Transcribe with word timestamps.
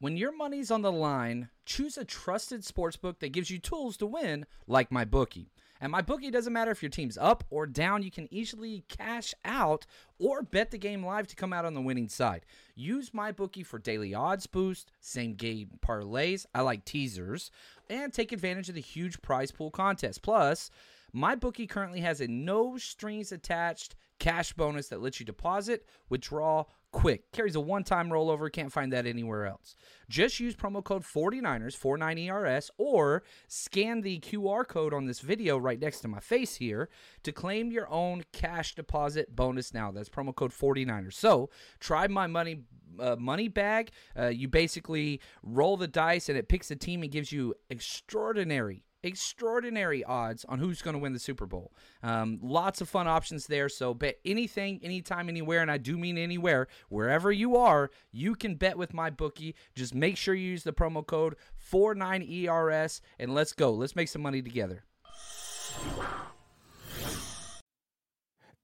When 0.00 0.16
your 0.16 0.34
money's 0.34 0.70
on 0.70 0.80
the 0.80 0.90
line, 0.90 1.50
choose 1.66 1.98
a 1.98 2.06
trusted 2.06 2.62
sportsbook 2.62 3.18
that 3.18 3.32
gives 3.32 3.50
you 3.50 3.58
tools 3.58 3.98
to 3.98 4.06
win, 4.06 4.46
like 4.66 4.88
MyBookie. 4.88 5.50
And 5.78 5.92
MyBookie 5.92 6.32
doesn't 6.32 6.54
matter 6.54 6.70
if 6.70 6.82
your 6.82 6.88
team's 6.88 7.18
up 7.18 7.44
or 7.50 7.66
down, 7.66 8.02
you 8.02 8.10
can 8.10 8.26
easily 8.32 8.82
cash 8.88 9.34
out 9.44 9.84
or 10.18 10.42
bet 10.42 10.70
the 10.70 10.78
game 10.78 11.04
live 11.04 11.26
to 11.26 11.36
come 11.36 11.52
out 11.52 11.66
on 11.66 11.74
the 11.74 11.82
winning 11.82 12.08
side. 12.08 12.46
Use 12.74 13.10
MyBookie 13.10 13.66
for 13.66 13.78
daily 13.78 14.14
odds 14.14 14.46
boost, 14.46 14.90
same 15.00 15.34
game 15.34 15.72
parlays, 15.86 16.46
I 16.54 16.62
like 16.62 16.86
teasers, 16.86 17.50
and 17.90 18.10
take 18.10 18.32
advantage 18.32 18.70
of 18.70 18.76
the 18.76 18.80
huge 18.80 19.20
prize 19.20 19.50
pool 19.50 19.70
contest. 19.70 20.22
Plus, 20.22 20.70
MyBookie 21.14 21.68
currently 21.68 22.00
has 22.00 22.22
a 22.22 22.26
no 22.26 22.78
strings 22.78 23.32
attached 23.32 23.96
cash 24.18 24.54
bonus 24.54 24.88
that 24.88 25.02
lets 25.02 25.20
you 25.20 25.26
deposit, 25.26 25.84
withdraw 26.08 26.64
quick. 26.92 27.30
Carries 27.32 27.56
a 27.56 27.60
one 27.60 27.84
time 27.84 28.10
rollover. 28.10 28.52
Can't 28.52 28.72
find 28.72 28.92
that 28.92 29.06
anywhere 29.06 29.46
else. 29.46 29.74
Just 30.08 30.40
use 30.40 30.56
promo 30.56 30.82
code 30.82 31.02
49ers, 31.02 31.76
49ERS, 31.76 32.70
or 32.78 33.22
scan 33.48 34.00
the 34.00 34.18
QR 34.20 34.66
code 34.66 34.92
on 34.92 35.06
this 35.06 35.20
video 35.20 35.56
right 35.56 35.80
next 35.80 36.00
to 36.00 36.08
my 36.08 36.20
face 36.20 36.56
here 36.56 36.88
to 37.22 37.32
claim 37.32 37.70
your 37.70 37.88
own 37.90 38.24
cash 38.32 38.74
deposit 38.74 39.34
bonus 39.34 39.72
now. 39.72 39.90
That's 39.90 40.08
promo 40.08 40.34
code 40.34 40.52
49ers. 40.52 41.14
So 41.14 41.50
try 41.78 42.06
my 42.08 42.26
money. 42.26 42.62
Uh, 42.98 43.14
money 43.16 43.46
bag. 43.46 43.92
Uh, 44.18 44.26
you 44.26 44.48
basically 44.48 45.20
roll 45.44 45.76
the 45.76 45.86
dice 45.86 46.28
and 46.28 46.36
it 46.36 46.48
picks 46.48 46.72
a 46.72 46.76
team 46.76 47.02
and 47.02 47.10
gives 47.10 47.30
you 47.30 47.54
extraordinary 47.70 48.82
extraordinary 49.02 50.04
odds 50.04 50.44
on 50.44 50.58
who's 50.58 50.82
going 50.82 50.94
to 50.94 50.98
win 50.98 51.12
the 51.12 51.18
Super 51.18 51.46
Bowl. 51.46 51.72
Um, 52.02 52.38
lots 52.42 52.80
of 52.80 52.88
fun 52.88 53.08
options 53.08 53.46
there. 53.46 53.68
So 53.68 53.94
bet 53.94 54.18
anything, 54.24 54.80
anytime, 54.82 55.28
anywhere, 55.28 55.62
and 55.62 55.70
I 55.70 55.78
do 55.78 55.96
mean 55.96 56.18
anywhere, 56.18 56.68
wherever 56.88 57.32
you 57.32 57.56
are, 57.56 57.90
you 58.12 58.34
can 58.34 58.54
bet 58.54 58.76
with 58.76 58.92
MyBookie. 58.92 59.54
Just 59.74 59.94
make 59.94 60.16
sure 60.16 60.34
you 60.34 60.48
use 60.48 60.64
the 60.64 60.72
promo 60.72 61.06
code 61.06 61.36
49ERS 61.72 63.00
and 63.18 63.34
let's 63.34 63.52
go. 63.52 63.72
Let's 63.72 63.96
make 63.96 64.08
some 64.08 64.22
money 64.22 64.42
together. 64.42 64.84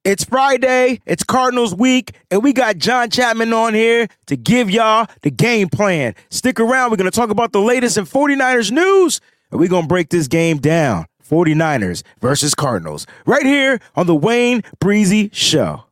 It's 0.05 0.23
Friday, 0.23 1.01
it's 1.05 1.25
Cardinals 1.25 1.75
week, 1.75 2.13
and 2.31 2.41
we 2.41 2.53
got 2.53 2.79
John 2.79 3.11
Chapman 3.11 3.53
on 3.53 3.75
here 3.75 4.07
to 4.27 4.37
give 4.37 4.71
y'all 4.71 5.09
the 5.23 5.33
game 5.33 5.69
plan. 5.69 6.15
Stick 6.31 6.61
around, 6.61 6.93
we're 6.93 6.97
going 6.97 7.11
to 7.11 7.17
talk 7.17 7.31
about 7.31 7.51
the 7.51 7.61
latest 7.61 7.97
in 7.97 8.05
49ers 8.05 8.71
news 8.71 9.21
and 9.51 9.61
we're 9.61 9.69
going 9.69 9.85
to 9.85 9.89
break 9.89 10.11
this 10.11 10.29
game 10.29 10.59
down 10.59 11.07
49ers 11.29 12.03
versus 12.21 12.55
Cardinals 12.55 13.07
right 13.27 13.45
here 13.45 13.81
on 13.95 14.07
the 14.07 14.15
Wayne 14.15 14.63
Breezie 14.81 15.33
Show. 15.35 15.86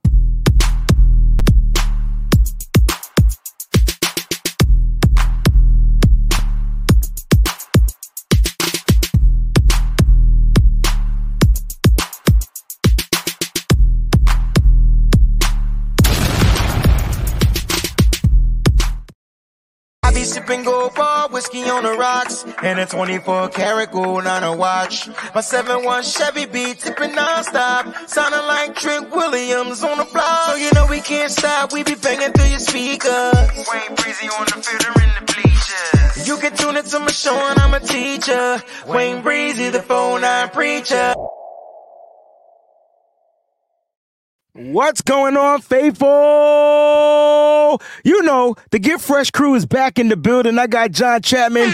Sipping 20.25 20.65
gold 20.65 20.95
bar, 20.95 21.29
whiskey 21.29 21.65
on 21.65 21.83
the 21.83 21.93
rocks, 21.93 22.47
and 22.62 22.81
a 22.81 22.87
24 22.87 23.51
karat 23.51 23.93
gold 23.93 24.27
on 24.27 24.43
a 24.43 24.57
watch. 24.57 25.07
My 25.35 25.43
7-1 25.43 26.17
Chevy 26.17 26.47
beat 26.47 26.79
tipping 26.81 27.15
non-stop, 27.15 28.09
sounding 28.09 28.41
like 28.41 28.75
Trent 28.75 29.11
Williams 29.11 29.85
on 29.85 29.99
the 29.99 30.05
block. 30.05 30.51
So 30.51 30.57
you 30.57 30.71
know 30.75 30.87
we 30.89 31.03
can't 31.03 31.31
stop, 31.31 31.75
we 31.75 31.83
be 31.83 31.95
banging 31.95 32.33
through 32.33 32.49
your 32.49 32.59
speakers. 32.59 33.35
Wayne 33.35 33.97
Breezie 33.97 34.31
on 34.41 34.47
the 34.47 34.62
field 34.65 34.97
or 34.97 35.03
in 35.03 35.11
the 35.15 35.33
bleachers. 35.33 36.27
You 36.27 36.39
can 36.39 36.56
tune 36.56 36.79
into 36.79 37.01
my 37.01 37.11
show 37.11 37.37
and 37.37 37.59
I'm 37.59 37.75
a 37.75 37.81
teacher. 37.81 38.62
Wayne 38.89 39.23
Breezie, 39.23 39.71
the 39.73 39.83
phone 39.83 40.23
nine 40.23 40.49
preacher. 40.49 41.15
What's 44.55 45.03
going 45.03 45.37
on, 45.37 45.61
faithful? 45.61 47.53
You 48.04 48.22
know, 48.22 48.54
the 48.70 48.78
Get 48.78 49.00
Fresh 49.00 49.30
crew 49.30 49.54
is 49.54 49.66
back 49.66 49.98
in 49.98 50.08
the 50.08 50.16
building. 50.16 50.58
I 50.58 50.66
got 50.66 50.92
John 50.92 51.22
Chapman 51.22 51.72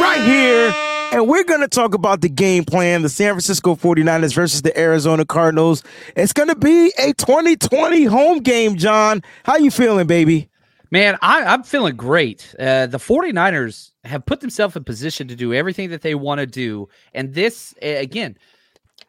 right 0.00 0.22
here. 0.24 0.74
And 1.12 1.28
we're 1.28 1.44
going 1.44 1.60
to 1.60 1.68
talk 1.68 1.94
about 1.94 2.20
the 2.20 2.28
game 2.28 2.64
plan, 2.64 3.02
the 3.02 3.08
San 3.08 3.32
Francisco 3.32 3.74
49ers 3.76 4.34
versus 4.34 4.62
the 4.62 4.76
Arizona 4.78 5.24
Cardinals. 5.24 5.82
It's 6.16 6.32
going 6.32 6.48
to 6.48 6.56
be 6.56 6.92
a 6.98 7.14
2020 7.14 8.04
home 8.04 8.40
game, 8.40 8.76
John. 8.76 9.22
How 9.44 9.56
you 9.56 9.70
feeling, 9.70 10.06
baby? 10.06 10.50
Man, 10.90 11.16
I, 11.22 11.54
am 11.54 11.62
feeling 11.62 11.96
great. 11.96 12.54
Uh, 12.58 12.86
the 12.86 12.98
49ers 12.98 13.92
have 14.04 14.26
put 14.26 14.40
themselves 14.40 14.76
in 14.76 14.84
position 14.84 15.28
to 15.28 15.36
do 15.36 15.54
everything 15.54 15.90
that 15.90 16.02
they 16.02 16.14
want 16.14 16.40
to 16.40 16.46
do. 16.46 16.88
And 17.14 17.34
this, 17.34 17.74
again, 17.80 18.36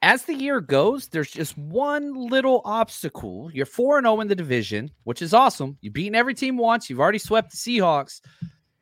as 0.01 0.23
the 0.23 0.33
year 0.33 0.61
goes, 0.61 1.07
there's 1.07 1.31
just 1.31 1.57
one 1.57 2.13
little 2.13 2.61
obstacle. 2.65 3.49
You're 3.53 3.65
4 3.65 4.01
0 4.01 4.21
in 4.21 4.27
the 4.27 4.35
division, 4.35 4.91
which 5.03 5.21
is 5.21 5.33
awesome. 5.33 5.77
You've 5.81 5.93
beaten 5.93 6.15
every 6.15 6.33
team 6.33 6.57
once. 6.57 6.89
You've 6.89 6.99
already 6.99 7.17
swept 7.17 7.51
the 7.51 7.57
Seahawks. 7.57 8.21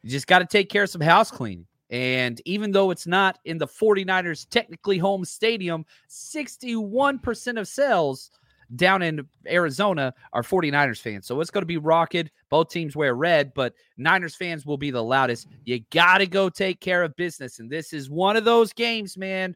You 0.01 0.09
just 0.09 0.27
got 0.27 0.39
to 0.39 0.45
take 0.45 0.69
care 0.69 0.83
of 0.83 0.89
some 0.89 1.01
house 1.01 1.31
cleaning. 1.31 1.65
And 1.89 2.41
even 2.45 2.71
though 2.71 2.91
it's 2.91 3.07
not 3.07 3.39
in 3.45 3.57
the 3.57 3.67
49ers 3.67 4.49
technically 4.49 4.97
home 4.97 5.23
stadium, 5.23 5.85
61% 6.09 7.59
of 7.59 7.67
sales 7.67 8.31
down 8.75 9.03
in 9.03 9.27
Arizona 9.47 10.13
are 10.33 10.41
49ers 10.41 10.99
fans. 10.99 11.27
So 11.27 11.39
it's 11.39 11.51
going 11.51 11.61
to 11.61 11.67
be 11.67 11.77
rocketed. 11.77 12.31
Both 12.49 12.69
teams 12.69 12.95
wear 12.95 13.13
red, 13.15 13.53
but 13.53 13.73
Niners 13.97 14.35
fans 14.35 14.65
will 14.65 14.77
be 14.77 14.91
the 14.91 15.03
loudest. 15.03 15.47
You 15.63 15.81
got 15.91 16.17
to 16.17 16.27
go 16.27 16.49
take 16.49 16.81
care 16.81 17.03
of 17.03 17.15
business. 17.15 17.59
And 17.59 17.69
this 17.69 17.93
is 17.93 18.09
one 18.09 18.35
of 18.35 18.45
those 18.45 18.73
games, 18.73 19.17
man, 19.17 19.55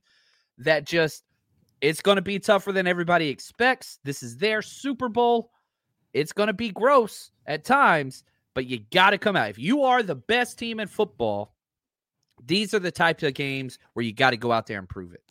that 0.60 0.86
just 0.86 1.24
it's 1.82 2.02
going 2.02 2.18
to 2.18 2.22
be 2.22 2.40
tougher 2.40 2.72
than 2.72 2.88
everybody 2.88 3.30
expects. 3.30 4.00
This 4.04 4.24
is 4.24 4.38
their 4.38 4.62
Super 4.62 5.10
Bowl. 5.10 5.52
It's 6.14 6.34
going 6.34 6.48
to 6.48 6.54
be 6.54 6.70
gross 6.70 7.32
at 7.46 7.64
times, 7.64 8.24
but 8.56 8.66
you 8.66 8.80
got 8.92 9.12
to 9.12 9.18
come 9.18 9.36
out. 9.36 9.50
If 9.50 9.60
you 9.60 9.84
are 9.84 10.04
the 10.04 10.16
best 10.16 10.58
team 10.58 10.80
in 10.80 10.88
football, 10.88 11.56
these 12.46 12.74
are 12.74 12.80
the 12.80 12.92
types 12.92 13.24
of 13.24 13.34
games 13.34 13.80
where 13.94 14.04
you 14.04 14.14
got 14.14 14.32
to 14.32 14.38
go 14.38 14.52
out 14.52 14.68
there 14.68 14.80
and 14.80 14.90
prove 14.90 15.14
it. 15.14 15.24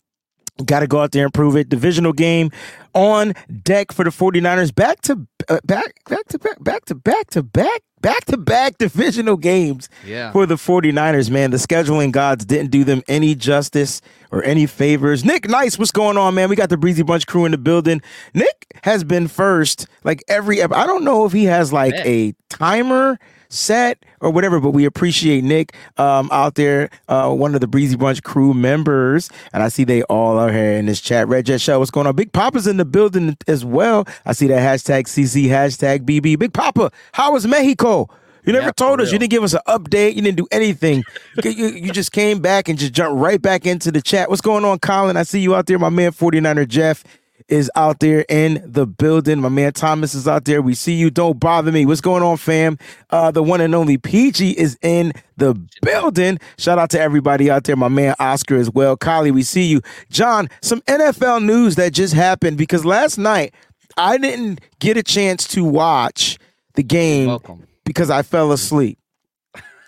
Got 0.65 0.81
to 0.81 0.87
go 0.87 1.01
out 1.01 1.11
there 1.11 1.25
and 1.25 1.33
prove 1.33 1.55
it. 1.55 1.69
Divisional 1.69 2.13
game 2.13 2.51
on 2.93 3.33
deck 3.63 3.91
for 3.91 4.03
the 4.03 4.09
49ers. 4.09 4.73
Back 4.73 5.01
to 5.01 5.27
uh, 5.47 5.59
back, 5.63 6.03
back 6.05 6.27
to 6.27 6.39
back, 6.39 6.63
back 6.63 6.85
to 6.85 6.95
back 6.95 7.29
to 7.31 7.43
back, 7.43 7.81
back 8.01 8.25
to 8.25 8.37
back 8.37 8.77
divisional 8.77 9.37
games 9.37 9.89
yeah. 10.05 10.31
for 10.31 10.45
the 10.45 10.55
49ers, 10.55 11.29
man. 11.29 11.51
The 11.51 11.57
scheduling 11.57 12.11
gods 12.11 12.45
didn't 12.45 12.71
do 12.71 12.83
them 12.83 13.01
any 13.07 13.35
justice 13.35 14.01
or 14.31 14.43
any 14.43 14.65
favors. 14.65 15.23
Nick 15.23 15.47
Nice, 15.49 15.79
what's 15.79 15.91
going 15.91 16.17
on, 16.17 16.35
man? 16.35 16.49
We 16.49 16.55
got 16.55 16.69
the 16.69 16.77
Breezie 16.77 17.05
Bunch 17.05 17.25
crew 17.25 17.45
in 17.45 17.51
the 17.51 17.57
building. 17.57 18.01
Nick 18.33 18.67
has 18.83 19.03
been 19.03 19.27
first 19.27 19.87
like 20.03 20.23
every 20.27 20.61
I 20.61 20.85
don't 20.85 21.03
know 21.03 21.25
if 21.25 21.31
he 21.31 21.45
has 21.45 21.73
like 21.73 21.95
a 22.05 22.33
timer 22.49 23.17
set 23.49 24.03
or 24.21 24.29
whatever. 24.31 24.59
But 24.59 24.71
we 24.71 24.85
appreciate 24.85 25.43
Nick 25.43 25.75
um, 25.97 26.29
out 26.31 26.55
there, 26.55 26.89
uh, 27.07 27.33
one 27.33 27.55
of 27.55 27.61
the 27.61 27.67
Breezie 27.67 27.97
Bunch 27.97 28.23
crew 28.23 28.53
members. 28.53 29.29
And 29.53 29.63
I 29.63 29.69
see 29.69 29.83
they 29.83 30.03
all 30.03 30.37
are 30.37 30.51
here 30.51 30.73
in 30.73 30.85
this 30.85 31.01
chat. 31.01 31.27
Red 31.27 31.45
Jet 31.45 31.61
Show, 31.61 31.79
what's 31.79 31.91
going 31.91 32.07
on? 32.07 32.15
Big 32.15 32.31
Papa's 32.31 32.67
in 32.67 32.77
the 32.77 32.85
building 32.85 33.37
as 33.47 33.65
well. 33.65 34.07
I 34.25 34.33
see 34.33 34.47
that 34.47 34.59
hashtag 34.59 35.03
CC, 35.05 35.45
hashtag 35.47 35.99
BB. 36.05 36.39
Big 36.39 36.53
Papa, 36.53 36.91
how 37.11 37.33
was 37.33 37.45
Mexico? 37.45 38.09
You 38.45 38.53
never 38.53 38.67
yeah, 38.67 38.71
told 38.71 39.01
us. 39.01 39.11
You 39.11 39.19
didn't 39.19 39.31
give 39.31 39.43
us 39.43 39.53
an 39.53 39.59
update. 39.67 40.15
You 40.15 40.21
didn't 40.21 40.37
do 40.37 40.47
anything. 40.51 41.03
you, 41.43 41.51
you, 41.51 41.91
just 41.91 42.11
came 42.11 42.39
back 42.39 42.67
and 42.67 42.79
just 42.79 42.93
jumped 42.93 43.19
right 43.19 43.41
back 43.41 43.65
into 43.65 43.91
the 43.91 44.01
chat. 44.01 44.29
What's 44.29 44.41
going 44.41 44.65
on, 44.65 44.79
Colin? 44.79 45.17
I 45.17 45.23
see 45.23 45.39
you 45.39 45.55
out 45.55 45.67
there, 45.67 45.77
my 45.77 45.89
man 45.89 46.11
49er 46.11 46.67
Jeff 46.67 47.03
is 47.49 47.69
out 47.75 47.99
there 47.99 48.25
in 48.29 48.63
the 48.65 48.85
building. 48.85 49.41
My 49.41 49.49
man 49.49 49.73
Thomas 49.73 50.13
is 50.13 50.27
out 50.27 50.45
there. 50.45 50.61
We 50.61 50.75
see 50.75 50.93
you. 50.93 51.09
Don't 51.09 51.39
bother 51.39 51.71
me. 51.71 51.85
What's 51.85 52.01
going 52.01 52.23
on, 52.23 52.37
fam? 52.37 52.77
Uh, 53.09 53.31
the 53.31 53.43
one 53.43 53.59
and 53.61 53.75
only 53.75 53.97
Peachy 53.97 54.51
is 54.51 54.77
in 54.81 55.13
the 55.37 55.55
building. 55.81 56.39
Shout 56.57 56.79
out 56.79 56.89
to 56.91 56.99
everybody 56.99 57.49
out 57.49 57.63
there. 57.65 57.75
My 57.75 57.87
man 57.87 58.15
Oscar 58.19 58.55
as 58.55 58.69
well. 58.69 58.95
Kylie, 58.95 59.31
we 59.31 59.43
see 59.43 59.65
you. 59.65 59.81
John, 60.09 60.49
some 60.61 60.81
NFL 60.81 61.43
news 61.43 61.75
that 61.75 61.93
just 61.93 62.13
happened 62.13 62.57
because 62.57 62.85
last 62.85 63.17
night 63.17 63.53
I 63.97 64.17
didn't 64.17 64.61
get 64.79 64.97
a 64.97 65.03
chance 65.03 65.47
to 65.49 65.63
watch 65.63 66.37
the 66.75 66.83
game 66.83 67.39
because 67.83 68.09
I 68.09 68.21
fell 68.21 68.51
asleep. 68.51 68.99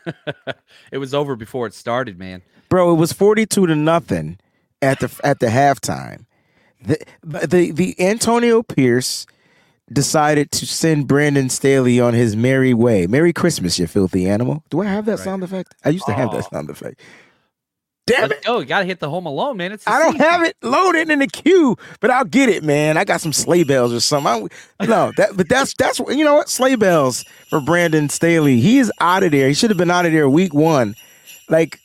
it 0.92 0.98
was 0.98 1.14
over 1.14 1.36
before 1.36 1.68
it 1.68 1.74
started, 1.74 2.18
man. 2.18 2.42
Bro, 2.70 2.94
it 2.94 2.98
was 2.98 3.14
42 3.14 3.68
to 3.68 3.76
nothing 3.76 4.40
at 4.82 5.00
the 5.00 5.20
at 5.24 5.40
the 5.40 5.48
halftime. 5.48 6.26
The 6.84 6.98
the 7.24 7.72
the 7.72 7.96
Antonio 8.00 8.64
Pierce 8.64 9.26
decided 9.92 10.52
to 10.52 10.66
send 10.66 11.08
Brandon 11.08 11.50
Staley 11.50 12.00
on 12.00 12.14
his 12.14 12.36
merry 12.36 12.74
way. 12.74 13.08
Merry 13.08 13.34
Christmas, 13.34 13.78
you 13.78 13.88
filthy 13.88 14.28
animal. 14.30 14.64
Do 14.70 14.82
I 14.82 14.86
have 14.86 15.06
that 15.06 15.18
Right. 15.18 15.20
sound 15.20 15.44
effect? 15.44 15.76
I 15.84 15.90
used 15.90 16.06
to 16.06 16.14
have 16.14 16.32
that 16.32 16.46
oh. 16.46 16.50
sound 16.52 16.70
effect. 16.70 17.00
Damn 18.08 18.32
it. 18.32 18.44
go. 18.44 18.60
You 18.60 18.66
gotta 18.66 18.86
hit 18.86 19.00
the 19.00 19.10
home 19.10 19.26
alone, 19.28 19.58
man. 19.58 19.72
It's 19.72 19.88
I 19.88 20.00
don't 20.00 20.14
season. 20.14 20.28
have 20.28 20.44
it 20.44 20.58
loaded 20.64 21.10
in 21.12 21.20
the 21.20 21.28
queue, 21.28 21.78
but 22.00 22.10
I'll 22.10 22.26
get 22.26 22.50
it, 22.50 22.64
man. 22.64 22.98
I 22.98 23.04
got 23.04 23.22
some 23.22 23.32
sleigh 23.32 23.64
bells 23.64 23.94
or 23.94 24.00
something. 24.00 24.50
I, 24.80 24.86
no, 24.88 25.12
that 25.18 25.38
but 25.38 25.48
that's 25.48 25.74
that's 25.76 26.00
you 26.00 26.24
know 26.26 26.36
what 26.36 26.50
sleigh 26.50 26.76
bells 26.76 27.24
for 27.50 27.62
Brandon 27.62 28.10
Staley. 28.10 28.60
He 28.60 28.80
is 28.80 28.92
out 29.00 29.24
of 29.24 29.32
there. 29.32 29.48
He 29.48 29.54
should 29.54 29.70
have 29.70 29.78
been 29.78 29.92
out 29.92 30.06
of 30.06 30.12
there 30.14 30.28
week 30.28 30.54
one. 30.54 30.96
Like 31.48 31.80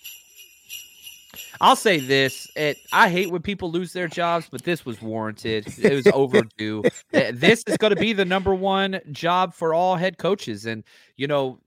I'll 1.60 1.76
say 1.76 1.98
this: 1.98 2.48
it, 2.56 2.78
I 2.92 3.08
hate 3.08 3.30
when 3.30 3.42
people 3.42 3.70
lose 3.70 3.92
their 3.92 4.08
jobs, 4.08 4.48
but 4.50 4.62
this 4.62 4.84
was 4.84 5.00
warranted. 5.00 5.66
It 5.78 5.92
was 5.92 6.06
overdue. 6.08 6.82
This 7.32 7.64
is 7.66 7.76
going 7.76 7.94
to 7.94 8.00
be 8.00 8.12
the 8.12 8.24
number 8.24 8.54
one 8.54 9.00
job 9.10 9.54
for 9.54 9.74
all 9.74 9.96
head 9.96 10.18
coaches, 10.18 10.66
and 10.66 10.84
you 11.16 11.26
know, 11.26 11.58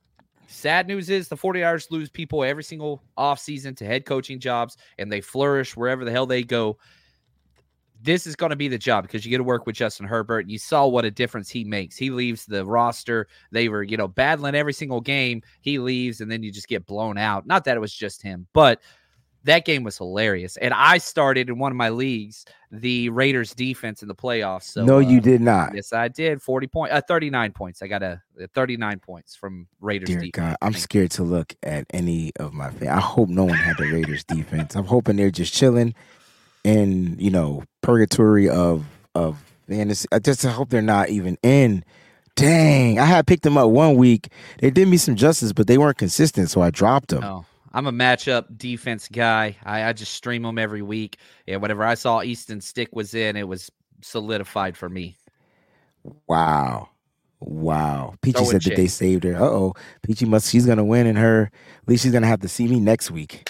sad 0.48 0.88
news 0.88 1.10
is 1.10 1.28
the 1.28 1.38
49ers 1.38 1.92
lose 1.92 2.10
people 2.10 2.44
every 2.44 2.64
single 2.64 3.02
offseason 3.18 3.76
to 3.78 3.86
head 3.86 4.06
coaching 4.06 4.40
jobs, 4.40 4.78
and 4.98 5.12
they 5.12 5.22
flourish 5.22 5.76
wherever 5.76 6.06
the 6.06 6.12
hell 6.12 6.26
they 6.26 6.44
go. 6.44 6.78
This 8.02 8.26
is 8.26 8.36
going 8.36 8.52
to 8.52 8.56
be 8.56 8.70
the 8.70 8.78
job 8.78 9.04
because 9.04 9.26
you 9.26 9.30
get 9.30 9.40
to 9.40 9.44
work 9.44 9.66
with 9.66 9.76
Justin 9.76 10.08
Herbert. 10.08 10.50
You 10.50 10.58
saw 10.58 10.88
what 10.88 11.04
a 11.04 11.12
difference 11.12 11.50
he 11.50 11.66
makes. 11.66 11.98
He 11.98 12.12
leaves 12.12 12.46
the 12.46 12.66
roster. 12.66 13.28
They 13.52 13.68
were, 13.68 13.84
you 13.84 13.98
know, 13.98 14.08
battling 14.08 14.56
every 14.56 14.72
single 14.72 15.02
game. 15.02 15.42
He 15.62 15.80
leaves, 15.80 16.22
and 16.22 16.32
then 16.32 16.42
you 16.42 16.52
just 16.52 16.70
get 16.70 16.86
blown 16.86 17.18
out. 17.18 17.46
Not 17.46 17.66
that 17.66 17.76
it 17.76 17.82
was 17.82 17.94
just 17.94 18.22
him, 18.22 18.48
but 18.54 18.82
that 19.50 19.66
game 19.66 19.84
was 19.84 19.98
hilarious. 19.98 20.58
And 20.58 20.74
I 20.74 21.00
started 21.00 21.50
in 21.50 21.58
one 21.58 21.72
of 21.72 21.76
my 21.76 21.90
leagues 21.90 22.46
the 22.72 23.10
Raiders 23.10 23.56
defense 23.56 24.04
in 24.04 24.08
the 24.08 24.16
playoffs. 24.16 24.64
So 24.64 24.86
no, 24.86 24.98
uh, 24.98 25.00
you 25.00 25.20
did 25.20 25.42
not. 25.42 25.74
Yes, 25.74 25.92
I 25.92 26.08
did. 26.08 26.42
40 26.42 26.68
point 26.68 26.92
uh, 26.92 27.02
39 27.02 27.52
points. 27.54 27.82
I 27.82 27.88
got 27.88 28.04
a, 28.04 28.22
a 28.40 28.48
39 28.48 29.00
points 29.00 29.36
from 29.36 29.68
Raiders 29.80 30.08
Dear 30.08 30.20
defense. 30.20 30.32
God, 30.34 30.58
I'm 30.62 30.74
scared 30.74 31.12
to 31.12 31.24
look 31.24 31.56
at 31.64 31.86
any 31.92 32.32
of 32.40 32.54
my 32.54 32.70
fans. 32.70 32.90
I 32.90 33.00
hope 33.00 33.30
no 33.30 33.46
one 33.46 33.58
had 33.58 33.78
the 33.78 33.92
Raiders 33.92 34.24
defense. 34.24 34.76
I'm 34.76 34.86
hoping 34.86 35.16
they're 35.16 35.32
just 35.32 35.54
chilling 35.54 35.96
in, 36.64 37.18
you 37.20 37.32
know, 37.32 37.64
purgatory 37.82 38.48
of 38.50 38.86
of 39.16 39.44
fantasy. 39.68 40.08
I 40.12 40.20
just 40.20 40.46
hope 40.46 40.70
they're 40.70 40.82
not 40.82 41.10
even 41.10 41.38
in. 41.42 41.84
Dang, 42.36 43.00
I 43.00 43.06
had 43.06 43.28
picked 43.28 43.44
them 43.44 43.58
up 43.58 43.70
one 43.70 43.96
week. 43.96 44.30
They 44.60 44.70
did 44.70 44.88
me 44.88 44.96
some 44.96 45.16
justice, 45.16 45.52
but 45.52 45.68
they 45.68 45.78
weren't 45.78 45.98
consistent, 45.98 46.50
so 46.50 46.62
I 46.62 46.70
dropped 46.70 47.10
them. 47.10 47.20
No, 47.20 47.46
I'm 47.72 47.88
a 47.88 47.92
matchup 47.92 48.58
defense 48.58 49.08
guy. 49.08 49.58
I, 49.64 49.84
I 49.84 49.94
just 49.94 50.14
stream 50.14 50.44
them 50.44 50.58
every 50.58 50.82
week. 50.82 51.18
And 51.48 51.62
whatever 51.62 51.84
I 51.84 51.96
saw 51.96 52.22
Easton 52.22 52.62
Stick 52.62 52.90
was 52.96 53.14
in, 53.14 53.36
it 53.36 53.48
was 53.48 53.72
solidified 54.02 54.76
for 54.76 54.90
me. 54.90 55.18
Wow. 56.28 56.90
Wow. 57.40 58.16
Peachy 58.22 58.40
Throw 58.40 58.52
said 58.52 58.62
that 58.64 58.76
they 58.76 58.88
saved 58.88 59.24
her. 59.24 59.36
Uh 59.36 59.48
oh. 59.48 59.74
Peachy 60.02 60.26
must 60.26 60.50
she's 60.50 60.66
gonna 60.66 60.84
win 60.84 61.08
and 61.08 61.18
her 61.18 61.52
at 61.82 61.88
least 61.88 62.04
she's 62.04 62.12
gonna 62.12 62.28
have 62.28 62.42
to 62.42 62.50
see 62.50 62.68
me 62.68 62.80
next 62.80 63.12
week. 63.12 63.50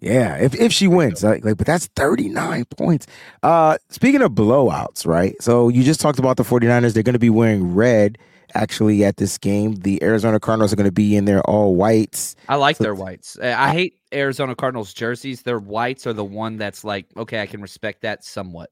Yeah, 0.00 0.36
if 0.36 0.54
if 0.54 0.72
she 0.72 0.86
wins. 0.88 1.22
Like, 1.22 1.44
like 1.44 1.56
but 1.56 1.66
that's 1.66 1.86
39 1.96 2.64
points. 2.66 3.06
Uh 3.42 3.78
speaking 3.90 4.22
of 4.22 4.32
blowouts, 4.32 5.06
right? 5.06 5.34
So 5.40 5.68
you 5.68 5.84
just 5.84 6.00
talked 6.00 6.18
about 6.18 6.36
the 6.36 6.44
49ers. 6.44 6.94
They're 6.94 7.02
gonna 7.02 7.18
be 7.18 7.30
wearing 7.30 7.74
red 7.74 8.18
actually 8.54 9.04
at 9.04 9.16
this 9.16 9.38
game. 9.38 9.74
The 9.76 10.02
Arizona 10.02 10.40
Cardinals 10.40 10.72
are 10.72 10.76
gonna 10.76 10.90
be 10.92 11.16
in 11.16 11.24
their 11.24 11.42
all 11.42 11.74
whites. 11.74 12.36
I 12.48 12.56
like 12.56 12.76
So- 12.76 12.84
their 12.84 12.94
whites. 12.94 13.38
I 13.42 13.72
hate 13.72 13.94
Arizona 14.12 14.54
Cardinals 14.54 14.92
jerseys. 14.94 15.42
Their 15.42 15.58
whites 15.58 16.06
are 16.06 16.12
the 16.12 16.24
one 16.24 16.56
that's 16.56 16.84
like, 16.84 17.06
okay, 17.16 17.40
I 17.42 17.46
can 17.46 17.60
respect 17.60 18.02
that 18.02 18.24
somewhat. 18.24 18.70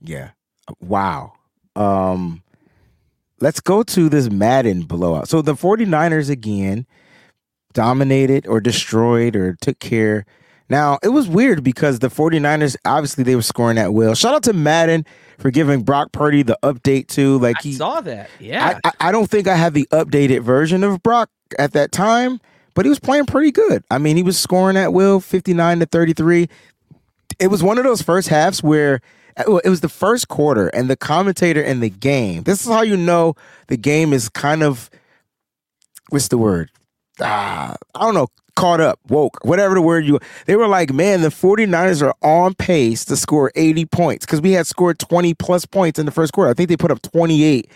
Yeah. 0.00 0.30
Wow. 0.80 1.32
Um 1.76 2.42
let's 3.40 3.60
go 3.60 3.82
to 3.82 4.08
this 4.08 4.30
Madden 4.30 4.82
blowout. 4.82 5.28
So 5.28 5.42
the 5.42 5.54
49ers 5.54 6.30
again 6.30 6.86
dominated 7.72 8.46
or 8.46 8.60
destroyed 8.60 9.34
or 9.36 9.56
took 9.60 9.78
care. 9.78 10.24
Now, 10.72 10.98
it 11.02 11.10
was 11.10 11.28
weird 11.28 11.62
because 11.62 11.98
the 11.98 12.08
49ers 12.08 12.76
obviously 12.86 13.24
they 13.24 13.36
were 13.36 13.42
scoring 13.42 13.76
at 13.76 13.92
will. 13.92 14.14
Shout 14.14 14.34
out 14.34 14.42
to 14.44 14.54
Madden 14.54 15.04
for 15.36 15.50
giving 15.50 15.82
Brock 15.82 16.12
Purdy 16.12 16.42
the 16.42 16.58
update 16.62 17.08
too. 17.08 17.38
Like 17.38 17.56
I 17.58 17.62
he 17.62 17.72
saw 17.74 18.00
that. 18.00 18.30
Yeah. 18.40 18.78
I, 18.82 18.88
I, 18.88 19.08
I 19.08 19.12
don't 19.12 19.28
think 19.28 19.46
I 19.46 19.54
had 19.54 19.74
the 19.74 19.86
updated 19.92 20.40
version 20.40 20.82
of 20.82 21.02
Brock 21.02 21.28
at 21.58 21.74
that 21.74 21.92
time, 21.92 22.40
but 22.72 22.86
he 22.86 22.88
was 22.88 22.98
playing 22.98 23.26
pretty 23.26 23.50
good. 23.50 23.84
I 23.90 23.98
mean, 23.98 24.16
he 24.16 24.22
was 24.22 24.38
scoring 24.38 24.78
at 24.78 24.94
will, 24.94 25.20
59 25.20 25.80
to 25.80 25.84
33. 25.84 26.48
It 27.38 27.48
was 27.48 27.62
one 27.62 27.76
of 27.76 27.84
those 27.84 28.00
first 28.00 28.28
halves 28.28 28.62
where 28.62 29.02
uh, 29.36 29.56
it 29.56 29.68
was 29.68 29.82
the 29.82 29.90
first 29.90 30.28
quarter 30.28 30.68
and 30.68 30.88
the 30.88 30.96
commentator 30.96 31.60
in 31.60 31.80
the 31.80 31.90
game. 31.90 32.44
This 32.44 32.62
is 32.62 32.72
how 32.72 32.80
you 32.80 32.96
know 32.96 33.34
the 33.66 33.76
game 33.76 34.14
is 34.14 34.30
kind 34.30 34.62
of 34.62 34.88
what's 36.08 36.28
the 36.28 36.38
word? 36.38 36.70
Ah, 37.20 37.76
I 37.94 38.00
don't 38.00 38.14
know, 38.14 38.28
caught 38.54 38.80
up, 38.80 38.98
woke, 39.08 39.38
whatever 39.44 39.74
the 39.74 39.82
word 39.82 40.04
you 40.04 40.18
they 40.46 40.56
were 40.56 40.68
like, 40.68 40.92
man, 40.92 41.22
the 41.22 41.28
49ers 41.28 42.02
are 42.02 42.14
on 42.22 42.54
pace 42.54 43.04
to 43.06 43.16
score 43.16 43.50
80 43.54 43.86
points 43.86 44.26
because 44.26 44.40
we 44.40 44.52
had 44.52 44.66
scored 44.66 44.98
20 44.98 45.34
plus 45.34 45.66
points 45.66 45.98
in 45.98 46.06
the 46.06 46.12
first 46.12 46.32
quarter. 46.32 46.50
I 46.50 46.54
think 46.54 46.68
they 46.68 46.76
put 46.76 46.90
up 46.90 47.02
28 47.02 47.70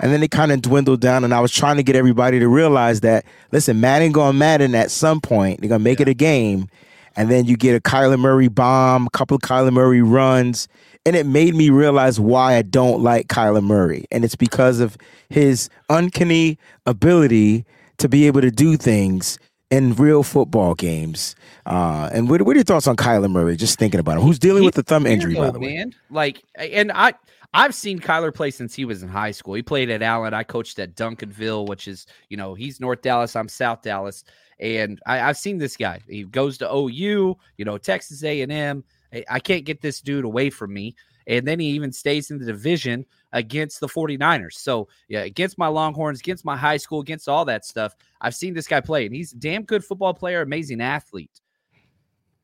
and 0.00 0.12
then 0.12 0.20
they 0.20 0.28
kind 0.28 0.52
of 0.52 0.62
dwindled 0.62 1.00
down. 1.00 1.24
And 1.24 1.34
I 1.34 1.40
was 1.40 1.52
trying 1.52 1.76
to 1.76 1.82
get 1.82 1.96
everybody 1.96 2.38
to 2.38 2.48
realize 2.48 3.00
that, 3.00 3.24
listen, 3.52 3.80
Madden 3.80 4.12
going 4.12 4.38
Madden 4.38 4.74
at 4.74 4.90
some 4.90 5.20
point, 5.20 5.60
they're 5.60 5.68
going 5.68 5.80
to 5.80 5.84
make 5.84 6.00
it 6.00 6.08
a 6.08 6.14
game. 6.14 6.68
And 7.16 7.30
then 7.30 7.46
you 7.46 7.56
get 7.56 7.74
a 7.74 7.80
Kyler 7.80 8.18
Murray 8.18 8.48
bomb, 8.48 9.06
a 9.06 9.10
couple 9.10 9.34
of 9.34 9.42
Kyler 9.42 9.72
Murray 9.72 10.02
runs. 10.02 10.68
And 11.04 11.16
it 11.16 11.26
made 11.26 11.54
me 11.54 11.70
realize 11.70 12.20
why 12.20 12.54
I 12.56 12.62
don't 12.62 13.02
like 13.02 13.26
Kyler 13.26 13.62
Murray. 13.62 14.04
And 14.12 14.24
it's 14.24 14.36
because 14.36 14.78
of 14.78 14.96
his 15.28 15.68
uncanny 15.88 16.58
ability 16.86 17.64
to 17.96 18.08
be 18.08 18.26
able 18.28 18.40
to 18.40 18.50
do 18.50 18.76
things 18.76 19.38
in 19.70 19.94
real 19.94 20.22
football 20.22 20.74
games. 20.74 21.36
Uh, 21.66 22.08
and 22.12 22.30
what, 22.30 22.42
what 22.42 22.54
are 22.54 22.58
your 22.58 22.64
thoughts 22.64 22.86
on 22.86 22.96
Kyler 22.96 23.30
Murray? 23.30 23.56
Just 23.56 23.78
thinking 23.78 24.00
about 24.00 24.16
him, 24.16 24.22
who's 24.22 24.38
dealing 24.38 24.64
with 24.64 24.74
the 24.74 24.82
thumb 24.82 25.06
injury, 25.06 25.34
by 25.34 25.50
the 25.50 25.58
way. 25.58 25.76
man. 25.76 25.94
Like, 26.10 26.42
and 26.56 26.90
I, 26.92 27.14
I've 27.54 27.74
seen 27.74 27.98
Kyler 27.98 28.34
play 28.34 28.50
since 28.50 28.74
he 28.74 28.84
was 28.84 29.02
in 29.02 29.08
high 29.08 29.30
school. 29.30 29.54
He 29.54 29.62
played 29.62 29.90
at 29.90 30.02
Allen. 30.02 30.34
I 30.34 30.42
coached 30.42 30.78
at 30.78 30.94
Duncanville, 30.94 31.66
which 31.66 31.88
is, 31.88 32.06
you 32.28 32.36
know, 32.36 32.54
he's 32.54 32.80
North 32.80 33.02
Dallas. 33.02 33.36
I'm 33.36 33.48
South 33.48 33.82
Dallas, 33.82 34.24
and 34.58 35.00
I, 35.06 35.20
I've 35.20 35.36
seen 35.36 35.58
this 35.58 35.76
guy. 35.76 36.00
He 36.08 36.24
goes 36.24 36.58
to 36.58 36.72
OU, 36.72 37.36
you 37.56 37.64
know, 37.64 37.78
Texas 37.78 38.22
A&M. 38.22 38.84
I, 39.12 39.24
I 39.30 39.40
can't 39.40 39.64
get 39.64 39.80
this 39.80 40.00
dude 40.00 40.24
away 40.24 40.50
from 40.50 40.72
me. 40.72 40.94
And 41.26 41.46
then 41.46 41.60
he 41.60 41.66
even 41.66 41.92
stays 41.92 42.30
in 42.30 42.38
the 42.38 42.46
division 42.46 43.04
against 43.32 43.80
the 43.80 43.88
49ers. 43.88 44.54
So, 44.54 44.88
yeah, 45.08 45.20
against 45.20 45.58
my 45.58 45.68
Longhorns, 45.68 46.20
against 46.20 46.44
my 46.44 46.56
high 46.56 46.76
school, 46.76 47.00
against 47.00 47.28
all 47.28 47.44
that 47.46 47.64
stuff. 47.64 47.94
I've 48.20 48.34
seen 48.34 48.54
this 48.54 48.66
guy 48.66 48.80
play, 48.80 49.06
and 49.06 49.14
he's 49.14 49.32
a 49.32 49.36
damn 49.36 49.62
good 49.64 49.84
football 49.84 50.14
player, 50.14 50.42
amazing 50.42 50.80
athlete. 50.80 51.40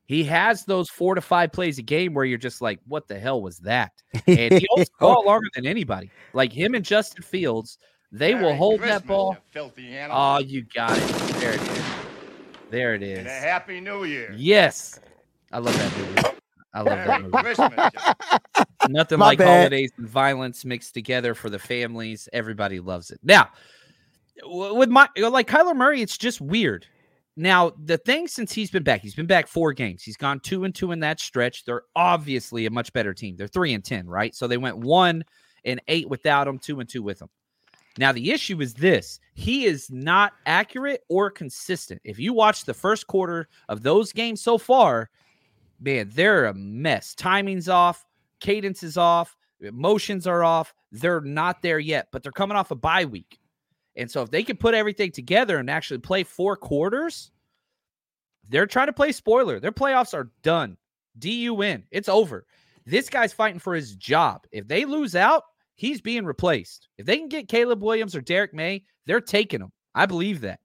He 0.07 0.23
has 0.25 0.65
those 0.65 0.89
four 0.89 1.15
to 1.15 1.21
five 1.21 1.51
plays 1.51 1.79
a 1.79 1.81
game 1.81 2.13
where 2.13 2.25
you're 2.25 2.37
just 2.37 2.61
like, 2.61 2.79
what 2.87 3.07
the 3.07 3.19
hell 3.19 3.41
was 3.41 3.57
that? 3.59 3.91
And 4.27 4.53
he 4.53 4.67
holds 4.69 4.89
the 4.89 5.05
oh. 5.05 5.15
ball 5.15 5.25
longer 5.25 5.47
than 5.55 5.65
anybody. 5.65 6.11
Like 6.33 6.53
him 6.53 6.75
and 6.75 6.85
Justin 6.85 7.23
Fields, 7.23 7.79
they 8.11 8.35
will 8.35 8.55
hold 8.55 8.81
Christmas, 8.81 9.01
that 9.01 9.07
ball. 9.07 9.37
filthy 9.49 9.97
animal. 9.97 10.21
Oh, 10.21 10.37
you 10.39 10.63
got 10.75 10.95
it. 10.95 11.07
There 11.39 11.53
it 11.53 11.61
is. 11.61 11.83
There 12.69 12.95
it 12.95 13.03
is. 13.03 13.19
and 13.19 13.27
a 13.27 13.31
happy 13.31 13.79
new 13.81 14.03
year. 14.03 14.33
Yes. 14.35 14.99
I 15.51 15.57
love 15.57 15.75
that 15.77 15.97
movie. 15.97 16.39
I 16.75 16.81
love 16.81 16.97
that 17.07 17.21
movie. 18.87 18.93
Nothing 18.93 19.19
My 19.19 19.25
like 19.27 19.37
bad. 19.39 19.57
holidays 19.59 19.91
and 19.97 20.07
violence 20.07 20.65
mixed 20.65 20.93
together 20.93 21.33
for 21.33 21.49
the 21.49 21.57
families. 21.57 22.27
Everybody 22.33 22.79
loves 22.79 23.11
it. 23.11 23.19
Now, 23.23 23.49
with 24.43 24.89
my 24.89 25.07
like 25.17 25.47
Kyler 25.47 25.75
Murray, 25.75 26.01
it's 26.01 26.17
just 26.17 26.41
weird. 26.41 26.85
Now, 27.37 27.71
the 27.83 27.97
thing 27.97 28.27
since 28.27 28.53
he's 28.53 28.71
been 28.71 28.83
back, 28.83 29.01
he's 29.01 29.15
been 29.15 29.25
back 29.25 29.47
four 29.47 29.73
games. 29.73 30.03
He's 30.03 30.17
gone 30.17 30.39
two 30.39 30.63
and 30.65 30.75
two 30.75 30.91
in 30.91 30.99
that 30.99 31.19
stretch. 31.19 31.65
They're 31.65 31.83
obviously 31.95 32.65
a 32.65 32.69
much 32.69 32.93
better 32.93 33.13
team. 33.13 33.35
They're 33.35 33.47
three 33.47 33.73
and 33.73 33.83
ten, 33.83 34.07
right? 34.07 34.35
So 34.35 34.47
they 34.47 34.57
went 34.57 34.77
one 34.77 35.23
and 35.63 35.81
eight 35.87 36.09
without 36.09 36.47
him, 36.47 36.59
two 36.59 36.79
and 36.79 36.87
two 36.87 37.03
with 37.03 37.21
him. 37.21 37.29
Now, 37.97 38.11
the 38.11 38.31
issue 38.31 38.59
is 38.61 38.73
this 38.73 39.19
he 39.33 39.65
is 39.65 39.89
not 39.89 40.33
accurate 40.45 41.01
or 41.09 41.31
consistent. 41.31 42.01
If 42.03 42.19
you 42.19 42.33
watch 42.33 42.65
the 42.65 42.73
first 42.73 43.07
quarter 43.07 43.47
of 43.69 43.83
those 43.83 44.11
games 44.11 44.41
so 44.41 44.57
far, 44.57 45.09
man, 45.79 46.09
they're 46.13 46.45
a 46.45 46.53
mess. 46.53 47.15
Timing's 47.15 47.69
off, 47.69 48.05
cadence 48.39 48.83
is 48.83 48.97
off, 48.97 49.35
emotions 49.61 50.27
are 50.27 50.43
off. 50.43 50.73
They're 50.91 51.21
not 51.21 51.61
there 51.61 51.79
yet, 51.79 52.07
but 52.11 52.23
they're 52.23 52.31
coming 52.31 52.57
off 52.57 52.71
a 52.71 52.75
bye 52.75 53.05
week. 53.05 53.39
And 53.95 54.09
so 54.09 54.21
if 54.21 54.29
they 54.29 54.43
can 54.43 54.57
put 54.57 54.73
everything 54.73 55.11
together 55.11 55.57
and 55.57 55.69
actually 55.69 55.99
play 55.99 56.23
four 56.23 56.55
quarters, 56.55 57.31
they're 58.49 58.67
trying 58.67 58.87
to 58.87 58.93
play 58.93 59.11
spoiler. 59.11 59.59
Their 59.59 59.71
playoffs 59.71 60.13
are 60.13 60.31
done. 60.43 60.77
DUN. 61.17 61.83
It's 61.91 62.09
over. 62.09 62.45
This 62.85 63.09
guy's 63.09 63.33
fighting 63.33 63.59
for 63.59 63.73
his 63.73 63.95
job. 63.95 64.45
If 64.51 64.67
they 64.67 64.85
lose 64.85 65.15
out, 65.15 65.43
he's 65.75 66.01
being 66.01 66.25
replaced. 66.25 66.89
If 66.97 67.05
they 67.05 67.17
can 67.17 67.29
get 67.29 67.47
Caleb 67.47 67.81
Williams 67.81 68.15
or 68.15 68.21
Drake 68.21 68.53
Maye, 68.53 68.83
they're 69.05 69.21
taking 69.21 69.61
him. 69.61 69.71
I 69.95 70.05
believe 70.05 70.41
that. 70.41 70.59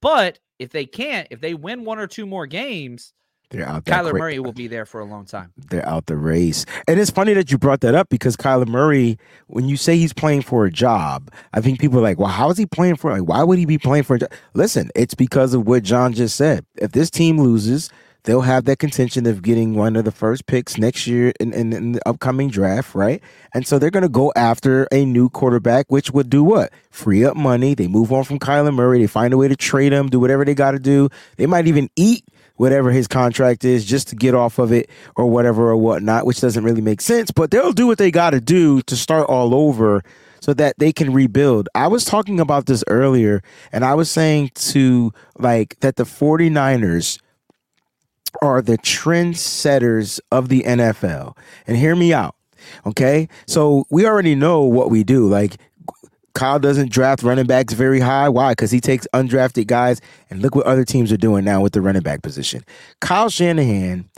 But 0.00 0.38
if 0.58 0.70
they 0.70 0.84
can't, 0.84 1.26
if 1.30 1.40
they 1.40 1.54
win 1.54 1.84
one 1.84 1.98
or 1.98 2.06
two 2.06 2.26
more 2.26 2.46
games, 2.46 3.14
They're 3.50 3.66
out 3.66 3.86
there. 3.86 3.96
Kyler 3.96 4.10
quick. 4.10 4.20
Murray 4.20 4.38
will 4.38 4.52
be 4.52 4.66
there 4.66 4.84
for 4.84 5.00
a 5.00 5.04
long 5.04 5.24
time. 5.24 5.52
They're 5.56 5.86
out 5.88 6.06
the 6.06 6.16
race. 6.16 6.66
And 6.86 7.00
it's 7.00 7.10
funny 7.10 7.32
that 7.34 7.50
you 7.50 7.56
brought 7.56 7.80
that 7.80 7.94
up 7.94 8.08
because 8.10 8.36
Kyler 8.36 8.68
Murray, 8.68 9.18
when 9.46 9.68
you 9.68 9.76
say 9.76 9.96
he's 9.96 10.12
playing 10.12 10.42
for 10.42 10.66
a 10.66 10.70
job, 10.70 11.30
I 11.54 11.60
think 11.60 11.80
people 11.80 11.98
are 11.98 12.02
like, 12.02 12.18
well, 12.18 12.28
how 12.28 12.50
is 12.50 12.58
he 12.58 12.66
playing 12.66 12.96
for? 12.96 13.10
Like, 13.10 13.28
why 13.28 13.42
would 13.42 13.58
he 13.58 13.64
be 13.64 13.78
playing 13.78 14.04
for 14.04 14.16
a 14.16 14.18
job? 14.18 14.30
Listen, 14.52 14.90
it's 14.94 15.14
because 15.14 15.54
of 15.54 15.66
what 15.66 15.82
John 15.82 16.12
just 16.12 16.36
said. 16.36 16.66
If 16.76 16.92
this 16.92 17.10
team 17.10 17.40
loses, 17.40 17.88
they'll 18.24 18.42
have 18.42 18.66
that 18.66 18.78
contention 18.78 19.24
of 19.24 19.40
getting 19.40 19.74
one 19.74 19.96
of 19.96 20.04
the 20.04 20.10
first 20.10 20.44
picks 20.46 20.76
next 20.76 21.06
year 21.06 21.32
in, 21.40 21.54
in, 21.54 21.72
in 21.72 21.92
the 21.92 22.06
upcoming 22.06 22.50
draft, 22.50 22.94
right? 22.94 23.22
And 23.54 23.66
so 23.66 23.78
they're 23.78 23.90
going 23.90 24.02
to 24.02 24.10
go 24.10 24.30
after 24.36 24.86
a 24.92 25.06
new 25.06 25.30
quarterback, 25.30 25.86
which 25.88 26.10
would 26.10 26.28
do 26.28 26.44
what? 26.44 26.70
Free 26.90 27.24
up 27.24 27.36
money. 27.36 27.72
They 27.74 27.86
move 27.88 28.12
on 28.12 28.24
from 28.24 28.38
Kyler 28.38 28.74
Murray. 28.74 28.98
They 28.98 29.06
find 29.06 29.32
a 29.32 29.38
way 29.38 29.48
to 29.48 29.56
trade 29.56 29.92
him, 29.92 30.08
do 30.08 30.20
whatever 30.20 30.44
they 30.44 30.54
got 30.54 30.72
to 30.72 30.78
do. 30.78 31.08
They 31.38 31.46
might 31.46 31.66
even 31.66 31.88
eat 31.96 32.24
whatever 32.58 32.90
his 32.90 33.08
contract 33.08 33.64
is 33.64 33.84
just 33.84 34.08
to 34.08 34.16
get 34.16 34.34
off 34.34 34.58
of 34.58 34.70
it 34.70 34.90
or 35.16 35.26
whatever 35.26 35.70
or 35.70 35.76
whatnot, 35.76 36.26
which 36.26 36.40
doesn't 36.40 36.64
really 36.64 36.82
make 36.82 37.00
sense. 37.00 37.30
But 37.30 37.50
they'll 37.50 37.72
do 37.72 37.86
what 37.86 37.98
they 37.98 38.10
got 38.10 38.30
to 38.30 38.40
do 38.40 38.82
to 38.82 38.96
start 38.96 39.28
all 39.28 39.54
over 39.54 40.02
so 40.40 40.52
that 40.54 40.74
they 40.78 40.92
can 40.92 41.12
rebuild. 41.12 41.68
I 41.74 41.88
was 41.88 42.04
talking 42.04 42.38
about 42.38 42.66
this 42.66 42.84
earlier, 42.86 43.42
and 43.72 43.84
I 43.84 43.94
was 43.94 44.10
saying 44.10 44.50
to 44.54 45.12
like 45.38 45.78
that 45.80 45.96
the 45.96 46.04
49ers 46.04 47.18
are 48.42 48.60
the 48.60 48.78
trendsetters 48.78 50.20
of 50.30 50.48
the 50.48 50.62
NFL. 50.62 51.36
And 51.66 51.76
hear 51.76 51.96
me 51.96 52.12
out. 52.12 52.34
Okay. 52.84 53.28
So 53.46 53.84
we 53.90 54.06
already 54.06 54.34
know 54.34 54.62
what 54.62 54.90
we 54.90 55.04
do. 55.04 55.26
Like 55.28 55.56
Kyle 56.38 56.60
doesn't 56.60 56.92
draft 56.92 57.24
running 57.24 57.46
backs 57.46 57.72
very 57.72 57.98
high. 57.98 58.28
Why? 58.28 58.52
Because 58.52 58.70
he 58.70 58.80
takes 58.80 59.08
undrafted 59.12 59.66
guys. 59.66 60.00
And 60.30 60.40
look 60.40 60.54
what 60.54 60.66
other 60.66 60.84
teams 60.84 61.10
are 61.10 61.16
doing 61.16 61.44
now 61.44 61.60
with 61.60 61.72
the 61.72 61.80
running 61.80 62.02
back 62.02 62.22
position. 62.22 62.64
Kyle 63.00 63.28
Shanahan 63.28 64.08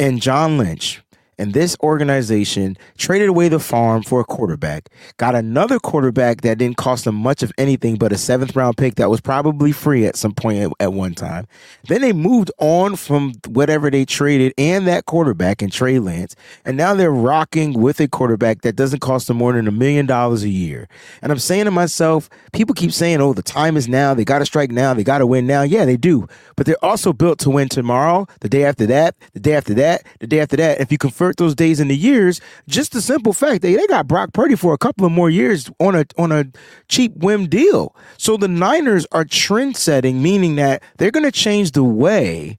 and 0.00 0.22
John 0.22 0.56
Lynch 0.56 1.02
and 1.38 1.52
this 1.52 1.76
organization 1.82 2.76
traded 2.96 3.28
away 3.28 3.48
the 3.48 3.58
farm 3.58 4.02
for 4.02 4.20
a 4.20 4.24
quarterback, 4.24 4.88
got 5.16 5.34
another 5.34 5.78
quarterback 5.78 6.40
that 6.42 6.58
didn't 6.58 6.76
cost 6.76 7.04
them 7.04 7.14
much 7.14 7.42
of 7.42 7.52
anything 7.58 7.96
but 7.96 8.12
a 8.12 8.18
seventh 8.18 8.56
round 8.56 8.76
pick 8.76 8.94
that 8.96 9.10
was 9.10 9.20
probably 9.20 9.72
free 9.72 10.06
at 10.06 10.16
some 10.16 10.32
point 10.32 10.58
at, 10.58 10.72
at 10.80 10.92
one 10.92 11.14
time. 11.14 11.46
Then 11.88 12.00
they 12.00 12.12
moved 12.12 12.50
on 12.58 12.96
from 12.96 13.34
whatever 13.46 13.90
they 13.90 14.04
traded 14.04 14.54
and 14.58 14.86
that 14.86 15.06
quarterback 15.06 15.62
and 15.62 15.72
Trey 15.72 15.98
Lance, 15.98 16.34
and 16.64 16.76
now 16.76 16.94
they're 16.94 17.10
rocking 17.10 17.74
with 17.74 18.00
a 18.00 18.08
quarterback 18.08 18.62
that 18.62 18.76
doesn't 18.76 19.00
cost 19.00 19.28
them 19.28 19.36
more 19.36 19.52
than 19.52 19.68
a 19.68 19.72
million 19.72 20.06
dollars 20.06 20.42
a 20.42 20.48
year. 20.48 20.88
And 21.22 21.32
I'm 21.32 21.38
saying 21.38 21.66
to 21.66 21.70
myself, 21.70 22.28
people 22.52 22.74
keep 22.74 22.92
saying, 22.92 23.20
oh, 23.20 23.32
the 23.32 23.42
time 23.42 23.76
is 23.76 23.88
now, 23.88 24.14
they 24.14 24.24
got 24.24 24.38
to 24.38 24.46
strike 24.46 24.70
now, 24.70 24.94
they 24.94 25.04
got 25.04 25.18
to 25.18 25.26
win 25.26 25.46
now. 25.46 25.62
Yeah, 25.62 25.84
they 25.84 25.96
do. 25.96 26.26
But 26.56 26.66
they're 26.66 26.84
also 26.84 27.12
built 27.12 27.38
to 27.40 27.50
win 27.50 27.68
tomorrow, 27.68 28.26
the 28.40 28.48
day 28.48 28.64
after 28.64 28.86
that, 28.86 29.14
the 29.32 29.40
day 29.40 29.54
after 29.54 29.74
that, 29.74 30.02
the 30.20 30.26
day 30.26 30.40
after 30.40 30.56
that. 30.56 30.80
If 30.80 30.90
you 30.90 30.98
those 31.34 31.54
days 31.54 31.80
into 31.80 31.94
years, 31.94 32.40
just 32.68 32.92
the 32.92 33.02
simple 33.02 33.32
fact 33.32 33.62
they, 33.62 33.74
they 33.74 33.86
got 33.88 34.06
Brock 34.06 34.32
Purdy 34.32 34.54
for 34.54 34.72
a 34.72 34.78
couple 34.78 35.04
of 35.04 35.12
more 35.12 35.30
years 35.30 35.70
on 35.80 35.94
a 35.94 36.04
on 36.16 36.30
a 36.30 36.46
cheap 36.88 37.16
whim 37.16 37.48
deal. 37.48 37.94
So 38.18 38.36
the 38.36 38.48
Niners 38.48 39.06
are 39.12 39.24
trend 39.24 39.76
setting, 39.76 40.22
meaning 40.22 40.56
that 40.56 40.82
they're 40.98 41.10
gonna 41.10 41.32
change 41.32 41.72
the 41.72 41.84
way 41.84 42.58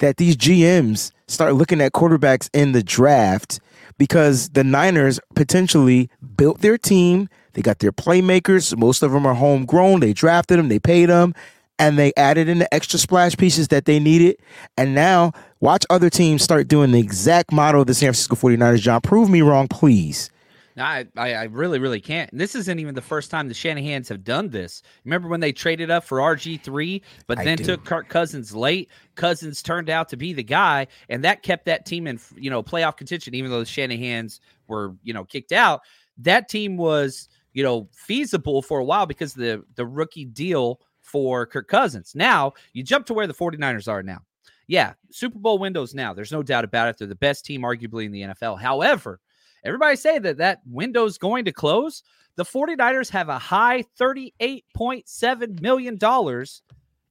that 0.00 0.16
these 0.18 0.36
GMs 0.36 1.12
start 1.28 1.54
looking 1.54 1.80
at 1.80 1.92
quarterbacks 1.92 2.50
in 2.52 2.72
the 2.72 2.82
draft 2.82 3.60
because 3.98 4.50
the 4.50 4.64
Niners 4.64 5.20
potentially 5.34 6.10
built 6.36 6.60
their 6.60 6.76
team. 6.76 7.28
They 7.52 7.62
got 7.62 7.78
their 7.78 7.92
playmakers. 7.92 8.76
Most 8.76 9.02
of 9.02 9.12
them 9.12 9.26
are 9.26 9.34
homegrown. 9.34 10.00
They 10.00 10.12
drafted 10.12 10.58
them, 10.58 10.68
they 10.68 10.78
paid 10.78 11.06
them, 11.06 11.34
and 11.82 11.98
they 11.98 12.12
added 12.16 12.48
in 12.48 12.60
the 12.60 12.72
extra 12.72 12.96
splash 12.96 13.36
pieces 13.36 13.68
that 13.68 13.86
they 13.86 13.98
needed. 13.98 14.36
And 14.76 14.94
now 14.94 15.32
watch 15.58 15.84
other 15.90 16.08
teams 16.08 16.42
start 16.42 16.68
doing 16.68 16.92
the 16.92 17.00
exact 17.00 17.50
model 17.50 17.80
of 17.80 17.88
the 17.88 17.94
San 17.94 18.06
Francisco 18.06 18.36
49ers. 18.36 18.80
John, 18.80 19.00
prove 19.00 19.28
me 19.28 19.42
wrong, 19.42 19.66
please. 19.66 20.30
I, 20.78 21.06
I, 21.16 21.44
really, 21.44 21.80
really 21.80 22.00
can't. 22.00 22.30
And 22.30 22.40
this 22.40 22.54
isn't 22.54 22.78
even 22.78 22.94
the 22.94 23.02
first 23.02 23.30
time 23.30 23.48
the 23.48 23.54
Shanahans 23.54 24.08
have 24.08 24.24
done 24.24 24.48
this. 24.48 24.82
Remember 25.04 25.28
when 25.28 25.40
they 25.40 25.52
traded 25.52 25.90
up 25.90 26.04
for 26.04 26.18
RG3, 26.18 27.02
but 27.26 27.38
I 27.38 27.44
then 27.44 27.58
do. 27.58 27.64
took 27.64 27.84
Kirk 27.84 28.08
Cousins 28.08 28.54
late? 28.54 28.88
Cousins 29.16 29.60
turned 29.60 29.90
out 29.90 30.08
to 30.10 30.16
be 30.16 30.32
the 30.32 30.44
guy, 30.44 30.86
and 31.10 31.24
that 31.24 31.42
kept 31.42 31.66
that 31.66 31.84
team 31.84 32.06
in, 32.06 32.18
you 32.36 32.48
know, 32.48 32.62
playoff 32.62 32.96
contention, 32.96 33.34
even 33.34 33.50
though 33.50 33.58
the 33.58 33.66
Shanahans 33.66 34.40
were, 34.68 34.94
you 35.02 35.12
know, 35.12 35.24
kicked 35.24 35.52
out. 35.52 35.82
That 36.16 36.48
team 36.48 36.78
was, 36.78 37.28
you 37.52 37.62
know, 37.62 37.88
feasible 37.92 38.62
for 38.62 38.78
a 38.78 38.84
while 38.84 39.04
because 39.04 39.34
the 39.34 39.62
the 39.74 39.84
rookie 39.84 40.24
deal 40.24 40.80
for 41.12 41.46
Kirk 41.46 41.68
Cousins. 41.68 42.14
Now 42.14 42.54
you 42.72 42.82
jump 42.82 43.06
to 43.06 43.14
where 43.14 43.26
the 43.26 43.34
49ers 43.34 43.86
are 43.86 44.02
now. 44.02 44.22
Yeah, 44.66 44.94
Super 45.10 45.38
Bowl 45.38 45.58
windows 45.58 45.94
now. 45.94 46.14
There's 46.14 46.32
no 46.32 46.42
doubt 46.42 46.64
about 46.64 46.88
it. 46.88 46.96
They're 46.98 47.06
the 47.06 47.14
best 47.14 47.44
team, 47.44 47.62
arguably, 47.62 48.06
in 48.06 48.12
the 48.12 48.22
NFL. 48.22 48.58
However, 48.58 49.20
everybody 49.64 49.96
say 49.96 50.18
that 50.18 50.38
that 50.38 50.60
window's 50.66 51.18
going 51.18 51.44
to 51.44 51.52
close. 51.52 52.02
The 52.36 52.44
49ers 52.44 53.10
have 53.10 53.28
a 53.28 53.38
high 53.38 53.84
$38.7 54.00 55.60
million 55.60 55.98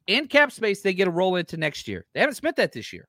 in 0.07 0.27
cap 0.27 0.51
space 0.51 0.81
they 0.81 0.93
get 0.93 1.05
to 1.05 1.11
roll 1.11 1.35
into 1.35 1.57
next 1.57 1.87
year. 1.87 2.07
They 2.13 2.21
haven't 2.21 2.35
spent 2.35 2.55
that 2.55 2.71
this 2.71 2.91
year. 2.91 3.07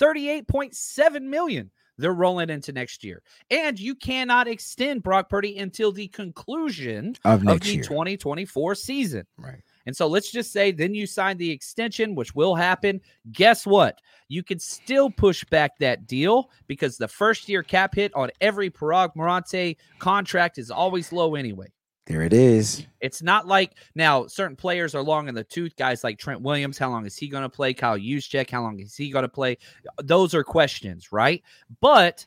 38.7 0.00 1.22
million 1.22 1.70
they're 1.98 2.12
rolling 2.12 2.50
into 2.50 2.72
next 2.72 3.04
year. 3.04 3.22
And 3.50 3.78
you 3.78 3.94
cannot 3.94 4.48
extend 4.48 5.02
Brock 5.02 5.28
Purdy 5.28 5.58
until 5.58 5.92
the 5.92 6.08
conclusion 6.08 7.16
Of 7.24 7.46
of 7.46 7.60
the 7.60 7.72
year. 7.74 7.82
2024 7.82 8.74
season. 8.74 9.26
Right. 9.36 9.62
And 9.86 9.96
so 9.96 10.06
let's 10.06 10.30
just 10.30 10.52
say 10.52 10.70
then 10.70 10.94
you 10.94 11.06
sign 11.06 11.36
the 11.36 11.50
extension, 11.50 12.14
which 12.14 12.34
will 12.34 12.54
happen. 12.54 13.00
Guess 13.32 13.66
what? 13.66 14.00
You 14.28 14.42
can 14.42 14.58
still 14.58 15.10
push 15.10 15.44
back 15.44 15.78
that 15.78 16.06
deal 16.06 16.50
because 16.66 16.96
the 16.96 17.08
first 17.08 17.48
year 17.48 17.62
cap 17.62 17.94
hit 17.94 18.14
on 18.14 18.30
every 18.40 18.70
Paraag 18.70 19.14
Marathe 19.14 19.76
contract 19.98 20.58
is 20.58 20.70
always 20.70 21.12
low 21.12 21.34
anyway. 21.34 21.68
There 22.06 22.22
it 22.22 22.34
is. 22.34 22.86
It's 23.00 23.22
not 23.22 23.46
like 23.46 23.72
now 23.94 24.26
certain 24.26 24.56
players 24.56 24.94
are 24.94 25.02
long 25.02 25.28
in 25.28 25.34
the 25.34 25.44
tooth. 25.44 25.74
Guys 25.76 26.04
like 26.04 26.18
Trent 26.18 26.42
Williams, 26.42 26.76
how 26.76 26.90
long 26.90 27.06
is 27.06 27.16
he 27.16 27.28
going 27.28 27.44
to 27.44 27.48
play? 27.48 27.72
Kyle 27.72 27.98
Juszczyk, 27.98 28.50
how 28.50 28.62
long 28.62 28.78
is 28.80 28.94
he 28.94 29.08
going 29.08 29.22
to 29.22 29.28
play? 29.28 29.56
Those 30.02 30.34
are 30.34 30.44
questions, 30.44 31.12
right? 31.12 31.42
But 31.80 32.26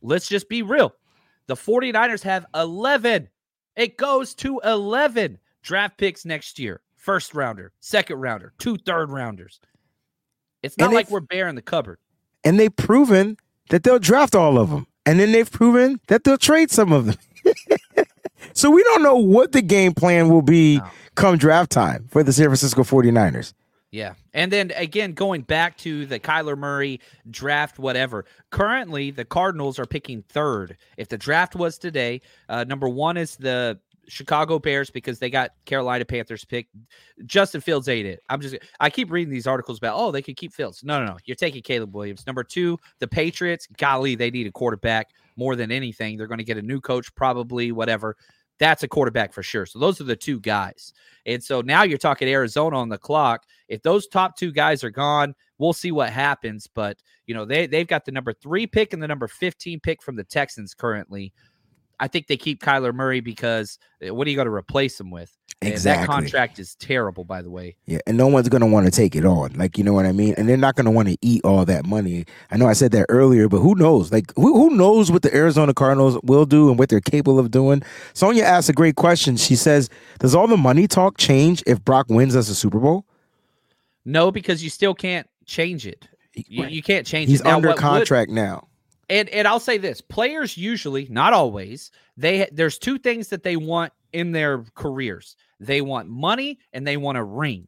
let's 0.00 0.28
just 0.28 0.48
be 0.48 0.62
real. 0.62 0.94
The 1.48 1.56
49ers 1.56 2.22
have 2.22 2.46
11. 2.54 3.28
It 3.74 3.96
goes 3.96 4.34
to 4.36 4.60
11 4.64 5.38
draft 5.62 5.96
picks 5.98 6.24
next 6.24 6.58
year. 6.58 6.80
First 6.96 7.34
rounder, 7.34 7.72
second 7.80 8.16
rounder, 8.20 8.52
two 8.58 8.76
third 8.76 9.10
rounders. 9.10 9.58
It's 10.62 10.76
not 10.76 10.86
And 10.86 10.94
like 10.94 11.10
we're 11.10 11.20
bare 11.20 11.48
in 11.48 11.54
the 11.54 11.62
cupboard. 11.62 11.98
And 12.44 12.60
they've 12.60 12.74
proven 12.74 13.36
that 13.70 13.82
they'll 13.82 13.98
draft 13.98 14.34
all 14.34 14.58
of 14.58 14.70
them. 14.70 14.86
And 15.06 15.18
then 15.18 15.32
they've 15.32 15.50
proven 15.50 16.00
that 16.08 16.24
they'll 16.24 16.36
trade 16.36 16.70
some 16.70 16.92
of 16.92 17.06
them. 17.06 17.16
so 18.52 18.70
we 18.70 18.82
don't 18.82 19.02
know 19.02 19.16
what 19.16 19.52
the 19.52 19.62
game 19.62 19.94
plan 19.94 20.28
will 20.28 20.42
be 20.42 20.78
No. 20.78 20.86
come 21.14 21.38
draft 21.38 21.70
time 21.72 22.06
for 22.10 22.22
the 22.22 22.32
San 22.32 22.46
Francisco 22.46 22.82
49ers. 22.82 23.54
Yeah. 23.92 24.14
And 24.34 24.52
then 24.52 24.72
again, 24.76 25.14
going 25.14 25.40
back 25.42 25.76
to 25.78 26.06
the 26.06 26.20
Kyler 26.20 26.56
Murray 26.56 27.00
draft, 27.30 27.78
whatever. 27.78 28.24
Currently, 28.50 29.10
the 29.10 29.24
Cardinals 29.24 29.78
are 29.80 29.86
picking 29.86 30.22
third. 30.28 30.76
If 30.96 31.08
the 31.08 31.18
draft 31.18 31.56
was 31.56 31.76
today, 31.78 32.20
uh, 32.48 32.64
number 32.64 32.88
one 32.88 33.16
is 33.16 33.36
the 33.36 33.78
Chicago 34.10 34.58
Bears 34.58 34.90
because 34.90 35.18
they 35.18 35.30
got 35.30 35.52
Carolina 35.64 36.04
Panthers 36.04 36.44
pick. 36.44 36.68
Justin 37.24 37.60
Fields 37.60 37.88
ate 37.88 38.06
it. 38.06 38.20
I'm 38.28 38.40
just 38.40 38.56
I 38.80 38.90
keep 38.90 39.10
reading 39.10 39.32
these 39.32 39.46
articles 39.46 39.78
about 39.78 39.96
oh 39.96 40.10
they 40.10 40.22
could 40.22 40.36
keep 40.36 40.52
Fields. 40.52 40.82
No, 40.84 40.98
no, 40.98 41.12
no. 41.12 41.16
You're 41.24 41.36
taking 41.36 41.62
Caleb 41.62 41.94
Williams. 41.94 42.26
Number 42.26 42.44
two, 42.44 42.78
the 42.98 43.08
Patriots. 43.08 43.66
Golly, 43.78 44.14
they 44.14 44.30
need 44.30 44.46
a 44.46 44.52
quarterback 44.52 45.10
more 45.36 45.56
than 45.56 45.70
anything. 45.72 46.16
They're 46.16 46.26
going 46.26 46.38
to 46.38 46.44
get 46.44 46.58
a 46.58 46.62
new 46.62 46.80
coach, 46.80 47.14
probably 47.14 47.72
whatever. 47.72 48.16
That's 48.58 48.82
a 48.82 48.88
quarterback 48.88 49.32
for 49.32 49.42
sure. 49.42 49.64
So 49.64 49.78
those 49.78 50.00
are 50.02 50.04
the 50.04 50.14
two 50.14 50.38
guys. 50.38 50.92
And 51.24 51.42
so 51.42 51.62
now 51.62 51.82
you're 51.82 51.96
talking 51.96 52.28
Arizona 52.28 52.76
on 52.78 52.90
the 52.90 52.98
clock. 52.98 53.46
If 53.68 53.82
those 53.82 54.06
top 54.06 54.36
two 54.36 54.52
guys 54.52 54.84
are 54.84 54.90
gone, 54.90 55.34
we'll 55.56 55.72
see 55.72 55.92
what 55.92 56.10
happens. 56.10 56.66
But 56.66 56.98
you 57.26 57.34
know, 57.34 57.46
they 57.46 57.66
they've 57.66 57.86
got 57.86 58.04
the 58.04 58.12
number 58.12 58.34
three 58.34 58.66
pick 58.66 58.92
and 58.92 59.02
the 59.02 59.08
number 59.08 59.28
15 59.28 59.80
pick 59.80 60.02
from 60.02 60.16
the 60.16 60.24
Texans 60.24 60.74
currently. 60.74 61.32
I 62.00 62.08
think 62.08 62.26
they 62.26 62.36
keep 62.36 62.60
Kyler 62.62 62.92
Murray 62.94 63.20
because 63.20 63.78
uh, 64.04 64.14
what 64.14 64.26
are 64.26 64.30
you 64.30 64.36
going 64.36 64.46
to 64.48 64.52
replace 64.54 64.98
him 64.98 65.10
with? 65.10 65.30
And 65.62 65.70
Exactly. 65.70 66.06
that 66.06 66.10
contract 66.10 66.58
is 66.58 66.74
terrible, 66.76 67.22
by 67.24 67.42
the 67.42 67.50
way. 67.50 67.76
Yeah, 67.84 67.98
and 68.06 68.16
no 68.16 68.26
one's 68.28 68.48
gonna 68.48 68.66
want 68.66 68.86
to 68.86 68.90
take 68.90 69.14
it 69.14 69.26
on. 69.26 69.52
Like, 69.52 69.76
you 69.76 69.84
know 69.84 69.92
what 69.92 70.06
I 70.06 70.12
mean? 70.12 70.32
And 70.38 70.48
they're 70.48 70.56
not 70.56 70.74
gonna 70.74 70.90
want 70.90 71.08
to 71.08 71.18
eat 71.20 71.44
all 71.44 71.66
that 71.66 71.84
money. 71.84 72.24
I 72.50 72.56
know 72.56 72.66
I 72.66 72.72
said 72.72 72.92
that 72.92 73.04
earlier, 73.10 73.46
but 73.46 73.58
who 73.58 73.74
knows? 73.74 74.10
Like, 74.10 74.32
who, 74.36 74.54
who 74.54 74.74
knows 74.74 75.12
what 75.12 75.20
the 75.20 75.34
Arizona 75.36 75.74
Cardinals 75.74 76.18
will 76.22 76.46
do 76.46 76.70
and 76.70 76.78
what 76.78 76.88
they're 76.88 77.02
capable 77.02 77.38
of 77.38 77.50
doing? 77.50 77.82
Sonia 78.14 78.44
asked 78.44 78.70
a 78.70 78.72
great 78.72 78.96
question. 78.96 79.36
She 79.36 79.54
says, 79.54 79.90
Does 80.18 80.34
all 80.34 80.46
the 80.46 80.56
money 80.56 80.86
talk 80.88 81.18
change 81.18 81.62
if 81.66 81.84
Brock 81.84 82.06
wins 82.08 82.34
us 82.34 82.48
a 82.48 82.54
Super 82.54 82.78
Bowl? 82.78 83.04
No, 84.06 84.30
because 84.30 84.64
you 84.64 84.70
still 84.70 84.94
can't 84.94 85.28
change 85.44 85.86
it. 85.86 86.08
You, 86.34 86.62
Right. 86.62 86.72
you 86.72 86.82
can't 86.82 87.06
change 87.06 87.28
He's 87.28 87.40
it. 87.40 87.44
Now, 87.44 87.56
under 87.56 87.68
what 87.68 87.76
would- 87.76 87.82
contract 87.82 88.30
now. 88.30 88.66
And 89.10 89.28
and 89.30 89.46
I'll 89.46 89.60
say 89.60 89.76
this: 89.76 90.00
players 90.00 90.56
usually, 90.56 91.06
not 91.10 91.32
always, 91.34 91.90
they 92.16 92.48
there's 92.52 92.78
two 92.78 92.98
things 92.98 93.28
that 93.28 93.42
they 93.42 93.56
want 93.56 93.92
in 94.12 94.32
their 94.32 94.64
careers. 94.74 95.36
They 95.58 95.82
want 95.82 96.08
money 96.08 96.58
and 96.72 96.86
they 96.86 96.96
want 96.96 97.18
a 97.18 97.24
ring. 97.24 97.66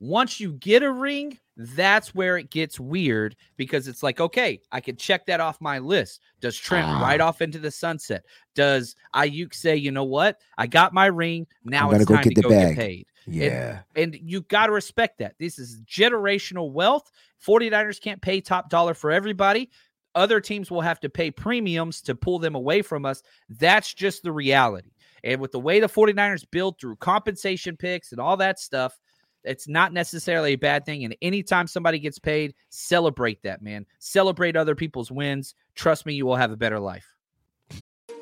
Once 0.00 0.40
you 0.40 0.52
get 0.54 0.82
a 0.82 0.90
ring, 0.90 1.38
that's 1.56 2.14
where 2.14 2.36
it 2.36 2.50
gets 2.50 2.78
weird 2.80 3.36
because 3.56 3.88
it's 3.88 4.02
like, 4.02 4.20
okay, 4.20 4.60
I 4.72 4.80
can 4.80 4.96
check 4.96 5.26
that 5.26 5.40
off 5.40 5.60
my 5.60 5.78
list. 5.78 6.20
Does 6.40 6.56
Trent 6.56 6.86
Ah. 6.86 7.00
ride 7.00 7.20
off 7.20 7.40
into 7.42 7.58
the 7.58 7.70
sunset? 7.70 8.24
Does 8.54 8.96
Aiyuk 9.14 9.54
say, 9.54 9.76
you 9.76 9.90
know 9.92 10.04
what? 10.04 10.40
I 10.58 10.66
got 10.66 10.92
my 10.92 11.06
ring. 11.06 11.46
Now 11.64 11.88
I'm 11.90 11.96
it's 11.96 12.04
gonna 12.04 12.18
go 12.18 12.22
time 12.22 12.28
get 12.28 12.34
to 12.36 12.42
the 12.42 12.48
go 12.48 12.48
bag." 12.50 12.76
get 12.76 12.82
paid. 12.84 13.06
Yeah. 13.26 13.80
And 13.96 14.14
you 14.20 14.42
got 14.42 14.66
to 14.66 14.72
respect 14.72 15.18
that. 15.18 15.34
This 15.38 15.58
is 15.58 15.80
generational 15.82 16.70
wealth. 16.72 17.10
49ers 17.44 18.00
can't 18.00 18.20
pay 18.20 18.40
top 18.40 18.68
dollar 18.68 18.94
for 18.94 19.10
everybody. 19.10 19.70
Other 20.14 20.40
teams 20.40 20.70
will 20.70 20.80
have 20.80 21.00
to 21.00 21.08
pay 21.08 21.30
premiums 21.30 22.00
to 22.02 22.14
pull 22.14 22.38
them 22.38 22.54
away 22.54 22.82
from 22.82 23.04
us. 23.04 23.22
That's 23.48 23.92
just 23.92 24.22
the 24.22 24.32
reality. 24.32 24.90
And 25.24 25.40
with 25.40 25.52
the 25.52 25.60
way 25.60 25.80
the 25.80 25.88
49ers 25.88 26.44
build 26.50 26.78
through 26.78 26.96
compensation 26.96 27.76
picks 27.76 28.12
and 28.12 28.20
all 28.20 28.36
that 28.36 28.60
stuff, 28.60 28.98
it's 29.42 29.68
not 29.68 29.92
necessarily 29.92 30.52
a 30.52 30.58
bad 30.58 30.84
thing. 30.84 31.04
And 31.04 31.16
anytime 31.22 31.66
somebody 31.66 31.98
gets 31.98 32.18
paid, 32.18 32.54
celebrate 32.70 33.42
that, 33.42 33.62
man. 33.62 33.86
Celebrate 33.98 34.56
other 34.56 34.74
people's 34.74 35.10
wins. 35.10 35.54
Trust 35.74 36.06
me, 36.06 36.14
you 36.14 36.26
will 36.26 36.36
have 36.36 36.52
a 36.52 36.56
better 36.56 36.78
life. 36.78 37.06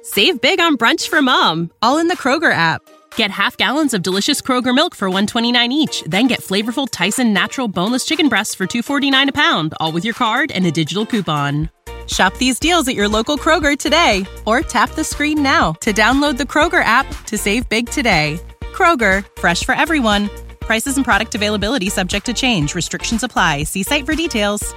Save 0.03 0.41
big 0.41 0.61
on 0.61 0.77
brunch 0.77 1.09
for 1.09 1.23
mom, 1.23 1.71
all 1.81 1.99
in 1.99 2.09
the 2.09 2.17
Kroger 2.17 2.53
app. 2.53 2.83
Get 3.15 3.31
half 3.31 3.57
gallons 3.57 3.95
of 3.95 4.03
delicious 4.03 4.43
Kroger 4.43 4.75
milk 4.75 4.97
for 4.97 5.09
129 5.09 5.71
each, 5.71 6.03
then 6.05 6.27
get 6.27 6.41
flavorful 6.41 6.89
Tyson 6.91 7.33
natural 7.33 7.69
boneless 7.69 8.05
chicken 8.05 8.29
breasts 8.29 8.55
for 8.55 8.67
249 8.67 9.29
a 9.29 9.33
pound, 9.33 9.75
all 9.79 9.93
with 9.93 10.05
your 10.05 10.15
card 10.15 10.51
and 10.51 10.67
a 10.67 10.73
digital 10.73 11.07
coupon. 11.07 11.71
Shop 12.13 12.37
these 12.37 12.59
deals 12.59 12.87
at 12.89 12.95
your 12.95 13.09
local 13.09 13.39
Kroger 13.39 13.77
today 13.77 14.27
or 14.47 14.61
tap 14.61 14.91
the 14.91 15.05
screen 15.05 15.43
now 15.43 15.73
to 15.81 15.93
download 15.93 16.37
the 16.37 16.45
Kroger 16.45 16.85
app 16.85 17.07
to 17.27 17.39
save 17.39 17.69
big 17.69 17.89
today. 17.89 18.39
Kroger, 18.61 19.25
fresh 19.39 19.65
for 19.65 19.75
everyone. 19.75 20.29
Prices 20.61 20.97
and 20.97 21.05
product 21.05 21.35
availability 21.35 21.89
subject 21.89 22.27
to 22.27 22.35
change. 22.35 22.75
Restrictions 22.75 23.23
apply. 23.23 23.65
See 23.65 23.83
site 23.83 24.05
for 24.05 24.15
details. 24.15 24.75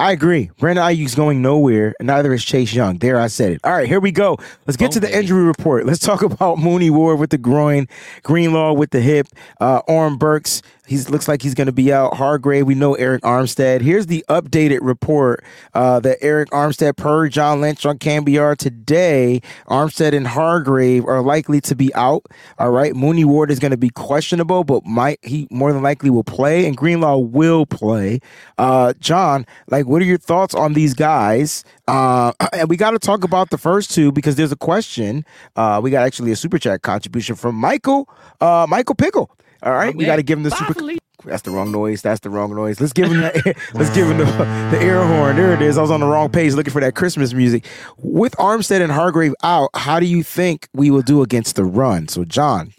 I 0.00 0.12
agree. 0.12 0.50
Brandon 0.58 0.82
Aiyuk's 0.82 1.14
going 1.14 1.42
nowhere, 1.42 1.94
and 2.00 2.06
neither 2.06 2.32
is 2.32 2.42
Chase 2.42 2.72
Young. 2.72 2.96
There, 2.96 3.20
I 3.20 3.26
said 3.26 3.52
it. 3.52 3.60
All 3.64 3.72
right, 3.72 3.86
here 3.86 4.00
we 4.00 4.12
go. 4.12 4.38
Let's 4.66 4.78
get 4.78 4.86
Boom, 4.86 4.92
to 4.92 5.00
the 5.00 5.14
injury 5.18 5.44
report. 5.44 5.84
Let's 5.84 5.98
talk 5.98 6.22
about 6.32 6.58
Mooney 6.58 6.88
Ward 6.88 7.18
with 7.18 7.28
the 7.28 7.36
groin, 7.36 7.86
Greenlaw 8.22 8.72
with 8.72 8.92
the 8.92 9.02
hip, 9.02 9.26
uh, 9.60 9.82
Oren 9.86 10.16
Burks. 10.16 10.62
He 10.90 10.98
looks 10.98 11.28
like 11.28 11.40
he's 11.40 11.54
going 11.54 11.68
to 11.68 11.72
be 11.72 11.92
out. 11.92 12.14
Hargrave, 12.14 12.66
we 12.66 12.74
know 12.74 12.96
Arik 12.96 13.20
Armstead. 13.20 13.80
Here's 13.80 14.06
the 14.06 14.24
updated 14.28 14.80
report 14.82 15.44
uh, 15.72 16.00
that 16.00 16.20
Arik 16.20 16.46
Armstead, 16.46 16.96
per 16.96 17.28
John 17.28 17.60
Lynch 17.60 17.86
on 17.86 17.96
KNBR 17.96 18.56
today, 18.56 19.40
Armstead 19.68 20.16
and 20.16 20.26
Hargrave 20.26 21.04
are 21.04 21.22
likely 21.22 21.60
to 21.60 21.76
be 21.76 21.94
out. 21.94 22.26
All 22.58 22.72
right, 22.72 22.96
Mooney 22.96 23.24
Ward 23.24 23.52
is 23.52 23.60
going 23.60 23.70
to 23.70 23.76
be 23.76 23.90
questionable, 23.90 24.64
but 24.64 24.84
might 24.84 25.20
he 25.22 25.46
more 25.52 25.72
than 25.72 25.80
likely 25.80 26.10
will 26.10 26.24
play, 26.24 26.66
and 26.66 26.76
Greenlaw 26.76 27.18
will 27.18 27.66
play. 27.66 28.18
Uh, 28.58 28.92
John, 28.98 29.46
like, 29.68 29.86
what 29.86 30.02
are 30.02 30.06
your 30.06 30.18
thoughts 30.18 30.56
on 30.56 30.72
these 30.72 30.94
guys? 30.94 31.62
Uh, 31.86 32.32
and 32.52 32.68
we 32.68 32.76
got 32.76 32.90
to 32.90 32.98
talk 32.98 33.22
about 33.22 33.50
the 33.50 33.58
first 33.58 33.92
two 33.92 34.10
because 34.10 34.34
there's 34.34 34.50
a 34.50 34.56
question. 34.56 35.24
Uh, 35.54 35.78
we 35.80 35.92
got 35.92 36.04
actually 36.04 36.32
a 36.32 36.36
super 36.36 36.58
chat 36.58 36.82
contribution 36.82 37.36
from 37.36 37.54
Michael, 37.54 38.08
uh, 38.40 38.66
Michael 38.68 38.96
Pickle. 38.96 39.30
All 39.62 39.72
right, 39.72 39.94
we 39.94 40.04
got 40.04 40.16
to 40.16 40.22
give 40.22 40.38
him 40.38 40.44
the 40.44 40.50
super. 40.50 40.96
That's 41.24 41.42
the 41.42 41.50
wrong 41.50 41.70
noise. 41.70 42.00
That's 42.00 42.20
the 42.20 42.30
wrong 42.30 42.54
noise. 42.54 42.80
Let's 42.80 42.94
give 42.94 43.10
him 43.10 43.20
that. 43.20 43.34
let's 43.74 43.94
give 43.94 44.08
him 44.08 44.18
the, 44.18 44.24
the 44.24 44.78
air 44.80 45.04
horn. 45.04 45.36
There 45.36 45.52
it 45.52 45.60
is. 45.60 45.76
I 45.76 45.82
was 45.82 45.90
on 45.90 46.00
the 46.00 46.06
wrong 46.06 46.30
page 46.30 46.54
looking 46.54 46.72
for 46.72 46.80
that 46.80 46.94
Christmas 46.94 47.34
music. 47.34 47.66
With 47.98 48.34
Armstead 48.36 48.80
and 48.80 48.90
Hargrave 48.90 49.34
out, 49.42 49.68
how 49.74 50.00
do 50.00 50.06
you 50.06 50.22
think 50.22 50.68
we 50.72 50.90
will 50.90 51.02
do 51.02 51.22
against 51.22 51.56
the 51.56 51.64
run? 51.64 52.08
So, 52.08 52.24
John, 52.24 52.72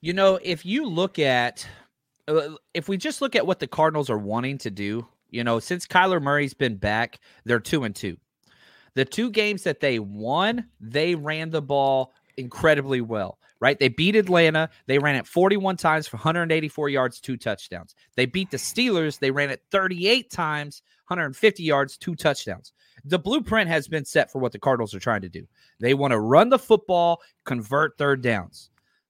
You 0.00 0.12
know, 0.12 0.38
if 0.42 0.64
you 0.64 0.86
look 0.86 1.18
at, 1.18 1.66
uh, 2.28 2.50
if 2.72 2.88
we 2.88 2.96
just 2.96 3.20
look 3.20 3.34
at 3.34 3.46
what 3.46 3.58
the 3.58 3.66
Cardinals 3.66 4.10
are 4.10 4.18
wanting 4.18 4.58
to 4.58 4.70
do, 4.70 5.06
you 5.30 5.42
know, 5.42 5.58
since 5.58 5.86
Kyler 5.86 6.22
Murray's 6.22 6.54
been 6.54 6.76
back, 6.76 7.18
they're 7.44 7.58
two 7.58 7.82
and 7.82 7.96
two. 7.96 8.16
The 8.94 9.04
two 9.04 9.30
games 9.30 9.64
that 9.64 9.80
they 9.80 9.98
won, 9.98 10.68
they 10.78 11.16
ran 11.16 11.50
the 11.50 11.62
ball 11.62 12.12
incredibly 12.36 13.00
well, 13.00 13.38
right? 13.64 13.78
They 13.78 13.88
beat 13.88 14.14
Atlanta. 14.14 14.68
They 14.86 14.98
ran 14.98 15.16
it 15.16 15.26
41 15.26 15.78
times 15.78 16.06
for 16.06 16.18
184 16.18 16.90
yards, 16.90 17.18
two 17.18 17.38
touchdowns. 17.38 17.94
They 18.14 18.26
beat 18.26 18.50
the 18.50 18.58
Steelers. 18.58 19.18
They 19.18 19.30
ran 19.30 19.48
it 19.48 19.62
38 19.70 20.30
times, 20.30 20.82
150 21.08 21.62
yards, 21.62 21.96
two 21.96 22.14
touchdowns. 22.14 22.74
The 23.06 23.18
blueprint 23.18 23.70
has 23.70 23.88
been 23.88 24.04
set 24.04 24.30
for 24.30 24.38
what 24.38 24.52
the 24.52 24.58
Cardinals 24.58 24.94
are 24.94 25.00
trying 25.00 25.22
to 25.22 25.30
do. 25.30 25.46
They 25.80 25.94
want 25.94 26.10
to 26.10 26.20
run 26.20 26.50
the 26.50 26.58
football, 26.58 27.22
convert 27.44 27.96
third 27.96 28.20
downs. 28.20 28.68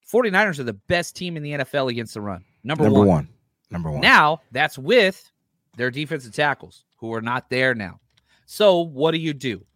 49ers 0.09 0.61
are 0.61 0.65
the 0.65 0.73
best 0.73 1.17
team 1.17 1.37
in 1.37 1.43
the 1.43 1.51
NFL 1.55 1.91
against 1.91 2.15
the 2.15 2.21
run. 2.21 2.45
Number, 2.63 2.85
number 2.85 3.01
one. 3.01 3.09
one. 3.09 3.29
Number 3.73 3.91
one. 3.91 4.03
Now, 4.03 4.41
that's 4.53 4.79
with 4.79 5.33
their 5.77 5.91
defensive 5.91 6.33
tackles 6.33 6.85
who 6.99 7.13
are 7.13 7.21
not 7.21 7.51
there 7.51 7.75
now. 7.75 7.99
So, 8.47 8.83
what 8.83 9.11
do 9.11 9.19
you 9.19 9.35
do? 9.35 9.67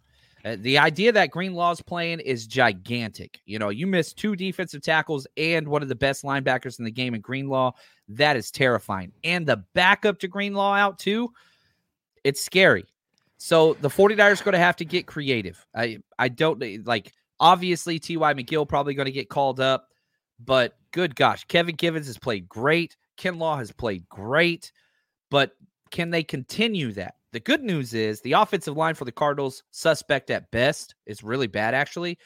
Uh, 0.45 0.57
the 0.61 0.79
idea 0.79 1.13
that 1.13 1.31
Greenlaw's 1.31 1.83
playing 1.83 2.21
is 2.21 2.47
gigantic. 2.47 3.41
You 3.45 3.59
know, 3.59 3.71
you 3.71 3.87
miss 3.87 4.13
two 4.13 4.37
defensive 4.37 4.83
tackles 4.83 5.27
and 5.37 5.67
one 5.67 5.83
of 5.83 5.89
the 5.89 5.95
best 5.95 6.23
linebackers 6.23 6.79
in 6.79 6.85
the 6.85 6.91
game 6.91 7.15
in 7.15 7.21
Greenlaw. 7.21 7.73
That 8.09 8.37
is 8.37 8.51
terrifying. 8.51 9.13
And 9.25 9.47
the 9.47 9.65
backup 9.75 10.19
to 10.21 10.29
Greenlaw 10.29 10.75
out, 10.75 10.99
too, 10.99 11.33
it's 12.25 12.41
scary. 12.41 12.85
So, 13.39 13.75
the 13.75 13.89
49ers 13.89 14.43
going 14.43 14.53
to 14.53 14.59
have 14.59 14.77
to 14.77 14.85
get 14.85 15.07
creative. 15.07 15.65
I, 15.75 15.99
I 16.19 16.29
don't 16.29 16.87
like, 16.87 17.13
obviously, 17.39 17.99
T.Y. 17.99 18.35
McGill 18.35 18.69
probably 18.69 18.95
going 18.95 19.07
to 19.07 19.13
get 19.13 19.29
called 19.29 19.61
up, 19.61 19.89
but 20.45 20.77
good 20.93 21.15
gosh, 21.15 21.45
Kevin 21.45 21.77
Givens 21.77 22.07
has 22.07 22.19
played 22.19 22.49
great. 22.49 22.97
Kinlaw 23.17 23.59
has 23.59 23.73
played 23.73 24.09
great, 24.09 24.73
but 25.31 25.53
can 25.91 26.11
they 26.11 26.23
continue 26.23 26.93
that? 26.93 27.15
The 27.33 27.41
good 27.41 27.63
news 27.63 27.93
is 27.93 28.21
the 28.21 28.33
offensive 28.33 28.77
line 28.77 28.95
for 28.95 29.05
the 29.05 29.13
Cardinals, 29.13 29.63
suspect 29.71 30.31
at 30.31 30.51
best, 30.51 30.95
is 31.07 31.23
really 31.23 31.47
bad, 31.47 31.75
actually. 31.75 32.19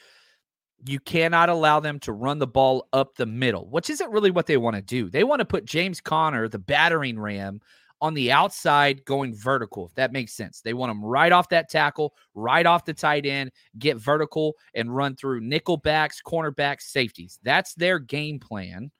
You 0.85 0.99
cannot 0.99 1.49
allow 1.49 1.79
them 1.79 1.99
to 2.01 2.13
run 2.13 2.39
the 2.39 2.47
ball 2.47 2.87
up 2.93 3.15
the 3.15 3.25
middle, 3.25 3.69
which 3.69 3.89
isn't 3.89 4.11
really 4.11 4.31
what 4.31 4.47
they 4.47 4.57
want 4.57 4.75
to 4.75 4.81
do. 4.81 5.09
They 5.09 5.23
want 5.23 5.39
to 5.39 5.45
put 5.45 5.65
James 5.65 6.01
Conner, 6.01 6.47
the 6.47 6.59
battering 6.59 7.19
ram, 7.19 7.59
on 8.03 8.13
the 8.13 8.33
outside 8.33 9.05
going 9.05 9.33
vertical, 9.33 9.85
if 9.85 9.95
that 9.95 10.11
makes 10.11 10.33
sense. 10.33 10.59
They 10.59 10.73
want 10.73 10.91
him 10.91 11.03
right 11.03 11.31
off 11.31 11.47
that 11.49 11.69
tackle, 11.69 12.13
right 12.33 12.65
off 12.65 12.83
the 12.83 12.93
tight 12.93 13.25
end, 13.25 13.51
get 13.79 13.95
vertical 13.95 14.55
and 14.75 14.93
run 14.93 15.15
through 15.15 15.39
nickel 15.39 15.77
backs, 15.77 16.21
cornerbacks, 16.21 16.81
safeties. 16.81 17.39
That's 17.43 17.73
their 17.75 17.99
game 17.99 18.39
plan. 18.39 18.91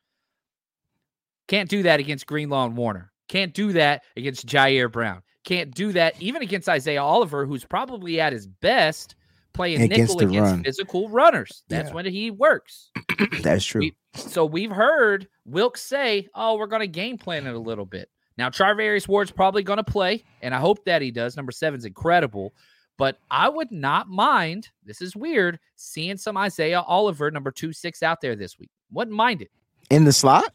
Can't 1.49 1.69
do 1.69 1.83
that 1.83 1.99
against 1.99 2.27
Greenlaw 2.27 2.65
and 2.65 2.77
Warner. 2.77 3.11
Can't 3.27 3.53
do 3.53 3.73
that 3.73 4.03
against 4.15 4.47
Ji'Ayir 4.47 4.89
Brown. 4.89 5.21
Can't 5.43 5.73
do 5.73 5.91
that 5.93 6.15
even 6.21 6.41
against 6.41 6.69
Isaiah 6.69 7.03
Oliver, 7.03 7.45
who's 7.45 7.65
probably 7.65 8.19
at 8.21 8.31
his 8.33 8.47
best 8.47 9.15
playing 9.53 9.81
Against 9.81 10.15
nickel 10.17 10.27
against 10.29 10.51
run. 10.51 10.63
physical 10.63 11.09
runners. 11.09 11.63
That's 11.69 11.89
Yeah. 11.89 11.93
when 11.95 12.05
he 12.05 12.31
works. 12.31 12.91
That's 13.41 13.65
true. 13.65 13.81
We- 13.81 13.95
so 14.15 14.45
we've 14.45 14.71
heard 14.71 15.27
Wilks 15.45 15.81
say, 15.81 16.27
"Oh, 16.35 16.55
we're 16.57 16.67
going 16.67 16.81
to 16.81 16.87
game 16.87 17.17
plan 17.17 17.45
it 17.47 17.53
a 17.55 17.59
little 17.59 17.85
bit." 17.85 18.09
Now, 18.37 18.49
Charvarius 18.49 19.07
Ward's 19.07 19.31
probably 19.31 19.63
going 19.63 19.77
to 19.77 19.83
play, 19.83 20.23
and 20.41 20.53
I 20.55 20.59
hope 20.59 20.85
that 20.85 21.01
he 21.01 21.11
does. 21.11 21.35
Number 21.35 21.51
seven's 21.51 21.85
incredible, 21.85 22.53
but 22.97 23.17
I 23.29 23.49
would 23.49 23.71
not 23.71 24.07
mind. 24.09 24.69
This 24.85 25.01
is 25.01 25.15
weird 25.15 25.59
seeing 25.75 26.17
some 26.17 26.37
Isaiah 26.37 26.81
Oliver, 26.81 27.29
number 27.31 27.51
two 27.51 27.73
six, 27.73 28.01
out 28.03 28.21
there 28.21 28.35
this 28.35 28.57
week. 28.59 28.69
Wouldn't 28.91 29.15
mind 29.17 29.41
it. 29.41 29.49
In 29.89 30.05
the 30.05 30.13
slot? 30.13 30.53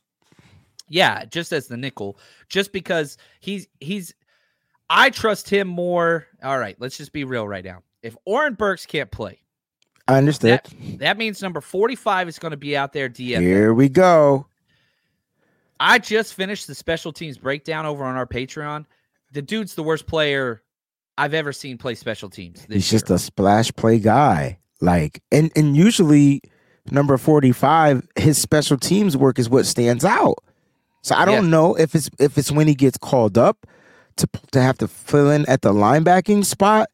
Yeah, 0.88 1.24
just 1.27 1.53
as 1.53 1.66
the 1.66 1.77
nickel, 1.77 2.18
just 2.48 2.72
because 2.72 3.16
he's 3.40 3.68
he's. 3.81 4.14
I 4.90 5.11
trust 5.11 5.48
him 5.51 5.68
more. 5.68 6.27
All 6.42 6.59
right, 6.59 6.77
let's 6.79 6.96
just 6.96 7.12
be 7.12 7.24
real 7.24 7.46
right 7.46 7.64
now. 7.64 7.83
If 8.03 8.16
Oren 8.24 8.55
Burks 8.55 8.87
can't 8.87 9.11
play, 9.11 9.40
I 10.07 10.16
understand. 10.18 10.61
that, 10.64 10.98
that 10.98 11.18
means 11.18 11.42
number 11.42 11.61
forty-five 11.61 12.29
is 12.29 12.38
going 12.38 12.53
to 12.53 12.57
be 12.57 12.77
out 12.77 12.92
there. 12.92 13.09
DFF. 13.09 13.40
Here 13.40 13.74
we 13.74 13.88
go. 13.88 14.46
I 15.81 15.98
just 15.98 16.35
finished 16.35 16.66
the 16.66 16.74
special 16.74 17.12
teams 17.12 17.38
breakdown 17.38 17.87
over 17.87 18.05
on 18.05 18.16
our 18.16 18.27
Patreon. 18.27 18.85
The 19.33 19.42
dude's 19.42 19.74
the 19.74 19.83
worst 19.83 20.07
player 20.07 20.62
I've 21.16 21.35
ever 21.35 21.53
seen 21.53 21.79
play 21.79 21.94
special 21.94 22.31
teams. 22.31 22.66
He's 22.68 22.90
just 22.90 23.09
year. 23.09 23.16
a 23.16 23.18
splash 23.18 23.72
play 23.74 23.98
guy. 23.98 24.59
Like, 24.81 25.22
and 25.31 25.51
and 25.55 25.77
usually 25.77 26.40
number 26.90 27.16
forty 27.18 27.53
five, 27.53 28.07
his 28.16 28.38
special 28.38 28.77
teams 28.79 29.16
work 29.16 29.38
is 29.38 29.51
what 29.51 29.66
stands 29.66 30.05
out. 30.05 30.38
So 31.03 31.14
I 31.14 31.24
don't 31.24 31.44
Yes. 31.44 31.51
know 31.51 31.74
if 31.74 31.94
it's 31.94 32.11
if 32.18 32.38
it's 32.38 32.51
when 32.51 32.66
he 32.68 32.74
gets 32.74 32.96
called 32.98 33.37
up 33.38 33.66
to 34.18 34.28
to 34.52 34.62
have 34.62 34.78
to 34.78 34.88
fill 34.88 35.31
in 35.31 35.46
at 35.46 35.62
the 35.62 35.72
linebacking 35.72 36.44
spot 36.44 36.88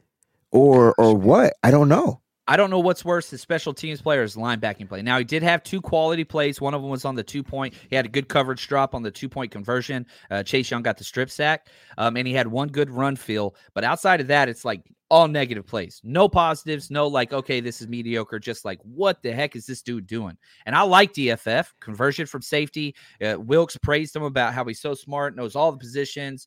or 0.50 0.94
or 0.98 1.16
what. 1.16 1.54
I 1.62 1.70
don't 1.70 1.88
know. 1.88 2.20
I 2.46 2.56
don't 2.56 2.70
know 2.70 2.78
what's 2.78 3.04
worse, 3.04 3.30
his 3.30 3.40
special 3.40 3.72
teams 3.72 4.02
play 4.02 4.18
or 4.18 4.22
his 4.22 4.36
linebacking 4.36 4.88
play. 4.88 5.00
Now 5.00 5.18
he 5.18 5.24
did 5.24 5.42
have 5.42 5.62
two 5.62 5.80
quality 5.80 6.24
plays. 6.24 6.60
One 6.60 6.74
of 6.74 6.82
them 6.82 6.90
was 6.90 7.04
on 7.04 7.14
the 7.14 7.22
two 7.22 7.42
point. 7.42 7.74
He 7.88 7.96
had 7.96 8.04
a 8.04 8.08
good 8.08 8.28
coverage 8.28 8.68
drop 8.68 8.94
on 8.94 9.02
the 9.02 9.10
two 9.10 9.28
point 9.28 9.50
conversion. 9.50 10.06
Uh, 10.30 10.42
Chase 10.42 10.70
Young 10.70 10.82
got 10.82 10.98
the 10.98 11.04
strip 11.04 11.30
sack, 11.30 11.68
um, 11.96 12.16
and 12.16 12.26
he 12.26 12.34
had 12.34 12.46
one 12.46 12.68
good 12.68 12.90
run 12.90 13.16
feel. 13.16 13.54
But 13.72 13.84
outside 13.84 14.20
of 14.20 14.26
that, 14.26 14.48
it's 14.48 14.64
like 14.64 14.82
all 15.10 15.28
negative 15.28 15.66
plays. 15.66 16.00
No 16.04 16.28
positives. 16.28 16.90
No 16.90 17.06
like, 17.06 17.32
okay, 17.32 17.60
this 17.60 17.80
is 17.80 17.88
mediocre. 17.88 18.38
Just 18.38 18.64
like, 18.64 18.80
what 18.82 19.22
the 19.22 19.32
heck 19.32 19.56
is 19.56 19.64
this 19.64 19.80
dude 19.80 20.06
doing? 20.06 20.36
And 20.66 20.74
I 20.74 20.82
like 20.82 21.12
DFF 21.12 21.66
conversion 21.80 22.26
from 22.26 22.42
safety. 22.42 22.94
Uh, 23.24 23.36
Wilks 23.38 23.76
praised 23.76 24.16
him 24.16 24.22
about 24.22 24.54
how 24.54 24.64
he's 24.64 24.80
so 24.80 24.94
smart, 24.94 25.36
knows 25.36 25.56
all 25.56 25.72
the 25.72 25.78
positions, 25.78 26.46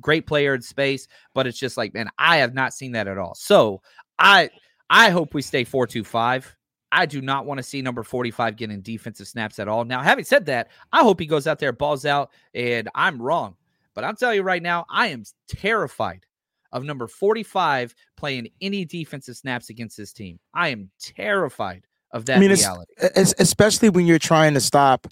great 0.00 0.26
player 0.26 0.54
in 0.54 0.60
space. 0.60 1.08
But 1.34 1.46
it's 1.46 1.58
just 1.58 1.76
like, 1.76 1.94
man, 1.94 2.10
I 2.18 2.38
have 2.38 2.52
not 2.52 2.74
seen 2.74 2.92
that 2.92 3.08
at 3.08 3.16
all. 3.16 3.34
So 3.34 3.80
I 4.18 4.50
I 4.90 5.10
hope 5.10 5.32
we 5.32 5.40
stay 5.40 5.64
425. 5.64 6.56
I 6.92 7.06
do 7.06 7.22
not 7.22 7.46
want 7.46 7.58
to 7.58 7.62
see 7.62 7.80
number 7.80 8.02
45 8.02 8.56
getting 8.56 8.80
defensive 8.80 9.28
snaps 9.28 9.60
at 9.60 9.68
all. 9.68 9.84
Now, 9.84 10.02
having 10.02 10.24
said 10.24 10.46
that, 10.46 10.68
I 10.92 11.02
hope 11.02 11.20
he 11.20 11.26
goes 11.26 11.46
out 11.46 11.60
there, 11.60 11.72
balls 11.72 12.04
out, 12.04 12.30
and 12.52 12.88
I'm 12.94 13.22
wrong. 13.22 13.54
But 13.94 14.04
I'm 14.04 14.16
telling 14.16 14.36
you 14.36 14.42
right 14.42 14.62
now, 14.62 14.86
I 14.90 15.08
am 15.08 15.22
terrified 15.48 16.26
of 16.72 16.84
number 16.84 17.06
45 17.06 17.94
playing 18.16 18.48
any 18.60 18.84
defensive 18.84 19.36
snaps 19.36 19.70
against 19.70 19.96
this 19.96 20.12
team. 20.12 20.38
I 20.52 20.68
am 20.68 20.90
terrified 21.00 21.86
of 22.12 22.26
that 22.26 22.38
I 22.38 22.40
mean, 22.40 22.50
it's, 22.50 22.62
reality. 22.62 22.92
it's 22.98 23.34
especially 23.38 23.88
when 23.88 24.06
you're 24.06 24.18
trying 24.18 24.54
to 24.54 24.60
stop, 24.60 25.06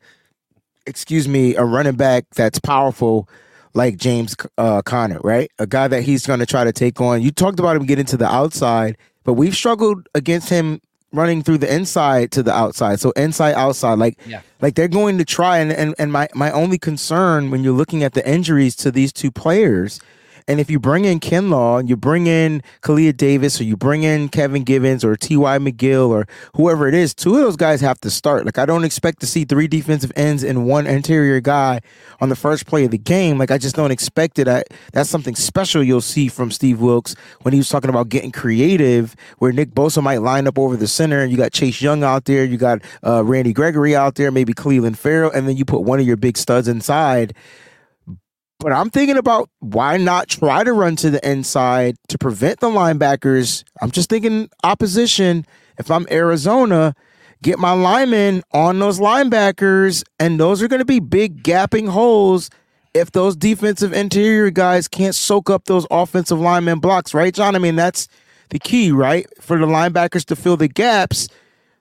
excuse 0.87 1.29
me, 1.29 1.55
a 1.55 1.65
running 1.65 1.97
back 1.97 2.25
that's 2.35 2.59
powerful 2.59 3.29
like 3.75 3.97
James 3.97 4.35
uh, 4.57 4.83
Conner, 4.83 5.21
right? 5.23 5.51
A 5.59 5.67
guy 5.67 5.89
that 5.89 6.03
he's 6.03 6.27
going 6.27 6.41
to 6.41 6.47
try 6.47 6.65
to 6.65 6.73
take 6.73 7.01
on. 7.01 7.23
You 7.23 7.31
talked 7.31 7.61
about 7.61 7.77
him 7.77 7.87
getting 7.87 8.07
to 8.07 8.17
the 8.17 8.27
outside, 8.27 8.97
but 9.29 9.35
we've 9.35 9.55
struggled 9.55 10.09
against 10.15 10.49
him 10.49 10.81
running 11.13 11.43
through 11.43 11.59
the 11.59 11.71
inside 11.71 12.31
to 12.33 12.43
the 12.43 12.51
outside. 12.51 12.99
So 12.99 13.11
inside 13.11 13.53
outside 13.57 13.99
like 13.99 14.19
Yeah. 14.27 14.41
like 14.63 14.75
they're 14.75 14.89
going 14.89 15.19
to 15.19 15.25
try 15.27 15.59
and 15.59 15.71
and, 15.71 15.95
and 15.99 16.11
my 16.11 16.29
my 16.35 16.51
only 16.51 16.79
concern 16.79 17.51
when 17.51 17.63
you're 17.63 17.75
looking 17.77 18.03
at 18.03 18.15
the 18.15 18.27
injuries 18.27 18.75
to 18.77 18.91
these 18.91 19.13
two 19.13 19.31
players 19.31 20.01
and 20.49 20.59
if 20.59 20.71
you 20.71 20.81
bring 20.81 21.05
in 21.05 21.21
Kinlaw, 21.21 21.79
and 21.79 21.89
you 21.91 21.97
bring 21.97 22.27
in 22.27 22.63
Kalia 22.81 23.15
Davis, 23.15 23.61
or 23.61 23.65
you 23.65 23.77
bring 23.77 24.03
in 24.03 24.31
Kevin 24.31 24.65
Givens 24.65 25.05
or 25.05 25.15
T.Y. 25.15 25.59
McGill 25.59 26.09
or 26.09 26.27
whoever 26.55 26.89
it 26.89 26.95
is, 26.95 27.15
two 27.15 27.35
of 27.35 27.43
those 27.43 27.57
guys 27.57 27.83
have 27.83 28.01
to 28.01 28.11
start. 28.11 28.47
Like, 28.47 28.57
I 28.57 28.65
don't 28.65 28.85
expect 28.85 29.21
to 29.21 29.27
see 29.27 29.45
three 29.45 29.69
defensive 29.69 30.11
ends 30.17 30.43
and 30.43 30.67
one 30.67 30.87
interior 30.87 31.41
guy 31.41 31.81
on 32.21 32.31
the 32.31 32.37
first 32.37 32.67
play 32.67 32.87
of 32.87 32.91
the 32.91 32.99
game. 32.99 33.37
Like, 33.37 33.51
I 33.51 33.59
just 33.59 33.77
don't 33.77 33.91
expect 33.91 34.39
it. 34.39 34.49
I, 34.49 34.65
that's 34.95 35.11
something 35.11 35.35
special 35.35 35.83
you'll 35.83 36.01
see 36.01 36.29
from 36.29 36.51
Steve 36.51 36.81
Wilks 36.81 37.15
when 37.43 37.53
he 37.53 37.61
was 37.61 37.69
talking 37.69 37.91
about 37.91 38.09
getting 38.09 38.33
creative, 38.33 39.15
where 39.39 39.53
Nick 39.53 39.73
Bosa 39.73 40.03
might 40.03 40.23
line 40.23 40.47
up 40.47 40.59
over 40.59 40.79
the 40.79 40.89
center. 40.89 41.21
and 41.21 41.31
You 41.31 41.37
got 41.37 41.53
Chase 41.53 41.83
Young 41.83 42.03
out 42.03 42.25
there, 42.25 42.45
you 42.45 42.57
got 42.57 42.81
uh, 43.07 43.23
Randy 43.23 43.53
Gregory 43.53 43.95
out 43.95 44.15
there, 44.15 44.31
maybe 44.31 44.55
Clelin 44.55 44.97
Ferrell, 44.97 45.31
and 45.31 45.47
then 45.47 45.59
you 45.59 45.67
put 45.67 45.83
one 45.83 46.01
of 46.01 46.07
your 46.07 46.17
big 46.17 46.39
studs 46.39 46.69
inside. 46.69 47.35
But 48.61 48.73
I'm 48.73 48.91
thinking 48.91 49.17
about 49.17 49.51
why 49.61 49.97
not 49.99 50.29
try 50.29 50.65
to 50.65 50.73
run 50.73 50.97
to 50.97 51.11
the 51.11 51.29
inside 51.29 51.97
to 52.09 52.19
prevent 52.19 52.59
the 52.59 52.69
linebackers. 52.69 53.63
I'm 53.81 53.93
just 53.93 54.11
thinking 54.11 54.51
opposition. 54.65 55.47
If 55.79 55.93
I'm 55.93 56.09
Arizona, 56.11 56.97
get 57.41 57.61
my 57.61 57.71
linemen 57.73 58.43
on 58.53 58.81
those 58.81 58.99
linebackers, 58.99 60.03
and 60.19 60.41
those 60.41 60.61
are 60.61 60.67
going 60.67 60.81
to 60.81 60.85
be 60.85 60.99
big 60.99 61.45
gapping 61.45 61.89
holes 61.89 62.51
if 62.95 63.13
those 63.13 63.37
defensive 63.37 63.93
interior 63.93 64.51
guys 64.51 64.89
can't 64.89 65.15
soak 65.15 65.51
up 65.51 65.67
those 65.67 65.87
offensive 65.91 66.41
lineman 66.41 66.81
blocks, 66.81 67.15
right, 67.15 67.33
John? 67.33 67.55
I 67.55 67.61
mean, 67.61 67.77
that's 67.77 68.09
the 68.51 68.59
key, 68.59 68.91
right? 68.91 69.27
For 69.41 69.57
the 69.57 69.67
linebackers 69.67 70.25
to 70.27 70.37
fill 70.37 70.57
the 70.57 70.69
gaps, 70.69 71.29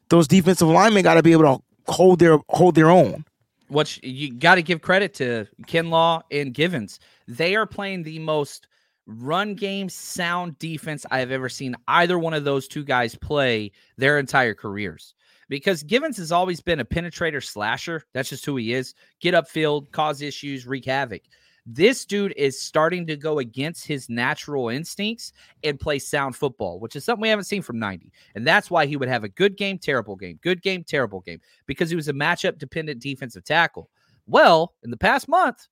those 0.10 0.28
defensive 0.28 0.68
linemen 0.68 1.04
got 1.04 1.16
to 1.16 1.24
be 1.24 1.32
able 1.32 1.58
to 1.58 1.92
hold 1.92 2.20
their 2.20 2.38
hold 2.50 2.76
their 2.76 2.92
own. 2.92 3.26
What 3.68 4.02
you 4.04 4.34
got 4.34 4.56
to 4.56 4.62
give 4.62 4.82
credit 4.82 5.14
to 5.16 5.46
Kinlaw 5.68 6.22
and 6.32 6.54
Givens. 6.54 7.00
They 7.28 7.56
are 7.56 7.66
playing 7.66 8.04
the 8.04 8.20
most 8.20 8.68
run 9.08 9.56
game 9.56 9.90
sound 9.90 10.58
defense 10.60 11.06
I 11.10 11.20
have 11.20 11.32
ever 11.32 11.50
seen 11.50 11.76
either 11.88 12.20
one 12.20 12.34
of 12.34 12.44
those 12.44 12.68
two 12.68 12.84
guys 12.84 13.16
play 13.16 13.72
their 13.98 14.20
entire 14.20 14.54
careers. 14.54 15.14
Because 15.50 15.84
Givens 15.84 16.18
has 16.18 16.32
always 16.34 16.60
been 16.60 16.82
a 16.82 16.86
penetrator 16.86 17.44
slasher. 17.44 18.04
That's 18.14 18.30
just 18.30 18.46
who 18.46 18.58
he 18.58 18.74
is. 18.74 18.94
Get 19.22 19.34
upfield, 19.34 19.92
cause 19.92 20.22
issues, 20.22 20.68
wreak 20.68 20.86
havoc. 20.86 21.22
This 21.70 22.06
dude 22.06 22.34
is 22.38 22.60
starting 22.60 23.06
to 23.08 23.18
go 23.18 23.40
against 23.40 23.86
his 23.86 24.08
natural 24.08 24.70
instincts 24.70 25.34
and 25.66 25.78
play 25.78 26.00
sound 26.00 26.34
football, 26.34 26.80
which 26.80 26.96
is 26.96 27.04
something 27.04 27.22
we 27.22 27.28
haven't 27.28 27.44
seen 27.44 27.62
from 27.62 27.78
90. 27.78 28.10
And 28.36 28.48
that's 28.48 28.72
why 28.72 28.86
he 28.86 28.96
would 28.96 29.10
have 29.10 29.26
a 29.26 29.30
good 29.30 29.58
game, 29.58 29.78
terrible 29.78 30.16
game, 30.16 30.40
good 30.42 30.62
game, 30.62 30.86
terrible 30.86 31.20
game, 31.20 31.42
because 31.66 31.90
he 31.90 31.98
was 31.98 32.08
a 32.08 32.14
matchup 32.14 32.58
dependent 32.58 33.02
defensive 33.02 33.44
tackle. 33.44 33.90
Well, 34.28 34.76
in 34.84 34.92
the 34.92 34.98
past 34.98 35.28
month, 35.28 35.68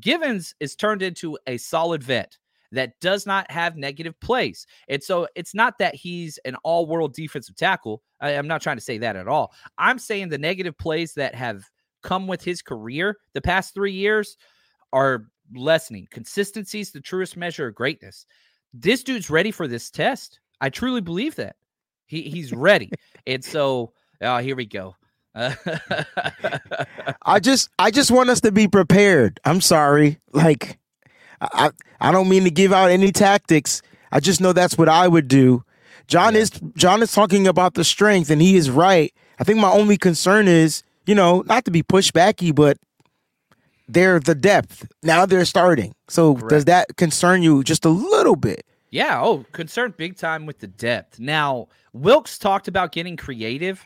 Givens 0.00 0.54
is 0.60 0.74
turned 0.74 1.02
into 1.02 1.38
a 1.46 1.58
solid 1.58 2.02
vet 2.02 2.38
that 2.72 2.98
does 3.00 3.26
not 3.26 3.50
have 3.50 3.76
negative 3.76 4.18
plays. 4.20 4.66
And 4.88 5.02
so 5.02 5.28
it's 5.34 5.54
not 5.54 5.76
that 5.78 5.94
he's 5.94 6.38
an 6.46 6.56
all 6.64 6.86
world 6.86 7.12
defensive 7.12 7.56
tackle. 7.56 8.02
I, 8.20 8.30
am 8.30 8.48
not 8.48 8.62
trying 8.62 8.78
to 8.78 8.82
say 8.82 8.96
that 8.98 9.16
at 9.16 9.28
all. 9.28 9.52
I'm 9.76 9.98
saying 9.98 10.30
the 10.30 10.38
negative 10.38 10.76
plays 10.78 11.12
that 11.14 11.34
have 11.34 11.64
come 12.02 12.26
with 12.26 12.42
his 12.42 12.62
career 12.62 13.18
the 13.34 13.42
past 13.42 13.74
three 13.74 13.92
years 13.92 14.38
are 14.92 15.24
lessening. 15.54 16.08
Consistency 16.10 16.80
is 16.80 16.90
the 16.90 17.00
truest 17.00 17.36
measure 17.36 17.68
of 17.68 17.74
greatness. 17.74 18.26
This 18.72 19.02
dude's 19.02 19.30
ready 19.30 19.50
for 19.50 19.66
this 19.66 19.90
test. 19.90 20.40
I 20.60 20.70
truly 20.70 21.00
believe 21.00 21.36
that. 21.36 21.56
He 22.06 22.22
he's 22.22 22.52
ready. 22.52 22.90
and 23.26 23.44
so 23.44 23.92
oh, 24.20 24.38
here 24.38 24.56
we 24.56 24.66
go. 24.66 24.96
I 25.34 25.54
just 27.40 27.70
I 27.78 27.90
just 27.90 28.10
want 28.10 28.30
us 28.30 28.40
to 28.40 28.52
be 28.52 28.66
prepared. 28.66 29.40
I'm 29.44 29.60
sorry. 29.60 30.18
Like 30.32 30.78
I 31.40 31.70
I 32.00 32.12
don't 32.12 32.28
mean 32.28 32.44
to 32.44 32.50
give 32.50 32.72
out 32.72 32.90
any 32.90 33.12
tactics. 33.12 33.82
I 34.10 34.20
just 34.20 34.40
know 34.40 34.52
that's 34.52 34.78
what 34.78 34.88
I 34.88 35.06
would 35.06 35.28
do. 35.28 35.64
John 36.08 36.34
is 36.34 36.50
John 36.74 37.02
is 37.02 37.12
talking 37.12 37.46
about 37.46 37.74
the 37.74 37.84
strength 37.84 38.30
and 38.30 38.40
he 38.40 38.56
is 38.56 38.70
right. 38.70 39.12
I 39.38 39.44
think 39.44 39.60
my 39.60 39.70
only 39.70 39.96
concern 39.96 40.48
is, 40.48 40.82
you 41.06 41.14
know, 41.14 41.42
not 41.46 41.64
to 41.66 41.70
be 41.70 41.82
pushbacky, 41.82 42.54
but 42.54 42.78
they're 43.88 44.20
the 44.20 44.34
depth. 44.34 44.86
Now 45.02 45.26
they're 45.26 45.44
starting. 45.44 45.94
So 46.08 46.34
does 46.34 46.66
that 46.66 46.96
concern 46.96 47.42
you 47.42 47.64
just 47.64 47.84
a 47.84 47.88
little 47.88 48.36
bit? 48.36 48.64
Yeah. 48.90 49.20
Oh, 49.20 49.44
concerned 49.52 49.96
big 49.96 50.16
time 50.16 50.46
with 50.46 50.60
the 50.60 50.66
depth. 50.66 51.18
Now, 51.18 51.68
Wilks 51.92 52.38
talked 52.38 52.68
about 52.68 52.92
getting 52.92 53.16
creative. 53.16 53.84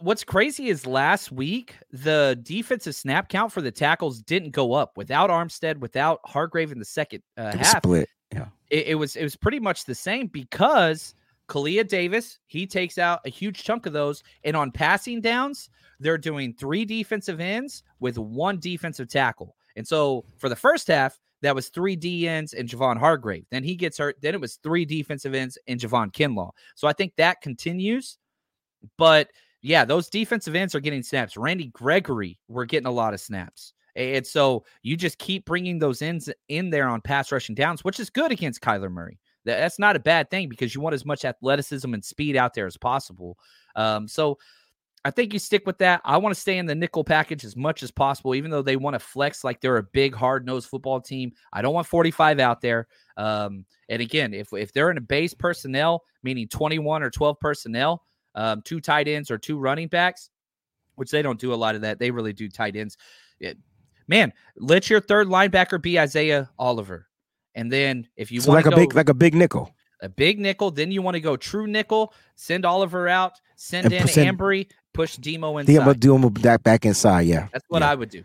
What's 0.00 0.22
crazy 0.22 0.68
is 0.68 0.86
last 0.86 1.32
week, 1.32 1.74
the 1.90 2.38
defensive 2.42 2.94
snap 2.94 3.28
count 3.28 3.52
for 3.52 3.62
the 3.62 3.72
tackles 3.72 4.20
didn't 4.20 4.50
go 4.50 4.74
up 4.74 4.96
without 4.96 5.30
Armstead, 5.30 5.78
without 5.78 6.20
Hargrave 6.24 6.72
in 6.72 6.78
the 6.78 6.84
second 6.84 7.22
uh, 7.36 7.56
half. 7.56 7.78
split. 7.78 8.08
Yeah. 8.32 8.46
It, 8.70 8.88
it 8.88 8.94
was 8.96 9.16
it 9.16 9.22
was 9.22 9.34
pretty 9.34 9.60
much 9.60 9.86
the 9.86 9.94
same 9.94 10.26
because 10.26 11.14
Kalia 11.48 11.86
Davis, 11.86 12.38
he 12.46 12.66
takes 12.66 12.98
out 12.98 13.20
a 13.24 13.30
huge 13.30 13.62
chunk 13.62 13.86
of 13.86 13.92
those. 13.92 14.22
And 14.44 14.56
on 14.56 14.70
passing 14.70 15.20
downs, 15.20 15.70
they're 16.00 16.18
doing 16.18 16.54
three 16.54 16.84
defensive 16.84 17.40
ends 17.40 17.82
with 18.00 18.18
one 18.18 18.58
defensive 18.60 19.08
tackle. 19.08 19.56
And 19.76 19.86
so 19.86 20.24
for 20.36 20.48
the 20.48 20.56
first 20.56 20.88
half, 20.88 21.18
that 21.40 21.54
was 21.54 21.68
three 21.68 21.96
D 21.96 22.26
ends 22.26 22.52
and 22.52 22.68
Javon 22.68 22.98
Hargrave. 22.98 23.46
Then 23.50 23.62
he 23.62 23.76
gets 23.76 23.98
hurt. 23.98 24.16
Then 24.20 24.34
it 24.34 24.40
was 24.40 24.56
three 24.56 24.84
defensive 24.84 25.34
ends 25.34 25.56
and 25.68 25.80
Javon 25.80 26.12
Kinlaw. 26.12 26.50
So 26.74 26.88
I 26.88 26.92
think 26.92 27.12
that 27.16 27.40
continues. 27.40 28.18
But 28.96 29.30
yeah, 29.62 29.84
those 29.84 30.08
defensive 30.08 30.54
ends 30.54 30.74
are 30.74 30.80
getting 30.80 31.02
snaps. 31.02 31.36
Randy 31.36 31.66
Gregory, 31.68 32.38
we're 32.48 32.64
getting 32.64 32.86
a 32.86 32.92
lot 32.92 33.14
of 33.14 33.20
snaps. 33.20 33.72
And 33.96 34.26
so 34.26 34.64
you 34.82 34.96
just 34.96 35.18
keep 35.18 35.44
bringing 35.44 35.78
those 35.78 36.02
ends 36.02 36.30
in 36.48 36.70
there 36.70 36.88
on 36.88 37.00
pass 37.00 37.32
rushing 37.32 37.56
downs, 37.56 37.82
which 37.82 37.98
is 37.98 38.10
good 38.10 38.30
against 38.30 38.60
Kyler 38.60 38.90
Murray. 38.90 39.18
That- 39.48 39.60
That's 39.60 39.78
not 39.78 39.96
a 39.96 40.00
bad 40.00 40.30
thing 40.30 40.48
because 40.48 40.74
you 40.74 40.80
want 40.80 40.94
as 40.94 41.04
much 41.04 41.24
athleticism 41.24 41.92
and 41.92 42.04
speed 42.04 42.36
out 42.36 42.54
there 42.54 42.66
as 42.66 42.76
possible. 42.76 43.38
Um, 43.76 44.06
so 44.06 44.38
I 45.04 45.10
think 45.10 45.32
you 45.32 45.38
stick 45.38 45.64
with 45.66 45.78
that. 45.78 46.00
I 46.04 46.16
want 46.18 46.34
to 46.34 46.40
stay 46.40 46.58
in 46.58 46.66
the 46.66 46.74
nickel 46.74 47.04
package 47.04 47.44
as 47.44 47.56
much 47.56 47.82
as 47.82 47.90
possible, 47.90 48.34
even 48.34 48.50
though 48.50 48.62
they 48.62 48.76
want 48.76 48.94
to 48.94 48.98
flex 48.98 49.44
like 49.44 49.60
they're 49.60 49.76
a 49.76 49.82
big, 49.82 50.14
hard 50.14 50.44
nosed 50.44 50.68
football 50.68 51.00
team. 51.00 51.32
I 51.52 51.62
don't 51.62 51.72
want 51.72 51.86
45 51.86 52.40
out 52.40 52.60
there. 52.60 52.88
Um, 53.16 53.64
and 53.88 54.02
again, 54.02 54.34
if, 54.34 54.52
if 54.52 54.72
they're 54.72 54.90
in 54.90 54.98
a 54.98 55.00
base 55.02 55.34
personnel, 55.34 56.02
meaning 56.22 56.48
21 56.48 57.02
or 57.02 57.10
12 57.10 57.38
personnel, 57.40 58.04
um, 58.34 58.60
two 58.62 58.80
tight 58.80 59.08
ends 59.08 59.30
or 59.30 59.38
two 59.38 59.58
running 59.58 59.88
backs, 59.88 60.30
which 60.96 61.10
they 61.10 61.22
don't 61.22 61.40
do 61.40 61.52
a 61.52 61.56
lot 61.56 61.74
of 61.76 61.80
that. 61.82 61.98
They 61.98 62.10
really 62.10 62.32
do 62.32 62.48
tight 62.48 62.76
ends. 62.76 62.96
It- 63.40 63.56
man, 64.08 64.32
let 64.56 64.90
your 64.90 65.00
third 65.00 65.28
linebacker 65.28 65.80
be 65.80 65.98
Isaiah 65.98 66.50
Oliver. 66.58 67.07
And 67.58 67.72
then 67.72 68.06
if 68.16 68.30
you 68.30 68.40
So 68.40 68.50
want 68.52 68.58
like 68.58 68.64
to 68.66 68.68
a 68.70 68.72
go 68.72 68.76
big 68.76 68.94
like 68.94 69.08
a 69.08 69.14
big 69.14 69.34
nickel. 69.34 69.74
a 70.00 70.08
big 70.08 70.38
nickel, 70.38 70.70
then 70.70 70.92
you 70.92 71.02
want 71.02 71.16
to 71.16 71.20
go 71.20 71.36
true 71.36 71.66
nickel, 71.66 72.14
send 72.36 72.64
Oliver 72.64 73.08
out, 73.08 73.32
send 73.56 73.86
And 73.86 73.94
in 73.94 74.06
send- 74.08 74.38
Ambry, 74.38 74.68
push 74.94 75.16
Demo 75.16 75.58
inside. 75.58 76.00
do 76.00 76.14
him 76.14 76.28
back 76.34 76.62
back 76.62 76.86
inside. 76.86 77.22
Yeah. 77.22 77.48
That's 77.52 77.64
what 77.68 77.82
yeah. 77.82 77.90
I 77.90 77.94
would 77.96 78.10
do. 78.10 78.22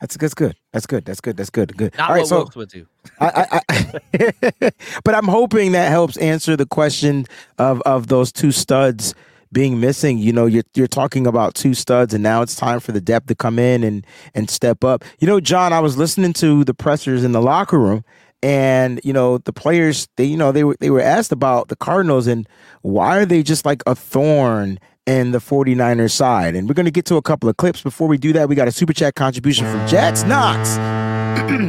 That's 0.00 0.16
that's 0.16 0.34
good. 0.34 0.56
That's 0.72 0.86
good. 0.86 1.04
That's 1.04 1.20
good. 1.20 1.36
That's 1.36 1.50
good. 1.50 1.76
Good. 1.76 1.96
Not 1.96 2.08
All 2.08 2.14
right, 2.16 2.20
what 2.22 2.28
so 2.28 2.36
Wilks 2.38 2.56
would 2.56 2.70
do. 2.70 2.86
I, 3.20 3.46
I, 3.52 3.60
I 3.68 4.70
but 5.04 5.14
I'm 5.14 5.28
hoping 5.28 5.72
that 5.72 5.90
helps 5.90 6.16
answer 6.16 6.56
the 6.56 6.66
question 6.66 7.26
of 7.58 7.80
of 7.82 8.08
those 8.08 8.32
two 8.32 8.50
studs 8.50 9.14
being 9.52 9.78
missing. 9.78 10.18
You 10.18 10.32
know, 10.32 10.46
you're 10.46 10.64
you're 10.74 10.88
talking 10.88 11.24
about 11.24 11.54
two 11.54 11.74
studs, 11.74 12.14
and 12.14 12.22
now 12.22 12.42
it's 12.42 12.56
time 12.56 12.80
for 12.80 12.90
the 12.90 13.00
depth 13.00 13.28
to 13.28 13.36
come 13.36 13.60
in 13.60 13.84
and 13.84 14.04
and 14.34 14.50
step 14.50 14.82
up. 14.82 15.04
You 15.20 15.28
know, 15.28 15.38
John, 15.38 15.72
I 15.72 15.78
was 15.78 15.96
listening 15.96 16.32
to 16.34 16.64
the 16.64 16.74
pressers 16.74 17.22
in 17.22 17.30
the 17.30 17.40
locker 17.40 17.78
room, 17.78 18.04
and 18.42 19.00
you 19.04 19.12
know 19.12 19.38
the 19.38 19.52
players 19.52 20.08
they 20.16 20.24
you 20.24 20.36
know 20.36 20.52
they 20.52 20.64
were 20.64 20.76
they 20.80 20.90
were 20.90 21.00
asked 21.00 21.32
about 21.32 21.68
the 21.68 21.76
Cardinals 21.76 22.26
and 22.26 22.48
why 22.82 23.18
are 23.18 23.26
they 23.26 23.42
just 23.42 23.64
like 23.64 23.82
a 23.86 23.94
thorn 23.94 24.78
in 25.06 25.32
the 25.32 25.38
49ers 25.38 26.12
side. 26.12 26.54
And 26.54 26.68
we're 26.68 26.74
going 26.74 26.86
to 26.86 26.92
get 26.92 27.06
to 27.06 27.16
a 27.16 27.22
couple 27.22 27.48
of 27.48 27.56
clips. 27.56 27.82
Before 27.82 28.08
we 28.08 28.18
do 28.18 28.32
that, 28.34 28.48
we 28.48 28.54
got 28.54 28.68
a 28.68 28.72
super 28.72 28.92
chat 28.92 29.14
contribution 29.14 29.66
from 29.66 29.86
Jax 29.86 30.22
Knox. 30.24 30.76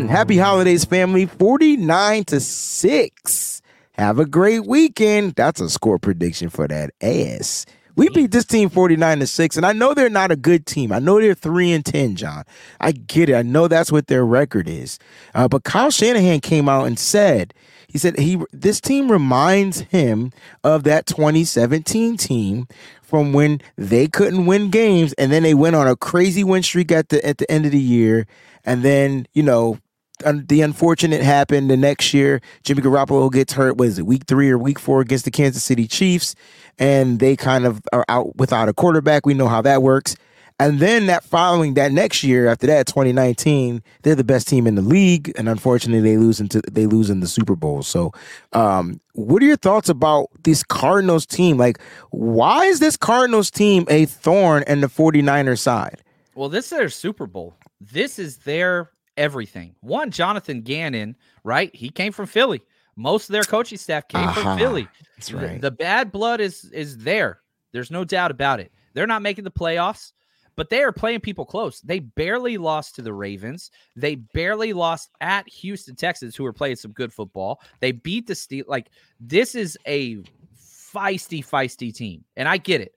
Happy 0.10 0.38
holidays, 0.38 0.86
family. 0.86 1.26
49 1.26 2.24
to 2.26 2.40
6. 2.40 3.62
Have 3.94 4.20
a 4.20 4.26
great 4.26 4.66
weekend. 4.66 5.36
That's 5.36 5.62
a 5.62 5.70
score 5.70 6.00
prediction 6.00 6.50
for 6.50 6.68
that 6.68 6.92
ass. 7.02 7.66
We 7.96 8.10
beat 8.10 8.32
this 8.32 8.46
team 8.46 8.70
49 8.70 9.20
to 9.20 9.28
6, 9.28 9.58
and 9.58 9.66
I 9.66 9.72
know 9.72 9.94
they're 9.94 10.10
not 10.10 10.32
a 10.32 10.36
good 10.36 10.66
team. 10.66 10.92
I 10.92 11.00
know 11.00 11.20
they're 11.20 11.36
3 11.36 11.72
and 11.74 11.86
10, 11.86 12.16
John. 12.16 12.44
I 12.80 12.92
get 12.92 13.30
it. 13.30 13.36
I 13.36 13.44
know 13.44 13.68
that's 13.68 13.92
what 13.92 14.08
their 14.08 14.26
record 14.26 14.68
is. 14.68 14.98
Uh, 15.36 15.48
but 15.48 15.64
Kyle 15.64 15.92
Shanahan 15.92 16.40
came 16.40 16.68
out 16.68 16.86
and 16.86 16.98
said, 16.98 17.54
he 17.88 18.00
said 18.00 18.18
he 18.18 18.42
this 18.52 18.82
team 18.82 19.12
reminds 19.12 19.82
him 19.82 20.32
of 20.64 20.84
that 20.84 21.06
2017 21.06 22.18
team 22.18 22.68
from 23.04 23.34
when 23.34 23.62
they 23.78 24.08
couldn't 24.08 24.48
win 24.48 24.72
games 24.72 25.14
and 25.14 25.32
then 25.32 25.44
they 25.44 25.54
went 25.54 25.76
on 25.76 25.88
a 25.88 25.96
crazy 25.96 26.44
win 26.44 26.64
streak 26.64 26.92
at 26.92 27.10
the 27.10 27.24
at 27.24 27.38
the 27.38 27.52
end 27.52 27.68
of 27.68 27.72
the 27.72 27.80
year 27.80 28.26
and 28.66 28.84
then, 28.84 29.28
you 29.34 29.44
know, 29.44 29.78
the 30.26 30.62
unfortunate 30.62 31.22
happened 31.22 31.70
the 31.70 31.76
next 31.76 32.14
year. 32.14 32.40
Jimmy 32.64 32.82
Garoppolo 32.82 33.32
gets 33.32 33.54
hurt. 33.54 33.78
Was 33.78 34.00
it 34.00 34.06
week 34.06 34.24
three 34.26 34.50
or 34.50 34.58
week 34.58 34.80
four 34.80 35.02
against 35.02 35.26
the 35.26 35.32
Kansas 35.32 35.64
City 35.64 35.88
Chiefs? 35.88 36.34
And 36.80 37.20
they 37.20 37.36
kind 37.36 37.66
of 37.66 37.82
are 37.94 38.06
out 38.10 38.36
without 38.38 38.70
a 38.70 38.74
quarterback. 38.74 39.26
We 39.26 39.34
know 39.34 39.48
how 39.48 39.62
that 39.62 39.82
works. 39.82 40.16
And 40.60 40.80
then 40.80 41.08
that 41.08 41.24
following 41.24 41.74
that 41.74 41.92
next 41.92 42.24
year 42.24 42.48
after 42.48 42.68
that, 42.68 42.88
2019, 42.88 43.82
they're 44.04 44.16
the 44.16 44.24
best 44.24 44.48
team 44.48 44.68
in 44.68 44.76
the 44.76 44.82
league, 44.82 45.34
and 45.36 45.50
unfortunately, 45.50 46.08
they 46.08 46.18
lose 46.18 46.40
into 46.40 46.62
they 46.72 46.86
lose 46.86 47.10
in 47.10 47.22
the 47.22 47.28
Super 47.28 47.56
Bowl. 47.56 47.82
So, 47.82 48.12
um, 48.54 49.02
what 49.14 49.42
are 49.42 49.46
your 49.46 49.58
thoughts 49.58 49.90
about 49.90 50.28
this 50.44 50.64
Cardinals 50.64 51.26
team? 51.26 51.58
Like, 51.58 51.82
why 52.12 52.66
is 52.66 52.80
this 52.80 52.96
Cardinals 52.96 53.50
team 53.50 53.86
a 53.90 54.06
thorn 54.06 54.64
in 54.68 54.82
the 54.82 54.88
49er 54.88 55.58
side? 55.58 56.04
Well, 56.36 56.50
this 56.50 56.72
is 56.72 56.78
their 56.78 56.90
Super 56.90 57.26
Bowl. 57.26 57.56
This 57.82 58.20
is 58.20 58.38
their 58.38 58.92
everything. 59.18 59.76
One, 59.82 60.12
Jonathan 60.12 60.62
Gannon, 60.62 61.16
right? 61.44 61.76
He 61.76 61.90
came 61.90 62.12
from 62.12 62.28
Philly. 62.28 62.62
Most 62.96 63.30
of 63.30 63.34
their 63.34 63.44
coaching 63.44 63.78
staff 63.78 64.08
came 64.08 64.22
Aha, 64.22 64.34
from 64.34 64.48
uh-huh. 64.48 64.58
Philly. 64.58 64.88
that's 65.16 65.30
The- 65.30 65.38
right. 65.38 65.62
The, 65.62 65.72
bad 65.72 66.12
blood 66.12 66.40
is 66.42 66.66
is 66.66 66.98
there. 66.98 67.40
There's 67.72 67.92
no 67.92 68.04
doubt 68.04 68.32
about 68.32 68.60
it. 68.60 68.72
They're 68.94 69.08
not 69.08 69.24
making 69.24 69.44
the 69.46 69.52
playoffs, 69.52 70.12
but 70.56 70.70
they 70.70 70.84
are 70.84 70.92
playing 70.92 71.22
people 71.22 71.46
close. 71.46 71.82
They 71.82 72.00
barely 72.00 72.58
lost 72.58 72.94
to 72.96 73.02
the 73.02 73.14
Ravens. 73.14 73.72
They 73.96 74.16
barely 74.16 74.74
lost 74.74 75.10
at 75.22 75.50
Houston 75.50 75.96
Texans, 75.96 76.36
who 76.36 76.44
were 76.44 76.54
playing 76.54 76.76
some 76.76 76.92
good 76.92 77.12
football. 77.12 77.62
They 77.80 77.92
beat 77.92 78.28
the 78.28 78.36
Steel. 78.36 78.66
Like 78.68 78.90
this 79.20 79.56
is 79.56 79.76
a 79.88 80.18
feisty, 80.56 81.44
feisty 81.44 81.92
team, 81.94 82.24
and 82.38 82.48
I 82.48 82.58
get 82.58 82.82
it. 82.82 82.94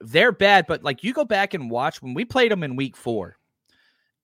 They're 0.00 0.30
bad, 0.32 0.66
but 0.68 0.84
like 0.84 1.02
you 1.02 1.12
go 1.12 1.24
back 1.24 1.54
and 1.54 1.70
watch 1.70 2.00
when 2.02 2.14
we 2.14 2.24
played 2.24 2.52
them 2.52 2.62
in 2.62 2.76
Week 2.76 2.96
Four, 2.96 3.36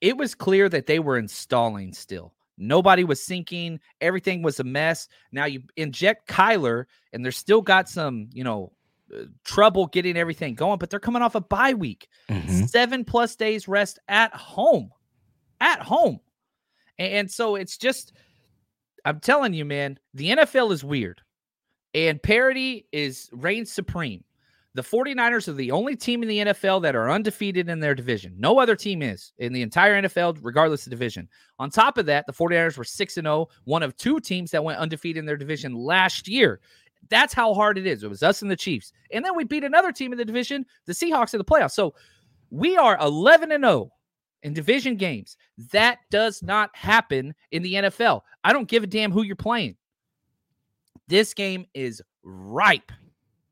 it 0.00 0.16
was 0.16 0.34
clear 0.34 0.68
that 0.68 0.86
they 0.86 1.00
were 1.00 1.18
installing 1.18 1.92
still. 1.92 2.32
Nobody 2.58 3.04
was 3.04 3.22
sinking. 3.22 3.80
Everything 4.00 4.42
was 4.42 4.60
a 4.60 4.64
mess. 4.64 5.08
Now 5.32 5.46
you 5.46 5.62
inject 5.76 6.28
Kyler, 6.28 6.84
and 7.12 7.24
they're 7.24 7.32
still 7.32 7.62
got 7.62 7.88
some, 7.88 8.28
you 8.32 8.44
know, 8.44 8.72
uh, 9.14 9.24
trouble 9.44 9.86
getting 9.86 10.16
everything 10.16 10.54
going, 10.54 10.78
but 10.78 10.90
they're 10.90 11.00
coming 11.00 11.22
off 11.22 11.34
a 11.34 11.40
bye 11.40 11.74
week. 11.74 12.08
Mhm. 12.28 12.68
Seven 12.68 13.04
plus 13.04 13.36
days 13.36 13.68
rest 13.68 13.98
at 14.08 14.34
home. 14.34 14.90
At 15.60 15.80
home. 15.80 16.20
And 16.98 17.30
so 17.30 17.56
it's 17.56 17.76
just, 17.78 18.12
I'm 19.04 19.20
telling 19.20 19.54
you, 19.54 19.64
man, 19.64 19.98
the 20.14 20.30
NFL 20.30 20.72
is 20.72 20.84
weird. 20.84 21.20
And 21.94 22.22
parity 22.22 22.86
is 22.92 23.28
reigns 23.32 23.70
supreme. 23.72 24.24
The 24.74 24.82
49ers 24.82 25.48
are 25.48 25.52
the 25.52 25.70
only 25.70 25.96
team 25.96 26.22
in 26.22 26.28
the 26.28 26.38
NFL 26.38 26.80
that 26.82 26.96
are 26.96 27.10
undefeated 27.10 27.68
in 27.68 27.78
their 27.78 27.94
division. 27.94 28.34
No 28.38 28.58
other 28.58 28.74
team 28.74 29.02
is 29.02 29.32
in 29.36 29.52
the 29.52 29.60
entire 29.60 30.00
NFL, 30.00 30.38
regardless 30.40 30.86
of 30.86 30.90
division. 30.90 31.28
On 31.58 31.68
top 31.68 31.98
of 31.98 32.06
that, 32.06 32.26
the 32.26 32.32
49ers 32.32 32.78
were 32.78 32.84
6 32.84 33.16
and 33.18 33.26
0, 33.26 33.48
one 33.64 33.82
of 33.82 33.94
two 33.96 34.18
teams 34.18 34.50
that 34.50 34.64
went 34.64 34.78
undefeated 34.78 35.18
in 35.18 35.26
their 35.26 35.36
division 35.36 35.74
last 35.74 36.26
year. 36.26 36.60
That's 37.10 37.34
how 37.34 37.52
hard 37.52 37.76
it 37.76 37.86
is. 37.86 38.02
It 38.02 38.08
was 38.08 38.22
us 38.22 38.40
and 38.40 38.50
the 38.50 38.56
Chiefs. 38.56 38.92
And 39.10 39.22
then 39.22 39.36
we 39.36 39.44
beat 39.44 39.64
another 39.64 39.92
team 39.92 40.12
in 40.12 40.18
the 40.18 40.24
division, 40.24 40.64
the 40.86 40.94
Seahawks 40.94 41.34
in 41.34 41.38
the 41.38 41.44
playoffs. 41.44 41.72
So 41.72 41.94
we 42.50 42.76
are 42.78 42.98
11 42.98 43.52
and 43.52 43.64
0 43.64 43.90
in 44.42 44.54
division 44.54 44.96
games. 44.96 45.36
That 45.72 45.98
does 46.10 46.42
not 46.42 46.74
happen 46.74 47.34
in 47.50 47.62
the 47.62 47.74
NFL. 47.74 48.22
I 48.44 48.54
don't 48.54 48.68
give 48.68 48.84
a 48.84 48.86
damn 48.86 49.12
who 49.12 49.22
you're 49.22 49.36
playing. 49.36 49.76
This 51.08 51.34
game 51.34 51.66
is 51.74 52.00
ripe, 52.22 52.92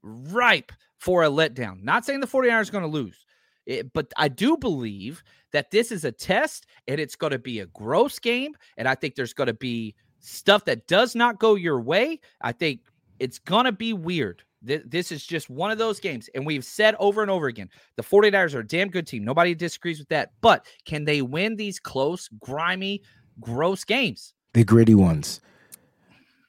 ripe 0.02 0.72
for 1.00 1.24
a 1.24 1.28
letdown. 1.28 1.82
Not 1.82 2.04
saying 2.04 2.20
the 2.20 2.26
49ers 2.28 2.68
are 2.68 2.72
going 2.72 2.84
to 2.84 2.88
lose, 2.88 3.24
it- 3.66 3.92
but 3.92 4.12
I 4.16 4.28
do 4.28 4.56
believe 4.56 5.22
that 5.52 5.70
this 5.72 5.90
is 5.90 6.04
a 6.04 6.12
test 6.12 6.66
and 6.86 7.00
it's 7.00 7.16
going 7.16 7.32
to 7.32 7.38
be 7.38 7.58
a 7.58 7.66
gross 7.66 8.18
game. 8.20 8.54
And 8.76 8.86
I 8.86 8.94
think 8.94 9.16
there's 9.16 9.32
going 9.32 9.48
to 9.48 9.54
be 9.54 9.96
stuff 10.20 10.64
that 10.66 10.86
does 10.86 11.14
not 11.16 11.40
go 11.40 11.56
your 11.56 11.80
way. 11.80 12.20
I 12.40 12.52
think 12.52 12.82
it's 13.18 13.38
going 13.40 13.64
to 13.64 13.72
be 13.72 13.92
weird. 13.92 14.42
Th- 14.66 14.82
This 14.86 15.10
is 15.10 15.26
just 15.26 15.48
one 15.50 15.70
of 15.72 15.78
those 15.78 15.98
games. 15.98 16.28
And 16.34 16.46
we've 16.46 16.64
said 16.64 16.94
over 17.00 17.22
and 17.22 17.30
over 17.30 17.48
again 17.48 17.68
the 17.96 18.02
49ers 18.02 18.54
are 18.54 18.60
a 18.60 18.66
damn 18.66 18.90
good 18.90 19.06
team. 19.06 19.24
Nobody 19.24 19.54
disagrees 19.54 19.98
with 19.98 20.08
that. 20.10 20.32
But 20.42 20.66
can 20.84 21.04
they 21.06 21.22
win 21.22 21.56
these 21.56 21.80
close, 21.80 22.28
grimy, 22.38 23.02
gross 23.40 23.82
games? 23.84 24.34
the 24.52 24.64
gritty 24.64 24.94
ones. 24.94 25.40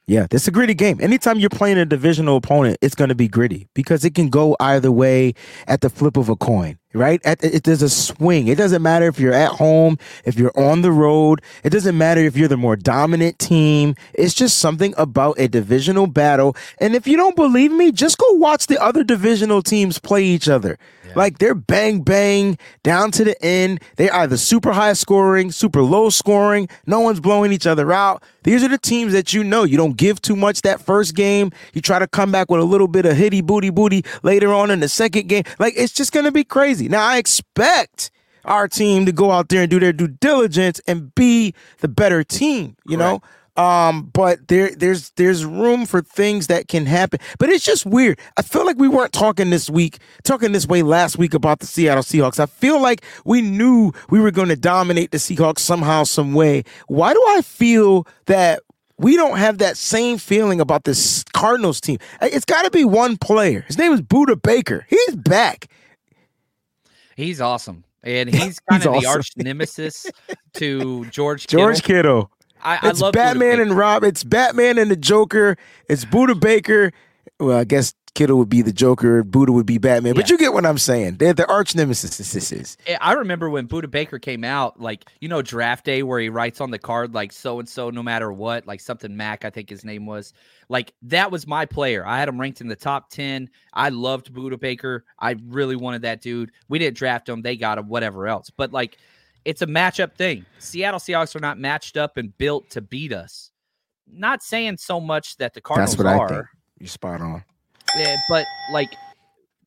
Yeah, 0.08 0.28
is 0.32 0.48
a 0.48 0.52
gritty 0.52 0.74
game. 0.74 1.00
Anytime 1.00 1.40
you're 1.40 1.50
playing 1.50 1.78
a 1.78 1.86
divisional 1.86 2.38
opponent, 2.38 2.78
it's 2.82 2.96
going 2.96 3.10
to 3.10 3.16
be 3.16 3.28
gritty 3.28 3.68
because 3.74 4.04
it 4.04 4.14
can 4.16 4.30
go 4.30 4.56
either 4.60 4.92
way 4.92 5.34
at 5.68 5.82
the 5.82 5.90
flip 5.90 6.18
of 6.18 6.28
a 6.28 6.36
coin, 6.36 6.78
right? 6.94 7.22
At, 7.26 7.44
it, 7.44 7.64
there's 7.64 7.82
a 7.82 7.90
swing. 7.90 8.48
It 8.48 8.58
doesn't 8.58 8.82
matter 8.82 9.08
if 9.08 9.20
you're 9.20 9.34
at 9.34 9.52
home, 9.52 9.98
if 10.26 10.38
you're 10.38 10.58
on 10.58 10.82
the 10.82 10.92
road. 10.92 11.42
It 11.64 11.70
doesn't 11.70 11.98
matter 11.98 12.22
if 12.22 12.36
you're 12.36 12.48
the 12.48 12.58
more 12.58 12.76
dominant 12.76 13.40
team. 13.40 13.96
It's 14.14 14.34
just 14.34 14.58
something 14.58 14.94
about 14.98 15.40
a 15.40 15.48
divisional 15.48 16.08
battle. 16.08 16.56
And 16.80 16.96
if 16.96 17.08
you 17.08 17.18
don't 17.18 17.36
believe 17.36 17.72
me, 17.72 17.92
just 17.92 18.18
go 18.18 18.32
watch 18.34 18.68
the 18.68 18.82
other 18.82 19.04
divisional 19.04 19.62
teams 19.62 20.00
play 20.00 20.24
each 20.24 20.50
other. 20.50 20.78
Like 21.16 21.40
they're 21.40 21.56
bang 21.56 22.02
bang 22.02 22.58
down 22.84 23.12
to 23.12 23.24
the 23.24 23.44
end. 23.44 23.82
They're 23.98 24.14
either 24.14 24.38
super 24.38 24.72
high 24.72 24.94
scoring, 24.94 25.52
super 25.52 25.82
low 25.82 26.10
scoring. 26.10 26.70
No 26.86 27.00
one's 27.02 27.20
blowing 27.20 27.52
each 27.52 27.68
other 27.68 27.92
out. 27.92 28.24
These 28.44 28.64
are 28.64 28.68
the 28.68 28.78
teams 28.78 29.14
that 29.14 29.34
you 29.34 29.44
know. 29.44 29.64
You 29.64 29.78
don't 29.78 29.98
give 29.98 30.22
too 30.22 30.36
much 30.36 30.62
that 30.62 30.82
first 30.82 31.16
game. 31.16 31.52
You 31.74 31.82
try 31.82 32.00
to 32.00 32.08
come 32.08 32.32
back 32.32 32.50
with 32.50 32.62
a 32.62 32.66
little 32.66 32.88
bit 32.88 33.06
of 33.06 33.16
hitty 33.16 33.42
booty 33.42 33.70
booty 33.70 34.04
later 34.24 34.54
on 34.54 34.72
in 34.72 34.80
the 34.80 34.90
second 34.90 35.28
game. 35.28 35.44
Like 35.60 35.74
it's 35.76 35.94
just 35.94 36.12
gonna 36.12 36.32
be 36.32 36.44
crazy. 36.44 36.81
Now 36.88 37.06
I 37.06 37.18
expect 37.18 38.12
our 38.46 38.68
team 38.68 39.06
to 39.06 39.12
go 39.12 39.32
out 39.32 39.50
there 39.50 39.62
and 39.62 39.70
do 39.70 39.80
their 39.80 39.94
due 39.94 40.08
diligence 40.08 40.82
and 40.88 41.14
be 41.16 41.54
the 41.80 41.88
better 41.88 42.24
team, 42.24 42.76
you 42.88 42.98
know? 42.98 43.22
Um, 43.58 44.10
but 44.14 44.48
there 44.48 44.74
there's 44.74 45.12
there's 45.12 45.44
room 45.44 45.86
for 45.86 46.02
things 46.02 46.48
that 46.48 46.70
can 46.70 46.86
happen. 46.86 47.20
But 47.38 47.50
it's 47.50 47.66
just 47.66 47.86
weird. 47.86 48.18
I 48.38 48.44
feel 48.44 48.66
like 48.66 48.78
we 48.78 48.88
weren't 48.88 49.12
talking 49.12 49.50
this 49.50 49.70
week, 49.70 50.00
talking 50.24 50.54
this 50.54 50.68
way 50.68 50.84
last 50.84 51.18
week 51.18 51.34
about 51.34 51.60
the 51.60 51.66
Seattle 51.66 52.02
Seahawks. 52.02 52.40
I 52.40 52.46
feel 52.46 52.82
like 52.82 53.04
we 53.26 53.42
knew 53.42 53.92
we 54.10 54.22
were 54.22 54.32
going 54.32 54.48
to 54.48 54.56
dominate 54.56 55.12
the 55.12 55.18
Seahawks 55.18 55.60
somehow, 55.60 56.04
some 56.04 56.34
way. 56.34 56.64
Why 56.88 57.14
do 57.14 57.22
I 57.28 57.42
feel 57.42 58.08
that 58.28 58.62
we 58.98 59.18
don't 59.18 59.38
have 59.38 59.58
that 59.58 59.76
same 59.76 60.18
feeling 60.18 60.62
about 60.62 60.86
this 60.86 61.26
Cardinals 61.34 61.82
team? 61.82 61.98
It's 62.22 62.46
got 62.46 62.64
to 62.64 62.72
be 62.72 62.86
one 62.86 63.18
player. 63.18 63.66
His 63.68 63.78
name 63.78 63.92
is 63.92 64.02
Budda 64.02 64.42
Baker. 64.42 64.86
He's 64.90 65.16
back. 65.18 65.68
He's 67.16 67.42
awesome. 67.42 67.84
And 68.04 68.30
he's 68.34 68.60
kind 68.60 68.82
He's 68.82 68.88
of 68.88 69.02
the 69.02 69.08
arch 69.08 69.32
nemesis 69.38 70.08
to 70.54 71.06
George 71.12 71.48
Kittle. 71.48 71.66
George 71.66 71.84
Kittle. 71.84 72.32
I, 72.64 72.80
I 72.82 72.90
It's 72.90 73.02
love 73.02 73.14
Batman 73.14 73.60
and 73.60 73.76
Rob. 73.76 74.04
It's 74.04 74.24
Batman 74.24 74.78
and 74.78 74.92
the 74.92 74.96
Joker. 74.96 75.58
It's 75.90 76.06
Budda 76.06 76.40
Baker. 76.40 76.92
Well, 77.40 77.58
I 77.58 77.64
guess 77.64 77.94
Kittle 78.14 78.38
would 78.38 78.50
be 78.50 78.62
the 78.62 78.74
Joker. 78.74 79.24
Budda 79.24 79.50
would 79.50 79.66
be 79.66 79.78
Batman. 79.78 80.16
But 80.16 80.30
you 80.30 80.38
get 80.38 80.52
what 80.52 80.66
I'm 80.66 80.78
saying. 80.78 81.16
They're 81.16 81.34
the 81.34 81.48
arch 81.48 81.76
nemesis. 81.76 82.18
This 82.18 82.52
is. 82.52 82.78
Eh, 82.86 82.98
I 83.00 83.14
remember 83.14 83.50
when 83.50 83.70
Budda 83.70 83.90
Baker 83.90 84.20
came 84.20 84.44
out, 84.44 84.80
like 84.82 85.06
you 85.22 85.30
know, 85.30 85.42
draft 85.42 85.86
day 85.86 86.04
where 86.04 86.20
he 86.20 86.28
writes 86.28 86.60
on 86.60 86.72
the 86.72 86.80
card 86.80 87.14
like 87.14 87.32
so 87.32 87.60
and 87.60 87.70
so, 87.70 87.90
no 87.90 88.04
matter 88.04 88.32
what, 88.32 88.68
like 88.68 88.82
something 88.82 89.16
Mac, 89.16 89.46
I 89.46 89.50
think 89.50 89.70
his 89.70 89.86
name 89.86 90.06
was. 90.06 90.34
Like 90.68 90.94
that 91.04 91.32
was 91.32 91.48
my 91.48 91.66
player. 91.66 92.06
I 92.06 92.20
had 92.20 92.28
him 92.28 92.40
ranked 92.40 92.60
in 92.60 92.68
the 92.68 92.76
top 92.76 93.10
ten. 93.10 93.50
I 93.74 93.90
loved 93.90 94.34
Budda 94.34 94.60
Baker. 94.60 95.06
I 95.20 95.38
really 95.48 95.78
wanted 95.78 96.02
that 96.02 96.22
dude. 96.22 96.52
We 96.68 96.80
didn't 96.80 96.98
draft 96.98 97.30
him; 97.30 97.42
they 97.42 97.56
got 97.56 97.78
him. 97.78 97.88
Whatever 97.88 98.28
else, 98.28 98.50
but 98.50 98.74
like 98.74 98.98
it's 99.46 99.62
a 99.62 99.68
matchup 99.68 100.16
thing. 100.16 100.46
Seattle 100.60 101.00
Seahawks 101.00 101.36
are 101.36 101.40
not 101.40 101.60
matched 101.60 101.98
up 101.98 102.18
and 102.18 102.38
built 102.38 102.70
to 102.72 102.82
beat 102.82 103.14
us. 103.14 103.52
Not 104.12 104.44
saying 104.44 104.78
so 104.78 105.00
much 105.00 105.38
that 105.38 105.54
the 105.54 105.62
Cardinals 105.62 105.96
That's 105.96 106.04
what 106.04 106.14
are, 106.14 106.26
I 106.26 106.30
think. 106.30 106.46
You're 106.80 106.88
spot 106.88 107.22
on. 107.22 107.44
Yeah, 107.98 108.16
but 108.30 108.46
like 108.72 108.90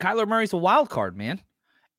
Kyler 0.00 0.26
Murray's 0.26 0.52
a 0.52 0.56
wild 0.58 0.90
card, 0.90 1.16
man. 1.16 1.40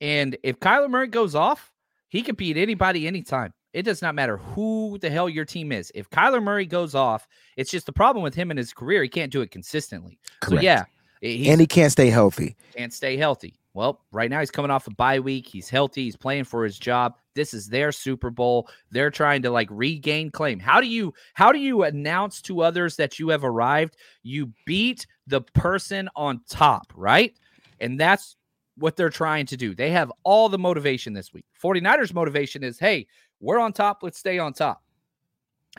And 0.00 0.36
if 0.42 0.60
Kyler 0.60 0.90
Murray 0.90 1.08
goes 1.08 1.34
off, 1.34 1.72
he 2.08 2.22
can 2.22 2.34
beat 2.34 2.56
anybody 2.56 3.06
anytime. 3.06 3.52
It 3.72 3.82
does 3.82 4.00
not 4.00 4.14
matter 4.14 4.38
who 4.38 4.98
the 5.00 5.10
hell 5.10 5.28
your 5.28 5.44
team 5.44 5.70
is. 5.70 5.92
If 5.94 6.08
Kyler 6.10 6.42
Murray 6.42 6.66
goes 6.66 6.94
off, 6.94 7.26
it's 7.56 7.70
just 7.70 7.86
the 7.86 7.92
problem 7.92 8.22
with 8.22 8.34
him 8.34 8.50
in 8.50 8.56
his 8.56 8.72
career. 8.72 9.02
He 9.02 9.08
can't 9.08 9.32
do 9.32 9.42
it 9.42 9.50
consistently. 9.50 10.18
So 10.44 10.50
Correct. 10.50 10.64
yeah, 10.64 10.84
and 11.22 11.60
he 11.60 11.66
can't 11.66 11.92
stay 11.92 12.08
healthy. 12.08 12.56
can't 12.76 12.92
stay 12.92 13.16
healthy. 13.16 13.58
Well, 13.74 14.00
right 14.10 14.30
now 14.30 14.40
he's 14.40 14.50
coming 14.50 14.70
off 14.70 14.86
a 14.86 14.94
bye 14.94 15.20
week. 15.20 15.46
He's 15.46 15.68
healthy. 15.68 16.04
He's 16.04 16.16
playing 16.16 16.44
for 16.44 16.64
his 16.64 16.78
job. 16.78 17.16
This 17.34 17.52
is 17.52 17.68
their 17.68 17.92
Super 17.92 18.30
Bowl. 18.30 18.70
They're 18.90 19.10
trying 19.10 19.42
to 19.42 19.50
like 19.50 19.68
regain 19.70 20.30
claim. 20.30 20.58
How 20.58 20.80
do 20.80 20.86
you 20.86 21.12
how 21.34 21.52
do 21.52 21.58
you 21.58 21.82
announce 21.82 22.40
to 22.42 22.62
others 22.62 22.96
that 22.96 23.18
you 23.18 23.28
have 23.28 23.44
arrived? 23.44 23.98
You 24.22 24.50
beat 24.64 25.06
the 25.26 25.40
person 25.40 26.08
on 26.16 26.40
top, 26.48 26.92
right? 26.94 27.34
And 27.80 27.98
that's 27.98 28.36
what 28.78 28.96
they're 28.96 29.10
trying 29.10 29.46
to 29.46 29.56
do. 29.56 29.74
They 29.74 29.90
have 29.90 30.12
all 30.22 30.48
the 30.48 30.58
motivation 30.58 31.12
this 31.12 31.32
week. 31.32 31.44
49ers 31.62 32.12
motivation 32.14 32.62
is, 32.62 32.78
"Hey, 32.78 33.06
we're 33.40 33.58
on 33.58 33.72
top. 33.72 34.02
Let's 34.02 34.18
stay 34.18 34.38
on 34.38 34.52
top." 34.52 34.82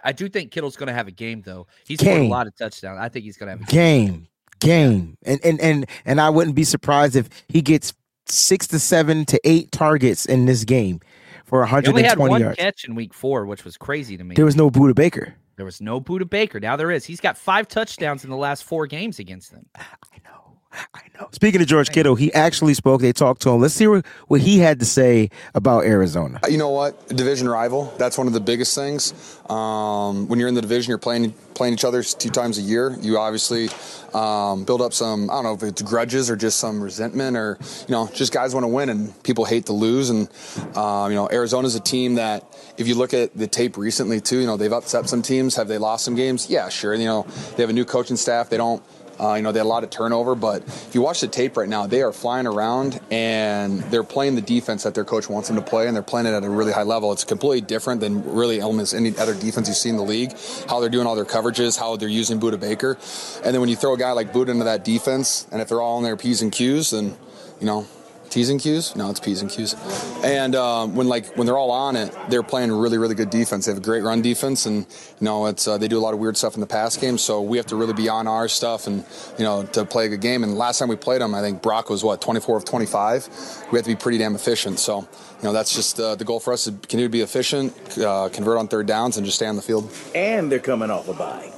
I 0.04 0.12
do 0.12 0.30
think 0.30 0.52
Kittle's 0.52 0.76
going 0.76 0.88
to 0.88 0.94
have 0.94 1.08
a 1.08 1.12
game 1.12 1.42
though. 1.42 1.68
He's 1.88 2.00
scored 2.00 2.22
a 2.22 2.28
lot 2.28 2.48
of 2.48 2.56
touchdowns. 2.56 3.00
I 3.00 3.10
think 3.10 3.26
he's 3.26 3.38
going 3.38 3.48
to 3.48 3.58
have 3.58 3.68
a 3.68 3.72
Game, 3.72 4.28
game, 4.60 5.18
and 5.26 5.40
and 5.44 5.60
and 5.60 5.86
and 6.06 6.22
I 6.22 6.30
wouldn't 6.30 6.56
be 6.56 6.64
surprised 6.64 7.16
if 7.16 7.30
he 7.48 7.62
gets 7.62 7.94
six 8.28 8.68
to 8.68 8.80
seven 8.80 9.26
to 9.26 9.40
eight 9.44 9.72
targets 9.72 10.26
in 10.26 10.46
this 10.46 10.64
game 10.66 11.00
for 11.46 11.66
He 11.66 11.76
only 11.88 12.04
had 12.04 12.20
120 12.20 12.30
one 12.30 12.42
yards. 12.42 12.58
catch 12.58 12.84
in 12.86 12.94
week 12.94 13.14
four, 13.14 13.46
which 13.46 13.64
was 13.64 13.78
crazy 13.78 14.18
to 14.18 14.24
me. 14.24 14.36
There 14.36 14.46
was 14.46 14.56
no 14.56 14.70
Budda 14.70 14.94
Baker. 14.96 15.34
There 15.58 15.66
was 15.66 15.82
no 15.82 16.00
Budda 16.00 16.30
Baker. 16.30 16.60
Now 16.60 16.76
there 16.76 16.92
is. 16.92 17.04
He's 17.04 17.20
got 17.20 17.38
five 17.38 17.68
touchdowns 17.68 18.24
in 18.24 18.30
the 18.30 18.38
last 18.38 18.64
four 18.64 18.88
games 18.88 19.20
against 19.20 19.52
them. 19.52 19.66
I 19.76 19.84
know. 20.24 20.47
I 20.94 21.02
know. 21.20 21.28
Speaking 21.32 21.62
of 21.62 21.68
George 21.68 21.90
Kittle, 21.90 22.16
he 22.16 22.34
actually 22.34 22.74
spoke. 22.74 23.02
They 23.02 23.14
talked 23.14 23.42
to 23.44 23.50
him. 23.50 23.62
Let's 23.62 23.74
see 23.74 23.88
what, 23.88 24.06
what 24.28 24.42
he 24.42 24.60
had 24.60 24.80
to 24.80 24.86
say 24.86 25.30
about 25.54 25.86
Arizona. 25.86 26.40
You 26.50 26.58
know 26.58 26.70
what? 26.70 27.08
Division 27.08 27.50
rival. 27.50 27.94
That's 27.98 28.18
one 28.18 28.28
of 28.28 28.34
the 28.34 28.40
biggest 28.40 28.76
things. 28.76 29.14
Um, 29.50 30.28
when 30.28 30.40
you're 30.40 30.50
in 30.50 30.56
the 30.56 30.62
division, 30.62 30.90
you're 30.90 30.98
playing 30.98 31.34
playing 31.56 31.74
each 31.74 31.86
other 31.86 32.04
two 32.04 32.30
times 32.30 32.60
a 32.60 32.62
year. 32.62 32.96
You 33.02 33.18
obviously 33.18 33.70
um, 34.14 34.64
build 34.64 34.82
up 34.82 34.94
some. 34.94 35.30
I 35.30 35.34
don't 35.34 35.44
know 35.44 35.54
if 35.54 35.64
it's 35.64 35.82
grudges 35.82 36.30
or 36.30 36.36
just 36.36 36.60
some 36.60 36.82
resentment, 36.82 37.36
or 37.36 37.58
you 37.88 37.92
know, 37.92 38.08
just 38.14 38.32
guys 38.32 38.54
want 38.54 38.64
to 38.64 38.68
win 38.68 38.90
and 38.90 39.24
people 39.24 39.46
hate 39.46 39.66
to 39.68 39.74
lose. 39.74 40.10
And 40.10 40.30
um, 40.76 41.12
you 41.12 41.16
know, 41.16 41.28
Arizona's 41.32 41.76
a 41.76 41.80
team 41.80 42.16
that, 42.16 42.44
if 42.78 42.88
you 42.88 42.96
look 42.96 43.14
at 43.14 43.36
the 43.36 43.48
tape 43.48 43.78
recently 43.78 44.22
too, 44.22 44.40
you 44.40 44.46
know, 44.46 44.58
they've 44.58 44.72
upset 44.72 45.10
some 45.10 45.22
teams. 45.22 45.56
Have 45.56 45.68
they 45.68 45.78
lost 45.78 46.06
some 46.06 46.16
games? 46.16 46.50
Yeah, 46.50 46.70
sure. 46.70 46.94
You 46.94 47.06
know, 47.06 47.24
they 47.56 47.64
have 47.64 47.70
a 47.70 47.74
new 47.74 47.86
coaching 47.86 48.18
staff. 48.18 48.50
They 48.50 48.58
don't. 48.58 48.84
Uh, 49.20 49.34
you 49.34 49.42
know, 49.42 49.52
they 49.52 49.60
had 49.60 49.66
a 49.66 49.70
lot 49.70 49.84
of 49.84 49.90
turnover, 49.90 50.36
but 50.36 50.64
if 50.64 50.94
you 50.94 51.02
watch 51.02 51.22
the 51.22 51.28
tape 51.28 51.58
right 51.58 51.70
now, 51.70 51.88
they 51.88 52.02
are 52.02 52.12
flying 52.12 52.46
around 52.46 53.00
and 53.10 53.82
they're 53.84 54.04
playing 54.04 54.36
the 54.36 54.42
defense 54.42 54.84
that 54.84 54.94
their 54.94 55.06
coach 55.06 55.30
wants 55.30 55.48
them 55.48 55.58
to 55.58 55.64
play, 55.64 55.88
and 55.88 55.96
they're 55.96 56.04
playing 56.04 56.28
it 56.28 56.34
at 56.34 56.44
a 56.44 56.50
really 56.50 56.72
high 56.72 56.84
level. 56.84 57.12
It's 57.12 57.24
completely 57.24 57.62
different 57.62 58.02
than 58.02 58.24
really 58.34 58.62
almost 58.62 58.94
any 58.94 59.18
other 59.18 59.34
defense 59.34 59.68
you 59.68 59.74
see 59.74 59.90
in 59.90 59.98
the 59.98 60.04
league. 60.04 60.34
How 60.70 60.80
they're 60.80 60.90
doing 60.90 61.08
all 61.08 61.16
their 61.16 61.26
coverages, 61.26 61.78
how 61.78 61.96
they're 61.96 62.08
using 62.10 62.40
Budda 62.40 62.60
Baker, 62.60 62.98
and 63.44 63.54
then 63.54 63.60
when 63.60 63.70
you 63.70 63.76
throw 63.76 63.94
a 63.94 63.98
guy 63.98 64.12
like 64.12 64.34
Budda 64.34 64.50
into 64.50 64.66
that 64.66 64.84
defense, 64.84 65.48
and 65.52 65.62
if 65.62 65.68
they're 65.68 65.82
all 65.82 65.98
in 65.98 66.04
their 66.04 66.18
p's 66.18 66.42
and 66.42 66.52
q's, 66.52 66.92
then 66.92 67.18
you 67.60 67.66
know. 67.66 67.88
T's 68.30 68.50
and 68.50 68.60
Q's? 68.60 68.96
No, 68.96 69.10
it's 69.10 69.20
P's 69.20 69.42
and 69.42 69.50
Q's. 69.50 69.76
And 70.24 70.56
um, 70.56 70.96
when 70.96 71.08
like 71.08 71.36
when 71.38 71.48
they're 71.48 71.58
all 71.58 71.72
on 71.72 71.96
it, 71.96 72.16
they're 72.30 72.44
playing 72.44 72.72
really 72.72 72.98
really 72.98 73.16
good 73.16 73.30
defense. 73.30 73.66
They 73.66 73.72
have 73.72 73.80
a 73.80 73.84
great 73.84 74.04
run 74.04 74.22
defense, 74.22 74.66
and 74.66 74.80
you 75.20 75.26
know 75.26 75.46
it's 75.48 75.68
uh, 75.68 75.78
they 75.78 75.88
do 75.88 75.98
a 75.98 76.02
lot 76.02 76.14
of 76.14 76.20
weird 76.20 76.38
stuff 76.38 76.56
in 76.56 76.62
the 76.62 76.68
pass 76.68 76.98
game. 76.98 77.18
So 77.18 77.42
we 77.42 77.58
have 77.58 77.66
to 77.68 77.76
really 77.76 77.94
be 77.94 78.10
on 78.10 78.28
our 78.28 78.48
stuff, 78.48 78.88
and 78.88 79.06
you 79.38 79.44
know 79.44 79.64
to 79.64 79.86
play 79.86 80.06
a 80.06 80.10
good 80.10 80.22
game. 80.22 80.44
And 80.44 80.58
last 80.58 80.80
time 80.80 80.90
we 80.90 80.96
played 80.96 81.22
them, 81.22 81.34
I 81.34 81.42
think 81.42 81.62
Brock 81.62 81.90
was 81.90 82.04
what 82.04 82.22
24 82.22 82.58
of 82.58 82.66
25. 82.66 83.30
We 83.72 83.78
have 83.78 83.86
to 83.86 83.92
be 83.92 83.96
pretty 83.96 84.18
damn 84.18 84.36
efficient. 84.36 84.80
So 84.80 85.00
you 85.00 85.44
know 85.44 85.54
that's 85.54 85.74
just 85.74 86.00
uh, 86.00 86.16
the 86.16 86.26
goal 86.26 86.40
for 86.40 86.54
us 86.54 86.66
to 86.66 86.72
continue 86.72 87.06
to 87.06 87.12
be 87.12 87.22
efficient, 87.22 87.74
uh, 87.98 88.30
convert 88.30 88.58
on 88.58 88.68
third 88.68 88.88
downs, 88.88 89.18
and 89.18 89.26
just 89.26 89.38
stay 89.38 89.48
on 89.48 89.56
the 89.56 89.62
field. 89.62 89.92
and 90.14 90.52
they're 90.52 90.60
coming 90.60 90.92
off 90.92 91.08
a 91.08 91.14
bye. 91.14 91.52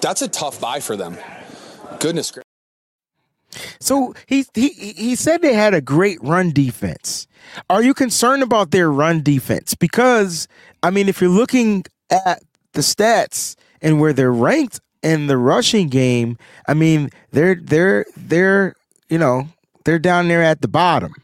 That's 0.00 0.22
a 0.22 0.28
tough 0.28 0.60
buy 0.60 0.80
for 0.80 0.96
them. 0.96 1.16
Goodness 2.00 2.30
gracious. 2.30 2.45
So 3.80 4.14
he 4.26 4.44
he 4.54 4.68
he 4.70 5.16
said 5.16 5.42
they 5.42 5.54
had 5.54 5.74
a 5.74 5.80
great 5.80 6.18
run 6.22 6.50
defense. 6.50 7.26
Are 7.70 7.82
you 7.82 7.94
concerned 7.94 8.42
about 8.42 8.70
their 8.70 8.90
run 8.90 9.22
defense? 9.22 9.74
Because 9.74 10.48
I 10.82 10.90
mean, 10.90 11.08
if 11.08 11.20
you're 11.20 11.30
looking 11.30 11.84
at 12.10 12.42
the 12.72 12.80
stats 12.80 13.56
and 13.80 14.00
where 14.00 14.12
they're 14.12 14.32
ranked 14.32 14.80
in 15.02 15.26
the 15.26 15.38
rushing 15.38 15.88
game, 15.88 16.38
I 16.68 16.74
mean, 16.74 17.10
they're 17.30 17.56
they're 17.56 18.06
they're 18.16 18.74
you 19.08 19.18
know 19.18 19.48
they're 19.84 19.98
down 19.98 20.28
there 20.28 20.42
at 20.42 20.60
the 20.60 20.68
bottom. 20.68 21.14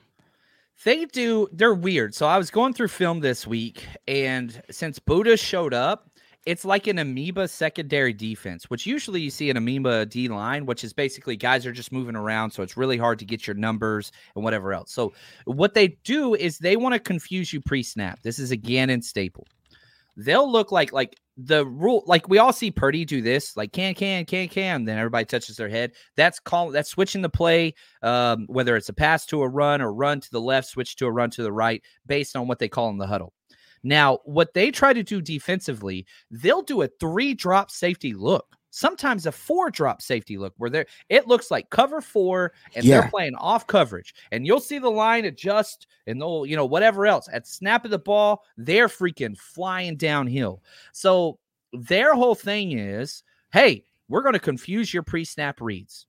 They 0.85 1.05
do. 1.05 1.49
They're 1.53 1.75
weird. 1.75 2.15
So 2.15 2.27
I 2.27 2.39
was 2.39 2.51
going 2.51 2.75
through 2.75 2.89
film 2.89 3.21
this 3.21 3.47
week, 3.47 3.87
and 4.09 4.63
since 4.71 4.99
Budda 4.99 5.39
showed 5.39 5.75
up, 5.75 6.11
it's 6.45 6.65
like 6.65 6.87
an 6.87 6.99
amoeba 6.99 7.47
secondary 7.47 8.13
defense, 8.13 8.69
which 8.69 8.87
usually 8.87 9.21
you 9.21 9.31
see 9.31 9.51
an 9.51 9.57
amoeba 9.57 10.07
D 10.07 10.29
line, 10.29 10.67
which 10.67 10.83
is 10.83 10.93
basically 10.93 11.37
guys 11.37 11.65
are 11.67 11.73
just 11.73 11.93
moving 11.93 12.17
around. 12.17 12.51
So 12.51 12.63
it's 12.63 12.77
really 12.77 12.99
hard 12.99 13.19
to 13.21 13.25
get 13.25 13.47
your 13.47 13.55
numbers 13.55 14.11
and 14.35 14.43
whatever 14.43 14.73
else. 14.73 14.93
So 14.93 15.13
what 15.45 15.75
they 15.75 15.89
do 16.05 16.35
is 16.35 16.59
they 16.59 16.77
want 16.77 16.95
to 16.95 16.99
confuse 16.99 17.53
you 17.53 17.61
pre 17.61 17.83
snap. 17.83 18.21
This 18.23 18.39
is 18.39 18.51
a 18.51 18.57
Gannon 18.57 19.03
staple. 19.03 19.47
They'll 20.17 20.51
look 20.51 20.73
like 20.73 20.93
like 20.93 21.17
the 21.39 21.65
rule, 21.65 22.03
like 22.07 22.29
we 22.29 22.39
all 22.39 22.53
see 22.53 22.71
Purdy 22.71 23.05
do 23.05 23.23
this, 23.23 23.57
like 23.57 23.73
can 23.73 23.95
can 23.95 24.25
can 24.27 24.49
can. 24.49 24.85
Then 24.85 24.99
everybody 24.99 25.25
touches 25.25 25.57
their 25.57 25.69
head. 25.69 25.93
That's 26.17 26.39
call 26.39 26.71
that's 26.71 26.91
switching 26.91 27.23
the 27.23 27.31
play, 27.31 27.75
um, 28.03 28.47
whether 28.49 28.77
it's 28.77 28.89
a 28.89 28.93
pass 28.93 29.25
to 29.27 29.43
a 29.43 29.49
run 29.49 29.81
or 29.81 29.95
run 29.95 30.21
to 30.21 30.31
the 30.31 30.41
left, 30.41 30.69
switch 30.69 30.97
to 30.97 31.07
a 31.07 31.11
run 31.11 31.31
to 31.31 31.43
the 31.43 31.53
right, 31.53 31.83
based 32.07 32.37
on 32.37 32.49
what 32.49 32.59
they 32.59 32.69
call 32.69 32.91
in 32.91 32.99
the 32.99 33.07
huddle. 33.07 33.33
Now, 33.83 34.19
what 34.25 34.55
they 34.55 34.71
try 34.71 34.93
to 34.93 35.03
do 35.03 35.21
defensively, 35.21 36.07
they'll 36.31 36.63
do 36.63 36.83
a 36.83 36.89
three 37.01 37.35
drop 37.35 37.71
safety 37.71 38.15
look, 38.15 38.57
sometimes 38.71 39.27
a 39.27 39.33
four 39.33 39.71
drop 39.71 40.01
safety 40.01 40.39
look, 40.39 40.55
where 40.57 40.71
they're 40.71 40.87
it 41.09 41.27
looks 41.27 41.51
like 41.51 41.69
cover 41.71 42.01
four 42.01 42.53
and 42.77 42.85
Yeah. 42.85 43.01
they're 43.01 43.11
playing 43.11 43.35
off 43.35 43.67
coverage. 43.67 44.15
And 44.31 44.47
you'll 44.47 44.61
see 44.61 44.79
the 44.79 44.91
line 44.91 45.25
adjust 45.25 45.87
and 46.07 46.21
they'll, 46.21 46.47
you 46.47 46.57
know, 46.57 46.65
whatever 46.67 47.07
else. 47.07 47.29
At 47.33 47.47
snap 47.47 47.85
of 47.85 47.91
the 47.91 47.99
ball, 47.99 48.45
they're 48.57 48.89
freaking 48.89 49.37
flying 49.37 49.97
downhill. 49.97 50.63
So 50.93 51.39
their 51.73 52.15
whole 52.15 52.35
thing 52.37 52.79
is, 52.79 53.25
hey, 53.53 53.85
we're 54.09 54.23
going 54.23 54.35
to 54.35 54.39
confuse 54.39 54.93
your 54.93 55.03
pre-snap 55.03 55.61
reads. 55.61 56.07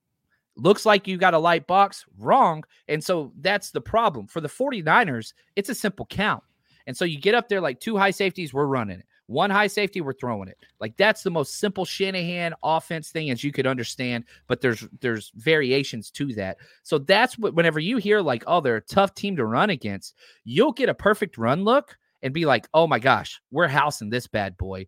Looks 0.56 0.86
like 0.86 1.08
you 1.08 1.16
got 1.16 1.34
a 1.34 1.38
light 1.38 1.66
box, 1.66 2.04
wrong. 2.18 2.62
And 2.86 3.02
so 3.02 3.32
that's 3.40 3.70
the 3.72 3.80
problem. 3.80 4.28
For 4.28 4.40
the 4.40 4.48
49ers, 4.48 5.32
it's 5.56 5.68
a 5.70 5.74
simple 5.74 6.06
count. 6.06 6.44
And 6.86 6.96
so 6.96 7.04
you 7.04 7.18
get 7.18 7.34
up 7.34 7.48
there 7.48 7.60
like 7.60 7.80
two 7.80 7.96
high 7.96 8.10
safeties, 8.10 8.52
we're 8.52 8.66
running 8.66 9.00
it. 9.00 9.06
One 9.26 9.48
high 9.48 9.68
safety, 9.68 10.02
we're 10.02 10.12
throwing 10.12 10.48
it. 10.48 10.58
Like 10.80 10.96
that's 10.98 11.22
the 11.22 11.30
most 11.30 11.58
simple 11.58 11.86
Shanahan 11.86 12.52
offense 12.62 13.10
thing 13.10 13.30
as 13.30 13.42
you 13.42 13.52
could 13.52 13.66
understand, 13.66 14.24
but 14.48 14.60
there's 14.60 14.86
there's 15.00 15.32
variations 15.36 16.10
to 16.12 16.34
that. 16.34 16.58
So 16.82 16.98
that's 16.98 17.38
what 17.38 17.54
whenever 17.54 17.80
you 17.80 17.96
hear 17.96 18.20
like, 18.20 18.44
oh, 18.46 18.60
they're 18.60 18.76
a 18.76 18.82
tough 18.82 19.14
team 19.14 19.36
to 19.36 19.46
run 19.46 19.70
against, 19.70 20.14
you'll 20.44 20.72
get 20.72 20.90
a 20.90 20.94
perfect 20.94 21.38
run 21.38 21.64
look 21.64 21.96
and 22.22 22.34
be 22.34 22.44
like, 22.44 22.68
oh 22.74 22.86
my 22.86 22.98
gosh, 22.98 23.40
we're 23.50 23.68
housing 23.68 24.10
this 24.10 24.26
bad 24.26 24.58
boy. 24.58 24.86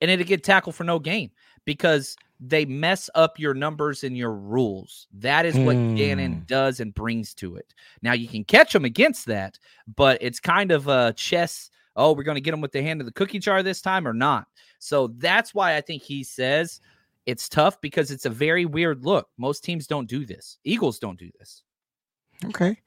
And 0.00 0.10
it'll 0.10 0.26
get 0.26 0.44
tackled 0.44 0.76
for 0.76 0.84
no 0.84 0.98
gain 0.98 1.30
because 1.68 2.16
they 2.40 2.64
mess 2.64 3.10
up 3.14 3.38
your 3.38 3.52
numbers 3.52 4.02
and 4.02 4.16
your 4.16 4.32
rules. 4.32 5.06
That 5.12 5.44
is 5.44 5.54
what 5.54 5.76
Hmm. 5.76 5.96
Gannon 5.96 6.44
does 6.46 6.80
and 6.80 6.94
brings 6.94 7.34
to 7.34 7.56
it. 7.56 7.74
Now 8.00 8.14
you 8.14 8.26
can 8.26 8.42
catch 8.42 8.72
them 8.72 8.86
against 8.86 9.26
that, 9.26 9.58
but 9.94 10.16
it's 10.22 10.40
kind 10.40 10.72
of 10.72 10.88
a 10.88 11.12
chess. 11.12 11.68
Oh, 11.94 12.14
we're 12.14 12.22
going 12.22 12.36
to 12.36 12.40
get 12.40 12.52
them 12.52 12.62
with 12.62 12.72
the 12.72 12.80
hand 12.82 13.02
of 13.02 13.04
the 13.04 13.12
cookie 13.12 13.38
jar 13.38 13.62
this 13.62 13.82
time 13.82 14.08
or 14.08 14.14
not. 14.14 14.46
So 14.78 15.08
that's 15.18 15.52
why 15.54 15.76
I 15.76 15.82
think 15.82 16.02
he 16.02 16.24
says 16.24 16.80
it's 17.26 17.50
tough 17.50 17.78
because 17.82 18.10
it's 18.10 18.24
a 18.24 18.30
very 18.30 18.64
weird 18.64 19.04
look. 19.04 19.28
Most 19.36 19.62
teams 19.62 19.86
don't 19.86 20.08
do 20.08 20.24
this. 20.24 20.56
Eagles 20.64 20.98
don't 20.98 21.18
do 21.18 21.30
this. 21.38 21.64
Okay. 22.46 22.78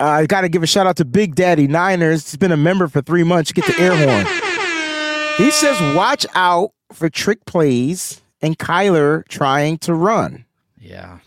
Uh, 0.00 0.06
I 0.06 0.26
got 0.26 0.40
to 0.40 0.48
give 0.48 0.64
a 0.64 0.66
shout 0.66 0.88
out 0.88 0.96
to 0.96 1.04
Big 1.04 1.36
Daddy 1.36 1.68
Niners. 1.68 2.28
He's 2.32 2.36
been 2.36 2.50
a 2.50 2.56
member 2.56 2.88
for 2.88 3.00
three 3.00 3.22
months. 3.22 3.52
Get 3.52 3.66
the 3.66 3.78
air 3.78 3.94
horn. 3.94 4.26
He 5.36 5.52
says, 5.52 5.78
watch 5.94 6.26
out 6.34 6.70
for 6.92 7.08
trick 7.08 7.44
plays 7.44 8.20
and 8.44 8.58
Kyler 8.58 9.26
trying 9.28 9.78
to 9.78 9.94
run. 9.94 10.44
Yeah. 10.78 11.18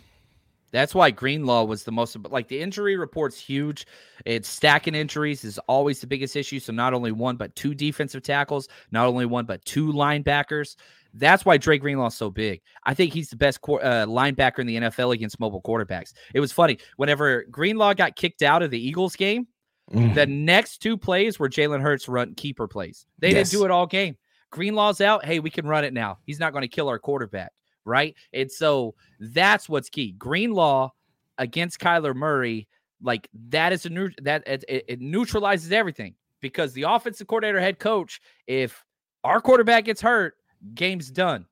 That's 0.72 0.93
why 0.93 1.11
Greenlaw 1.11 1.63
was 1.63 1.84
the 1.84 1.91
most 1.91 2.15
like 2.30 2.49
the 2.49 2.59
injury 2.59 2.97
report's 2.97 3.39
huge. 3.39 3.88
It's 4.26 4.47
stacking 4.49 4.95
injuries 4.95 5.43
is 5.43 5.57
always 5.68 6.01
the 6.01 6.07
biggest 6.07 6.36
issue. 6.36 6.59
So 6.59 6.74
not 6.74 6.93
only 6.93 7.11
one 7.11 7.38
but 7.38 7.55
two 7.55 7.74
defensive 7.74 8.22
tackles, 8.22 8.68
not 8.91 9.07
only 9.07 9.26
one 9.26 9.45
but 9.45 9.63
two 9.65 9.91
linebackers. 9.91 10.76
That's 11.13 11.45
why 11.45 11.57
Dre 11.57 11.78
Greenlaw 11.80 12.07
is 12.07 12.15
so 12.15 12.30
big. 12.30 12.61
I 12.84 12.93
think 12.93 13.13
he's 13.13 13.30
the 13.30 13.38
best 13.38 13.59
uh, 13.63 14.05
linebacker 14.05 14.59
in 14.59 14.68
the 14.68 14.76
NFL 14.76 15.13
against 15.15 15.39
mobile 15.39 15.61
quarterbacks. 15.61 16.13
It 16.36 16.41
was 16.41 16.51
funny 16.51 16.78
whenever 16.97 17.43
Greenlaw 17.49 17.93
got 17.95 18.15
kicked 18.15 18.43
out 18.43 18.61
of 18.61 18.70
the 18.70 18.80
Eagles 18.80 19.15
game. 19.15 19.47
Mm. 19.93 20.13
The 20.15 20.26
next 20.28 20.80
two 20.80 20.97
plays 20.97 21.39
were 21.39 21.49
Jalen 21.49 21.82
Hurts 21.82 22.07
run 22.09 22.36
keeper 22.36 22.68
plays. 22.68 23.05
They 23.20 23.32
Yes. 23.32 23.49
didn't 23.49 23.61
do 23.61 23.65
it 23.65 23.72
all 23.72 23.88
game. 23.88 24.18
Greenlaw's 24.52 25.02
out. 25.02 25.26
Hey, 25.26 25.39
we 25.39 25.50
can 25.50 25.68
run 25.68 25.84
it 25.84 25.93
now. 25.93 26.20
He's 26.26 26.39
not 26.39 26.54
going 26.54 26.62
to 26.62 26.68
kill 26.68 26.89
our 26.89 27.00
quarterback, 27.00 27.52
right? 27.86 28.16
And 28.34 28.52
so 28.52 28.95
that's 29.20 29.68
what's 29.68 29.89
key. 29.89 30.14
Greenlaw 30.14 30.89
against 31.38 31.80
Kyler 31.80 32.16
Murray, 32.16 32.68
like 33.02 33.28
that 33.50 33.74
is 33.74 33.86
a 33.86 33.89
new 33.89 34.10
that 34.22 34.43
it, 34.48 34.64
it, 34.68 35.02
neutralizes 35.02 35.72
everything 35.72 36.16
because 36.41 36.74
the 36.74 36.84
offensive 36.84 37.28
coordinator, 37.28 37.60
head 37.60 37.80
coach, 37.80 38.20
if 38.48 38.84
our 39.24 39.41
quarterback 39.41 39.86
gets 39.86 40.02
hurt, 40.02 40.36
game's 40.74 41.12
done. 41.12 41.45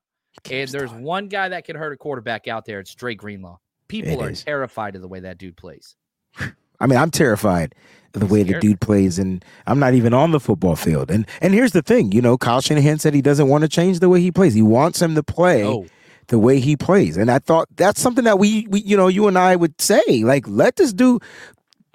and 0.50 0.70
there's 0.70 0.92
done. 0.92 1.04
one 1.04 1.28
guy 1.28 1.50
that 1.50 1.66
can 1.66 1.76
hurt 1.76 1.94
a 1.94 1.98
quarterback 1.98 2.48
out 2.48 2.66
there. 2.66 2.80
It's 2.80 2.96
Dre 2.96 3.16
Greenlaw. 3.16 3.58
People 3.88 4.14
It 4.14 4.26
are 4.26 4.30
is. 4.32 4.44
terrified 4.44 4.96
of 4.96 5.02
the 5.02 5.08
way 5.08 5.20
that 5.20 5.38
dude 5.38 5.56
plays. 5.58 5.96
I 6.80 6.88
mean, 6.88 6.98
I'm 7.00 7.12
terrified 7.12 7.74
of 8.14 8.22
the 8.22 8.26
way 8.28 8.44
the 8.44 8.54
dude 8.60 8.80
plays, 8.82 9.20
and 9.20 9.44
I'm 9.68 9.80
not 9.80 9.94
even 9.94 10.14
on 10.14 10.32
the 10.32 10.40
football 10.40 10.76
field. 10.76 11.12
And 11.12 11.28
and 11.42 11.54
here's 11.54 11.72
the 11.74 11.82
thing, 11.82 12.12
you 12.12 12.22
know, 12.22 12.38
Kyle 12.38 12.62
Shanahan 12.62 13.00
said 13.00 13.14
he 13.14 13.22
doesn't 13.22 13.48
want 13.50 13.64
to 13.64 13.68
change 13.68 14.00
the 14.00 14.10
way 14.10 14.22
he 14.22 14.32
plays. 14.32 14.54
He 14.54 14.62
wants 14.62 15.02
him 15.02 15.16
to 15.16 15.24
play 15.24 15.64
Oh, 15.64 15.86
the 16.28 16.40
way 16.40 16.60
he 16.60 16.76
plays. 16.78 17.18
And 17.18 17.30
I 17.30 17.40
thought 17.40 17.68
that's 17.76 18.00
something 18.02 18.24
that 18.24 18.40
we, 18.40 18.66
we 18.70 18.80
you 18.82 18.96
know, 18.98 19.08
you 19.08 19.28
and 19.28 19.38
I 19.38 19.56
would 19.56 19.80
say, 19.82 20.02
like, 20.24 20.48
let 20.48 20.76
this 20.78 20.92
dude 20.94 21.22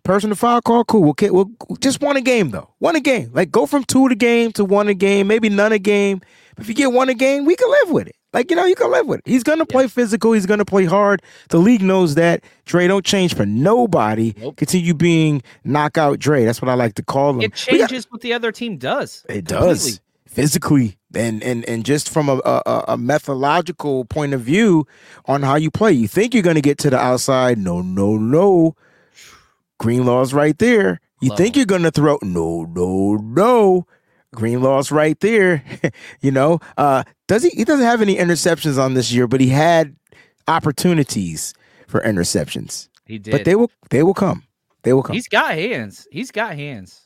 person 0.05 0.31
to 0.31 0.37
foul 0.37 0.61
call, 0.63 0.85
cool. 0.85 1.03
We'll, 1.03 1.13
get- 1.15 1.33
we'll 1.35 1.51
just 1.81 2.01
one 2.01 2.17
a 2.17 2.21
game 2.21 2.51
though. 2.51 2.69
One 2.79 2.97
a 2.97 3.01
game. 3.01 3.31
Like 3.33 3.51
go 3.51 3.67
from 3.67 3.85
two 3.85 4.07
a 4.07 4.15
game 4.15 4.53
to 4.53 4.65
one 4.65 4.89
a 4.89 4.95
game, 4.95 5.27
maybe 5.27 5.49
none 5.49 5.73
a 5.73 5.79
game. 5.79 6.21
But 6.55 6.65
if 6.65 6.69
you 6.69 6.75
get 6.75 6.93
one 6.93 7.09
a 7.09 7.15
game, 7.15 7.45
we 7.45 7.57
can 7.57 7.71
live 7.71 7.91
with 7.91 8.09
it. 8.09 8.17
Like, 8.33 8.51
you 8.51 8.57
know, 8.57 8.65
you 8.65 8.75
can 8.77 8.91
live 8.93 9.07
with 9.07 9.19
it. 9.21 9.29
He's 9.29 9.43
gonna 9.43 9.67
play 9.67 9.89
physical, 9.89 10.33
he's 10.33 10.47
gonna 10.47 10.65
play 10.65 10.85
hard. 10.85 11.21
The 11.49 11.59
league 11.59 11.83
knows 11.83 12.15
that. 12.15 12.45
Dre 12.65 12.87
don't 12.87 13.05
change 13.05 13.35
for 13.35 13.45
nobody. 13.47 14.35
Nope. 14.39 14.57
Continue 14.57 14.95
being 14.95 15.43
knockout 15.65 16.19
Dre. 16.21 16.45
That's 16.45 16.63
what 16.63 16.69
I 16.69 16.75
like 16.75 16.95
to 16.95 17.03
call 17.03 17.31
him. 17.31 17.41
it 17.41 17.67
We 17.71 17.79
got- 17.79 17.89
changes 17.91 18.07
what 18.11 18.21
the 18.21 18.33
other 18.33 18.53
team 18.53 18.77
does. 18.77 19.25
it 19.29 19.45
does 19.47 20.01
physically 20.27 20.97
and 21.13 21.43
and 21.43 21.65
and 21.69 21.85
just 21.85 22.09
from 22.09 22.29
a, 22.29 22.41
a 22.45 22.85
a- 22.89 22.97
methodological 22.97 24.05
point 24.05 24.33
of 24.33 24.41
view 24.43 24.87
on 25.27 25.43
how 25.43 25.57
you 25.57 25.69
play. 25.73 25.91
You 25.91 26.07
think 26.07 26.33
you're 26.35 26.45
going 26.45 26.55
to 26.55 26.63
get 26.63 26.79
to 26.79 26.91
the 26.91 26.99
outside? 26.99 27.59
No, 27.59 27.83
no, 27.83 28.17
no. 28.17 28.77
Greenlaw's 29.81 30.33
right 30.35 30.57
there. 30.59 31.01
You 31.21 31.31
Love 31.31 31.39
think 31.39 31.57
him. 31.57 31.61
you're 31.61 31.67
going 31.67 31.83
to 31.83 31.91
throw? 31.91 32.19
No, 32.23 32.65
no, 32.75 33.17
no. 33.17 33.87
Greenlaw's 34.35 34.93
right 34.93 35.19
there. 35.21 35.65
you 36.21 36.31
know, 36.31 36.61
uh, 36.77 37.05
does 37.27 37.43
he? 37.43 37.51
He 37.51 37.65
doesn't 37.65 37.85
have 37.85 38.03
any 38.03 38.17
interceptions 38.17 38.79
on 38.79 38.95
this 38.95 39.13
year, 39.13 39.27
but 39.27 39.41
he 39.41 39.49
had 39.49 39.97
opportunities 40.49 41.55
for 41.87 42.01
interceptions. 42.01 42.89
He 43.07 43.19
did. 43.19 43.33
But 43.33 43.45
they 43.45 43.55
will 43.55 43.71
they 43.91 44.03
will 44.03 44.15
come. 44.15 44.45
They 44.83 44.93
will 44.93 45.03
come. 45.03 45.15
He's 45.15 45.29
got 45.29 45.55
hands. 45.55 46.07
He's 46.11 46.31
got 46.31 46.55
hands. 46.55 47.03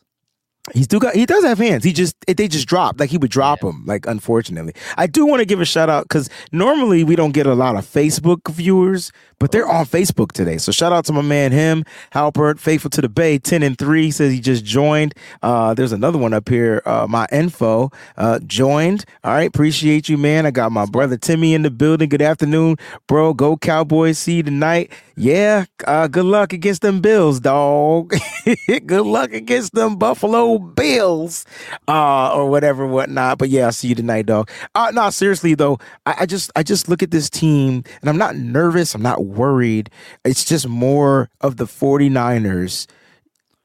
He's 0.72 0.86
do 0.86 0.98
got 0.98 1.14
he 1.14 1.26
does 1.26 1.44
have 1.44 1.58
hands. 1.58 1.84
He 1.84 1.92
just 1.92 2.16
they 2.26 2.48
just 2.48 2.66
drop 2.66 2.98
like 2.98 3.10
he 3.10 3.18
would 3.18 3.30
drop 3.30 3.60
them. 3.60 3.84
Like 3.86 4.06
unfortunately, 4.06 4.74
I 4.96 5.06
do 5.06 5.26
want 5.26 5.40
to 5.40 5.44
give 5.44 5.60
a 5.60 5.66
shout 5.66 5.90
out 5.90 6.04
because 6.04 6.30
normally 6.52 7.04
we 7.04 7.16
don't 7.16 7.32
get 7.32 7.46
a 7.46 7.54
lot 7.54 7.76
of 7.76 7.84
Facebook 7.84 8.50
viewers, 8.50 9.12
but 9.44 9.52
they're 9.52 9.68
on 9.68 9.84
Facebook 9.84 10.32
today. 10.32 10.56
So 10.56 10.72
shout 10.72 10.90
out 10.90 11.04
to 11.04 11.12
my 11.12 11.20
man 11.20 11.52
him 11.52 11.84
Halpert, 12.14 12.58
faithful 12.58 12.88
to 12.88 13.02
the 13.02 13.10
Bay, 13.10 13.38
ten 13.38 13.62
and 13.62 13.76
three 13.76 14.10
says 14.10 14.32
he 14.32 14.40
just 14.40 14.64
joined. 14.64 15.12
Uh, 15.42 15.74
there's 15.74 15.92
another 15.92 16.16
one 16.16 16.32
up 16.32 16.48
here. 16.48 16.80
Uh, 16.86 17.06
my 17.06 17.26
info 17.30 17.90
uh, 18.16 18.38
joined. 18.46 19.04
All 19.22 19.34
right, 19.34 19.46
appreciate 19.46 20.08
you, 20.08 20.16
man. 20.16 20.46
I 20.46 20.50
got 20.50 20.72
my 20.72 20.86
brother 20.86 21.18
Timmy 21.18 21.52
in 21.52 21.60
the 21.60 21.70
building. 21.70 22.08
Good 22.08 22.22
afternoon, 22.22 22.78
bro. 23.06 23.34
Go 23.34 23.58
Cowboys. 23.58 24.18
See 24.18 24.36
you 24.36 24.42
tonight. 24.44 24.90
Yeah. 25.16 25.66
Uh, 25.86 26.08
good 26.08 26.24
luck 26.24 26.52
against 26.52 26.82
them 26.82 27.00
Bills, 27.00 27.38
dog. 27.38 28.14
good 28.86 29.06
luck 29.06 29.32
against 29.32 29.74
them 29.74 29.96
Buffalo 29.96 30.58
Bills, 30.58 31.44
uh, 31.86 32.34
or 32.34 32.48
whatever, 32.48 32.86
whatnot. 32.86 33.38
But 33.38 33.50
yeah, 33.50 33.66
I'll 33.66 33.72
see 33.72 33.88
you 33.88 33.94
tonight, 33.94 34.26
dog. 34.26 34.50
Uh, 34.74 34.90
no, 34.94 35.10
seriously 35.10 35.54
though, 35.54 35.78
I, 36.06 36.14
I 36.20 36.26
just, 36.26 36.50
I 36.56 36.62
just 36.62 36.88
look 36.88 37.02
at 37.02 37.10
this 37.10 37.28
team 37.28 37.84
and 38.00 38.08
I'm 38.08 38.16
not 38.16 38.36
nervous. 38.36 38.94
I'm 38.94 39.02
not 39.02 39.24
worried. 39.34 39.90
It's 40.24 40.44
just 40.44 40.68
more 40.68 41.28
of 41.40 41.56
the 41.56 41.66
49ers 41.66 42.86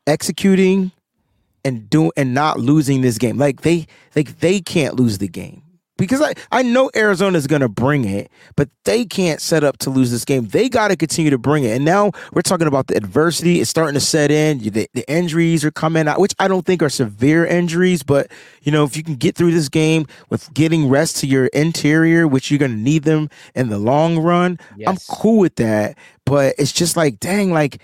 executing 0.08 0.92
and 1.64 1.90
do 1.90 2.12
and 2.16 2.34
not 2.34 2.60
losing 2.60 3.02
this 3.02 3.18
game. 3.18 3.38
Like 3.38 3.62
they, 3.62 3.88
like 4.16 4.40
they 4.40 4.62
can't 4.62 4.96
lose 4.96 5.18
the 5.18 5.28
game. 5.28 5.64
Because 6.00 6.22
I, 6.22 6.34
I 6.52 6.64
know 6.64 6.90
Arizona's 6.96 7.46
going 7.46 7.62
to 7.62 7.70
bring 7.70 8.06
it, 8.06 8.32
but 8.56 8.70
they 8.86 9.06
can't 9.06 9.40
set 9.42 9.64
up 9.64 9.78
to 9.80 9.92
lose 9.92 10.10
this 10.10 10.26
game. 10.26 10.48
They 10.48 10.70
got 10.70 10.88
to 10.88 10.96
continue 10.96 11.30
to 11.30 11.38
bring 11.38 11.66
it. 11.66 11.76
And 11.76 11.86
now 11.86 12.12
we're 12.34 12.42
talking 12.42 12.68
about 12.68 12.88
the 12.88 12.96
adversity. 12.96 13.60
It's 13.60 13.70
starting 13.70 13.94
to 13.94 14.00
set 14.00 14.32
in. 14.32 14.60
The, 14.60 14.88
the 14.94 15.08
injuries 15.12 15.64
are 15.64 15.72
coming 15.72 16.08
out, 16.08 16.20
which 16.20 16.34
I 16.40 16.48
don't 16.48 16.66
think 16.66 16.82
are 16.82 16.90
severe 16.90 17.46
injuries. 17.46 18.02
But, 18.02 18.32
you 18.64 18.72
know, 18.72 18.86
if 18.86 18.98
you 18.98 19.04
can 19.04 19.16
get 19.16 19.36
through 19.36 19.52
this 19.52 19.70
game 19.70 20.08
with 20.30 20.52
getting 20.54 20.90
rest 20.90 21.18
to 21.18 21.28
your 21.28 21.48
interior, 21.48 22.28
which 22.28 22.50
you're 22.50 22.60
going 22.60 22.72
to 22.72 22.78
need 22.78 23.04
them 23.04 23.30
in 23.54 23.70
the 23.70 23.78
long 23.78 24.18
run, 24.18 24.58
I'm 24.88 24.98
cool 25.10 25.38
with 25.40 25.56
that. 25.58 25.98
But 26.26 26.56
it's 26.58 26.72
just 26.72 26.96
like, 26.96 27.20
dang, 27.20 27.52
like 27.52 27.82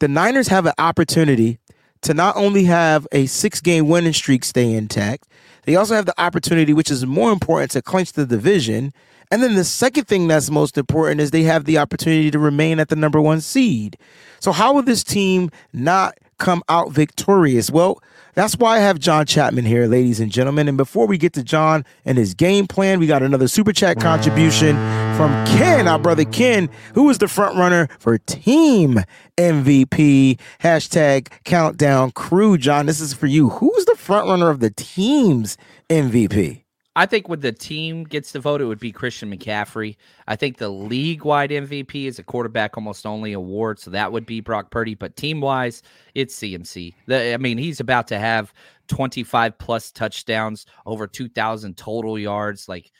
the 0.00 0.08
Niners 0.08 0.48
have 0.48 0.66
an 0.66 0.72
opportunity 0.78 1.60
to 2.02 2.14
not 2.14 2.36
only 2.36 2.64
have 2.64 3.06
a 3.12 3.26
six 3.26 3.60
game 3.60 3.88
winning 3.88 4.12
streak 4.12 4.44
stay 4.44 4.72
intact, 4.72 5.26
they 5.64 5.76
also 5.76 5.94
have 5.94 6.06
the 6.06 6.20
opportunity, 6.20 6.74
which 6.74 6.90
is 6.90 7.06
more 7.06 7.32
important, 7.32 7.70
to 7.72 7.82
clinch 7.82 8.12
the 8.12 8.26
division. 8.26 8.92
And 9.30 9.42
then 9.42 9.54
the 9.54 9.64
second 9.64 10.08
thing 10.08 10.28
that's 10.28 10.50
most 10.50 10.76
important 10.76 11.20
is 11.20 11.30
they 11.30 11.44
have 11.44 11.64
the 11.64 11.78
opportunity 11.78 12.30
to 12.30 12.38
remain 12.38 12.80
at 12.80 12.88
the 12.88 12.96
number 12.96 13.20
one 13.20 13.40
seed. 13.40 13.96
So, 14.40 14.52
how 14.52 14.74
will 14.74 14.82
this 14.82 15.04
team 15.04 15.50
not 15.72 16.18
come 16.42 16.62
out 16.68 16.90
victorious? 16.90 17.70
Well, 17.70 18.02
that's 18.34 18.56
why 18.56 18.76
I 18.76 18.80
have 18.80 18.98
John 18.98 19.26
Chapman 19.26 19.64
here, 19.64 19.86
ladies 19.86 20.18
and 20.18 20.30
gentlemen. 20.30 20.66
And 20.66 20.76
before 20.76 21.06
we 21.06 21.16
get 21.16 21.32
to 21.34 21.44
John 21.44 21.84
and 22.04 22.18
his 22.18 22.34
game 22.34 22.66
plan, 22.66 22.98
we 22.98 23.06
got 23.06 23.22
another 23.22 23.46
super 23.46 23.72
chat 23.72 24.00
contribution 24.00 24.74
from 25.16 25.30
Ken, 25.46 25.86
our 25.86 26.00
brother 26.00 26.24
Ken, 26.24 26.68
who 26.94 27.08
is 27.10 27.18
the 27.18 27.28
front 27.28 27.56
runner 27.56 27.88
for 28.00 28.18
team 28.18 28.98
MVP. 29.38 30.38
Hashtag 30.60 31.28
countdown 31.44 32.10
crew. 32.10 32.58
John, 32.58 32.86
this 32.86 33.00
is 33.00 33.14
for 33.14 33.26
you. 33.26 33.50
Who's 33.50 33.84
the 33.84 33.96
front 33.96 34.26
runner 34.26 34.50
of 34.50 34.58
the 34.58 34.70
team's 34.70 35.56
MVP? 35.88 36.64
I 36.94 37.06
think 37.06 37.28
when 37.28 37.40
the 37.40 37.52
team 37.52 38.04
gets 38.04 38.32
the 38.32 38.40
vote, 38.40 38.60
it 38.60 38.66
would 38.66 38.78
be 38.78 38.92
Christian 38.92 39.34
McCaffrey. 39.34 39.96
I 40.28 40.36
think 40.36 40.58
the 40.58 40.68
league 40.68 41.24
wide 41.24 41.50
MVP 41.50 42.04
is 42.04 42.18
a 42.18 42.22
quarterback 42.22 42.76
almost 42.76 43.06
only 43.06 43.32
award, 43.32 43.78
so 43.78 43.90
that 43.90 44.12
would 44.12 44.26
be 44.26 44.40
Brock 44.40 44.70
Purdy. 44.70 44.94
But 44.94 45.16
team 45.16 45.40
wise, 45.40 45.82
it's 46.14 46.38
CMC. 46.38 46.94
The, 47.06 47.32
I 47.32 47.38
mean, 47.38 47.56
he's 47.56 47.80
about 47.80 48.08
to 48.08 48.18
have 48.18 48.52
25 48.88 49.56
plus 49.56 49.90
touchdowns, 49.90 50.66
over 50.84 51.06
2,000 51.06 51.78
total 51.78 52.18
yards. 52.18 52.68
Like, 52.68 52.90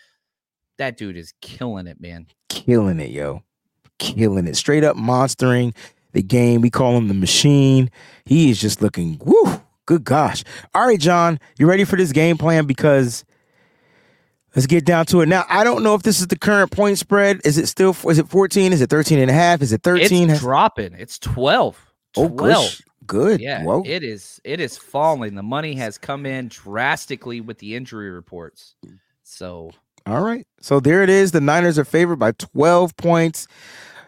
that 0.79 0.97
dude 0.97 1.19
is 1.19 1.35
killing 1.43 1.87
it, 1.87 2.01
man. 2.01 2.27
Killing 2.49 2.99
it, 2.99 3.11
yo. 3.11 3.43
Killing 3.99 4.47
it. 4.47 4.57
Straight 4.57 4.85
up 4.85 4.97
monstering 4.97 5.75
the 6.13 6.23
game. 6.23 6.63
We 6.63 6.71
call 6.71 6.97
him 6.97 7.09
the 7.09 7.15
machine. 7.15 7.91
He 8.25 8.51
is 8.51 8.59
just 8.59 8.81
looking, 8.81 9.21
woo, 9.23 9.61
good 9.85 10.05
gosh. 10.05 10.45
All 10.75 10.87
right, 10.87 10.99
John, 10.99 11.39
you 11.59 11.67
ready 11.67 11.85
for 11.85 11.97
this 11.97 12.13
game 12.13 12.39
plan? 12.39 12.65
Because 12.65 13.25
let's 14.55 14.67
get 14.67 14.85
down 14.85 15.07
to 15.07 15.21
it. 15.21 15.27
Now, 15.27 15.45
I 15.49 15.65
don't 15.65 15.83
know 15.83 15.95
if 15.95 16.03
this 16.03 16.21
is 16.21 16.29
the 16.29 16.39
current 16.39 16.71
point 16.71 16.99
spread. 16.99 17.41
Is 17.45 17.59
it 17.59 17.67
still, 17.67 17.97
is 18.09 18.19
it 18.19 18.29
14? 18.29 18.73
Is 18.73 18.81
it 18.81 18.91
13 18.91 19.19
and 19.19 19.31
a 19.31 19.35
half? 19.35 19.63
Is 19.63 19.73
it 19.73 19.83
13? 19.83 20.31
It's 20.31 20.41
dropping. 20.41 20.95
It's 20.95 21.19
12. 21.19 21.93
oh, 22.17 22.29
12. 22.29 22.37
good. 22.37 22.85
Good. 23.07 23.41
Yeah, 23.41 23.65
Whoa. 23.65 23.83
it 23.85 24.05
is. 24.05 24.41
It 24.45 24.61
is 24.61 24.79
falling. 24.79 25.35
The 25.35 25.43
money 25.43 25.75
has 25.75 25.99
come 25.99 26.25
in 26.25 26.49
drastically 26.49 27.41
with 27.41 27.59
the 27.59 27.75
injury 27.75 28.11
reports. 28.11 28.77
So 29.25 29.73
All 30.07 30.21
right. 30.21 30.47
So 30.61 30.79
there 30.81 31.03
it 31.03 31.11
is. 31.11 31.33
The 31.33 31.41
Niners 31.41 31.79
are 31.79 31.85
favored 31.85 32.19
by 32.19 32.33
12 32.33 32.97
points, 32.97 33.49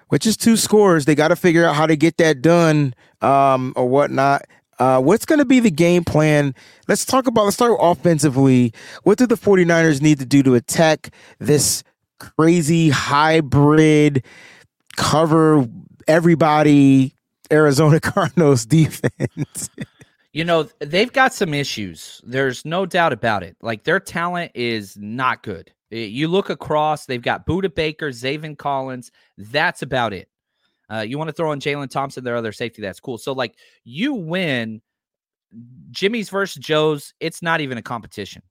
which 0.09 0.27
is 0.27 0.37
two 0.37 0.57
scores. 0.57 1.07
They 1.07 1.15
got 1.15 1.29
to 1.29 1.37
figure 1.37 1.65
out 1.65 1.75
how 1.75 1.87
to 1.87 1.97
get 1.97 2.19
that 2.19 2.41
done 2.41 2.95
um, 3.21 3.73
or 3.77 3.89
whatnot. 3.89 4.43
Uh, 4.79 5.01
what's 5.01 5.25
going 5.25 5.39
to 5.39 5.45
be 5.45 5.61
the 5.61 5.71
game 5.71 6.05
plan? 6.05 6.55
Let's 6.89 7.05
talk 7.05 7.27
about, 7.27 7.45
let's 7.45 7.57
start 7.57 7.77
offensively. 7.81 8.73
What 9.03 9.19
do 9.19 9.27
the 9.27 9.37
49ers 9.37 10.01
need 10.01 10.19
to 10.19 10.27
do 10.27 10.43
to 10.43 10.55
attack 10.55 11.11
this 11.39 11.83
crazy 12.19 12.91
hybrid 12.91 14.25
cover 14.97 15.67
everybody 16.07 17.15
Arizona 17.51 18.01
Cardinals 18.01 18.67
defense? 18.67 19.71
You 20.33 20.45
know, 20.45 20.69
they've 20.81 21.13
got 21.13 21.33
some 21.33 21.55
issues. 21.55 22.21
There's 22.25 22.65
no 22.65 22.87
doubt 22.87 23.13
about 23.13 23.45
it. 23.45 23.57
Like 23.63 23.85
their 23.85 24.01
talent 24.01 24.53
is 24.55 24.97
not 24.97 25.43
good. 25.43 25.73
You 25.91 26.27
look 26.27 26.51
across, 26.51 27.07
they've 27.07 27.23
got 27.23 27.47
Budda 27.47 27.73
Baker, 27.73 28.11
Zaven 28.11 28.59
Collins. 28.59 29.13
That's 29.39 29.83
about 29.83 30.13
it. 30.13 30.29
Uh, 30.93 31.01
you 31.01 31.19
want 31.19 31.29
to 31.29 31.33
throw 31.33 31.53
in 31.53 31.61
Jalen 31.61 31.91
Thompson, 31.91 32.25
their 32.25 32.37
other 32.37 32.53
safety. 32.53 32.83
That's 32.83 33.01
cool. 33.01 33.19
So, 33.19 33.33
like, 33.33 33.57
you 33.85 34.15
win 34.15 34.83
Jimmy's 35.91 36.31
versus 36.31 36.63
Joe's. 36.63 37.15
It's 37.21 37.43
not 37.43 37.61
even 37.61 37.79
a 37.79 37.83
competition. 37.83 38.43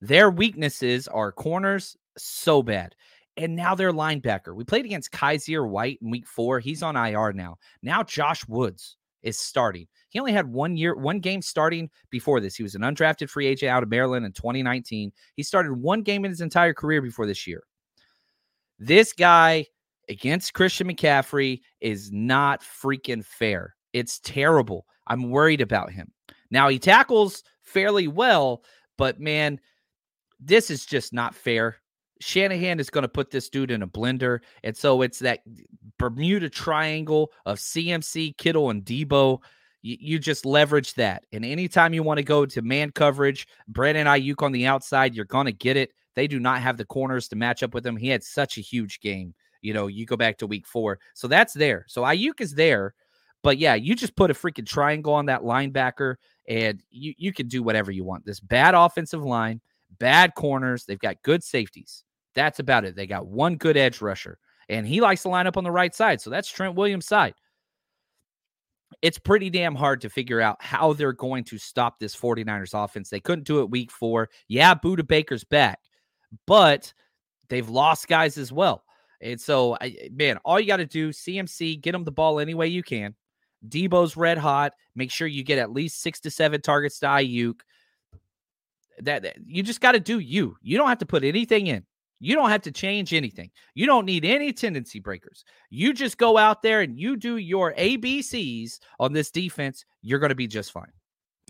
Their 0.00 0.30
weaknesses 0.30 1.08
are 1.08 1.32
corners 1.32 1.96
so 2.16 2.62
bad. 2.62 2.94
And 3.36 3.54
now 3.54 3.74
their 3.74 3.92
linebacker. 3.92 4.54
We 4.54 4.64
played 4.64 4.84
against 4.84 5.12
Kyzir 5.12 5.68
White 5.68 5.98
in 6.02 6.10
week 6.10 6.26
four. 6.26 6.58
He's 6.58 6.82
on 6.82 6.96
IR 6.96 7.32
now. 7.32 7.56
Now 7.82 8.02
Josh 8.02 8.46
Woods 8.48 8.96
is 9.22 9.38
starting. 9.38 9.86
He 10.08 10.18
only 10.18 10.32
had 10.32 10.46
one 10.48 10.76
year, 10.76 10.96
one 10.96 11.20
game 11.20 11.42
starting 11.42 11.90
before 12.10 12.40
this. 12.40 12.56
He 12.56 12.62
was 12.62 12.74
an 12.74 12.82
undrafted 12.82 13.28
free 13.28 13.46
agent 13.46 13.70
out 13.70 13.82
of 13.82 13.90
Maryland 13.90 14.26
in 14.26 14.32
2019. 14.32 15.12
He 15.34 15.42
started 15.42 15.72
one 15.72 16.02
game 16.02 16.24
in 16.24 16.30
his 16.30 16.40
entire 16.40 16.74
career 16.74 17.02
before 17.02 17.26
this 17.26 17.46
year. 17.46 17.62
This 18.78 19.12
guy 19.12 19.66
against 20.08 20.54
Christian 20.54 20.88
McCaffrey 20.88 21.60
is 21.80 22.10
not 22.12 22.62
freaking 22.62 23.24
fair. 23.24 23.74
It's 23.92 24.20
terrible. 24.20 24.86
I'm 25.06 25.30
worried 25.30 25.60
about 25.60 25.92
him. 25.92 26.12
Now 26.50 26.68
he 26.68 26.78
tackles 26.78 27.42
fairly 27.62 28.08
well, 28.08 28.64
but 28.96 29.20
man, 29.20 29.60
this 30.40 30.70
is 30.70 30.86
just 30.86 31.12
not 31.12 31.34
fair. 31.34 31.76
Shanahan 32.20 32.80
is 32.80 32.90
going 32.90 33.02
to 33.02 33.08
put 33.08 33.30
this 33.30 33.48
dude 33.48 33.70
in 33.70 33.82
a 33.82 33.88
blender. 33.88 34.40
And 34.64 34.76
so 34.76 35.02
it's 35.02 35.20
that 35.20 35.40
Bermuda 35.98 36.50
triangle 36.50 37.32
of 37.46 37.58
CMC, 37.58 38.36
Kittle, 38.36 38.70
and 38.70 38.84
Deebo. 38.84 39.40
You, 39.82 39.96
you 40.00 40.18
just 40.18 40.44
leverage 40.44 40.94
that. 40.94 41.24
And 41.32 41.44
anytime 41.44 41.94
you 41.94 42.02
want 42.02 42.18
to 42.18 42.24
go 42.24 42.44
to 42.46 42.62
man 42.62 42.90
coverage, 42.90 43.46
Brandon 43.68 44.06
Aiyuk 44.06 44.42
on 44.42 44.52
the 44.52 44.66
outside, 44.66 45.14
you're 45.14 45.24
going 45.24 45.46
to 45.46 45.52
get 45.52 45.76
it. 45.76 45.92
They 46.16 46.26
do 46.26 46.40
not 46.40 46.60
have 46.60 46.76
the 46.76 46.84
corners 46.84 47.28
to 47.28 47.36
match 47.36 47.62
up 47.62 47.74
with 47.74 47.86
him. 47.86 47.96
He 47.96 48.08
had 48.08 48.24
such 48.24 48.58
a 48.58 48.62
huge 48.62 48.98
game. 49.00 49.34
You 49.62 49.74
know, 49.74 49.86
you 49.86 50.06
go 50.06 50.16
back 50.16 50.38
to 50.38 50.46
week 50.46 50.66
four. 50.66 50.98
So 51.14 51.28
that's 51.28 51.54
there. 51.54 51.84
So 51.88 52.02
Aiyuk 52.02 52.40
is 52.40 52.54
there. 52.54 52.94
But 53.42 53.58
yeah, 53.58 53.74
you 53.74 53.94
just 53.94 54.16
put 54.16 54.30
a 54.30 54.34
freaking 54.34 54.66
triangle 54.66 55.14
on 55.14 55.26
that 55.26 55.42
linebacker 55.42 56.16
and 56.48 56.82
you, 56.90 57.14
you 57.16 57.32
can 57.32 57.46
do 57.46 57.62
whatever 57.62 57.92
you 57.92 58.04
want. 58.04 58.24
This 58.24 58.40
bad 58.40 58.74
offensive 58.74 59.22
line, 59.22 59.60
bad 59.98 60.34
corners. 60.34 60.84
They've 60.84 60.98
got 60.98 61.22
good 61.22 61.44
safeties. 61.44 62.02
That's 62.34 62.58
about 62.58 62.84
it. 62.84 62.96
They 62.96 63.06
got 63.06 63.26
one 63.26 63.56
good 63.56 63.76
edge 63.76 64.00
rusher, 64.00 64.38
and 64.68 64.86
he 64.86 65.00
likes 65.00 65.22
to 65.22 65.28
line 65.28 65.46
up 65.46 65.56
on 65.56 65.64
the 65.64 65.70
right 65.70 65.94
side. 65.94 66.20
So 66.20 66.30
that's 66.30 66.48
Trent 66.48 66.74
Williams' 66.74 67.06
side. 67.06 67.34
It's 69.02 69.18
pretty 69.18 69.50
damn 69.50 69.74
hard 69.74 70.00
to 70.02 70.10
figure 70.10 70.40
out 70.40 70.62
how 70.62 70.92
they're 70.92 71.12
going 71.12 71.44
to 71.44 71.58
stop 71.58 71.98
this 71.98 72.16
49ers 72.16 72.84
offense. 72.84 73.10
They 73.10 73.20
couldn't 73.20 73.46
do 73.46 73.60
it 73.60 73.70
week 73.70 73.90
four. 73.90 74.30
Yeah, 74.48 74.74
Budda 74.74 75.06
Baker's 75.06 75.44
back, 75.44 75.80
but 76.46 76.92
they've 77.48 77.68
lost 77.68 78.08
guys 78.08 78.38
as 78.38 78.52
well. 78.52 78.84
And 79.20 79.40
so, 79.40 79.76
I, 79.80 79.96
eh, 80.00 80.08
man, 80.12 80.38
all 80.44 80.60
you 80.60 80.66
got 80.66 80.76
to 80.78 80.86
do, 80.86 81.10
CMC, 81.10 81.80
get 81.80 81.92
them 81.92 82.04
the 82.04 82.12
ball 82.12 82.38
any 82.40 82.54
way 82.54 82.68
you 82.68 82.82
can. 82.82 83.14
Deebo's 83.68 84.16
red 84.16 84.38
hot. 84.38 84.72
Make 84.94 85.10
sure 85.10 85.26
you 85.26 85.42
get 85.42 85.58
at 85.58 85.72
least 85.72 86.00
six 86.00 86.20
to 86.20 86.30
seven 86.30 86.60
targets 86.60 87.00
to 87.00 87.06
Aiyuk. 87.06 87.60
That, 89.00 89.22
that 89.22 89.36
you 89.46 89.62
just 89.62 89.80
got 89.80 89.92
to 89.92 90.00
do 90.00 90.18
you. 90.18 90.56
You 90.60 90.76
don't 90.76 90.88
have 90.88 90.98
to 90.98 91.06
put 91.06 91.24
anything 91.24 91.66
in. 91.68 91.84
You 92.20 92.34
don't 92.34 92.50
have 92.50 92.62
to 92.62 92.72
change 92.72 93.14
anything. 93.14 93.50
You 93.74 93.86
don't 93.86 94.04
need 94.04 94.24
any 94.24 94.52
tendency 94.52 94.98
breakers. 94.98 95.44
You 95.70 95.92
just 95.92 96.18
go 96.18 96.36
out 96.36 96.62
there 96.62 96.80
and 96.80 96.98
you 96.98 97.16
do 97.16 97.36
your 97.36 97.74
ABCs 97.74 98.80
on 98.98 99.12
this 99.12 99.30
defense. 99.30 99.84
You're 100.02 100.18
going 100.18 100.30
to 100.30 100.34
be 100.34 100.48
just 100.48 100.72
fine. 100.72 100.90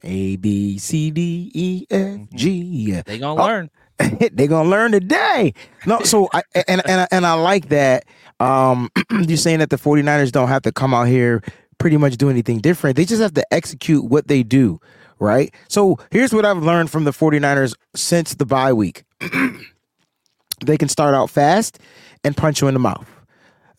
A 0.04 0.36
B 0.36 0.78
C 0.78 1.10
D 1.10 1.50
E 1.54 1.86
F 1.90 2.00
mm-hmm. 2.00 2.36
G. 2.36 2.92
They 3.04 3.18
gonna 3.18 3.40
Oh, 3.40 3.44
learn. 3.44 3.70
they 4.32 4.46
gonna 4.46 4.68
learn 4.68 4.92
today. 4.92 5.54
No, 5.86 6.00
so 6.00 6.28
I 6.32 6.42
and 6.68 6.82
and 6.88 7.08
and 7.10 7.26
I 7.26 7.34
like 7.34 7.68
that. 7.68 8.04
Um, 8.40 8.90
you're 9.10 9.36
saying 9.36 9.58
that 9.58 9.70
the 9.70 9.76
49ers 9.76 10.30
don't 10.30 10.48
have 10.48 10.62
to 10.62 10.72
come 10.72 10.94
out 10.94 11.08
here 11.08 11.42
pretty 11.78 11.96
much 11.96 12.16
do 12.16 12.30
anything 12.30 12.58
different. 12.58 12.96
They 12.96 13.04
just 13.04 13.22
have 13.22 13.34
to 13.34 13.54
execute 13.54 14.04
what 14.04 14.28
they 14.28 14.42
do, 14.42 14.80
right? 15.18 15.52
So 15.68 15.98
here's 16.10 16.32
what 16.32 16.44
I've 16.44 16.62
learned 16.62 16.90
from 16.90 17.04
the 17.04 17.12
49ers 17.12 17.74
since 17.94 18.34
the 18.34 18.46
bye 18.46 18.72
week. 18.72 19.04
they 20.64 20.76
can 20.76 20.88
start 20.88 21.14
out 21.14 21.30
fast 21.30 21.78
and 22.24 22.36
punch 22.36 22.60
you 22.60 22.68
in 22.68 22.74
the 22.74 22.80
mouth. 22.80 23.08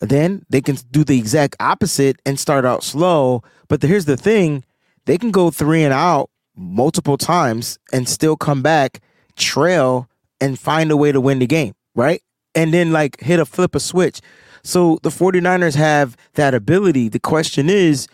Then 0.00 0.44
they 0.48 0.62
can 0.62 0.76
do 0.90 1.04
the 1.04 1.18
exact 1.18 1.56
opposite 1.60 2.20
and 2.24 2.38
start 2.40 2.64
out 2.64 2.82
slow. 2.82 3.42
But 3.68 3.82
the, 3.82 3.86
here's 3.86 4.06
the 4.06 4.16
thing 4.16 4.64
they 5.04 5.18
can 5.18 5.30
go 5.30 5.50
three 5.50 5.84
and 5.84 5.92
out 5.92 6.30
multiple 6.56 7.18
times 7.18 7.78
and 7.92 8.08
still 8.08 8.36
come 8.36 8.62
back, 8.62 9.00
trail, 9.36 10.08
and 10.40 10.58
find 10.58 10.90
a 10.90 10.96
way 10.96 11.12
to 11.12 11.20
win 11.20 11.38
the 11.38 11.46
game, 11.46 11.74
right? 11.94 12.22
And 12.54 12.72
then 12.74 12.92
like 12.92 13.20
hit 13.20 13.38
a 13.40 13.44
flip 13.46 13.74
a 13.74 13.80
switch. 13.80 14.20
So 14.62 14.98
the 15.02 15.10
49ers 15.10 15.74
have 15.76 16.16
that 16.34 16.54
ability. 16.54 17.08
The 17.08 17.20
question 17.20 17.70
is 17.70 18.06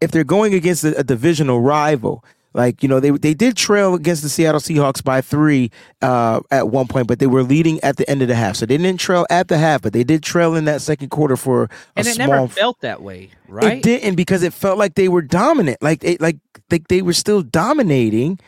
if 0.00 0.10
they're 0.10 0.24
going 0.24 0.54
against 0.54 0.84
a, 0.84 0.98
a 0.98 1.04
divisional 1.04 1.60
rival, 1.60 2.24
like 2.52 2.82
you 2.82 2.88
know 2.88 3.00
they 3.00 3.10
they 3.10 3.34
did 3.34 3.54
trail 3.56 3.94
against 3.94 4.22
the 4.22 4.30
Seattle 4.30 4.60
Seahawks 4.60 5.04
by 5.04 5.20
three 5.20 5.70
uh, 6.00 6.40
at 6.50 6.68
one 6.70 6.86
point, 6.86 7.06
but 7.06 7.18
they 7.18 7.26
were 7.26 7.42
leading 7.42 7.78
at 7.82 7.98
the 7.98 8.08
end 8.10 8.22
of 8.22 8.28
the 8.28 8.34
half. 8.34 8.56
So 8.56 8.64
they 8.64 8.78
didn't 8.78 8.98
trail 8.98 9.26
at 9.28 9.48
the 9.48 9.58
half, 9.58 9.82
but 9.82 9.92
they 9.92 10.04
did 10.04 10.22
trail 10.22 10.54
in 10.54 10.64
that 10.64 10.80
second 10.80 11.10
quarter 11.10 11.36
for 11.36 11.64
a 11.64 11.68
And 11.96 12.06
it 12.06 12.14
small. 12.14 12.28
never 12.28 12.48
felt 12.48 12.80
that 12.80 13.02
way, 13.02 13.28
right? 13.46 13.76
It 13.76 13.82
didn't 13.82 14.14
because 14.14 14.42
it 14.42 14.54
felt 14.54 14.78
like 14.78 14.94
they 14.94 15.08
were 15.08 15.20
dominant, 15.22 15.82
like 15.82 16.02
it, 16.02 16.18
like 16.20 16.38
they, 16.70 16.78
they 16.88 17.02
were 17.02 17.12
still 17.12 17.42
dominating, 17.42 18.38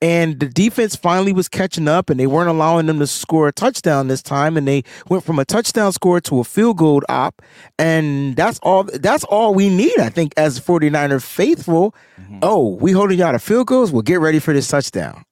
and 0.00 0.38
the 0.38 0.46
defense 0.46 0.94
finally 0.94 1.32
was 1.32 1.48
catching 1.48 1.88
up, 1.88 2.10
and 2.10 2.20
they 2.20 2.26
weren't 2.26 2.48
allowing 2.48 2.86
them 2.86 2.98
to 3.00 3.06
score 3.06 3.48
a 3.48 3.52
touchdown 3.52 4.08
this 4.08 4.22
time, 4.22 4.56
and 4.56 4.66
they 4.66 4.84
went 5.08 5.24
from 5.24 5.38
a 5.38 5.44
touchdown 5.44 5.92
score 5.92 6.20
to 6.20 6.40
a 6.40 6.44
field 6.44 6.78
goal 6.78 7.02
op, 7.08 7.42
and 7.78 8.36
that's 8.36 8.58
all. 8.60 8.84
That's 8.84 9.24
all 9.24 9.54
we 9.54 9.68
need, 9.68 9.98
I 9.98 10.08
think, 10.08 10.34
as 10.36 10.60
49er 10.60 11.22
faithful. 11.22 11.94
Mm-hmm. 12.20 12.38
Oh, 12.42 12.74
we 12.76 12.92
holding 12.92 13.18
y'all 13.18 13.32
to 13.32 13.38
field 13.38 13.66
goals. 13.66 13.90
Well, 13.90 14.02
get 14.02 14.20
ready 14.20 14.38
for 14.38 14.52
this 14.52 14.68
touchdown. 14.68 15.24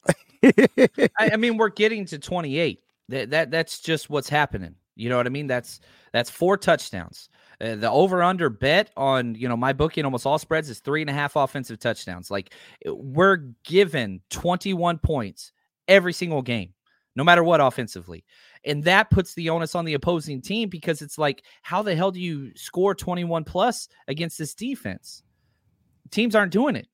I, 0.42 1.10
I 1.18 1.36
mean, 1.36 1.56
we're 1.56 1.68
getting 1.68 2.04
to 2.06 2.18
28. 2.18 2.80
That, 3.08 3.30
that 3.30 3.50
that's 3.50 3.78
just 3.80 4.10
what's 4.10 4.28
happening. 4.28 4.74
You 4.96 5.10
know 5.10 5.16
what 5.16 5.26
I 5.26 5.30
mean? 5.30 5.46
That's 5.46 5.80
that's 6.12 6.30
four 6.30 6.56
touchdowns. 6.56 7.28
Uh, 7.60 7.74
the 7.76 7.90
over 7.90 8.22
under 8.22 8.50
bet 8.50 8.90
on 8.96 9.34
you 9.34 9.48
know 9.48 9.56
MyBookie 9.56 9.98
and 9.98 10.06
almost 10.06 10.26
all 10.26 10.38
spreads 10.38 10.68
is 10.68 10.80
three 10.80 11.00
and 11.00 11.10
a 11.10 11.12
half 11.12 11.36
offensive 11.36 11.78
touchdowns. 11.78 12.30
Like 12.30 12.52
we're 12.84 13.48
given 13.64 14.20
21 14.30 14.98
points 14.98 15.52
every 15.88 16.12
single 16.12 16.42
game, 16.42 16.74
no 17.14 17.24
matter 17.24 17.42
what 17.42 17.60
offensively. 17.60 18.24
And 18.64 18.82
that 18.84 19.10
puts 19.10 19.34
the 19.34 19.50
onus 19.50 19.74
on 19.74 19.84
the 19.84 19.94
opposing 19.94 20.42
team 20.42 20.68
because 20.68 21.00
it's 21.00 21.18
like, 21.18 21.44
how 21.62 21.82
the 21.82 21.94
hell 21.94 22.10
do 22.10 22.20
you 22.20 22.50
score 22.56 22.94
21 22.94 23.44
plus 23.44 23.88
against 24.08 24.38
this 24.38 24.54
defense? 24.54 25.22
Teams 26.10 26.34
aren't 26.34 26.52
doing 26.52 26.74
it. 26.74 26.88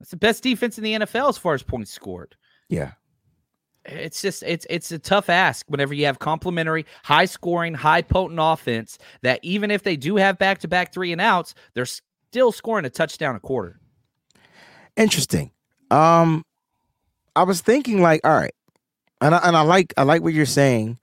It's 0.00 0.10
the 0.10 0.16
best 0.16 0.42
defense 0.42 0.78
in 0.78 0.84
the 0.84 0.94
NFL 0.94 1.28
as 1.28 1.38
far 1.38 1.54
as 1.54 1.62
points 1.62 1.90
scored 1.90 2.36
yeah. 2.68 2.92
It's 3.86 4.22
just 4.22 4.42
it's 4.42 4.66
it's 4.68 4.92
a 4.92 4.98
tough 4.98 5.28
ask 5.28 5.66
whenever 5.68 5.94
you 5.94 6.06
have 6.06 6.18
complementary, 6.18 6.86
high 7.04 7.24
scoring, 7.24 7.74
high 7.74 8.02
potent 8.02 8.38
offense 8.42 8.98
that 9.22 9.40
even 9.42 9.70
if 9.70 9.82
they 9.82 9.96
do 9.96 10.16
have 10.16 10.38
back 10.38 10.58
to 10.58 10.68
back 10.68 10.92
three 10.92 11.12
and 11.12 11.20
outs, 11.20 11.54
they're 11.74 11.86
still 11.86 12.52
scoring 12.52 12.84
a 12.84 12.90
touchdown 12.90 13.36
a 13.36 13.40
quarter. 13.40 13.78
Interesting. 14.96 15.50
Um, 15.90 16.44
I 17.34 17.44
was 17.44 17.60
thinking 17.60 18.00
like, 18.00 18.20
all 18.24 18.34
right, 18.34 18.54
and 19.20 19.34
I, 19.34 19.38
and 19.38 19.56
I 19.56 19.62
like 19.62 19.94
I 19.96 20.02
like 20.02 20.22
what 20.22 20.32
you're 20.34 20.46
saying, 20.46 20.98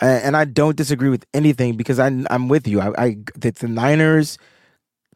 uh, 0.00 0.20
and 0.22 0.36
I 0.36 0.44
don't 0.44 0.76
disagree 0.76 1.08
with 1.08 1.24
anything 1.34 1.76
because 1.76 1.98
I 1.98 2.10
I'm 2.30 2.48
with 2.48 2.68
you. 2.68 2.80
I, 2.80 2.92
I 2.98 3.16
that 3.36 3.56
the 3.56 3.68
Niners 3.68 4.38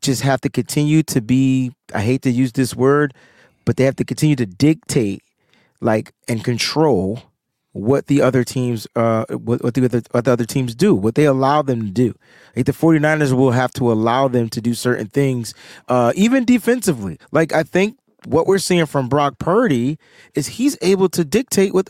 just 0.00 0.22
have 0.22 0.40
to 0.42 0.48
continue 0.48 1.02
to 1.04 1.20
be. 1.20 1.72
I 1.94 2.00
hate 2.00 2.22
to 2.22 2.30
use 2.30 2.52
this 2.52 2.74
word, 2.74 3.14
but 3.64 3.76
they 3.76 3.84
have 3.84 3.96
to 3.96 4.04
continue 4.04 4.36
to 4.36 4.46
dictate, 4.46 5.22
like, 5.83 6.12
and 6.28 6.43
control 6.43 7.22
what 7.72 8.07
the 8.07 8.20
other 8.20 8.45
teams 8.45 8.87
uh 8.97 9.24
what, 9.30 9.64
what 9.64 9.72
the 9.72 9.85
other 9.85 10.03
what 10.11 10.26
the 10.26 10.30
other 10.30 10.45
teams 10.45 10.74
do 10.74 10.95
what 10.95 11.14
they 11.14 11.24
allow 11.24 11.62
them 11.62 11.80
to 11.80 11.91
do. 11.91 12.14
Like 12.55 12.66
the 12.66 12.72
49ers 12.72 13.33
will 13.33 13.53
have 13.53 13.72
to 13.72 13.91
allow 13.91 14.28
them 14.28 14.51
to 14.51 14.61
do 14.61 14.74
certain 14.74 15.07
things 15.07 15.55
uh 15.89 16.12
even 16.14 16.45
defensively. 16.45 17.18
Like 17.30 17.55
i 17.55 17.62
think 17.62 17.97
what 18.26 18.47
we're 18.47 18.59
seeing 18.59 18.87
from 18.87 19.09
Brock 19.09 19.39
Purdy 19.39 19.99
is 20.35 20.47
he's 20.47 20.76
able 20.83 21.09
to 21.11 21.24
dictate 21.24 21.74
what 21.74 21.89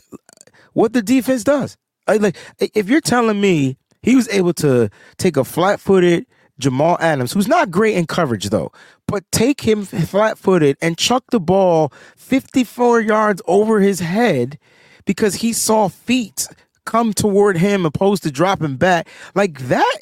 what 0.73 0.93
the 0.93 1.01
defense 1.01 1.43
does. 1.43 1.77
I, 2.07 2.17
like 2.17 2.37
if 2.59 2.89
you're 2.89 3.01
telling 3.01 3.39
me 3.39 3.77
he 4.01 4.15
was 4.15 4.27
able 4.29 4.53
to 4.55 4.89
take 5.17 5.37
a 5.37 5.43
flat-footed 5.43 6.25
Jamal 6.63 6.97
Adams, 6.99 7.33
who's 7.33 7.47
not 7.47 7.69
great 7.71 7.95
in 7.95 8.05
coverage 8.07 8.49
though, 8.49 8.71
but 9.07 9.23
take 9.31 9.61
him 9.61 9.85
flat-footed 9.85 10.77
and 10.81 10.97
chuck 10.97 11.23
the 11.31 11.39
ball 11.39 11.91
54 12.17 13.01
yards 13.01 13.41
over 13.47 13.79
his 13.79 13.99
head 13.99 14.57
because 15.05 15.35
he 15.35 15.53
saw 15.53 15.87
feet 15.89 16.47
come 16.85 17.13
toward 17.13 17.57
him 17.57 17.85
opposed 17.85 18.23
to 18.23 18.31
dropping 18.31 18.77
back 18.77 19.07
like 19.35 19.59
that 19.67 19.97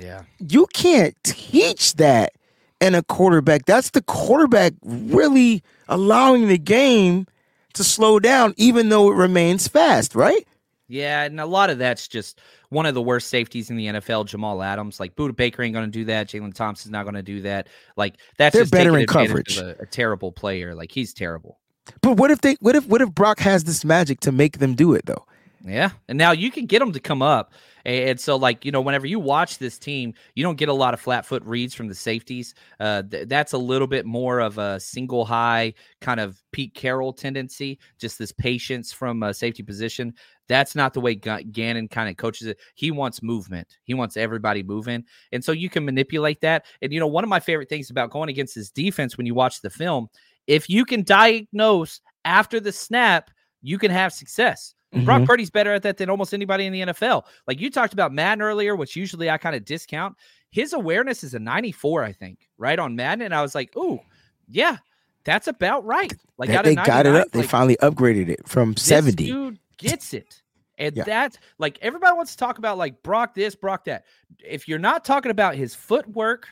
Yeah. 0.00 0.22
you 0.38 0.66
can't 0.74 1.14
teach 1.22 1.94
that 1.94 2.32
in 2.80 2.94
a 2.94 3.02
quarterback. 3.02 3.64
That's 3.64 3.90
the 3.90 4.02
quarterback 4.02 4.72
really 4.82 5.62
allowing 5.88 6.48
the 6.48 6.58
game 6.58 7.26
to 7.74 7.84
slow 7.84 8.18
down, 8.18 8.54
even 8.56 8.88
though 8.88 9.10
it 9.10 9.14
remains 9.14 9.68
fast, 9.68 10.14
right? 10.14 10.46
Yeah, 10.88 11.22
and 11.22 11.40
a 11.40 11.46
lot 11.46 11.70
of 11.70 11.78
that's 11.78 12.08
just 12.08 12.40
one 12.68 12.86
of 12.86 12.94
the 12.94 13.02
worst 13.02 13.28
safeties 13.28 13.70
in 13.70 13.76
the 13.76 13.86
NFL, 13.86 14.26
Jamal 14.26 14.62
Adams. 14.62 15.00
Like 15.00 15.16
Budda 15.16 15.34
Baker 15.34 15.62
ain't 15.62 15.72
going 15.72 15.86
to 15.86 15.90
do 15.90 16.04
that. 16.06 16.28
Jalen 16.28 16.54
Thompson's 16.54 16.92
not 16.92 17.04
going 17.04 17.14
to 17.14 17.22
do 17.22 17.42
that. 17.42 17.68
Like 17.96 18.16
that's 18.36 18.52
They're 18.52 18.62
just 18.62 18.72
better 18.72 18.98
in 18.98 19.06
coverage. 19.06 19.58
A, 19.58 19.80
a 19.80 19.86
terrible 19.86 20.32
player. 20.32 20.74
Like 20.74 20.92
he's 20.92 21.14
terrible. 21.14 21.58
But 22.00 22.16
what 22.16 22.30
if 22.30 22.40
they 22.40 22.56
what 22.60 22.76
if 22.76 22.86
what 22.86 23.00
if 23.00 23.14
Brock 23.14 23.40
has 23.40 23.64
this 23.64 23.84
magic 23.84 24.20
to 24.20 24.32
make 24.32 24.58
them 24.58 24.74
do 24.74 24.94
it 24.94 25.06
though? 25.06 25.24
Yeah, 25.64 25.90
and 26.08 26.18
now 26.18 26.32
you 26.32 26.50
can 26.50 26.66
get 26.66 26.80
them 26.80 26.92
to 26.92 27.00
come 27.00 27.22
up. 27.22 27.52
And 27.84 28.18
so, 28.18 28.36
like, 28.36 28.64
you 28.64 28.72
know, 28.72 28.80
whenever 28.80 29.06
you 29.06 29.18
watch 29.18 29.58
this 29.58 29.78
team, 29.78 30.14
you 30.34 30.42
don't 30.42 30.56
get 30.56 30.68
a 30.68 30.72
lot 30.72 30.94
of 30.94 31.00
flat 31.00 31.26
foot 31.26 31.42
reads 31.44 31.74
from 31.74 31.88
the 31.88 31.94
safeties. 31.94 32.54
Uh, 32.80 33.02
th- 33.02 33.28
that's 33.28 33.52
a 33.52 33.58
little 33.58 33.86
bit 33.86 34.06
more 34.06 34.40
of 34.40 34.58
a 34.58 34.78
single 34.78 35.24
high 35.24 35.74
kind 36.00 36.20
of 36.20 36.42
Pete 36.52 36.74
Carroll 36.74 37.12
tendency, 37.12 37.78
just 37.98 38.18
this 38.18 38.32
patience 38.32 38.92
from 38.92 39.22
a 39.22 39.34
safety 39.34 39.62
position. 39.62 40.14
That's 40.48 40.74
not 40.74 40.92
the 40.92 41.00
way 41.00 41.14
G- 41.14 41.44
Gannon 41.44 41.88
kind 41.88 42.08
of 42.08 42.16
coaches 42.16 42.46
it. 42.46 42.58
He 42.74 42.90
wants 42.90 43.22
movement, 43.22 43.68
he 43.84 43.94
wants 43.94 44.16
everybody 44.16 44.62
moving. 44.62 45.04
And 45.32 45.44
so 45.44 45.52
you 45.52 45.70
can 45.70 45.84
manipulate 45.84 46.40
that. 46.42 46.66
And, 46.82 46.92
you 46.92 47.00
know, 47.00 47.06
one 47.06 47.24
of 47.24 47.30
my 47.30 47.40
favorite 47.40 47.68
things 47.68 47.90
about 47.90 48.10
going 48.10 48.28
against 48.28 48.54
his 48.54 48.70
defense 48.70 49.16
when 49.16 49.26
you 49.26 49.34
watch 49.34 49.60
the 49.60 49.70
film, 49.70 50.08
if 50.46 50.68
you 50.68 50.84
can 50.84 51.02
diagnose 51.02 52.00
after 52.24 52.60
the 52.60 52.72
snap, 52.72 53.30
you 53.62 53.78
can 53.78 53.90
have 53.90 54.12
success. 54.12 54.74
Brock 55.04 55.22
Mhm. 55.22 55.26
Purdy's 55.26 55.50
better 55.50 55.72
at 55.72 55.82
that 55.82 55.96
than 55.96 56.10
almost 56.10 56.34
anybody 56.34 56.66
in 56.66 56.72
the 56.72 56.82
NFL. 56.82 57.24
Like 57.46 57.60
you 57.60 57.70
talked 57.70 57.92
about 57.92 58.12
Madden 58.12 58.42
earlier, 58.42 58.76
which 58.76 58.94
usually 58.96 59.30
I 59.30 59.38
kind 59.38 59.56
of 59.56 59.64
discount. 59.64 60.16
His 60.50 60.72
awareness 60.74 61.24
is 61.24 61.32
a 61.34 61.38
94, 61.38 62.04
I 62.04 62.12
think, 62.12 62.48
right 62.58 62.78
on 62.78 62.94
Madden. 62.94 63.22
And 63.22 63.34
I 63.34 63.40
was 63.40 63.54
like, 63.54 63.72
oh, 63.76 64.00
yeah, 64.48 64.76
that's 65.24 65.48
about 65.48 65.84
right. 65.86 66.12
Like 66.36 66.50
They, 66.50 66.56
they 66.56 66.74
got 66.74 67.06
it 67.06 67.10
99, 67.10 67.16
up. 67.22 67.30
They 67.32 67.38
like, 67.40 67.48
finally 67.48 67.76
upgraded 67.76 68.28
it 68.28 68.46
from 68.46 68.74
this 68.74 68.84
70. 68.84 69.24
dude 69.24 69.58
gets 69.78 70.12
it. 70.12 70.42
And 70.78 70.96
Yeah. 70.96 71.04
that, 71.04 71.38
like, 71.58 71.78
everybody 71.80 72.14
wants 72.16 72.32
to 72.32 72.38
talk 72.38 72.58
about 72.58 72.76
like 72.76 73.02
Brock 73.02 73.34
this, 73.34 73.54
Brock 73.54 73.84
that. 73.86 74.04
If 74.44 74.66
you're 74.68 74.78
not 74.78 75.04
talking 75.04 75.30
about 75.30 75.54
his 75.54 75.74
footwork 75.74 76.48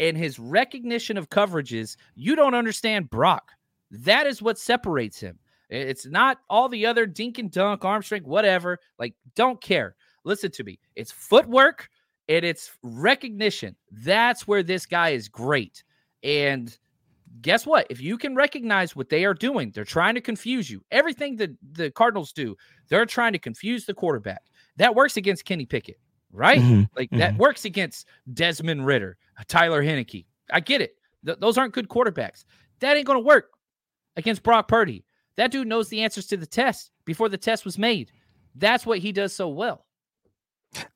and 0.00 0.16
his 0.16 0.38
recognition 0.38 1.16
of 1.16 1.28
coverages, 1.30 1.96
you 2.16 2.34
don't 2.34 2.54
understand 2.54 3.10
Brock. 3.10 3.52
That 3.90 4.26
is 4.26 4.42
what 4.42 4.58
separates 4.58 5.20
him. 5.20 5.38
It's 5.74 6.06
not 6.06 6.38
all 6.48 6.68
the 6.68 6.86
other 6.86 7.06
dink 7.06 7.38
and 7.38 7.50
dunk, 7.50 7.84
arm 7.84 8.02
strength, 8.02 8.26
whatever. 8.26 8.78
Like, 8.98 9.14
don't 9.34 9.60
care. 9.60 9.96
Listen 10.24 10.50
to 10.52 10.64
me. 10.64 10.78
It's 10.96 11.12
footwork 11.12 11.88
and 12.28 12.44
it's 12.44 12.70
recognition. 12.82 13.76
That's 13.90 14.46
where 14.48 14.62
this 14.62 14.86
guy 14.86 15.10
is 15.10 15.28
great. 15.28 15.84
And 16.22 16.76
guess 17.42 17.66
what? 17.66 17.86
If 17.90 18.00
you 18.00 18.16
can 18.16 18.34
recognize 18.34 18.96
what 18.96 19.08
they 19.10 19.24
are 19.24 19.34
doing, 19.34 19.70
they're 19.72 19.84
trying 19.84 20.14
to 20.14 20.20
confuse 20.20 20.70
you. 20.70 20.82
Everything 20.90 21.36
that 21.36 21.50
the 21.72 21.90
Cardinals 21.90 22.32
do, 22.32 22.56
they're 22.88 23.06
trying 23.06 23.32
to 23.32 23.38
confuse 23.38 23.84
the 23.84 23.94
quarterback. 23.94 24.42
That 24.76 24.94
works 24.94 25.16
against 25.16 25.44
Kenny 25.44 25.66
Pickett, 25.66 25.98
right? 26.32 26.60
Mhm, 26.60 26.88
Like 26.96 27.10
that 27.10 27.34
mhm. 27.34 27.38
works 27.38 27.64
against 27.64 28.06
Desmond 28.32 28.86
Ridder, 28.86 29.16
Taylor 29.48 29.82
Heinicke. 29.82 30.24
I 30.50 30.60
get 30.60 30.80
it. 30.80 30.96
Th- 31.26 31.38
those 31.38 31.58
aren't 31.58 31.74
good 31.74 31.88
quarterbacks. 31.88 32.44
That 32.80 32.96
ain't 32.96 33.06
going 33.06 33.18
to 33.18 33.24
work 33.24 33.50
against 34.16 34.42
Brock 34.42 34.68
Purdy. 34.68 35.04
That 35.36 35.50
dude 35.50 35.66
knows 35.66 35.88
the 35.88 36.02
answers 36.02 36.26
to 36.28 36.36
the 36.36 36.46
test 36.46 36.90
before 37.04 37.28
the 37.28 37.38
test 37.38 37.64
was 37.64 37.78
made. 37.78 38.10
That's 38.54 38.86
what 38.86 38.98
he 39.00 39.12
does 39.12 39.32
so 39.34 39.48
well. 39.48 39.84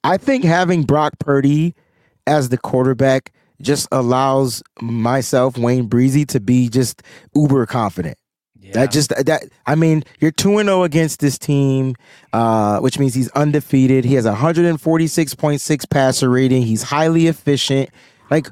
I 0.05 0.17
think 0.17 0.45
having 0.45 0.83
Brock 0.85 1.19
Purdy 1.19 1.75
as 2.27 2.49
the 2.49 2.59
quarterback 2.59 3.33
just 3.61 3.89
allows 3.91 4.63
myself, 4.81 5.57
Wayne 5.59 5.89
Breezie, 5.89 6.27
to 6.29 6.41
be 6.41 6.69
just 6.69 7.03
uber 7.35 7.67
confident. 7.67 8.17
Yeah. 8.61 8.73
That 8.75 8.93
just 8.93 9.11
that 9.11 9.45
I 9.67 9.75
mean, 9.75 10.05
you're 10.21 10.31
two 10.31 10.59
and 10.59 10.69
zero 10.69 10.83
against 10.83 11.21
this 11.21 11.39
team, 11.39 11.95
uh, 12.33 12.81
which 12.81 12.99
means 12.99 13.15
he's 13.15 13.31
undefeated. 13.31 14.05
He 14.05 14.15
has 14.15 14.27
a 14.27 14.35
146.6 14.35 15.91
passer 15.91 16.29
rating. 16.29 16.63
He's 16.63 16.83
highly 16.83 17.27
efficient. 17.29 17.89
Like 18.31 18.49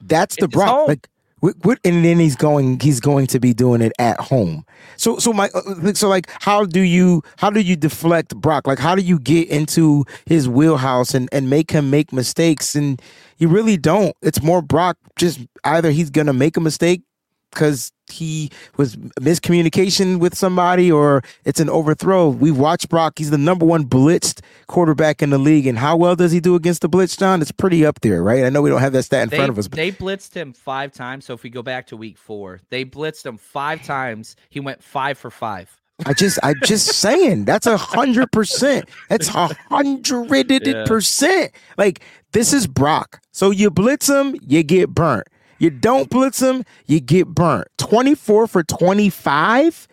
that's 0.00 0.36
the 0.36 0.44
It's 0.46 0.54
Brock. 0.54 0.68
home. 0.68 0.86
Like 0.88 1.08
and 1.42 2.04
then 2.04 2.18
he's 2.18 2.36
going. 2.36 2.80
He's 2.80 3.00
going 3.00 3.26
to 3.28 3.40
be 3.40 3.52
doing 3.54 3.80
it 3.80 3.92
at 3.98 4.20
home. 4.20 4.64
So 4.96 5.18
so 5.18 5.32
my 5.32 5.48
uh, 5.54 5.92
so 5.94 6.08
like 6.08 6.30
how 6.40 6.64
do 6.64 6.80
you 6.80 7.22
how 7.36 7.50
do 7.50 7.60
you 7.60 7.76
deflect 7.76 8.36
Brock? 8.36 8.66
Like 8.66 8.78
how 8.78 8.94
do 8.94 9.02
you 9.02 9.18
get 9.18 9.48
into 9.48 10.04
his 10.26 10.48
wheelhouse 10.48 11.14
and 11.14 11.28
and 11.32 11.48
make 11.50 11.70
him 11.70 11.90
make 11.90 12.12
mistakes? 12.12 12.74
And 12.74 13.00
you 13.38 13.48
really 13.48 13.76
don't. 13.76 14.16
It's 14.22 14.42
more 14.42 14.62
Brock. 14.62 14.96
Just 15.16 15.40
either 15.64 15.90
he's 15.90 16.10
gonna 16.10 16.32
make 16.32 16.56
a 16.56 16.60
mistake 16.60 17.02
because 17.50 17.92
he 18.10 18.50
was 18.76 18.96
miscommunication 18.96 20.18
with 20.18 20.36
somebody 20.36 20.90
or 20.90 21.22
it's 21.44 21.60
an 21.60 21.68
overthrow. 21.68 22.28
We've 22.28 22.56
watched 22.56 22.88
Brock. 22.88 23.18
He's 23.18 23.30
the 23.30 23.38
number 23.38 23.66
one 23.66 23.84
blitzed 23.84 24.40
quarterback 24.66 25.22
in 25.22 25.30
the 25.30 25.38
league. 25.38 25.66
And 25.66 25.78
how 25.78 25.96
well 25.96 26.16
does 26.16 26.32
he 26.32 26.40
do 26.40 26.54
against 26.54 26.82
the 26.82 26.88
blitz, 26.88 27.16
John? 27.16 27.42
It's 27.42 27.52
pretty 27.52 27.84
up 27.84 28.00
there, 28.00 28.22
right? 28.22 28.44
I 28.44 28.48
know 28.48 28.62
we 28.62 28.70
don't 28.70 28.80
have 28.80 28.92
that 28.92 29.04
stat 29.04 29.24
in 29.24 29.28
they, 29.28 29.36
front 29.36 29.50
of 29.50 29.58
us. 29.58 29.68
But 29.68 29.76
they 29.76 29.92
blitzed 29.92 30.34
him 30.34 30.52
five 30.52 30.92
times. 30.92 31.24
So 31.24 31.34
if 31.34 31.42
we 31.42 31.50
go 31.50 31.62
back 31.62 31.86
to 31.88 31.96
week 31.96 32.18
four, 32.18 32.60
they 32.70 32.84
blitzed 32.84 33.26
him 33.26 33.38
five 33.38 33.82
times. 33.82 34.36
He 34.50 34.60
went 34.60 34.82
five 34.82 35.18
for 35.18 35.30
five. 35.30 35.74
I 36.06 36.12
just, 36.12 36.38
I 36.42 36.54
just 36.64 36.86
saying 37.00 37.44
that's 37.44 37.66
a 37.66 37.76
hundred 37.76 38.30
percent. 38.30 38.88
That's 39.08 39.34
a 39.34 39.48
hundred 39.68 40.86
percent. 40.86 41.52
Like 41.76 42.00
this 42.32 42.52
is 42.52 42.66
Brock. 42.66 43.20
So 43.32 43.50
you 43.50 43.70
blitz 43.70 44.08
him, 44.08 44.36
you 44.40 44.62
get 44.62 44.90
burnt. 44.90 45.26
You 45.58 45.70
don't 45.70 46.08
blitz 46.08 46.40
him, 46.40 46.64
you 46.86 47.00
get 47.00 47.28
burnt. 47.28 47.68
Twenty 47.78 48.14
four 48.14 48.46
for 48.46 48.62
twenty 48.62 49.10
five. 49.10 49.88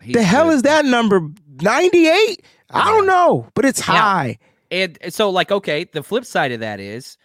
He's 0.00 0.14
The 0.14 0.22
hell 0.22 0.48
good. 0.48 0.54
is 0.56 0.62
that 0.62 0.84
number? 0.84 1.20
Ninety 1.60 2.08
eight? 2.08 2.44
I 2.70 2.88
don't 2.90 3.06
know, 3.06 3.46
but 3.54 3.64
it's 3.64 3.80
high. 3.80 4.38
And 4.70 4.98
so, 5.10 5.28
like, 5.28 5.52
okay, 5.52 5.84
the 5.84 6.02
flip 6.02 6.24
side 6.24 6.52
of 6.52 6.60
that 6.60 6.80
is 6.80 7.18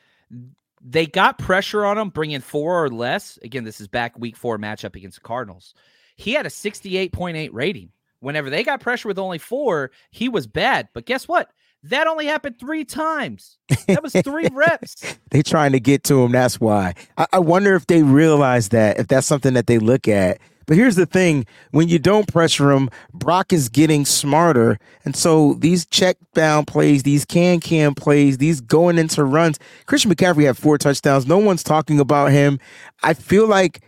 they 0.81 1.05
got 1.05 1.37
pressure 1.39 1.85
on 1.85 1.97
him, 1.97 2.09
bringing 2.09 2.41
four 2.41 2.83
or 2.83 2.89
less. 2.89 3.39
Again, 3.41 3.63
this 3.63 3.79
is 3.79 3.87
back 3.87 4.19
week 4.19 4.35
four 4.35 4.57
matchup 4.57 4.95
against 4.95 5.15
the 5.17 5.21
Cardinals. 5.21 5.73
He 6.17 6.33
had 6.33 6.45
a 6.45 6.49
68.8 6.49 7.49
rating. 7.53 7.91
Whenever 8.19 8.49
they 8.49 8.63
got 8.63 8.81
pressure 8.81 9.07
with 9.07 9.19
only 9.19 9.37
four, 9.37 9.91
he 10.11 10.27
was 10.27 10.47
bad. 10.47 10.89
But 10.93 11.05
guess 11.05 11.27
what? 11.27 11.51
That 11.83 12.07
only 12.07 12.25
happened 12.25 12.59
three 12.59 12.83
times. 12.83 13.57
That 13.87 14.03
was 14.03 14.13
three 14.13 14.47
reps. 14.51 15.17
They 15.29 15.41
trying 15.41 15.71
to 15.73 15.79
get 15.79 16.03
to 16.05 16.23
him. 16.23 16.31
That's 16.31 16.59
why. 16.59 16.93
I, 17.17 17.27
I 17.33 17.39
wonder 17.39 17.75
if 17.75 17.87
they 17.87 18.03
realize 18.03 18.69
that, 18.69 18.99
if 18.99 19.07
that's 19.07 19.27
something 19.27 19.53
that 19.53 19.67
they 19.67 19.77
look 19.77 20.07
at. 20.07 20.39
But 20.65 20.75
here's 20.75 20.97
the 20.97 21.05
thing: 21.05 21.45
when 21.71 21.87
you 21.87 21.97
don't 21.97 22.27
pressure 22.27 22.71
him, 22.71 22.89
Brock 23.13 23.53
is 23.53 23.69
getting 23.69 24.05
smarter, 24.05 24.77
and 25.05 25.15
so 25.15 25.53
these 25.53 25.85
check 25.85 26.17
down 26.33 26.65
plays, 26.65 27.03
these 27.03 27.23
can 27.23 27.61
can 27.61 27.95
plays, 27.95 28.37
these 28.37 28.59
going 28.59 28.97
into 28.97 29.23
runs. 29.23 29.59
Christian 29.85 30.11
McCaffrey 30.13 30.45
had 30.45 30.57
four 30.57 30.77
touchdowns. 30.77 31.25
No 31.25 31.37
one's 31.37 31.63
talking 31.63 32.01
about 32.01 32.31
him. 32.31 32.59
I 33.01 33.13
feel 33.13 33.47
like 33.47 33.81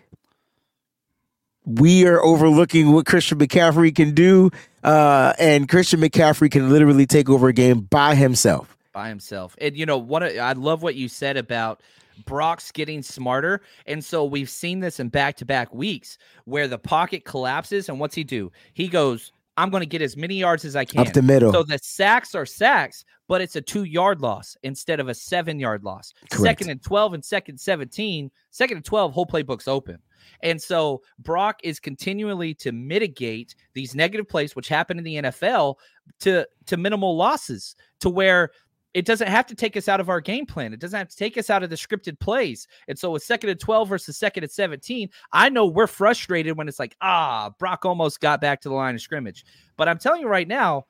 we 1.66 2.08
are 2.08 2.24
overlooking 2.24 2.94
what 2.94 3.06
Christian 3.06 3.38
McCaffrey 3.38 3.94
can 3.94 4.16
do, 4.16 4.50
uh, 4.84 5.34
and 5.40 5.68
Christian 5.68 6.00
McCaffrey 6.00 6.52
can 6.52 6.70
literally 6.70 7.06
take 7.06 7.30
over 7.30 7.48
a 7.48 7.54
game 7.54 7.82
by 7.82 8.16
himself. 8.16 8.78
by 8.94 9.10
himself. 9.10 9.56
And 9.60 9.76
you 9.78 9.86
know 9.86 9.98
what? 9.98 10.24
I 10.24 10.54
love 10.54 10.84
what 10.84 10.96
you 10.96 11.08
said 11.08 11.38
about 11.38 11.82
Brock's 12.26 12.72
getting 12.72 13.02
smarter. 13.02 13.62
And 13.86 14.04
so 14.04 14.26
we've 14.26 14.50
seen 14.50 14.80
this 14.80 15.00
in 15.00 15.10
back 15.10 15.38
to 15.38 15.46
back 15.46 15.74
weeks 15.74 16.18
where 16.46 16.68
the 16.68 16.78
pocket 16.78 17.26
collapses. 17.26 17.90
And 17.90 18.00
what's 18.00 18.16
he 18.16 18.24
do? 18.24 18.52
He 18.74 18.88
goes, 18.88 19.32
I'm 19.58 19.70
going 19.70 19.82
to 19.82 19.88
get 19.88 20.02
as 20.02 20.16
many 20.16 20.36
yards 20.36 20.64
as 20.64 20.76
I 20.76 20.86
can. 20.86 21.02
Up 21.06 21.14
the 21.14 21.22
middle. 21.22 21.52
So 21.52 21.64
the 21.64 21.80
sacks 21.80 22.34
are 22.34 22.46
sacks, 22.46 23.04
but 23.28 23.42
it's 23.42 23.58
a 23.58 23.62
two 23.62 23.84
yard 23.84 24.22
loss 24.22 24.56
instead 24.64 25.00
of 25.00 25.10
a 25.10 25.14
seven 25.14 25.60
yard 25.60 25.84
loss. 25.84 26.14
Correct. 26.32 26.60
Second 26.60 26.70
and 26.70 26.82
12 26.82 27.14
and 27.16 27.26
second 27.26 27.58
17, 27.60 28.32
second 28.52 28.78
and 28.78 28.86
12, 28.86 29.12
whole 29.12 29.26
playbook's 29.26 29.68
open. 29.68 30.00
And 30.42 30.62
so 30.62 31.02
Brock 31.20 31.60
is 31.64 31.80
continually 31.80 32.54
to 32.56 32.72
mitigate 32.72 33.56
these 33.74 33.96
negative 33.96 34.28
plays, 34.28 34.56
which 34.56 34.68
happen 34.68 34.98
in 34.98 35.04
the 35.04 35.16
NFL, 35.16 35.76
to 36.22 36.48
to 36.66 36.78
minimal 36.78 37.16
losses, 37.16 37.76
to 38.00 38.10
where 38.10 38.52
it 38.94 39.06
doesn't 39.06 39.28
have 39.28 39.46
to 39.46 39.56
take 39.56 39.78
us 39.78 39.88
out 39.88 40.00
of 40.00 40.10
our 40.10 40.20
game 40.20 40.46
plan. 40.46 40.74
It 40.74 40.80
doesn't 40.80 40.98
have 40.98 41.10
to 41.10 41.16
take 41.16 41.38
us 41.38 41.50
out 41.50 41.62
of 41.62 41.70
the 41.70 41.76
scripted 41.76 42.20
plays. 42.20 42.68
And 42.88 42.98
so 42.98 43.12
with 43.12 43.24
second 43.24 43.52
and 43.52 43.60
12 43.60 43.88
versus 43.88 44.18
second 44.18 44.44
and 44.44 44.52
17, 44.52 45.10
I 45.32 45.50
know 45.50 45.68
we're 45.68 45.88
frustrated 45.88 46.58
when 46.58 46.68
it's 46.68 46.80
like, 46.80 46.96
ah, 47.02 47.52
Brock 47.60 47.86
almost 47.86 48.20
got 48.20 48.42
back 48.42 48.62
to 48.62 48.70
the 48.70 48.76
line 48.76 48.96
of 48.96 49.02
scrimmage. 49.02 49.46
But 49.78 49.88
I'm 49.88 50.00
telling 50.00 50.22
you 50.22 50.28
right 50.28 50.48
now, 50.48 50.86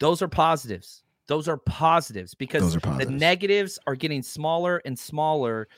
those 0.00 0.22
are 0.22 0.28
positives. 0.28 1.02
Those 1.28 1.46
are 1.46 1.58
positives 1.58 2.34
because 2.34 2.76
are 2.76 2.98
the 2.98 3.06
negatives 3.06 3.78
are 3.86 3.94
getting 3.94 4.22
smaller 4.22 4.82
and 4.84 4.98
smaller, 4.98 5.68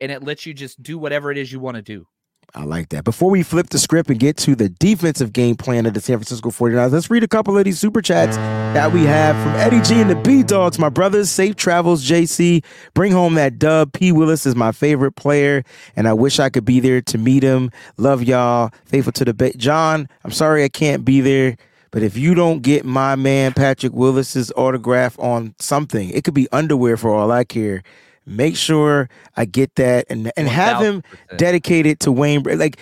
and 0.00 0.12
it 0.12 0.22
lets 0.22 0.44
you 0.44 0.52
just 0.52 0.82
do 0.82 0.98
whatever 0.98 1.30
it 1.30 1.38
is 1.38 1.50
you 1.50 1.60
want 1.60 1.76
to 1.76 1.82
do. 1.82 2.06
I 2.54 2.64
like 2.64 2.88
that. 2.88 3.04
Before 3.04 3.30
we 3.30 3.42
flip 3.42 3.68
the 3.68 3.78
script 3.78 4.10
and 4.10 4.18
get 4.18 4.36
to 4.38 4.56
the 4.56 4.68
defensive 4.68 5.32
game 5.32 5.54
plan 5.56 5.86
of 5.86 5.94
the 5.94 6.00
San 6.00 6.18
Francisco 6.18 6.50
49ers, 6.50 6.90
let's 6.90 7.10
read 7.10 7.22
a 7.22 7.28
couple 7.28 7.56
of 7.56 7.64
these 7.64 7.78
super 7.78 8.02
chats 8.02 8.36
that 8.36 8.92
we 8.92 9.04
have 9.04 9.36
from 9.42 9.52
Eddie 9.54 9.80
G 9.82 10.00
and 10.00 10.10
the 10.10 10.16
B 10.16 10.42
Dogs. 10.42 10.78
My 10.78 10.88
brothers, 10.88 11.30
safe 11.30 11.54
travels, 11.54 12.04
JC. 12.08 12.64
Bring 12.92 13.12
home 13.12 13.34
that 13.34 13.58
dub. 13.58 13.92
P. 13.92 14.10
Willis 14.10 14.46
is 14.46 14.56
my 14.56 14.72
favorite 14.72 15.12
player, 15.12 15.62
and 15.94 16.08
I 16.08 16.12
wish 16.12 16.40
I 16.40 16.48
could 16.50 16.64
be 16.64 16.80
there 16.80 17.00
to 17.02 17.18
meet 17.18 17.42
him. 17.42 17.70
Love 17.98 18.22
y'all. 18.24 18.70
Faithful 18.84 19.12
to 19.12 19.24
the 19.24 19.34
ba- 19.34 19.56
John, 19.56 20.08
I'm 20.24 20.32
sorry 20.32 20.64
I 20.64 20.68
can't 20.68 21.04
be 21.04 21.20
there. 21.20 21.56
But 21.92 22.02
if 22.02 22.16
you 22.16 22.34
don't 22.34 22.62
get 22.62 22.84
my 22.84 23.16
man 23.16 23.52
Patrick 23.52 23.92
Willis's 23.92 24.52
autograph 24.56 25.18
on 25.18 25.54
something, 25.58 26.10
it 26.10 26.24
could 26.24 26.34
be 26.34 26.48
underwear 26.52 26.96
for 26.96 27.14
all 27.14 27.30
I 27.32 27.44
care. 27.44 27.82
Make 28.26 28.56
sure 28.56 29.08
I 29.36 29.44
get 29.44 29.74
that 29.76 30.06
and 30.10 30.30
and 30.36 30.48
have 30.48 30.82
him 30.82 31.02
dedicated 31.36 32.00
to 32.00 32.12
Wayne. 32.12 32.42
Like, 32.42 32.78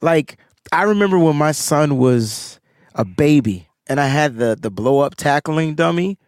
like 0.00 0.38
I 0.70 0.82
remember 0.84 1.18
when 1.18 1.36
my 1.36 1.52
son 1.52 1.98
was 1.98 2.60
a 2.94 3.04
baby, 3.04 3.68
and 3.86 4.00
I 4.00 4.06
had 4.06 4.36
the 4.36 4.56
the 4.60 4.70
blow 4.70 5.00
up 5.00 5.16
tackling 5.16 5.74
dummy, 5.74 6.18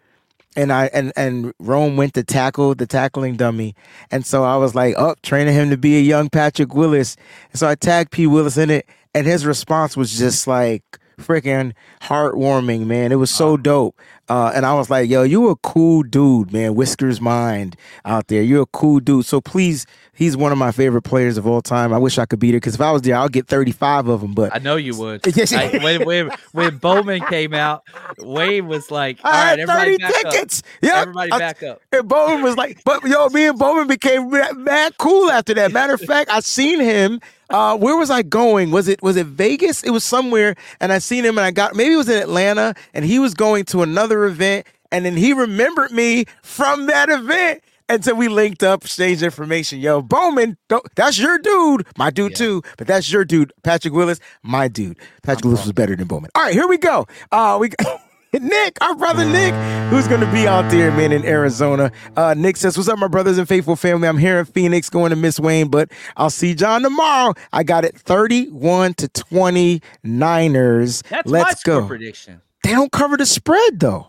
and 0.56 0.72
I 0.72 0.86
and 0.86 1.12
and 1.16 1.52
Rome 1.58 1.96
went 1.96 2.14
to 2.14 2.24
tackle 2.24 2.74
the 2.74 2.86
tackling 2.86 3.36
dummy, 3.36 3.74
and 4.10 4.24
so 4.24 4.44
I 4.44 4.56
was 4.56 4.74
like, 4.74 4.96
up, 4.96 5.18
oh, 5.18 5.20
training 5.22 5.54
him 5.54 5.70
to 5.70 5.76
be 5.76 5.96
a 5.96 6.00
young 6.00 6.28
Patrick 6.30 6.74
Willis. 6.74 7.16
And 7.50 7.58
so 7.58 7.68
I 7.68 7.74
tagged 7.74 8.10
P 8.10 8.26
Willis 8.26 8.56
in 8.56 8.70
it, 8.70 8.86
and 9.14 9.26
his 9.26 9.46
response 9.46 9.96
was 9.96 10.18
just 10.18 10.46
like 10.46 10.98
freaking 11.18 11.72
heartwarming, 12.02 12.86
man. 12.86 13.12
It 13.12 13.16
was 13.16 13.30
so 13.30 13.56
dope. 13.56 13.98
Uh, 14.28 14.52
and 14.54 14.64
I 14.64 14.74
was 14.74 14.88
like, 14.88 15.08
yo, 15.10 15.22
you 15.22 15.48
a 15.48 15.56
cool 15.56 16.02
dude, 16.02 16.52
man. 16.52 16.74
Whiskers 16.74 17.20
Mind 17.20 17.76
out 18.04 18.28
there. 18.28 18.42
You're 18.42 18.62
a 18.62 18.66
cool 18.66 19.00
dude. 19.00 19.26
So 19.26 19.40
please, 19.40 19.86
he's 20.14 20.36
one 20.36 20.52
of 20.52 20.58
my 20.58 20.72
favorite 20.72 21.02
players 21.02 21.36
of 21.36 21.46
all 21.46 21.60
time. 21.62 21.92
I 21.92 21.98
wish 21.98 22.18
I 22.18 22.26
could 22.26 22.38
beat 22.38 22.50
it 22.50 22.58
because 22.58 22.74
if 22.74 22.80
I 22.80 22.92
was 22.92 23.02
there, 23.02 23.16
I'll 23.16 23.28
get 23.28 23.46
35 23.46 24.08
of 24.08 24.20
them. 24.20 24.34
But 24.34 24.54
I 24.54 24.58
know 24.58 24.76
you 24.76 24.96
would. 24.98 25.26
I, 25.52 25.78
when, 25.82 26.04
when, 26.04 26.30
when 26.52 26.76
Bowman 26.78 27.22
came 27.26 27.54
out, 27.54 27.84
Wayne 28.18 28.66
was 28.66 28.90
like, 28.90 29.18
all 29.24 29.30
right, 29.30 29.58
everybody 29.58 29.96
back 29.98 30.14
tickets. 30.14 30.60
up. 30.60 30.66
Yep. 30.82 30.94
Everybody 30.94 31.30
back 31.30 31.62
up. 31.62 31.82
And 31.92 32.08
Bowman 32.08 32.42
was 32.42 32.56
like, 32.56 32.82
but 32.84 33.02
yo, 33.04 33.28
me 33.28 33.46
and 33.46 33.58
Bowman 33.58 33.86
became 33.86 34.30
mad 34.30 34.96
cool 34.98 35.30
after 35.30 35.54
that. 35.54 35.72
Matter 35.72 35.94
of 35.94 36.00
fact, 36.02 36.30
I 36.30 36.40
seen 36.40 36.80
him 36.80 37.20
uh, 37.50 37.76
where 37.76 37.96
was 37.96 38.10
I 38.10 38.22
going? 38.22 38.70
Was 38.70 38.88
it 38.88 39.02
was 39.02 39.16
it 39.16 39.26
Vegas? 39.26 39.82
It 39.82 39.90
was 39.90 40.02
somewhere, 40.02 40.54
and 40.80 40.92
I 40.92 40.98
seen 40.98 41.24
him, 41.24 41.36
and 41.38 41.44
I 41.44 41.50
got 41.50 41.74
maybe 41.74 41.94
it 41.94 41.98
was 41.98 42.08
in 42.08 42.20
Atlanta, 42.20 42.74
and 42.94 43.04
he 43.04 43.18
was 43.18 43.34
going 43.34 43.64
to 43.66 43.82
another 43.82 44.24
event, 44.24 44.66
and 44.90 45.04
then 45.04 45.16
he 45.16 45.32
remembered 45.32 45.92
me 45.92 46.24
from 46.42 46.86
that 46.86 47.10
event. 47.10 47.62
And 47.94 48.04
so 48.04 48.12
we 48.12 48.26
linked 48.26 48.64
up, 48.64 48.82
exchanged 48.82 49.22
information. 49.22 49.78
Yo, 49.78 50.02
Bowman, 50.02 50.56
that's 50.96 51.16
your 51.16 51.38
dude. 51.38 51.86
My 51.96 52.10
dude 52.10 52.32
yeah. 52.32 52.38
too, 52.38 52.62
but 52.76 52.88
that's 52.88 53.12
your 53.12 53.24
dude. 53.24 53.52
Patrick 53.62 53.94
Willis, 53.94 54.18
my 54.42 54.66
dude. 54.66 54.98
Patrick 55.22 55.44
I'm 55.44 55.50
Willis 55.50 55.60
wrong. 55.60 55.66
was 55.68 55.72
better 55.74 55.94
than 55.94 56.08
Bowman. 56.08 56.28
All 56.34 56.42
right, 56.42 56.52
here 56.52 56.66
we 56.66 56.76
go. 56.76 57.06
Uh, 57.30 57.56
we 57.60 57.70
Nick, 58.32 58.82
our 58.82 58.96
brother 58.96 59.24
Nick, 59.24 59.54
who's 59.92 60.08
going 60.08 60.22
to 60.22 60.32
be 60.32 60.48
out 60.48 60.72
there, 60.72 60.90
man, 60.90 61.12
in 61.12 61.24
Arizona. 61.24 61.92
Uh, 62.16 62.34
Nick 62.36 62.56
says, 62.56 62.76
What's 62.76 62.88
up, 62.88 62.98
my 62.98 63.06
brothers 63.06 63.38
and 63.38 63.46
faithful 63.46 63.76
family? 63.76 64.08
I'm 64.08 64.18
here 64.18 64.40
in 64.40 64.44
Phoenix 64.46 64.90
going 64.90 65.10
to 65.10 65.16
Miss 65.16 65.38
Wayne, 65.38 65.68
but 65.68 65.92
I'll 66.16 66.30
see 66.30 66.56
John 66.56 66.82
tomorrow. 66.82 67.34
I 67.52 67.62
got 67.62 67.84
it 67.84 67.96
31 67.96 68.94
to 68.94 69.06
20 69.06 69.80
Niners. 70.02 71.02
That's 71.10 71.30
Let's 71.30 71.64
my 71.64 71.72
go. 71.72 71.86
prediction. 71.86 72.42
They 72.64 72.72
don't 72.72 72.90
cover 72.90 73.16
the 73.16 73.26
spread, 73.26 73.78
though. 73.78 74.08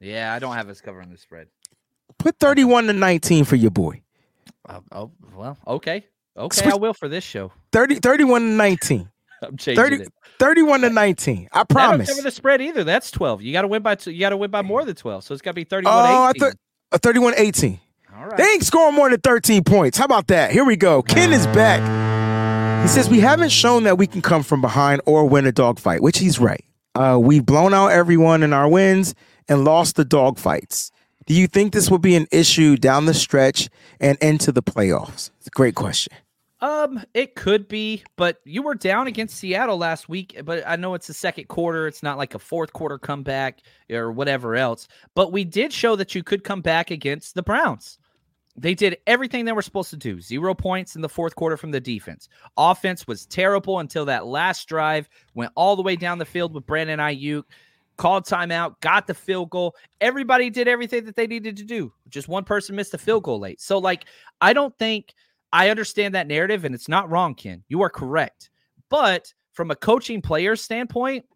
Yeah, 0.00 0.34
I 0.34 0.40
don't 0.40 0.54
have 0.54 0.68
us 0.68 0.80
covering 0.80 1.10
the 1.10 1.16
spread. 1.16 1.46
Put 2.20 2.38
31 2.38 2.86
to 2.86 2.92
19 2.92 3.44
for 3.44 3.56
your 3.56 3.70
boy. 3.70 4.02
Uh, 4.68 4.80
oh, 4.92 5.10
well, 5.34 5.56
okay. 5.66 6.04
Okay, 6.36 6.60
Switch, 6.60 6.72
I 6.72 6.76
will 6.76 6.92
for 6.92 7.08
this 7.08 7.24
show. 7.24 7.50
30, 7.72 7.96
31 7.96 8.42
to 8.42 8.46
19. 8.48 9.10
I'm 9.42 9.56
changing 9.56 9.82
30, 9.82 9.96
it. 9.96 10.12
31 10.38 10.80
to 10.82 10.90
19. 10.90 11.48
I 11.50 11.64
promise. 11.64 12.06
That 12.06 12.12
don't 12.12 12.16
cover 12.16 12.28
the 12.28 12.30
spread 12.30 12.60
either. 12.60 12.84
That's 12.84 13.10
12. 13.10 13.40
You 13.40 13.54
got 13.54 13.62
to 13.62 13.68
win 13.68 13.82
by 13.82 13.94
two, 13.94 14.10
you 14.10 14.20
got 14.20 14.30
to 14.30 14.36
win 14.36 14.50
by 14.50 14.60
more 14.60 14.84
than 14.84 14.94
12. 14.94 15.24
So 15.24 15.32
it's 15.32 15.40
got 15.40 15.52
to 15.52 15.54
be 15.54 15.64
31 15.64 15.94
oh, 15.94 16.28
18. 16.28 16.42
I 16.42 16.46
thought 16.46 16.56
uh, 16.92 16.98
31 16.98 17.34
18. 17.38 17.80
All 18.14 18.26
right. 18.26 18.36
They 18.36 18.44
ain't 18.44 18.64
scoring 18.64 18.94
more 18.94 19.08
than 19.08 19.20
13 19.20 19.64
points. 19.64 19.96
How 19.96 20.04
about 20.04 20.26
that? 20.26 20.50
Here 20.52 20.64
we 20.64 20.76
go. 20.76 21.00
Ken 21.00 21.32
is 21.32 21.46
back. 21.48 21.80
He 22.82 22.88
says 22.88 23.08
we 23.08 23.20
haven't 23.20 23.50
shown 23.50 23.84
that 23.84 23.96
we 23.96 24.06
can 24.06 24.20
come 24.20 24.42
from 24.42 24.60
behind 24.60 25.00
or 25.06 25.26
win 25.26 25.46
a 25.46 25.52
dogfight, 25.52 26.02
which 26.02 26.18
he's 26.18 26.38
right. 26.38 26.64
Uh, 26.94 27.18
we've 27.20 27.46
blown 27.46 27.72
out 27.72 27.88
everyone 27.88 28.42
in 28.42 28.52
our 28.52 28.68
wins 28.68 29.14
and 29.48 29.64
lost 29.64 29.96
the 29.96 30.04
dogfights. 30.04 30.90
Do 31.30 31.36
you 31.36 31.46
think 31.46 31.72
this 31.72 31.88
will 31.88 32.00
be 32.00 32.16
an 32.16 32.26
issue 32.32 32.76
down 32.76 33.04
the 33.04 33.14
stretch 33.14 33.68
and 34.00 34.18
into 34.18 34.50
the 34.50 34.64
playoffs? 34.64 35.30
It's 35.38 35.46
a 35.46 35.50
great 35.50 35.76
question. 35.76 36.12
Um, 36.60 37.04
it 37.14 37.36
could 37.36 37.68
be, 37.68 38.02
but 38.16 38.38
you 38.44 38.62
were 38.62 38.74
down 38.74 39.06
against 39.06 39.36
Seattle 39.36 39.78
last 39.78 40.08
week. 40.08 40.40
But 40.44 40.64
I 40.66 40.74
know 40.74 40.94
it's 40.94 41.06
the 41.06 41.14
second 41.14 41.46
quarter; 41.46 41.86
it's 41.86 42.02
not 42.02 42.18
like 42.18 42.34
a 42.34 42.40
fourth 42.40 42.72
quarter 42.72 42.98
comeback 42.98 43.60
or 43.88 44.10
whatever 44.10 44.56
else. 44.56 44.88
But 45.14 45.30
we 45.30 45.44
did 45.44 45.72
show 45.72 45.94
that 45.94 46.16
you 46.16 46.24
could 46.24 46.42
come 46.42 46.62
back 46.62 46.90
against 46.90 47.36
the 47.36 47.44
Browns. 47.44 48.00
They 48.56 48.74
did 48.74 48.96
everything 49.06 49.44
they 49.44 49.52
were 49.52 49.62
supposed 49.62 49.90
to 49.90 49.96
do. 49.96 50.20
Zero 50.20 50.52
points 50.52 50.96
in 50.96 51.00
the 51.00 51.08
fourth 51.08 51.36
quarter 51.36 51.56
from 51.56 51.70
the 51.70 51.80
defense. 51.80 52.28
Offense 52.56 53.06
was 53.06 53.24
terrible 53.24 53.78
until 53.78 54.04
that 54.06 54.26
last 54.26 54.66
drive 54.66 55.08
went 55.34 55.52
all 55.54 55.76
the 55.76 55.82
way 55.82 55.94
down 55.94 56.18
the 56.18 56.24
field 56.24 56.52
with 56.52 56.66
Brandon 56.66 56.98
Aiyuk. 56.98 57.44
Called 58.00 58.24
timeout, 58.24 58.80
got 58.80 59.06
the 59.06 59.12
field 59.12 59.50
goal. 59.50 59.76
Everybody 60.00 60.48
did 60.48 60.68
everything 60.68 61.04
that 61.04 61.16
they 61.16 61.26
needed 61.26 61.54
to 61.58 61.64
do. 61.64 61.92
Just 62.08 62.28
one 62.28 62.44
person 62.44 62.74
missed 62.74 62.92
the 62.92 62.98
field 62.98 63.24
goal 63.24 63.38
late. 63.38 63.60
So, 63.60 63.76
like, 63.76 64.06
I 64.40 64.54
don't 64.54 64.74
think 64.78 65.12
I 65.52 65.68
understand 65.68 66.14
that 66.14 66.26
narrative, 66.26 66.64
and 66.64 66.74
it's 66.74 66.88
not 66.88 67.10
wrong, 67.10 67.34
Ken. 67.34 67.62
You 67.68 67.82
are 67.82 67.90
correct. 67.90 68.48
But 68.88 69.34
from 69.52 69.70
a 69.70 69.76
coaching 69.76 70.22
player 70.22 70.56
standpoint, 70.56 71.26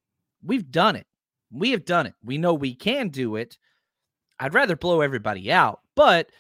we've 0.43 0.71
done 0.71 0.97
it. 0.97 1.07
We 1.53 1.71
have 1.73 1.85
done 1.85 2.07
it. 2.07 2.15
We 2.25 2.39
know 2.39 2.55
we 2.55 2.75
can 2.75 3.11
do 3.11 3.37
it. 3.37 3.59
I'd 4.41 4.55
rather 4.55 4.75
blow 4.75 5.03
everybody 5.03 5.53
out, 5.53 5.81
but 5.95 6.31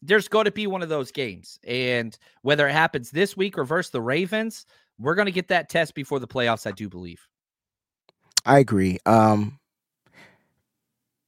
there's 0.00 0.28
going 0.28 0.46
to 0.46 0.50
be 0.50 0.68
one 0.68 0.80
of 0.80 0.88
those 0.88 1.12
games. 1.12 1.58
And 1.66 2.16
whether 2.40 2.66
it 2.66 2.72
happens 2.72 3.10
this 3.10 3.36
week 3.36 3.58
or 3.58 3.64
versus 3.64 3.90
the 3.90 4.00
Ravens, 4.00 4.64
we're 4.98 5.16
going 5.16 5.26
to 5.26 5.32
get 5.32 5.48
that 5.48 5.68
test 5.68 5.94
before 5.94 6.18
the 6.18 6.26
playoffs, 6.26 6.66
I 6.66 6.72
do 6.72 6.88
believe. 6.88 7.20
I 8.44 8.58
agree. 8.58 8.98
Um, 9.06 9.58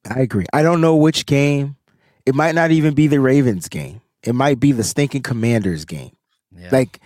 I 0.09 0.21
agree. 0.21 0.47
I 0.53 0.63
don't 0.63 0.81
know 0.81 0.97
which 0.97 1.27
game. 1.27 1.77
It 2.25 2.35
might 2.35 2.55
not 2.55 2.71
even 2.71 2.95
be 2.95 3.07
the 3.07 3.21
Ravens 3.21 3.69
game. 3.69 4.01
It 4.23 4.35
might 4.35 4.61
be 4.61 4.73
the 4.73 4.85
stinking 4.85 5.23
Commanders 5.23 5.85
game. 5.85 6.13
Yeah. 6.57 6.69
Like, 6.71 7.01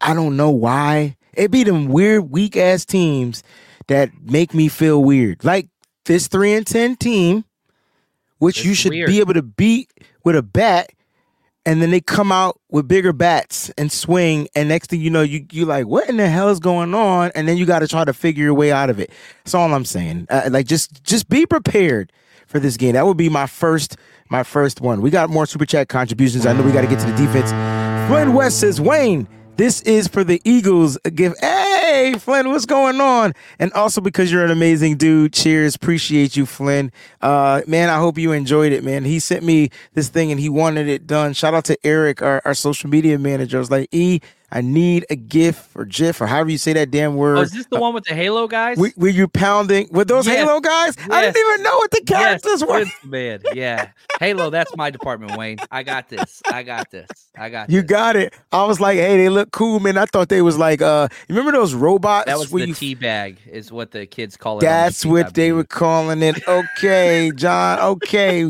I 0.00 0.14
don't 0.14 0.36
know 0.36 0.50
why. 0.50 1.16
It 1.34 1.50
be 1.50 1.64
them 1.64 1.86
weird, 1.86 2.30
weak 2.30 2.56
ass 2.56 2.84
teams 2.84 3.42
that 3.88 4.10
make 4.22 4.54
me 4.54 4.68
feel 4.68 5.02
weird. 5.02 5.44
Like 5.44 5.68
this 6.04 6.28
three 6.28 6.52
and 6.54 6.66
ten 6.66 6.96
team, 6.96 7.44
which 8.38 8.58
it's 8.58 8.66
you 8.66 8.74
should 8.74 8.90
weird. 8.90 9.08
be 9.08 9.20
able 9.20 9.34
to 9.34 9.42
beat 9.42 9.90
with 10.24 10.36
a 10.36 10.42
bat, 10.42 10.90
and 11.64 11.80
then 11.80 11.90
they 11.90 12.00
come 12.00 12.32
out 12.32 12.60
with 12.70 12.88
bigger 12.88 13.12
bats 13.12 13.70
and 13.78 13.90
swing, 13.90 14.48
and 14.54 14.68
next 14.68 14.90
thing 14.90 15.00
you 15.00 15.10
know, 15.10 15.22
you 15.22 15.46
you 15.52 15.64
like, 15.64 15.86
what 15.86 16.08
in 16.08 16.16
the 16.16 16.28
hell 16.28 16.48
is 16.48 16.60
going 16.60 16.94
on? 16.94 17.30
And 17.34 17.46
then 17.46 17.56
you 17.56 17.66
got 17.66 17.80
to 17.80 17.88
try 17.88 18.04
to 18.04 18.12
figure 18.12 18.44
your 18.44 18.54
way 18.54 18.72
out 18.72 18.90
of 18.90 18.98
it. 18.98 19.10
That's 19.44 19.54
all 19.54 19.72
I'm 19.72 19.84
saying. 19.84 20.26
Uh, 20.28 20.48
like, 20.50 20.66
just 20.66 21.04
just 21.04 21.28
be 21.28 21.46
prepared 21.46 22.12
for 22.46 22.58
this 22.58 22.76
game. 22.76 22.94
That 22.94 23.06
would 23.06 23.16
be 23.16 23.28
my 23.28 23.46
first 23.46 23.96
my 24.28 24.42
first 24.42 24.80
one. 24.80 25.00
We 25.00 25.10
got 25.10 25.30
more 25.30 25.46
super 25.46 25.66
chat 25.66 25.88
contributions. 25.88 26.46
I 26.46 26.52
know 26.52 26.62
we 26.62 26.72
got 26.72 26.82
to 26.82 26.86
get 26.88 27.00
to 27.00 27.06
the 27.06 27.16
defense. 27.16 27.50
Flynn 28.08 28.34
West 28.34 28.60
says, 28.60 28.80
Wayne, 28.80 29.28
this 29.56 29.82
is 29.82 30.08
for 30.08 30.24
the 30.24 30.40
Eagles. 30.44 30.98
Give 31.14 31.34
hey 31.40 31.71
Flynn, 32.18 32.48
what's 32.48 32.66
going 32.66 33.00
on? 33.00 33.34
And 33.58 33.72
also 33.72 34.00
because 34.00 34.30
you're 34.32 34.44
an 34.44 34.50
amazing 34.50 34.96
dude. 34.96 35.32
Cheers, 35.32 35.74
appreciate 35.74 36.36
you, 36.36 36.46
Flynn. 36.46 36.92
Uh, 37.20 37.62
man, 37.66 37.88
I 37.88 37.98
hope 37.98 38.18
you 38.18 38.32
enjoyed 38.32 38.72
it, 38.72 38.82
man. 38.84 39.04
He 39.04 39.18
sent 39.18 39.44
me 39.44 39.70
this 39.94 40.08
thing 40.08 40.30
and 40.30 40.40
he 40.40 40.48
wanted 40.48 40.88
it 40.88 41.06
done. 41.06 41.32
Shout 41.32 41.54
out 41.54 41.64
to 41.66 41.78
Eric, 41.84 42.22
our, 42.22 42.40
our 42.44 42.54
social 42.54 42.88
media 42.88 43.18
manager. 43.18 43.58
I 43.58 43.60
was 43.60 43.70
like, 43.70 43.88
E, 43.92 44.20
I 44.54 44.60
need 44.60 45.06
a 45.08 45.16
GIF 45.16 45.74
or 45.74 45.86
GIF 45.86 46.20
or 46.20 46.26
however 46.26 46.50
you 46.50 46.58
say 46.58 46.74
that 46.74 46.90
damn 46.90 47.16
word. 47.16 47.38
Oh, 47.38 47.40
is 47.40 47.52
this 47.52 47.64
the 47.70 47.78
uh, 47.78 47.80
one 47.80 47.94
with 47.94 48.04
the 48.04 48.14
Halo 48.14 48.46
guys? 48.46 48.76
Were, 48.76 48.92
were 48.98 49.08
you 49.08 49.26
pounding 49.26 49.88
with 49.90 50.08
those 50.08 50.26
yes. 50.26 50.36
Halo 50.36 50.60
guys? 50.60 50.94
Yes. 50.98 51.08
I 51.10 51.22
didn't 51.22 51.38
even 51.38 51.62
know 51.62 51.76
what 51.76 51.90
the 51.90 52.02
characters 52.02 52.60
yes. 52.60 52.68
were. 52.68 53.08
Man, 53.08 53.40
yeah, 53.54 53.92
Halo. 54.20 54.50
That's 54.50 54.76
my 54.76 54.90
department, 54.90 55.38
Wayne. 55.38 55.56
I 55.70 55.82
got 55.82 56.10
this. 56.10 56.42
I 56.52 56.64
got 56.64 56.90
this. 56.90 57.08
I 57.34 57.48
got. 57.48 57.70
You 57.70 57.80
this. 57.80 57.88
got 57.88 58.16
it. 58.16 58.34
I 58.52 58.64
was 58.64 58.78
like, 58.78 58.98
hey, 58.98 59.16
they 59.16 59.30
look 59.30 59.52
cool, 59.52 59.80
man. 59.80 59.96
I 59.96 60.04
thought 60.04 60.28
they 60.28 60.42
was 60.42 60.58
like, 60.58 60.82
uh, 60.82 61.08
you 61.28 61.34
remember 61.34 61.56
those 61.58 61.74
robots? 61.82 62.26
That 62.26 62.38
was 62.38 62.50
the 62.50 62.68
you... 62.68 62.74
tea 62.74 62.94
bag, 62.94 63.38
is 63.46 63.72
what 63.72 63.90
the 63.90 64.06
kids 64.06 64.36
call 64.36 64.58
it. 64.58 64.60
That's 64.62 65.04
what 65.04 65.34
they 65.34 65.52
were 65.52 65.64
calling 65.64 66.22
it. 66.22 66.46
Okay, 66.46 67.32
John. 67.34 67.80
Okay, 67.80 68.44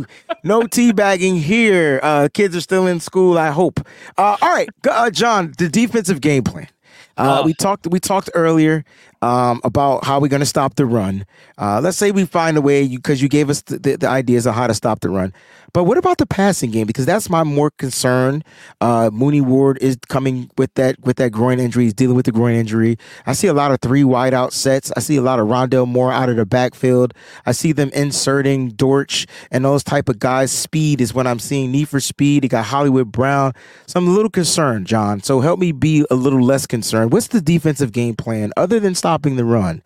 no 0.45 0.63
teabagging 0.63 1.41
here. 1.41 2.01
Uh, 2.03 2.29
kids 2.33 2.55
are 2.55 2.61
still 2.61 2.87
in 2.87 3.01
school. 3.01 3.39
I 3.39 3.51
hope. 3.51 3.81
Uh, 4.19 4.37
all 4.41 4.53
right, 4.53 4.69
uh, 4.89 5.11
John. 5.11 5.53
The 5.59 5.69
defensive 5.69 6.21
game 6.21 6.45
plan. 6.45 6.69
Uh, 7.17 7.41
oh. 7.41 7.47
We 7.47 7.55
talked. 7.55 7.87
We 7.87 8.01
talked 8.01 8.31
earlier 8.35 8.85
um, 9.23 9.61
about 9.63 10.05
how 10.05 10.21
we're 10.21 10.29
going 10.29 10.41
to 10.41 10.47
stop 10.47 10.75
the 10.75 10.85
run. 10.85 11.25
Uh, 11.57 11.81
let's 11.81 11.97
say 11.97 12.11
we 12.11 12.27
find 12.27 12.57
a 12.57 12.61
way 12.61 12.87
because 12.89 13.23
you, 13.23 13.27
you, 13.27 13.29
gave 13.29 13.49
us 13.49 13.63
the, 13.63 13.79
the, 13.79 13.97
the, 13.97 14.09
ideas 14.09 14.47
of 14.47 14.55
how 14.55 14.67
to 14.67 14.75
stop 14.75 15.01
the 15.01 15.09
run. 15.09 15.33
But 15.73 15.85
what 15.85 15.97
about 15.97 16.19
the 16.19 16.27
passing 16.27 16.71
game? 16.71 16.87
Because 16.87 17.07
that's 17.07 17.31
my 17.31 17.45
more 17.45 17.71
concern. 17.71 18.43
Uh, 18.81 19.09
Mooney 19.11 19.41
Ward 19.41 19.79
is 19.81 19.97
coming 20.09 20.51
with 20.59 20.75
that 20.75 21.01
with 21.01 21.17
that 21.17 21.31
groin 21.31 21.59
injury. 21.59 21.85
He's 21.85 21.95
dealing 21.95 22.17
with 22.17 22.27
the 22.27 22.33
groin 22.33 22.55
injury. 22.55 22.99
I 23.25 23.33
see 23.33 23.47
a 23.47 23.55
lot 23.55 23.71
of 23.71 23.81
three 23.81 24.05
wide 24.05 24.35
out 24.35 24.53
sets. 24.53 24.93
I 24.97 25.01
see 25.01 25.17
a 25.17 25.23
lot 25.23 25.39
of 25.39 25.47
Rondale 25.47 25.89
Moore 25.89 26.13
out 26.13 26.29
of 26.29 26.37
the 26.37 26.45
backfield. 26.45 27.15
I 27.47 27.53
see 27.53 27.73
them 27.73 27.91
inserting 27.95 28.71
Dortch 28.71 29.27
and 29.51 29.65
those 29.65 29.83
type 29.83 30.11
of 30.11 30.19
guys. 30.19 30.53
Speed 30.53 31.01
is 31.01 31.15
what 31.15 31.27
I'm 31.27 31.39
seeing. 31.39 31.71
Need 31.71 31.89
for 31.89 32.01
speed. 32.01 32.43
They 32.43 32.49
got 32.49 32.67
Hollywood 32.67 33.11
Brown. 33.11 33.55
So 33.87 33.99
I'm 33.99 34.09
a 34.09 34.11
little 34.11 34.31
concerned, 34.31 34.87
John. 34.87 35.23
So 35.23 35.41
help 35.41 35.59
me 35.59 35.73
be 35.73 36.05
a 36.11 36.15
little 36.15 36.43
less 36.43 36.67
concerned. 36.67 37.13
What's 37.13 37.29
the 37.29 37.41
defensive 37.41 37.93
game 37.93 38.15
plan 38.15 38.53
other 38.59 38.79
than 38.79 38.95
stopping 39.13 39.37
the 39.37 39.45
run 39.45 39.83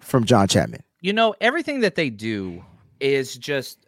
from 0.00 0.24
John 0.24 0.48
Chapman? 0.48 0.82
You 1.00 1.12
know, 1.12 1.34
everything 1.40 1.80
that 1.80 1.96
they 1.96 2.08
do 2.08 2.64
is 2.98 3.36
just 3.36 3.86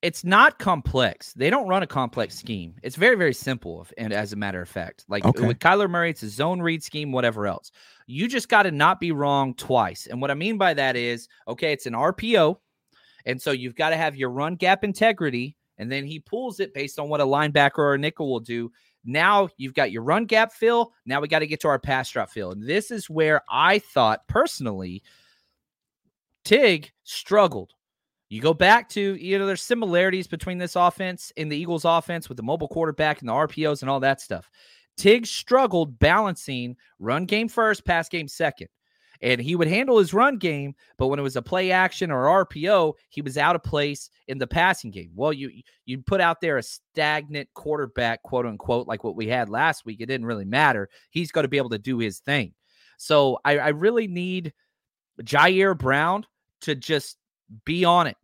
it's 0.00 0.24
not 0.24 0.58
complex. 0.58 1.32
They 1.34 1.50
don't 1.50 1.68
run 1.68 1.82
a 1.82 1.86
complex 1.86 2.36
scheme. 2.36 2.74
It's 2.82 2.96
very, 2.96 3.14
very 3.16 3.34
simple. 3.34 3.86
And 3.98 4.12
as 4.12 4.32
a 4.32 4.36
matter 4.36 4.60
of 4.60 4.68
fact, 4.68 5.04
like 5.08 5.24
Okay. 5.24 5.46
with 5.46 5.60
Kyler 5.60 5.88
Murray, 5.88 6.10
it's 6.10 6.24
a 6.24 6.28
zone 6.28 6.60
read 6.60 6.82
scheme, 6.82 7.12
whatever 7.12 7.46
else. 7.46 7.70
You 8.06 8.26
just 8.26 8.48
got 8.48 8.64
to 8.64 8.72
not 8.72 8.98
be 8.98 9.12
wrong 9.12 9.54
twice. 9.54 10.08
And 10.08 10.20
what 10.20 10.32
I 10.32 10.34
mean 10.34 10.58
by 10.58 10.74
that 10.74 10.96
is, 10.96 11.28
okay, 11.46 11.72
it's 11.72 11.86
an 11.86 11.92
RPO. 11.92 12.56
And 13.26 13.40
so 13.40 13.52
you've 13.52 13.76
got 13.76 13.90
to 13.90 13.96
have 13.96 14.16
your 14.16 14.30
run 14.30 14.56
gap 14.56 14.82
integrity. 14.82 15.56
And 15.78 15.92
then 15.92 16.04
he 16.04 16.18
pulls 16.18 16.58
it 16.58 16.74
based 16.74 16.98
on 16.98 17.08
what 17.08 17.20
a 17.20 17.24
linebacker 17.24 17.78
or 17.78 17.94
a 17.94 17.98
nickel 17.98 18.28
will 18.28 18.40
do. 18.40 18.72
Now 19.04 19.48
you've 19.56 19.74
got 19.74 19.90
your 19.90 20.02
run 20.02 20.26
gap 20.26 20.52
fill. 20.52 20.92
Now 21.06 21.20
we 21.20 21.28
got 21.28 21.40
to 21.40 21.46
get 21.46 21.60
to 21.60 21.68
our 21.68 21.78
pass 21.78 22.10
drop 22.10 22.30
fill. 22.30 22.52
And 22.52 22.66
this 22.66 22.90
is 22.90 23.10
where 23.10 23.42
I 23.50 23.78
thought 23.78 24.26
personally, 24.28 25.02
Tig 26.44 26.92
struggled. 27.04 27.74
You 28.28 28.40
go 28.40 28.54
back 28.54 28.88
to, 28.90 29.14
you 29.16 29.38
know, 29.38 29.46
there's 29.46 29.62
similarities 29.62 30.26
between 30.26 30.58
this 30.58 30.74
offense 30.74 31.32
and 31.36 31.52
the 31.52 31.56
Eagles 31.56 31.84
offense 31.84 32.28
with 32.28 32.36
the 32.36 32.42
mobile 32.42 32.68
quarterback 32.68 33.20
and 33.20 33.28
the 33.28 33.34
RPOs 33.34 33.82
and 33.82 33.90
all 33.90 34.00
that 34.00 34.20
stuff. 34.20 34.50
Tig 34.96 35.26
struggled 35.26 35.98
balancing 35.98 36.76
run 36.98 37.26
game 37.26 37.48
first, 37.48 37.84
pass 37.84 38.08
game 38.08 38.28
second. 38.28 38.68
And 39.22 39.40
he 39.40 39.54
would 39.54 39.68
handle 39.68 39.98
his 39.98 40.12
run 40.12 40.36
game, 40.36 40.74
but 40.98 41.06
when 41.06 41.20
it 41.20 41.22
was 41.22 41.36
a 41.36 41.42
play 41.42 41.70
action 41.70 42.10
or 42.10 42.44
RPO, 42.44 42.94
he 43.08 43.22
was 43.22 43.38
out 43.38 43.54
of 43.54 43.62
place 43.62 44.10
in 44.26 44.38
the 44.38 44.48
passing 44.48 44.90
game. 44.90 45.12
Well, 45.14 45.32
you 45.32 45.50
you 45.86 46.02
put 46.02 46.20
out 46.20 46.40
there 46.40 46.58
a 46.58 46.62
stagnant 46.62 47.48
quarterback, 47.54 48.22
quote 48.24 48.46
unquote, 48.46 48.88
like 48.88 49.04
what 49.04 49.14
we 49.14 49.28
had 49.28 49.48
last 49.48 49.86
week. 49.86 50.00
It 50.00 50.06
didn't 50.06 50.26
really 50.26 50.44
matter. 50.44 50.88
He's 51.10 51.30
going 51.30 51.44
to 51.44 51.48
be 51.48 51.56
able 51.56 51.70
to 51.70 51.78
do 51.78 51.98
his 51.98 52.18
thing. 52.18 52.52
So 52.96 53.38
I, 53.44 53.58
I 53.58 53.68
really 53.68 54.08
need 54.08 54.52
Ji'Ayir 55.22 55.78
Brown 55.78 56.26
to 56.62 56.74
just 56.74 57.16
be 57.64 57.84
on 57.84 58.08
it. 58.08 58.16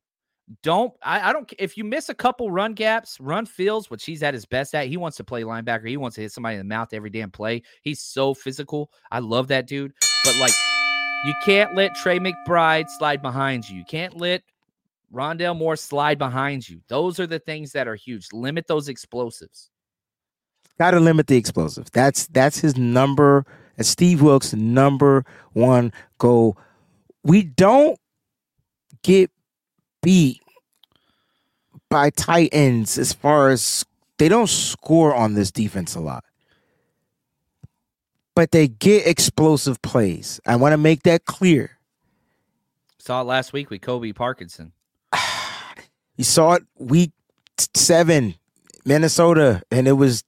Don't 0.62 0.92
I, 1.02 1.28
I 1.28 1.32
don't 1.32 1.52
if 1.58 1.76
you 1.76 1.84
miss 1.84 2.08
a 2.08 2.14
couple 2.14 2.50
run 2.50 2.72
gaps, 2.72 3.20
run 3.20 3.46
fields, 3.46 3.90
which 3.90 4.04
he's 4.04 4.22
at 4.22 4.34
his 4.34 4.46
best 4.46 4.74
at. 4.74 4.88
He 4.88 4.96
wants 4.96 5.16
to 5.18 5.24
play 5.24 5.42
linebacker. 5.42 5.88
He 5.88 5.96
wants 5.96 6.16
to 6.16 6.22
hit 6.22 6.32
somebody 6.32 6.54
in 6.54 6.60
the 6.60 6.64
mouth 6.64 6.92
every 6.92 7.10
damn 7.10 7.30
play. 7.30 7.62
He's 7.82 8.00
so 8.00 8.34
physical. 8.34 8.90
I 9.12 9.20
love 9.20 9.46
that 9.48 9.66
dude. 9.68 9.92
But 10.24 10.36
like 10.38 10.54
you 11.24 11.34
can't 11.44 11.74
let 11.74 11.94
Trey 11.96 12.18
McBride 12.18 12.88
slide 12.88 13.22
behind 13.22 13.68
you. 13.68 13.78
You 13.78 13.84
can't 13.84 14.16
let 14.16 14.42
Rondale 15.12 15.56
Moore 15.56 15.76
slide 15.76 16.18
behind 16.18 16.68
you. 16.68 16.80
Those 16.88 17.18
are 17.18 17.26
the 17.26 17.38
things 17.38 17.72
that 17.72 17.88
are 17.88 17.94
huge. 17.94 18.28
Limit 18.32 18.66
those 18.66 18.88
explosives. 18.88 19.70
Got 20.78 20.92
to 20.92 21.00
limit 21.00 21.26
the 21.26 21.36
explosive. 21.36 21.90
That's 21.90 22.26
that's 22.28 22.58
his 22.58 22.76
number. 22.76 23.44
That's 23.76 23.88
Steve 23.88 24.22
Wilks' 24.22 24.54
number 24.54 25.24
one 25.52 25.92
goal. 26.18 26.56
We 27.24 27.42
don't 27.42 27.98
get 29.02 29.30
beat 30.02 30.40
by 31.90 32.10
tight 32.10 32.50
ends 32.52 32.98
as 32.98 33.12
far 33.12 33.48
as 33.48 33.84
they 34.18 34.28
don't 34.28 34.48
score 34.48 35.14
on 35.14 35.34
this 35.34 35.50
defense 35.50 35.94
a 35.94 36.00
lot, 36.00 36.24
but 38.38 38.52
they 38.52 38.68
get 38.68 39.04
explosive 39.04 39.82
plays. 39.82 40.40
I 40.46 40.54
want 40.54 40.72
to 40.72 40.76
make 40.76 41.02
that 41.02 41.24
clear. 41.24 41.76
Saw 42.98 43.22
it 43.22 43.24
last 43.24 43.52
week 43.52 43.68
with 43.68 43.80
Colby 43.80 44.12
Parkinson. 44.12 44.72
You 46.16 46.24
saw 46.24 46.54
it 46.54 46.64
week 46.76 47.12
seven, 47.76 48.34
Minnesota, 48.84 49.62
and 49.70 49.86
it 49.86 49.92
was 49.92 50.24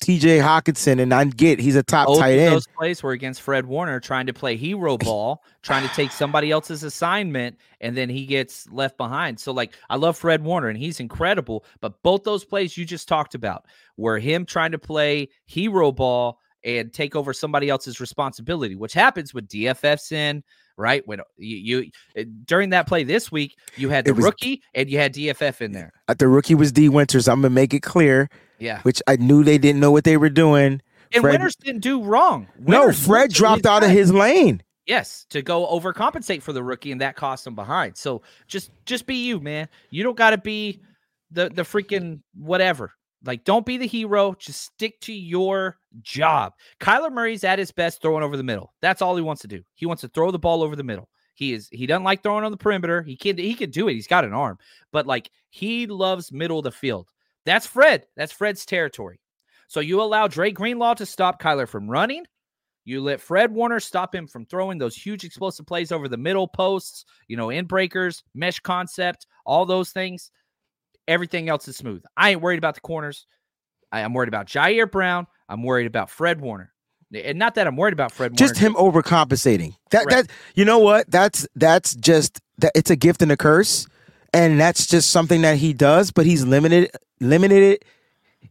T.J. 0.00 0.38
Hockenson, 0.38 1.00
and 1.00 1.12
I 1.12 1.24
get 1.24 1.58
he's 1.58 1.76
a 1.76 1.82
top 1.82 2.06
Both 2.06 2.20
tight 2.20 2.38
end. 2.38 2.54
those 2.54 2.66
plays 2.66 3.02
were 3.02 3.12
against 3.12 3.42
Fred 3.42 3.66
Warner 3.66 4.00
trying 4.00 4.26
to 4.26 4.32
play 4.32 4.56
hero 4.56 4.96
ball, 4.98 5.42
trying 5.62 5.86
to 5.86 5.94
take 5.94 6.12
somebody 6.12 6.50
else's 6.50 6.82
assignment, 6.82 7.58
and 7.80 7.94
then 7.94 8.08
he 8.08 8.24
gets 8.24 8.66
left 8.70 8.96
behind. 8.96 9.38
So, 9.38 9.52
like, 9.52 9.74
I 9.90 9.96
love 9.96 10.16
Fred 10.16 10.42
Warner 10.42 10.68
and 10.68 10.78
he's 10.78 10.98
incredible, 11.00 11.64
but 11.80 12.02
both 12.02 12.24
those 12.24 12.44
plays 12.44 12.76
you 12.76 12.86
just 12.86 13.08
talked 13.08 13.34
about 13.34 13.66
were 13.98 14.18
him 14.18 14.46
trying 14.46 14.72
to 14.72 14.78
play 14.78 15.28
hero 15.44 15.92
ball 15.92 16.40
and 16.66 16.92
take 16.92 17.16
over 17.16 17.32
somebody 17.32 17.70
else's 17.70 18.00
responsibility, 18.00 18.74
which 18.74 18.92
happens 18.92 19.32
with 19.32 19.48
DFFs 19.48 20.12
in, 20.12 20.42
right? 20.76 21.06
When 21.06 21.20
you, 21.38 21.56
you 21.78 21.90
uh, 22.20 22.24
during 22.44 22.70
that 22.70 22.86
play 22.86 23.04
this 23.04 23.32
week, 23.32 23.56
you 23.76 23.88
had 23.88 24.04
the 24.04 24.12
was- 24.12 24.24
rookie 24.24 24.62
and 24.74 24.90
you 24.90 24.98
had 24.98 25.14
DFF 25.14 25.62
in 25.62 25.72
there. 25.72 25.92
Uh, 26.08 26.14
The 26.14 26.28
rookie 26.28 26.54
was 26.56 26.72
Dee 26.72 26.88
Winters. 26.90 27.28
I'm 27.28 27.40
gonna 27.40 27.50
make 27.50 27.72
it 27.72 27.80
clear, 27.80 28.28
Yeah. 28.58 28.82
which 28.82 29.00
I 29.06 29.16
knew 29.16 29.44
they 29.44 29.56
didn't 29.58 29.80
know 29.80 29.92
what 29.92 30.04
they 30.04 30.16
were 30.18 30.28
doing. 30.28 30.82
And 31.12 31.22
Fred- 31.22 31.32
Winters 31.34 31.54
didn't 31.56 31.82
do 31.82 32.02
wrong. 32.02 32.48
no, 32.58 32.92
Fred 32.92 33.30
dropped 33.32 33.64
out 33.64 33.84
of 33.84 33.90
his 33.90 34.12
lane. 34.12 34.60
Yes, 34.86 35.24
to 35.30 35.42
go 35.42 35.66
overcompensate 35.66 36.42
for 36.42 36.52
the 36.52 36.62
rookie, 36.62 36.92
and 36.92 37.00
that 37.00 37.16
cost 37.16 37.44
him 37.46 37.54
behind. 37.56 37.96
So 37.96 38.22
just 38.48 38.70
just 38.86 39.06
be 39.06 39.16
you, 39.16 39.40
man. 39.40 39.68
You 39.90 40.02
don't 40.04 40.16
got 40.16 40.30
to 40.30 40.38
be 40.38 40.80
the 41.30 41.48
the 41.48 41.62
freaking 41.62 42.20
whatever. 42.34 42.92
Like, 43.24 43.44
don't 43.44 43.66
be 43.66 43.76
the 43.76 43.86
hero. 43.86 44.34
Just 44.38 44.62
stick 44.62 45.00
to 45.02 45.12
your 45.12 45.78
job. 46.02 46.52
Kyler 46.80 47.10
Murray's 47.10 47.44
at 47.44 47.58
his 47.58 47.72
best 47.72 48.00
throwing 48.00 48.22
over 48.22 48.36
the 48.36 48.42
middle. 48.42 48.72
That's 48.82 49.02
all 49.02 49.16
he 49.16 49.22
wants 49.22 49.42
to 49.42 49.48
do. 49.48 49.62
He 49.74 49.86
wants 49.86 50.02
to 50.02 50.08
throw 50.08 50.30
the 50.30 50.38
ball 50.38 50.62
over 50.62 50.76
the 50.76 50.84
middle. 50.84 51.08
He 51.34 51.52
is 51.52 51.68
he 51.70 51.86
doesn't 51.86 52.04
like 52.04 52.22
throwing 52.22 52.44
on 52.44 52.50
the 52.50 52.56
perimeter. 52.56 53.02
He 53.02 53.16
can 53.16 53.36
he 53.36 53.54
can 53.54 53.70
do 53.70 53.88
it. 53.88 53.94
He's 53.94 54.06
got 54.06 54.24
an 54.24 54.32
arm, 54.32 54.58
but 54.90 55.06
like 55.06 55.30
he 55.50 55.86
loves 55.86 56.32
middle 56.32 56.58
of 56.58 56.64
the 56.64 56.72
field. 56.72 57.08
That's 57.44 57.66
Fred. 57.66 58.06
That's 58.16 58.32
Fred's 58.32 58.64
territory. 58.64 59.20
So 59.68 59.80
you 59.80 60.00
allow 60.00 60.28
Dre 60.28 60.50
Greenlaw 60.50 60.94
to 60.94 61.06
stop 61.06 61.40
Kyler 61.40 61.68
from 61.68 61.90
running. 61.90 62.24
You 62.86 63.02
let 63.02 63.20
Fred 63.20 63.52
Warner 63.52 63.80
stop 63.80 64.14
him 64.14 64.28
from 64.28 64.46
throwing 64.46 64.78
those 64.78 64.96
huge 64.96 65.24
explosive 65.24 65.66
plays 65.66 65.90
over 65.90 66.08
the 66.08 66.16
middle 66.16 66.46
posts, 66.46 67.04
you 67.26 67.36
know, 67.36 67.50
in 67.50 67.66
breakers, 67.66 68.22
mesh 68.34 68.60
concept, 68.60 69.26
all 69.44 69.66
those 69.66 69.90
things. 69.90 70.30
Everything 71.08 71.48
else 71.48 71.68
is 71.68 71.76
smooth. 71.76 72.02
I 72.16 72.30
ain't 72.30 72.40
worried 72.40 72.58
about 72.58 72.74
the 72.74 72.80
corners. 72.80 73.26
I, 73.92 74.00
am 74.00 74.12
worried 74.12 74.28
about 74.28 74.46
Ji'Ayir 74.46 74.90
Brown. 74.90 75.26
I'm 75.48 75.62
worried 75.62 75.86
about 75.86 76.10
Fred 76.10 76.40
Warner. 76.40 76.72
And 77.14 77.38
not 77.38 77.54
that 77.54 77.66
I'm 77.66 77.76
worried 77.76 77.92
about 77.92 78.12
Fred 78.12 78.36
Just 78.36 78.60
Warner. 78.60 78.78
him 78.78 78.92
overcompensating. 78.92 79.76
That 79.90 80.06
Correct. 80.06 80.28
that 80.28 80.34
you 80.54 80.64
know 80.64 80.78
what? 80.78 81.08
That's 81.10 81.46
that's 81.54 81.94
just 81.94 82.40
that 82.58 82.72
it's 82.74 82.90
a 82.90 82.96
gift 82.96 83.22
and 83.22 83.30
a 83.30 83.36
curse, 83.36 83.86
and 84.34 84.58
that's 84.58 84.86
just 84.88 85.12
something 85.12 85.42
that 85.42 85.56
he 85.56 85.72
does. 85.72 86.10
But 86.10 86.26
he's 86.26 86.44
limited 86.44 86.90
limited 87.20 87.62
it. 87.62 87.84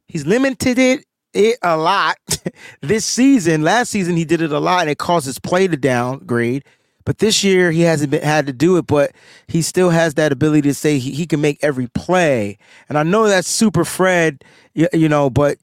He's 0.08 0.26
limited 0.26 0.80
it 0.80 1.06
it 1.34 1.58
a 1.62 1.78
lot 1.78 2.18
this 2.82 3.06
season. 3.06 3.62
Last 3.62 3.89
season 3.89 4.16
he 4.16 4.26
did 4.26 4.41
it 4.41 4.51
a 4.51 4.60
lot, 4.60 4.82
and 4.82 4.89
it 4.89 4.97
caused 4.97 5.26
his 5.26 5.38
play 5.38 5.68
to 5.68 5.78
downgrade. 5.78 6.64
But 7.06 7.20
this 7.20 7.43
year 7.43 7.72
he 7.72 7.82
hasn't 7.82 8.12
been 8.12 8.24
had 8.24 8.47
to 8.47 8.53
do 8.53 8.78
it, 8.78 8.88
but 8.88 9.12
he 9.47 9.62
still 9.62 9.91
has 9.91 10.16
that 10.16 10.32
ability 10.32 10.64
to 10.64 10.74
say 10.74 10.97
he, 10.97 11.12
he 11.12 11.26
can 11.28 11.39
make 11.39 11.64
every 11.64 11.88
play. 11.88 12.58
And 12.89 12.97
I 12.97 13.03
know 13.03 13.28
that's 13.28 13.47
super 13.47 13.86
Fred, 13.86 14.43
you, 14.74 14.88
you 14.91 15.08
know, 15.08 15.30
but 15.30 15.58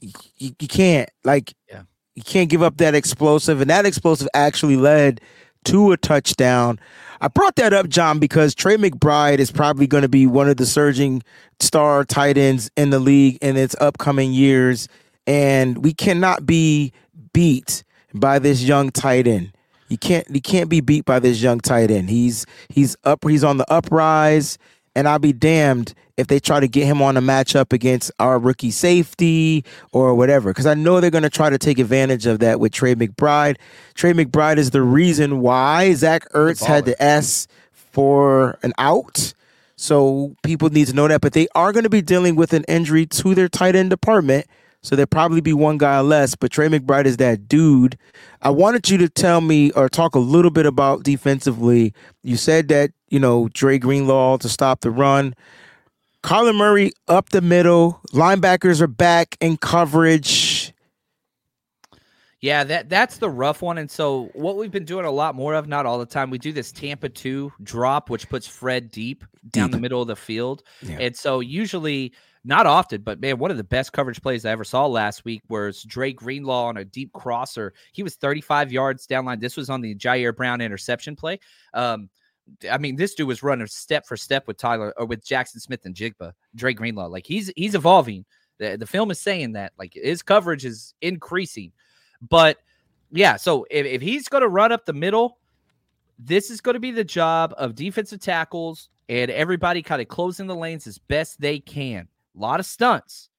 you, 0.00 0.12
you 0.38 0.68
can't 0.68 1.10
like 1.24 1.54
Yeah. 1.68 1.82
you 2.14 2.22
can't 2.22 2.48
give 2.48 2.62
up 2.62 2.76
that 2.78 2.94
explosive, 2.94 3.60
and 3.60 3.68
that 3.70 3.86
explosive 3.86 4.28
actually 4.34 4.76
led 4.76 5.20
to 5.64 5.92
a 5.92 5.96
touchdown. 5.96 6.78
I 7.20 7.28
brought 7.28 7.56
that 7.56 7.72
up, 7.72 7.88
John, 7.88 8.18
because 8.18 8.54
Trey 8.54 8.76
McBride 8.76 9.38
is 9.38 9.50
probably 9.50 9.86
going 9.86 10.02
to 10.02 10.08
be 10.10 10.26
one 10.26 10.48
of 10.48 10.58
the 10.58 10.66
surging 10.66 11.22
star 11.58 12.04
tight 12.04 12.36
ends 12.36 12.70
in 12.76 12.90
the 12.90 12.98
league 12.98 13.38
in 13.40 13.56
its 13.56 13.74
upcoming 13.80 14.32
years, 14.32 14.88
and 15.26 15.82
we 15.82 15.94
cannot 15.94 16.44
be 16.44 16.92
beat 17.32 17.82
by 18.12 18.38
this 18.38 18.62
young 18.62 18.90
tight 18.90 19.26
end. 19.26 19.53
You 19.94 19.98
can't 19.98 20.28
you 20.28 20.40
can't 20.40 20.68
be 20.68 20.80
beat 20.80 21.04
by 21.04 21.20
this 21.20 21.40
young 21.40 21.60
tight 21.60 21.88
end. 21.88 22.10
He's 22.10 22.46
he's 22.68 22.96
up 23.04 23.22
he's 23.22 23.44
on 23.44 23.58
the 23.58 23.72
uprise, 23.72 24.58
and 24.96 25.06
I'll 25.06 25.20
be 25.20 25.32
damned 25.32 25.94
if 26.16 26.26
they 26.26 26.40
try 26.40 26.58
to 26.58 26.66
get 26.66 26.86
him 26.86 27.00
on 27.00 27.16
a 27.16 27.20
matchup 27.20 27.72
against 27.72 28.10
our 28.18 28.40
rookie 28.40 28.72
safety 28.72 29.64
or 29.92 30.16
whatever. 30.16 30.50
Because 30.50 30.66
I 30.66 30.74
know 30.74 31.00
they're 31.00 31.12
going 31.12 31.22
to 31.22 31.30
try 31.30 31.48
to 31.48 31.58
take 31.58 31.78
advantage 31.78 32.26
of 32.26 32.40
that 32.40 32.58
with 32.58 32.72
Trey 32.72 32.96
McBride. 32.96 33.56
Trey 33.94 34.12
McBride 34.12 34.56
is 34.56 34.72
the 34.72 34.82
reason 34.82 35.38
why 35.38 35.94
Zach 35.94 36.28
Ertz 36.32 36.64
had 36.64 36.86
to 36.86 37.00
S 37.00 37.46
for 37.72 38.58
an 38.64 38.72
out. 38.78 39.32
So 39.76 40.34
people 40.42 40.70
need 40.70 40.88
to 40.88 40.92
know 40.92 41.06
that. 41.06 41.20
But 41.20 41.34
they 41.34 41.46
are 41.54 41.70
going 41.70 41.84
to 41.84 41.90
be 41.90 42.02
dealing 42.02 42.34
with 42.34 42.52
an 42.52 42.64
injury 42.64 43.06
to 43.06 43.32
their 43.36 43.48
tight 43.48 43.76
end 43.76 43.90
department. 43.90 44.48
So 44.84 44.94
there'll 44.94 45.06
probably 45.06 45.40
be 45.40 45.54
one 45.54 45.78
guy 45.78 45.98
less, 46.00 46.34
but 46.34 46.50
Trey 46.50 46.68
McBride 46.68 47.06
is 47.06 47.16
that 47.16 47.48
dude. 47.48 47.96
I 48.42 48.50
wanted 48.50 48.90
you 48.90 48.98
to 48.98 49.08
tell 49.08 49.40
me 49.40 49.70
or 49.70 49.88
talk 49.88 50.14
a 50.14 50.18
little 50.18 50.50
bit 50.50 50.66
about 50.66 51.04
defensively. 51.04 51.94
You 52.22 52.36
said 52.36 52.68
that, 52.68 52.90
you 53.08 53.18
know, 53.18 53.48
Dre 53.54 53.78
Greenlaw 53.78 54.36
to 54.36 54.48
stop 54.48 54.82
the 54.82 54.90
run. 54.90 55.34
Kyler 56.22 56.54
Murray 56.54 56.92
up 57.08 57.30
the 57.30 57.40
middle. 57.40 57.98
Linebackers 58.12 58.82
are 58.82 58.86
back 58.86 59.38
in 59.40 59.56
coverage. 59.56 60.74
Yeah, 62.42 62.62
that 62.64 62.90
that's 62.90 63.16
the 63.16 63.30
rough 63.30 63.62
one. 63.62 63.78
And 63.78 63.90
so 63.90 64.30
what 64.34 64.58
we've 64.58 64.70
been 64.70 64.84
doing 64.84 65.06
a 65.06 65.10
lot 65.10 65.34
more 65.34 65.54
of, 65.54 65.66
not 65.66 65.86
all 65.86 65.98
the 65.98 66.04
time, 66.04 66.28
we 66.28 66.36
do 66.36 66.52
this 66.52 66.70
Tampa 66.72 67.08
2 67.08 67.54
drop, 67.62 68.10
which 68.10 68.28
puts 68.28 68.46
Fred 68.46 68.90
deep 68.90 69.24
down 69.48 69.70
the 69.70 69.80
middle 69.80 70.02
of 70.02 70.08
the 70.08 70.16
field. 70.16 70.62
Yeah. 70.82 70.98
And 71.00 71.16
so 71.16 71.40
usually 71.40 72.12
not 72.44 72.66
often, 72.66 73.02
but 73.02 73.20
man, 73.20 73.38
one 73.38 73.50
of 73.50 73.56
the 73.56 73.64
best 73.64 73.92
coverage 73.92 74.20
plays 74.20 74.44
I 74.44 74.50
ever 74.50 74.64
saw 74.64 74.86
last 74.86 75.24
week 75.24 75.42
was 75.48 75.82
Dre 75.82 76.12
Greenlaw 76.12 76.66
on 76.66 76.76
a 76.76 76.84
deep 76.84 77.12
crosser. 77.12 77.72
He 77.92 78.02
was 78.02 78.16
35 78.16 78.70
yards 78.70 79.06
down 79.06 79.24
line. 79.24 79.40
This 79.40 79.56
was 79.56 79.70
on 79.70 79.80
the 79.80 79.94
Ji'Ayir 79.94 80.36
Brown 80.36 80.60
interception 80.60 81.16
play. 81.16 81.40
Um, 81.72 82.10
I 82.70 82.76
mean, 82.76 82.96
this 82.96 83.14
dude 83.14 83.28
was 83.28 83.42
running 83.42 83.66
step 83.66 84.06
for 84.06 84.18
step 84.18 84.46
with 84.46 84.58
Tyler 84.58 84.92
or 84.98 85.06
with 85.06 85.24
Jaxon 85.24 85.60
Smith-Njigba, 85.60 86.32
Dre 86.54 86.74
Greenlaw. 86.74 87.06
Like 87.06 87.26
he's 87.26 87.50
he's 87.56 87.74
evolving. 87.74 88.26
The, 88.58 88.76
the 88.76 88.86
film 88.86 89.10
is 89.10 89.20
saying 89.20 89.52
that 89.52 89.72
like 89.78 89.94
his 89.94 90.22
coverage 90.22 90.66
is 90.66 90.94
increasing. 91.00 91.72
But 92.20 92.58
yeah, 93.10 93.36
so 93.36 93.66
if, 93.70 93.86
if 93.86 94.02
he's 94.02 94.28
going 94.28 94.42
to 94.42 94.48
run 94.48 94.72
up 94.72 94.84
the 94.84 94.92
middle, 94.92 95.38
this 96.18 96.50
is 96.50 96.60
going 96.60 96.74
to 96.74 96.80
be 96.80 96.90
the 96.90 97.04
job 97.04 97.54
of 97.56 97.74
defensive 97.74 98.20
tackles 98.20 98.90
and 99.08 99.30
everybody 99.30 99.82
kind 99.82 100.02
of 100.02 100.08
closing 100.08 100.46
the 100.46 100.54
lanes 100.54 100.86
as 100.86 100.98
best 100.98 101.40
they 101.40 101.58
can. 101.58 102.08
A 102.36 102.40
lot 102.40 102.60
of 102.60 102.66
stunts, 102.66 103.30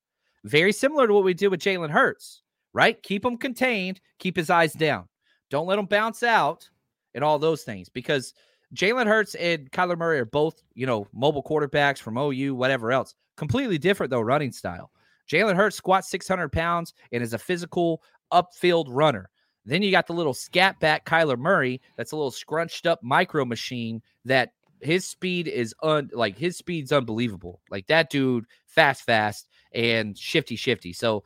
very 0.44 0.72
similar 0.72 1.08
to 1.08 1.14
what 1.14 1.24
we 1.24 1.34
did 1.34 1.50
with 1.50 1.60
Jalen 1.60 1.90
Hurts, 1.90 2.42
right? 2.74 3.02
Keep 3.04 3.26
him 3.26 3.38
contained, 3.38 4.00
keep 4.20 4.36
his 4.36 4.50
eyes 4.50 4.74
down. 4.74 5.08
Don't 5.50 5.68
let 5.68 5.80
him 5.80 5.86
bounce 5.86 6.24
out 6.24 6.70
and 7.14 7.24
all 7.24 7.40
those 7.40 7.64
things 7.64 7.90
because 7.90 8.34
Jalen 8.74 9.08
Hurts 9.08 9.36
and 9.36 9.72
Kyler 9.72 9.98
Murray 9.98 10.20
are 10.20 10.26
both, 10.26 10.62
you 10.74 10.86
know, 10.86 11.08
mobile 11.14 11.44
quarterbacks 11.44 12.00
from 12.00 12.18
OU, 12.18 12.56
whatever 12.56 12.92
else. 12.92 13.16
Completely 13.38 13.78
different, 13.78 14.10
though, 14.10 14.22
running 14.22 14.52
style. 14.52 14.92
Jalen 15.30 15.56
Hurts 15.56 15.76
squats 15.76 16.10
600 16.10 16.52
pounds 16.52 16.94
and 17.12 17.24
is 17.24 17.34
a 17.34 17.38
physical 17.38 18.02
upfield 18.32 18.86
runner. 18.90 19.30
Then 19.66 19.82
you 19.82 19.92
got 19.92 20.08
the 20.08 20.14
little 20.14 20.34
scat 20.34 20.80
back 20.80 21.06
Kyler 21.06 21.38
Murray 21.38 21.82
that's 21.96 22.12
a 22.12 22.16
little 22.16 22.32
scrunched 22.32 22.86
up 22.86 23.02
micro 23.02 23.46
machine 23.46 24.02
that 24.26 24.52
his 24.86 25.08
speed 25.08 25.48
is 25.48 25.74
un 25.84 26.10
like 26.14 26.38
his 26.38 26.58
speed's 26.58 26.92
unbelievable. 26.92 27.62
Like 27.70 27.88
that 27.88 28.10
dude 28.10 28.46
fast 28.66 29.04
fast 29.04 29.48
and 29.74 30.18
shifty 30.18 30.56
shifty. 30.56 30.94
So 30.94 31.24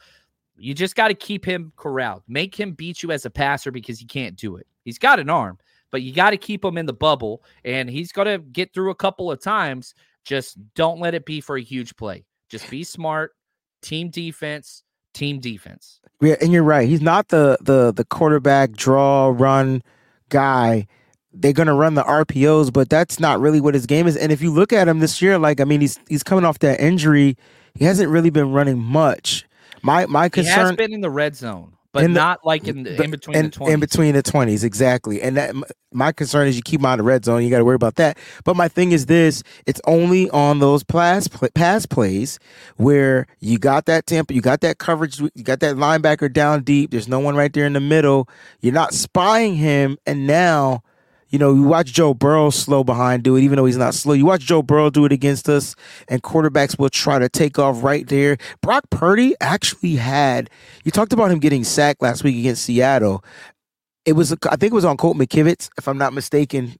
you 0.55 0.73
just 0.73 0.95
got 0.95 1.09
to 1.09 1.13
keep 1.13 1.45
him 1.45 1.71
corralled. 1.75 2.23
Make 2.27 2.55
him 2.55 2.73
beat 2.73 3.03
you 3.03 3.11
as 3.11 3.25
a 3.25 3.29
passer 3.29 3.71
because 3.71 3.99
he 3.99 4.05
can't 4.05 4.35
do 4.35 4.57
it. 4.57 4.67
He's 4.83 4.99
got 4.99 5.19
an 5.19 5.29
arm, 5.29 5.57
but 5.91 6.01
you 6.01 6.13
got 6.13 6.31
to 6.31 6.37
keep 6.37 6.63
him 6.63 6.77
in 6.77 6.85
the 6.85 6.93
bubble 6.93 7.43
and 7.63 7.89
he's 7.89 8.11
going 8.11 8.27
to 8.27 8.39
get 8.39 8.73
through 8.73 8.91
a 8.91 8.95
couple 8.95 9.31
of 9.31 9.41
times. 9.41 9.93
Just 10.25 10.57
don't 10.75 10.99
let 10.99 11.13
it 11.13 11.25
be 11.25 11.41
for 11.41 11.57
a 11.57 11.61
huge 11.61 11.95
play. 11.95 12.25
Just 12.49 12.69
be 12.69 12.83
smart, 12.83 13.31
team 13.81 14.09
defense, 14.09 14.83
team 15.13 15.39
defense. 15.39 15.99
Yeah, 16.21 16.35
and 16.41 16.51
you're 16.51 16.63
right. 16.63 16.87
He's 16.87 17.01
not 17.01 17.29
the 17.29 17.57
the 17.61 17.93
the 17.93 18.05
quarterback 18.05 18.73
draw 18.73 19.33
run 19.35 19.81
guy. 20.29 20.87
They're 21.33 21.53
gonna 21.53 21.75
run 21.75 21.93
the 21.93 22.03
RPOs, 22.03 22.71
but 22.73 22.89
that's 22.89 23.19
not 23.19 23.39
really 23.39 23.61
what 23.61 23.73
his 23.73 23.85
game 23.85 24.07
is. 24.07 24.17
And 24.17 24.31
if 24.31 24.41
you 24.41 24.51
look 24.51 24.73
at 24.73 24.87
him 24.87 24.99
this 24.99 25.21
year, 25.21 25.37
like 25.37 25.61
I 25.61 25.63
mean, 25.63 25.81
he's 25.81 25.99
he's 26.09 26.23
coming 26.23 26.45
off 26.45 26.59
that 26.59 26.79
injury. 26.81 27.37
He 27.75 27.85
hasn't 27.85 28.09
really 28.09 28.29
been 28.31 28.51
running 28.51 28.79
much. 28.79 29.45
My 29.83 30.05
my 30.07 30.25
He 30.25 30.29
concern 30.31 30.53
has 30.67 30.75
been 30.75 30.91
in 30.93 31.01
the 31.01 31.09
red 31.09 31.35
zone, 31.35 31.73
but 31.93 32.01
the- 32.01 32.07
not 32.09 32.43
like 32.45 32.67
in 32.67 32.83
the, 32.83 32.91
the- 32.91 33.03
in 33.03 33.11
between 33.11 33.37
in, 33.37 33.45
the 33.45 33.51
20s. 33.51 33.69
in 33.73 33.79
between 33.79 34.13
the 34.15 34.23
twenties, 34.23 34.63
exactly. 34.63 35.21
And 35.21 35.37
that 35.37 35.55
my 35.93 36.11
concern 36.11 36.47
is 36.47 36.55
you 36.55 36.61
keep 36.63 36.79
him 36.81 36.85
out 36.87 36.93
of 36.93 37.05
the 37.05 37.09
red 37.09 37.23
zone. 37.23 37.43
You 37.43 37.49
got 37.49 37.59
to 37.59 37.65
worry 37.65 37.75
about 37.75 37.95
that. 37.95 38.17
But 38.43 38.55
my 38.57 38.67
thing 38.67 38.91
is 38.91 39.05
this: 39.05 39.43
it's 39.67 39.79
only 39.85 40.29
on 40.31 40.59
those 40.59 40.83
pass 40.83 41.27
pass 41.53 41.85
plays 41.85 42.39
where 42.77 43.27
you 43.39 43.59
got 43.59 43.85
that 43.85 44.07
tempo, 44.07 44.33
you 44.33 44.41
got 44.41 44.61
that 44.61 44.79
coverage, 44.79 45.19
you 45.19 45.43
got 45.43 45.59
that 45.61 45.75
linebacker 45.77 46.33
down 46.33 46.63
deep. 46.63 46.89
There's 46.91 47.07
no 47.07 47.19
one 47.19 47.35
right 47.35 47.53
there 47.53 47.65
in 47.67 47.73
the 47.73 47.79
middle. 47.79 48.27
You're 48.61 48.73
not 48.73 48.95
spying 48.95 49.55
him, 49.55 49.97
and 50.07 50.25
now. 50.25 50.81
You 51.29 51.39
know, 51.39 51.53
you 51.53 51.63
watch 51.63 51.93
Joe 51.93 52.13
Burrow 52.13 52.49
slow 52.49 52.83
behind 52.83 53.23
do 53.23 53.35
it, 53.35 53.41
even 53.41 53.57
though 53.57 53.65
he's 53.65 53.77
not 53.77 53.93
slow. 53.93 54.13
You 54.13 54.25
watch 54.25 54.41
Joe 54.41 54.61
Burrow 54.61 54.89
do 54.89 55.05
it 55.05 55.11
against 55.11 55.47
us, 55.47 55.75
and 56.07 56.23
quarterbacks 56.23 56.79
will 56.79 56.89
try 56.89 57.19
to 57.19 57.29
take 57.29 57.59
off 57.59 57.83
right 57.83 58.07
there. 58.07 58.37
Brock 58.61 58.83
Purdy 58.89 59.35
actually 59.39 59.95
had, 59.95 60.49
you 60.83 60.91
talked 60.91 61.13
about 61.13 61.31
him 61.31 61.39
getting 61.39 61.63
sacked 61.63 62.01
last 62.01 62.23
week 62.23 62.37
against 62.37 62.63
Seattle 62.63 63.23
it 64.09 64.13
was 64.13 64.31
I 64.31 64.55
think 64.55 64.71
it 64.71 64.73
was 64.73 64.85
on 64.85 64.97
Colt 64.97 65.17
McKivitz, 65.17 65.69
if 65.77 65.87
I'm 65.87 65.97
not 65.97 66.13
mistaken, 66.13 66.75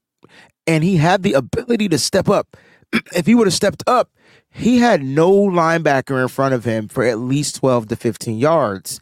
and 0.65 0.83
he 0.83 0.97
had 0.97 1.21
the 1.23 1.33
ability 1.33 1.87
to 1.89 1.99
step 1.99 2.27
up. 2.27 2.57
if 3.15 3.25
he 3.25 3.35
would 3.35 3.47
have 3.47 3.53
stepped 3.53 3.83
up, 3.85 4.09
he 4.51 4.79
had 4.79 5.03
no 5.03 5.31
linebacker 5.31 6.21
in 6.21 6.27
front 6.27 6.55
of 6.55 6.65
him 6.65 6.87
for 6.87 7.03
at 7.03 7.19
least 7.19 7.57
12 7.57 7.89
to 7.89 7.95
15 7.95 8.37
yards. 8.37 8.99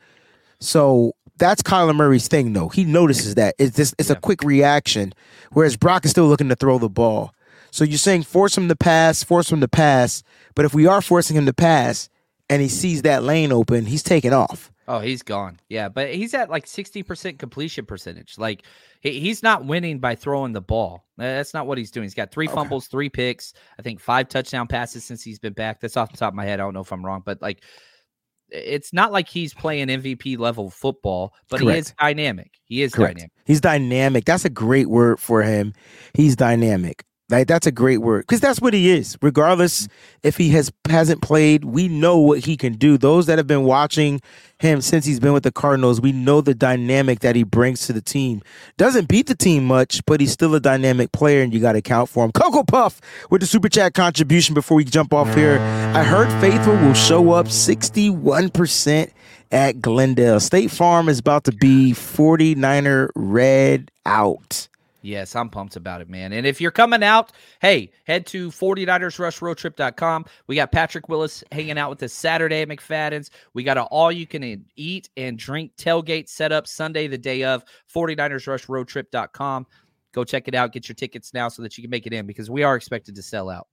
So 0.59 1.13
that's 1.37 1.61
Kyler 1.61 1.95
Murray's 1.95 2.27
thing, 2.27 2.53
though. 2.53 2.69
He 2.69 2.83
notices 2.83 3.35
that 3.35 3.55
it's 3.57 3.75
just 3.75 3.95
it's 3.97 4.09
a 4.09 4.15
quick 4.15 4.43
reaction, 4.43 5.13
whereas 5.51 5.77
Brock 5.77 6.05
is 6.05 6.11
still 6.11 6.27
looking 6.27 6.49
to 6.49 6.55
throw 6.55 6.77
the 6.77 6.89
ball. 6.89 7.33
So 7.71 7.83
you're 7.83 7.97
saying 7.97 8.23
force 8.23 8.57
him 8.57 8.69
to 8.69 8.75
pass, 8.75 9.23
force 9.23 9.51
him 9.51 9.61
to 9.61 9.67
pass, 9.67 10.23
but 10.55 10.65
if 10.65 10.73
we 10.73 10.87
are 10.87 11.01
forcing 11.01 11.37
him 11.37 11.45
to 11.45 11.53
pass 11.53 12.09
and 12.49 12.61
he 12.61 12.69
sees 12.69 13.01
that 13.03 13.23
lane 13.23 13.51
open, 13.51 13.85
he's 13.85 14.03
taking 14.03 14.33
off. 14.33 14.71
Oh, 14.89 14.99
he's 14.99 15.21
gone. 15.21 15.59
Yeah, 15.67 15.89
but 15.89 16.13
he's 16.13 16.33
at 16.33 16.49
like 16.49 16.65
60% 16.65 17.37
completion 17.37 17.85
percentage. 17.85 18.37
Like 18.37 18.63
he, 19.01 19.19
he's 19.19 19.43
not 19.43 19.65
winning 19.65 19.99
by 19.99 20.15
throwing 20.15 20.53
the 20.53 20.61
ball. 20.61 21.05
That's 21.17 21.53
not 21.53 21.67
what 21.67 21.77
he's 21.77 21.91
doing. 21.91 22.05
He's 22.05 22.13
got 22.13 22.31
three 22.31 22.47
fumbles, 22.47 22.87
three 22.87 23.09
picks, 23.09 23.53
I 23.77 23.81
think 23.81 23.99
five 23.99 24.29
touchdown 24.29 24.67
passes 24.67 25.03
since 25.03 25.21
he's 25.21 25.39
been 25.39 25.53
back. 25.53 25.81
That's 25.81 25.97
off 25.97 26.11
the 26.11 26.17
top 26.17 26.31
of 26.31 26.35
my 26.35 26.45
head. 26.45 26.61
I 26.61 26.63
don't 26.63 26.73
know 26.73 26.81
if 26.81 26.91
I'm 26.93 27.05
wrong, 27.05 27.21
but 27.25 27.41
like 27.41 27.63
it's 28.49 28.93
not 28.93 29.11
like 29.11 29.27
he's 29.27 29.53
playing 29.53 29.87
MVP 29.87 30.37
level 30.37 30.69
football, 30.69 31.33
but 31.49 31.59
he 31.59 31.69
is 31.69 31.93
dynamic. 31.99 32.51
He 32.63 32.81
is 32.81 32.93
Correct. 32.93 33.17
dynamic. 33.17 33.31
He's 33.45 33.61
dynamic. 33.61 34.25
That's 34.25 34.45
a 34.45 34.49
great 34.49 34.87
word 34.87 35.19
for 35.19 35.41
him. 35.43 35.73
He's 36.13 36.35
dynamic. 36.35 37.03
Like 37.29 37.47
that's 37.47 37.67
a 37.67 37.73
great 37.73 37.97
word 37.97 38.21
because 38.21 38.39
that's 38.39 38.61
what 38.61 38.73
he 38.73 38.89
is. 38.89 39.17
Regardless 39.21 39.89
if 40.23 40.37
he 40.37 40.49
has 40.51 40.71
hasn't 40.89 41.21
played, 41.21 41.65
we 41.65 41.89
know 41.89 42.17
what 42.17 42.45
he 42.45 42.55
can 42.55 42.73
do. 42.73 42.97
Those 42.97 43.25
that 43.25 43.37
have 43.37 43.47
been 43.47 43.65
watching 43.65 44.21
him 44.59 44.79
since 44.79 45.03
he's 45.05 45.19
been 45.19 45.33
with 45.33 45.43
the 45.43 45.51
Cardinals, 45.51 45.99
we 45.99 46.13
know 46.13 46.39
the 46.39 46.53
dynamic 46.53 47.19
that 47.19 47.35
he 47.35 47.43
brings 47.43 47.85
to 47.87 47.93
the 47.93 47.99
team. 47.99 48.41
Doesn't 48.77 49.09
beat 49.09 49.27
the 49.27 49.35
team 49.35 49.65
much, 49.65 50.05
but 50.05 50.21
he's 50.21 50.31
still 50.31 50.55
a 50.55 50.61
dynamic 50.61 51.11
player, 51.11 51.41
and 51.41 51.53
you 51.53 51.59
got 51.59 51.73
to 51.73 51.81
count 51.81 52.07
for 52.07 52.23
him. 52.23 52.31
Coco 52.31 52.63
Puff 52.63 53.01
with 53.29 53.41
the 53.41 53.47
super 53.47 53.67
chat 53.67 53.93
contribution 53.93 54.53
before 54.53 54.77
we 54.77 54.85
jump 54.85 55.13
off 55.13 55.35
here. 55.35 55.59
I 55.93 56.03
heard 56.03 56.29
Faithful 56.39 56.77
will 56.77 56.93
show 56.93 57.31
up 57.31 57.49
sixty 57.49 58.09
one 58.09 58.49
percent 58.49 59.11
at 59.51 59.81
Glendale. 59.81 60.39
State 60.39 60.71
Farm 60.71 61.09
is 61.09 61.19
about 61.19 61.43
to 61.45 61.51
be 61.51 61.91
49er 61.91 63.09
red 63.15 63.91
out. 64.05 64.69
Yes, 65.01 65.35
I'm 65.35 65.49
pumped 65.49 65.75
about 65.75 66.01
it, 66.01 66.09
man. 66.09 66.33
And 66.33 66.47
if 66.47 66.59
you're 66.59 66.71
coming 66.71 67.03
out, 67.03 67.31
hey, 67.61 67.91
head 68.05 68.25
to 68.27 68.49
49ersrushroadtrip.com. 68.49 70.25
We 70.47 70.55
got 70.55 70.71
Patrick 70.71 71.07
Willis 71.07 71.43
hanging 71.51 71.77
out 71.77 71.89
with 71.89 72.01
us 72.03 72.13
Saturday 72.13 72.61
at 72.61 72.67
McFadden's. 72.67 73.29
We 73.53 73.63
got 73.63 73.77
an 73.77 73.85
all 73.91 74.11
you 74.11 74.25
can 74.25 74.65
eat 74.75 75.09
and 75.15 75.37
drink 75.37 75.73
tailgate 75.77 76.29
set 76.29 76.51
up 76.51 76.67
Sunday, 76.67 77.07
the 77.07 77.17
day 77.17 77.43
of 77.43 77.63
49ersrushroadtrip.com. 77.93 79.67
Go 80.13 80.23
check 80.23 80.47
it 80.47 80.55
out. 80.55 80.73
Get 80.73 80.89
your 80.89 80.95
tickets 80.95 81.33
now 81.33 81.47
so 81.47 81.61
that 81.61 81.77
you 81.77 81.83
can 81.83 81.91
make 81.91 82.07
it 82.07 82.13
in 82.13 82.25
because 82.25 82.49
we 82.49 82.63
are 82.63 82.75
expected 82.75 83.15
to 83.15 83.21
sell 83.21 83.49
out. 83.49 83.67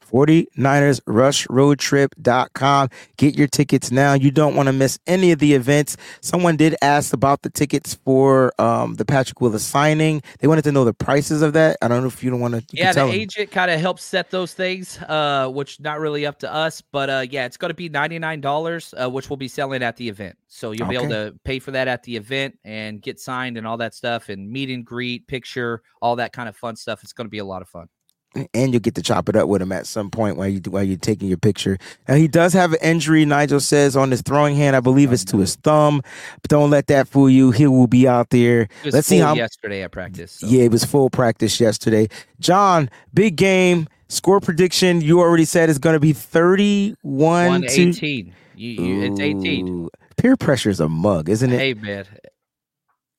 49ers 0.00 1.00
rushroadtrip.com. 1.02 2.88
Get 3.16 3.36
your 3.36 3.46
tickets 3.46 3.90
now. 3.90 4.14
You 4.14 4.30
don't 4.30 4.54
want 4.54 4.68
to 4.68 4.72
miss 4.72 4.98
any 5.06 5.32
of 5.32 5.38
the 5.38 5.54
events. 5.54 5.96
Someone 6.20 6.56
did 6.56 6.76
ask 6.82 7.12
about 7.12 7.42
the 7.42 7.50
tickets 7.50 7.94
for 7.94 8.52
um, 8.60 8.94
the 8.94 9.04
Patrick 9.04 9.40
Willis 9.40 9.64
signing. 9.64 10.22
They 10.40 10.48
wanted 10.48 10.64
to 10.64 10.72
know 10.72 10.84
the 10.84 10.94
prices 10.94 11.42
of 11.42 11.52
that. 11.52 11.76
I 11.82 11.88
don't 11.88 12.00
know 12.00 12.08
if 12.08 12.22
you 12.22 12.30
don't 12.30 12.40
want 12.40 12.54
to. 12.54 12.64
yeah, 12.72 12.92
the 12.92 13.06
agent 13.06 13.50
kind 13.50 13.70
of 13.70 13.80
helps 13.80 14.04
set 14.04 14.30
those 14.30 14.54
things, 14.54 14.98
uh, 15.08 15.48
which 15.52 15.80
not 15.80 16.00
really 16.00 16.26
up 16.26 16.38
to 16.40 16.52
us, 16.52 16.80
but 16.80 17.10
uh, 17.10 17.26
yeah, 17.30 17.44
it's 17.44 17.56
going 17.56 17.70
to 17.70 17.74
be 17.74 17.88
ninety 17.88 18.18
nine 18.18 18.40
dollars, 18.40 18.94
uh, 19.00 19.08
which 19.08 19.28
we'll 19.28 19.36
be 19.36 19.48
selling 19.48 19.82
at 19.82 19.96
the 19.96 20.08
event. 20.08 20.36
So 20.46 20.72
you'll 20.72 20.88
be 20.88 20.96
able 20.96 21.10
to 21.10 21.34
pay 21.44 21.58
for 21.58 21.72
that 21.72 21.88
at 21.88 22.02
the 22.02 22.16
event 22.16 22.58
and 22.64 23.02
get 23.02 23.20
signed 23.20 23.58
and 23.58 23.66
all 23.66 23.76
that 23.78 23.94
stuff, 23.94 24.28
and 24.28 24.50
meet 24.50 24.70
and 24.70 24.84
greet, 24.84 25.26
picture, 25.26 25.82
all 26.00 26.16
that 26.16 26.32
kind 26.32 26.48
of 26.48 26.56
fun 26.56 26.76
stuff. 26.76 27.02
It's 27.02 27.12
going 27.12 27.26
to 27.26 27.30
be 27.30 27.38
a 27.38 27.44
lot 27.44 27.62
of 27.62 27.68
fun. 27.68 27.88
And 28.34 28.72
you'll 28.72 28.80
get 28.80 28.94
to 28.94 29.02
chop 29.02 29.28
it 29.28 29.36
up 29.36 29.48
with 29.48 29.62
him 29.62 29.72
at 29.72 29.86
some 29.86 30.10
point 30.10 30.36
while 30.36 30.48
you 30.48 30.60
while 30.68 30.82
you're 30.82 30.96
taking 30.98 31.28
your 31.28 31.38
picture. 31.38 31.78
Now 32.08 32.14
he 32.14 32.28
does 32.28 32.52
have 32.52 32.72
an 32.72 32.78
injury. 32.82 33.24
Nigel 33.24 33.60
says 33.60 33.96
on 33.96 34.10
his 34.10 34.22
throwing 34.22 34.54
hand, 34.56 34.76
I 34.76 34.80
believe 34.80 35.12
it's 35.12 35.24
to 35.26 35.38
his 35.38 35.56
thumb. 35.56 36.02
But 36.42 36.48
don't 36.48 36.70
let 36.70 36.86
that 36.88 37.08
fool 37.08 37.30
you. 37.30 37.50
He 37.50 37.66
will 37.66 37.86
be 37.86 38.06
out 38.06 38.30
there. 38.30 38.68
Was 38.84 38.94
Let's 38.94 39.06
see 39.06 39.18
how. 39.18 39.34
yesterday 39.34 39.82
at 39.82 39.92
practice. 39.92 40.32
so. 40.32 40.46
Yeah, 40.46 40.64
it 40.64 40.70
was 40.70 40.84
full 40.84 41.10
practice 41.10 41.58
yesterday. 41.60 42.08
John, 42.38 42.90
big 43.14 43.36
game 43.36 43.88
score 44.08 44.40
prediction. 44.40 45.00
You 45.00 45.20
already 45.20 45.44
said 45.44 45.70
it's 45.70 45.78
going 45.78 45.94
to 45.94 46.00
be 46.00 46.12
thirty-one 46.12 47.62
to 47.62 47.70
eighteen. 47.70 48.34
You, 48.54 48.70
you, 48.70 49.02
it's 49.02 49.20
eighteen. 49.20 49.88
Peer 50.16 50.36
pressure 50.36 50.70
is 50.70 50.80
a 50.80 50.88
mug, 50.88 51.28
isn't 51.28 51.52
it? 51.52 51.58
Hey 51.58 51.74
man, 51.74 52.04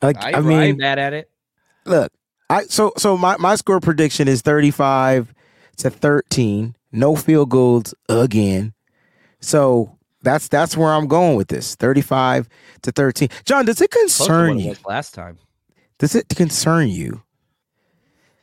like 0.02 0.24
I, 0.24 0.34
I 0.34 0.42
mean, 0.42 0.78
mad 0.78 1.00
at 1.00 1.14
it. 1.14 1.30
look, 1.86 2.12
I 2.50 2.64
so 2.66 2.94
so 2.98 3.18
my 3.18 3.38
my 3.38 3.56
score 3.56 3.80
prediction 3.80 4.28
is 4.28 4.42
35 4.42 5.34
to 5.78 5.90
13. 5.90 6.76
No 6.92 7.16
field 7.16 7.50
goals 7.50 7.94
again. 8.08 8.74
So 9.40 9.98
that's 10.22 10.48
that's 10.48 10.76
where 10.76 10.92
I'm 10.92 11.08
going 11.08 11.36
with 11.36 11.48
this. 11.50 11.76
35 11.76 12.50
to 12.84 12.92
13. 12.92 13.30
John, 13.46 13.66
does 13.66 13.82
it 13.82 13.92
Close 13.92 14.18
to 14.18 14.24
what 14.24 14.28
concern 14.28 14.60
you? 14.60 14.76
last 14.86 15.14
time. 15.14 15.38
Does 16.00 16.16
it 16.16 16.30
concern 16.30 16.88
you 16.90 17.22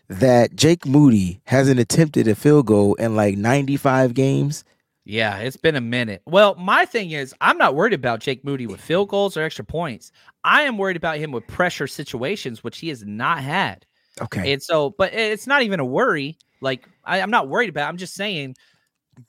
that 0.09 0.54
Jake 0.54 0.86
Moody 0.86 1.40
hasn't 1.44 1.80
attempted 1.80 2.28
a 2.28 2.34
field 2.34 2.66
goal 2.66 2.94
in 2.94 3.16
like 3.16 3.36
95 3.36 4.14
games? 4.14 4.62
Yeah, 5.04 5.38
it's 5.38 5.57
been 5.57 5.76
a 5.76 5.80
minute. 5.80 6.22
Well, 6.26 6.57
my 6.57 6.84
thing 6.84 7.12
is, 7.12 7.32
I'm 7.40 7.59
not 7.59 7.74
worried 7.76 7.92
about 7.92 8.20
Jake 8.20 8.44
Moody 8.44 8.66
with 8.66 8.80
field 8.80 9.09
goals 9.09 9.36
or 9.36 9.42
extra 9.42 9.64
points. 9.64 10.11
I 10.44 10.62
am 10.62 10.78
worried 10.78 10.96
about 10.96 11.18
him 11.18 11.30
with 11.30 11.46
pressure 11.46 11.86
situations, 11.86 12.62
which 12.64 12.78
he 12.78 12.88
has 12.88 13.04
not 13.04 13.38
had. 13.38 13.86
Okay. 14.21 14.53
And 14.53 14.62
so, 14.62 14.91
but 14.97 15.12
it's 15.12 15.47
not 15.47 15.62
even 15.62 15.81
a 15.81 15.85
worry. 15.85 16.39
Like 16.61 16.89
I, 17.05 17.21
I'm 17.21 17.31
not 17.31 17.49
worried 17.49 17.69
about. 17.69 17.87
It. 17.87 17.89
I'm 17.91 17.97
just 17.99 18.14
saying 18.14 18.57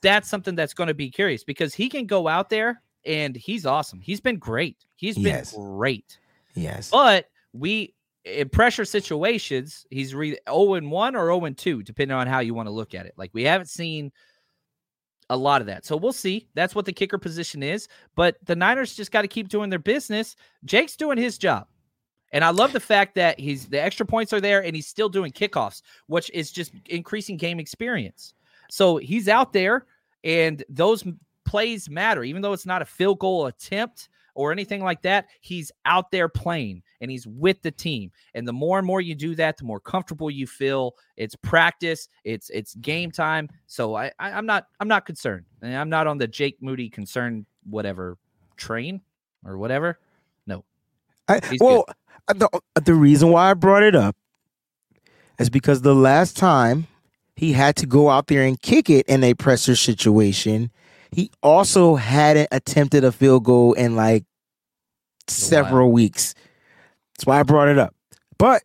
that's 0.02 0.28
something 0.28 0.54
that's 0.54 0.74
going 0.74 0.88
to 0.88 0.94
be 0.94 1.10
curious 1.10 1.44
because 1.44 1.74
he 1.74 1.88
can 1.88 2.06
go 2.06 2.28
out 2.28 2.50
there 2.50 2.82
and 3.04 3.36
he's 3.36 3.66
awesome. 3.66 4.00
He's 4.00 4.20
been 4.20 4.38
great. 4.38 4.76
He's 4.96 5.14
been 5.16 5.24
Yes. 5.24 5.54
great. 5.54 6.18
yes. 6.54 6.90
But 6.90 7.26
we 7.52 7.94
in 8.24 8.48
pressure 8.48 8.84
situations, 8.84 9.86
he's 9.90 10.14
re 10.14 10.36
0 10.48 10.74
and 10.74 10.90
1 10.90 11.16
or 11.16 11.26
0 11.26 11.44
and 11.46 11.56
2, 11.56 11.82
depending 11.82 12.16
on 12.16 12.26
how 12.26 12.40
you 12.40 12.52
want 12.54 12.66
to 12.66 12.72
look 12.72 12.94
at 12.94 13.06
it. 13.06 13.14
Like 13.16 13.30
we 13.32 13.44
haven't 13.44 13.68
seen 13.70 14.12
a 15.30 15.36
lot 15.36 15.60
of 15.60 15.66
that. 15.66 15.84
So 15.86 15.96
we'll 15.96 16.12
see. 16.12 16.48
That's 16.54 16.74
what 16.74 16.84
the 16.84 16.92
kicker 16.92 17.18
position 17.18 17.62
is. 17.62 17.88
But 18.16 18.36
the 18.44 18.56
Niners 18.56 18.94
just 18.96 19.12
got 19.12 19.22
to 19.22 19.28
keep 19.28 19.48
doing 19.48 19.70
their 19.70 19.78
business. 19.78 20.36
Jake's 20.64 20.96
doing 20.96 21.18
his 21.18 21.38
job. 21.38 21.66
And 22.32 22.44
I 22.44 22.50
love 22.50 22.72
the 22.72 22.80
fact 22.80 23.14
that 23.14 23.40
he's 23.40 23.66
the 23.66 23.82
extra 23.82 24.04
points 24.04 24.32
are 24.32 24.40
there 24.40 24.62
and 24.62 24.76
he's 24.76 24.86
still 24.86 25.08
doing 25.08 25.32
kickoffs, 25.32 25.82
which 26.06 26.30
is 26.34 26.52
just 26.52 26.72
increasing 26.86 27.36
game 27.36 27.58
experience. 27.58 28.34
So 28.70 28.98
he's 28.98 29.28
out 29.28 29.52
there 29.52 29.86
and 30.24 30.62
those 30.68 31.04
plays 31.46 31.88
matter, 31.88 32.22
even 32.24 32.42
though 32.42 32.52
it's 32.52 32.66
not 32.66 32.82
a 32.82 32.86
field 32.86 33.18
goal 33.18 33.46
attempt 33.46 34.10
or 34.34 34.52
anything 34.52 34.84
like 34.84 35.02
that. 35.02 35.26
He's 35.40 35.72
out 35.84 36.10
there 36.10 36.28
playing 36.28 36.82
and 37.00 37.10
he's 37.10 37.26
with 37.26 37.60
the 37.62 37.70
team. 37.70 38.12
And 38.34 38.46
the 38.46 38.52
more 38.52 38.78
and 38.78 38.86
more 38.86 39.00
you 39.00 39.14
do 39.14 39.34
that, 39.36 39.56
the 39.56 39.64
more 39.64 39.80
comfortable 39.80 40.30
you 40.30 40.46
feel. 40.46 40.94
It's 41.16 41.34
practice, 41.34 42.08
it's 42.24 42.50
it's 42.50 42.74
game 42.76 43.10
time. 43.10 43.48
So 43.66 43.96
I, 43.96 44.12
I 44.18 44.32
I'm 44.32 44.46
not 44.46 44.66
I'm 44.80 44.88
not 44.88 45.06
concerned. 45.06 45.46
And 45.62 45.74
I'm 45.74 45.88
not 45.88 46.06
on 46.06 46.18
the 46.18 46.28
Jake 46.28 46.58
Moody 46.60 46.90
concern 46.90 47.46
whatever 47.68 48.16
train 48.56 49.00
or 49.44 49.58
whatever. 49.58 49.98
No. 50.46 50.64
I, 51.26 51.40
He's 51.50 51.60
well, 51.60 51.84
uh, 51.88 51.92
Uh, 52.26 52.32
the, 52.34 52.48
uh, 52.52 52.80
the 52.84 52.94
reason 52.94 53.30
why 53.30 53.50
I 53.50 53.54
brought 53.54 53.82
it 53.82 53.94
up 53.94 54.16
is 55.38 55.48
because 55.50 55.82
the 55.82 55.94
last 55.94 56.36
time 56.36 56.86
he 57.36 57.52
had 57.52 57.76
to 57.76 57.86
go 57.86 58.10
out 58.10 58.26
there 58.26 58.42
and 58.42 58.60
kick 58.60 58.90
it 58.90 59.06
in 59.06 59.22
a 59.22 59.34
pressure 59.34 59.76
situation, 59.76 60.70
he 61.12 61.30
also 61.42 61.94
hadn't 61.94 62.48
attempted 62.50 63.04
a 63.04 63.12
field 63.12 63.44
goal 63.44 63.72
in 63.74 63.94
like 63.96 64.24
several 65.28 65.92
weeks. 65.92 66.34
That's 67.16 67.26
why 67.26 67.40
I 67.40 67.42
brought 67.44 67.68
it 67.68 67.78
up. 67.78 67.94
But 68.38 68.62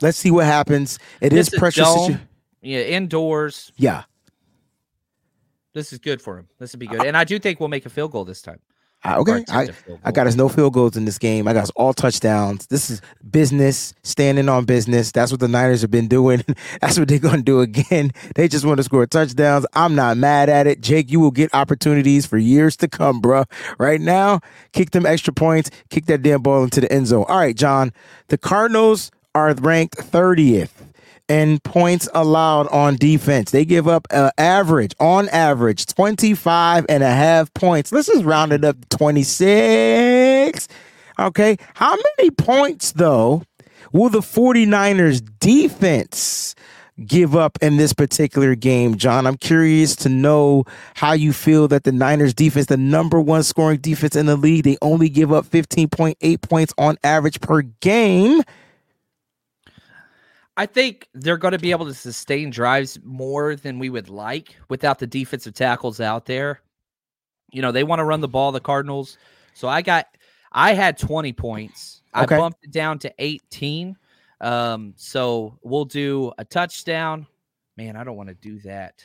let's 0.00 0.18
see 0.18 0.30
what 0.30 0.46
happens. 0.46 0.98
It 1.20 1.32
is 1.32 1.46
This 1.46 1.54
is 1.54 1.58
pressure. 1.58 1.84
situ- 1.84 2.18
Yeah, 2.62 2.80
indoors. 2.80 3.72
yeah. 3.76 4.04
This 5.72 5.92
is 5.92 5.98
good 5.98 6.22
for 6.22 6.38
him. 6.38 6.48
This 6.58 6.72
would 6.72 6.78
be 6.80 6.86
good. 6.86 7.04
And 7.04 7.16
I 7.16 7.24
do 7.24 7.38
think 7.38 7.58
we'll 7.58 7.68
make 7.68 7.84
a 7.86 7.90
field 7.90 8.12
goal 8.12 8.24
this 8.24 8.42
time. 8.42 8.60
I- 9.04 9.16
okay. 9.16 9.44
I, 9.50 9.68
I 10.04 10.12
got 10.12 10.26
us 10.26 10.34
no 10.34 10.48
field 10.48 10.72
goals 10.72 10.96
in 10.96 11.04
this 11.04 11.18
game. 11.18 11.46
I 11.46 11.52
got 11.52 11.64
us 11.64 11.70
all 11.76 11.92
touchdowns. 11.92 12.66
This 12.68 12.88
is 12.90 13.02
business, 13.30 13.92
standing 14.02 14.48
on 14.48 14.64
business. 14.64 15.12
That's 15.12 15.30
what 15.30 15.40
the 15.40 15.48
Niners 15.48 15.82
have 15.82 15.90
been 15.90 16.08
doing. 16.08 16.42
That's 16.80 16.98
what 16.98 17.08
they're 17.08 17.18
going 17.18 17.36
to 17.38 17.42
do 17.42 17.60
again. 17.60 18.12
They 18.34 18.48
just 18.48 18.64
want 18.64 18.78
to 18.78 18.84
score 18.84 19.06
touchdowns. 19.06 19.66
I'm 19.74 19.94
not 19.94 20.16
mad 20.16 20.48
at 20.48 20.66
it. 20.66 20.80
Jake, 20.80 21.10
you 21.10 21.20
will 21.20 21.30
get 21.30 21.54
opportunities 21.54 22.26
for 22.26 22.36
years 22.38 22.76
to 22.78 22.88
come, 22.88 23.20
bruh. 23.22 23.44
Right 23.78 24.00
now, 24.00 24.40
kick 24.72 24.90
them 24.90 25.06
extra 25.06 25.32
points, 25.32 25.70
kick 25.90 26.06
that 26.06 26.22
damn 26.22 26.42
ball 26.42 26.64
into 26.64 26.80
the 26.80 26.90
end 26.92 27.06
zone. 27.06 27.24
All 27.28 27.38
right, 27.38 27.56
John. 27.56 27.92
The 28.28 28.38
Cardinals 28.38 29.10
are 29.34 29.52
ranked 29.54 29.96
30th 29.98 30.70
in 31.28 31.58
points 31.60 32.08
allowed 32.14 32.68
on 32.68 32.96
defense. 32.96 33.50
They 33.50 33.64
give 33.64 33.88
up 33.88 34.06
an 34.10 34.30
average, 34.38 34.94
on 35.00 35.28
average, 35.30 35.86
25 35.86 36.86
and 36.88 37.02
a 37.02 37.10
half 37.10 37.52
points. 37.54 37.92
Let's 37.92 38.08
just 38.08 38.24
round 38.24 38.52
it 38.52 38.64
up 38.64 38.80
to 38.80 38.96
26. 38.98 40.68
Okay. 41.18 41.56
How 41.74 41.96
many 42.18 42.30
points, 42.30 42.92
though, 42.92 43.42
will 43.92 44.10
the 44.10 44.20
49ers 44.20 45.22
defense 45.38 46.54
give 47.04 47.34
up 47.34 47.58
in 47.60 47.76
this 47.76 47.92
particular 47.92 48.54
game, 48.54 48.96
John? 48.96 49.26
I'm 49.26 49.36
curious 49.36 49.96
to 49.96 50.08
know 50.08 50.64
how 50.94 51.12
you 51.12 51.32
feel 51.32 51.68
that 51.68 51.84
the 51.84 51.92
Niners 51.92 52.34
defense, 52.34 52.66
the 52.66 52.76
number 52.76 53.20
one 53.20 53.42
scoring 53.42 53.78
defense 53.78 54.14
in 54.16 54.26
the 54.26 54.36
league, 54.36 54.64
they 54.64 54.76
only 54.82 55.08
give 55.08 55.32
up 55.32 55.46
15.8 55.46 56.42
points 56.42 56.74
on 56.76 56.98
average 57.02 57.40
per 57.40 57.62
game. 57.62 58.42
I 60.56 60.66
think 60.66 61.08
they're 61.14 61.36
going 61.36 61.52
to 61.52 61.58
be 61.58 61.72
able 61.72 61.86
to 61.86 61.94
sustain 61.94 62.50
drives 62.50 62.98
more 63.02 63.56
than 63.56 63.78
we 63.78 63.90
would 63.90 64.08
like 64.08 64.56
without 64.68 64.98
the 64.98 65.06
defensive 65.06 65.54
tackles 65.54 66.00
out 66.00 66.26
there. 66.26 66.60
You 67.52 67.62
know, 67.62 67.72
they 67.72 67.84
want 67.84 68.00
to 68.00 68.04
run 68.04 68.20
the 68.20 68.28
ball, 68.28 68.52
the 68.52 68.60
Cardinals. 68.60 69.18
So 69.54 69.68
I 69.68 69.82
got, 69.82 70.06
I 70.52 70.74
had 70.74 70.96
20 70.96 71.32
points. 71.32 72.02
Okay. 72.16 72.36
I 72.36 72.38
bumped 72.38 72.64
it 72.64 72.70
down 72.70 73.00
to 73.00 73.12
18. 73.18 73.96
Um, 74.40 74.94
so 74.96 75.58
we'll 75.62 75.84
do 75.84 76.32
a 76.38 76.44
touchdown. 76.44 77.26
Man, 77.76 77.96
I 77.96 78.04
don't 78.04 78.16
want 78.16 78.28
to 78.28 78.34
do 78.34 78.60
that. 78.60 79.04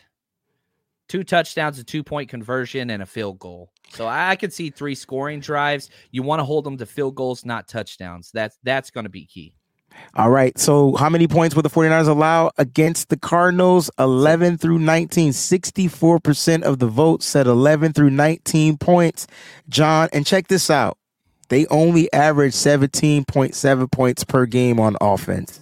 Two 1.07 1.23
touchdowns, 1.23 1.79
a 1.79 1.83
two 1.83 2.03
point 2.03 2.29
conversion, 2.29 2.91
and 2.91 3.01
a 3.01 3.05
field 3.05 3.39
goal. 3.39 3.71
So 3.89 4.05
I, 4.05 4.29
I 4.29 4.35
could 4.35 4.53
see 4.53 4.69
three 4.69 4.93
scoring 4.93 5.39
drives. 5.39 5.89
You 6.11 6.21
want 6.21 6.39
to 6.39 6.43
hold 6.43 6.65
them 6.65 6.77
to 6.77 6.85
field 6.85 7.15
goals, 7.15 7.45
not 7.45 7.67
touchdowns. 7.67 8.29
That's 8.31 8.59
that's 8.61 8.91
going 8.91 9.05
to 9.05 9.09
be 9.09 9.25
key. 9.25 9.55
All 10.15 10.29
right. 10.29 10.57
So, 10.57 10.95
how 10.95 11.09
many 11.09 11.27
points 11.27 11.55
will 11.55 11.61
the 11.61 11.69
49ers 11.69 12.07
allow 12.07 12.51
against 12.57 13.09
the 13.09 13.17
Cardinals? 13.17 13.89
11 13.99 14.57
through 14.57 14.79
19. 14.79 15.31
64% 15.31 16.63
of 16.63 16.79
the 16.79 16.87
vote 16.87 17.23
said 17.23 17.47
11 17.47 17.93
through 17.93 18.09
19 18.09 18.77
points. 18.77 19.27
John, 19.69 20.09
and 20.11 20.25
check 20.25 20.47
this 20.47 20.69
out. 20.69 20.97
They 21.49 21.65
only 21.67 22.11
average 22.13 22.53
17.7 22.53 23.91
points 23.91 24.23
per 24.23 24.45
game 24.45 24.79
on 24.79 24.95
offense. 25.01 25.61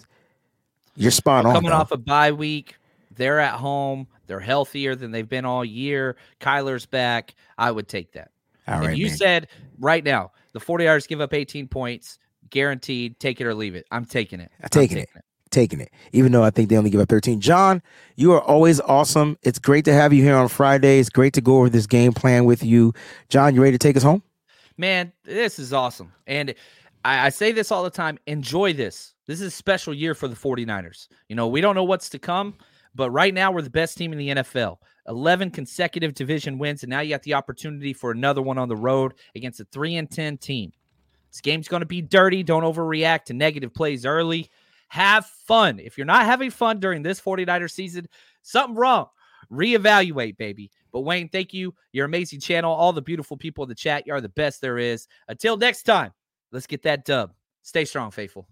You're 0.96 1.12
spot 1.12 1.46
on. 1.46 1.54
coming 1.54 1.70
though. 1.70 1.78
off 1.78 1.92
a 1.92 1.98
bye 1.98 2.32
week. 2.32 2.76
They're 3.16 3.40
at 3.40 3.54
home. 3.54 4.08
They're 4.28 4.40
healthier 4.40 4.96
than 4.96 5.12
they've 5.12 5.28
been 5.28 5.46
all 5.46 5.64
year. 5.64 6.18
Kyler's 6.42 6.86
back. 6.86 7.36
I 7.58 7.72
would 7.72 7.88
take 7.88 8.12
that. 8.14 8.32
All 8.68 8.82
if 8.82 8.88
right, 8.88 8.98
you 8.98 9.08
man. 9.08 9.18
said 9.18 9.48
right 9.80 10.04
now 10.04 10.32
the 10.52 10.60
49ers 10.60 11.08
give 11.08 11.22
up 11.22 11.34
18 11.34 11.68
points, 11.68 12.20
guaranteed, 12.50 13.20
take 13.20 13.42
it 13.42 13.46
or 13.46 13.54
leave 13.54 13.76
it. 13.76 13.86
I'm 13.92 14.06
taking 14.06 14.40
it. 14.40 14.52
I'm 14.62 14.70
taking 14.70 14.98
it. 14.98 15.10
taking 15.50 15.80
it, 15.80 15.92
even 16.12 16.32
though 16.32 16.44
I 16.44 16.50
think 16.50 16.70
they 16.70 16.78
only 16.78 16.90
give 16.90 17.00
up 17.00 17.10
13. 17.10 17.40
John, 17.40 17.82
you 18.16 18.34
are 18.34 18.42
always 18.42 18.80
awesome. 18.82 19.38
It's 19.44 19.60
great 19.60 19.86
to 19.86 19.94
have 19.94 20.14
you 20.14 20.24
here 20.24 20.36
on 20.36 20.48
Friday. 20.48 21.00
It's 21.00 21.10
great 21.10 21.34
to 21.34 21.42
go 21.42 21.58
over 21.58 21.70
this 21.70 21.88
game 21.88 22.14
plan 22.14 22.46
with 22.46 22.64
you. 22.64 22.94
John, 23.30 23.56
you 23.56 23.62
ready 23.62 23.74
to 23.74 23.78
take 23.78 23.98
us 23.98 24.04
home? 24.04 24.24
Man, 24.78 25.12
this 25.24 25.58
is 25.58 25.74
awesome. 25.74 26.12
And 26.28 26.54
I, 27.04 27.28
I 27.28 27.30
say 27.30 27.52
this 27.52 27.72
all 27.72 27.84
the 27.84 27.90
time 27.90 28.20
enjoy 28.28 28.74
this. 28.74 29.14
This 29.26 29.42
is 29.42 29.48
a 29.48 29.52
special 29.52 29.94
year 29.94 30.14
for 30.14 30.28
the 30.28 30.36
49ers. 30.36 31.08
You 31.30 31.36
know, 31.36 31.48
we 31.48 31.62
don't 31.62 31.76
know 31.76 31.84
what's 31.84 32.10
to 32.10 32.20
come, 32.20 32.56
but 32.96 33.12
right 33.12 33.34
now 33.34 33.52
we're 33.52 33.62
the 33.62 33.70
best 33.70 33.98
team 33.98 34.12
in 34.12 34.18
the 34.18 34.30
NFL. 34.30 34.78
11 35.08 35.52
consecutive 35.52 36.14
division 36.14 36.58
wins, 36.58 36.84
and 36.84 36.90
now 36.90 37.00
you 37.00 37.10
got 37.10 37.24
the 37.24 37.34
opportunity 37.34 37.94
for 37.94 38.12
another 38.12 38.42
one 38.42 38.58
on 38.58 38.68
the 38.68 38.76
road 38.76 39.14
against 39.36 39.60
a 39.60 39.66
3 39.66 39.96
and 39.96 40.12
10 40.12 40.38
team. 40.38 40.72
This 41.32 41.42
game's 41.42 41.68
going 41.68 41.82
to 41.82 41.86
be 41.88 42.02
dirty. 42.02 42.44
Don't 42.44 42.64
overreact 42.64 43.26
to 43.26 43.34
negative 43.34 43.74
plays 43.74 44.06
early. 44.06 44.50
Have 44.90 45.26
fun. 45.26 45.80
If 45.80 45.98
you're 45.98 46.06
not 46.06 46.26
having 46.26 46.52
fun 46.52 46.80
during 46.80 47.04
this 47.04 47.20
49er 47.20 47.70
season, 47.70 48.08
something 48.42 48.76
wrong. 48.76 49.08
Reevaluate, 49.52 50.38
baby. 50.38 50.72
But 50.92 51.02
Wayne, 51.02 51.30
thank 51.30 51.54
you. 51.54 51.74
Your 51.92 52.06
amazing 52.06 52.40
channel. 52.40 52.74
All 52.74 52.94
the 52.94 53.02
beautiful 53.02 53.38
people 53.38 53.64
in 53.64 53.70
the 53.70 53.76
chat. 53.76 54.08
You 54.08 54.14
are 54.14 54.22
the 54.22 54.30
best 54.30 54.62
there 54.62 54.78
is. 54.78 55.08
Until 55.28 55.58
next 55.58 55.84
time, 55.84 56.12
let's 56.52 56.68
get 56.68 56.84
that 56.84 57.06
dub. 57.06 57.34
Stay 57.62 57.86
strong, 57.86 58.12
faithful. 58.12 58.48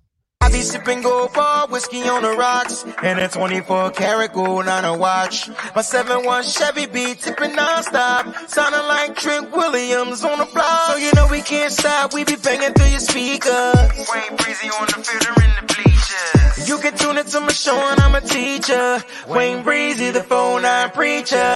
I 0.46 0.52
be 0.52 0.62
sipping 0.62 1.02
gold 1.02 1.34
bar, 1.34 1.68
whiskey 1.70 2.04
on 2.04 2.22
the 2.22 2.30
rocks, 2.38 2.86
and 3.02 3.18
a 3.18 3.28
24 3.28 3.90
karat 3.90 4.32
gold 4.32 4.68
on 4.68 4.86
a 4.86 4.96
watch. 4.96 5.50
My 5.50 5.82
7-1 5.82 6.56
Chevy 6.56 6.86
be 6.86 7.16
tipping 7.16 7.56
non-stop, 7.56 8.28
sounding 8.48 8.88
like 8.88 9.16
Trent 9.16 9.52
Williams 9.52 10.24
on 10.24 10.38
the 10.38 10.46
block. 10.46 10.92
So 10.92 10.98
you 10.98 11.12
know 11.16 11.28
we 11.32 11.42
can't 11.42 11.74
stop, 11.74 12.14
we 12.14 12.26
be 12.26 12.36
banging 12.36 12.74
through 12.74 12.92
your 12.92 13.00
speakers. 13.00 13.74
Wayne 14.06 14.38
Breezie 14.38 14.70
on 14.80 14.86
the 14.86 15.04
field 15.04 15.36
or 15.36 15.44
in 15.44 15.50
the 15.58 15.74
bleachers. 15.74 16.70
You 16.70 16.78
can 16.78 16.96
tune 16.96 17.18
into 17.18 17.40
my 17.40 17.52
show 17.52 17.76
and 17.76 18.00
I'm 18.00 18.14
a 18.14 18.22
teacher. 18.22 19.04
Wayne 19.28 19.64
Breezie, 19.64 20.14
the 20.14 20.22
phone 20.22 20.62
nine 20.62 20.92
preacher. 20.92 21.56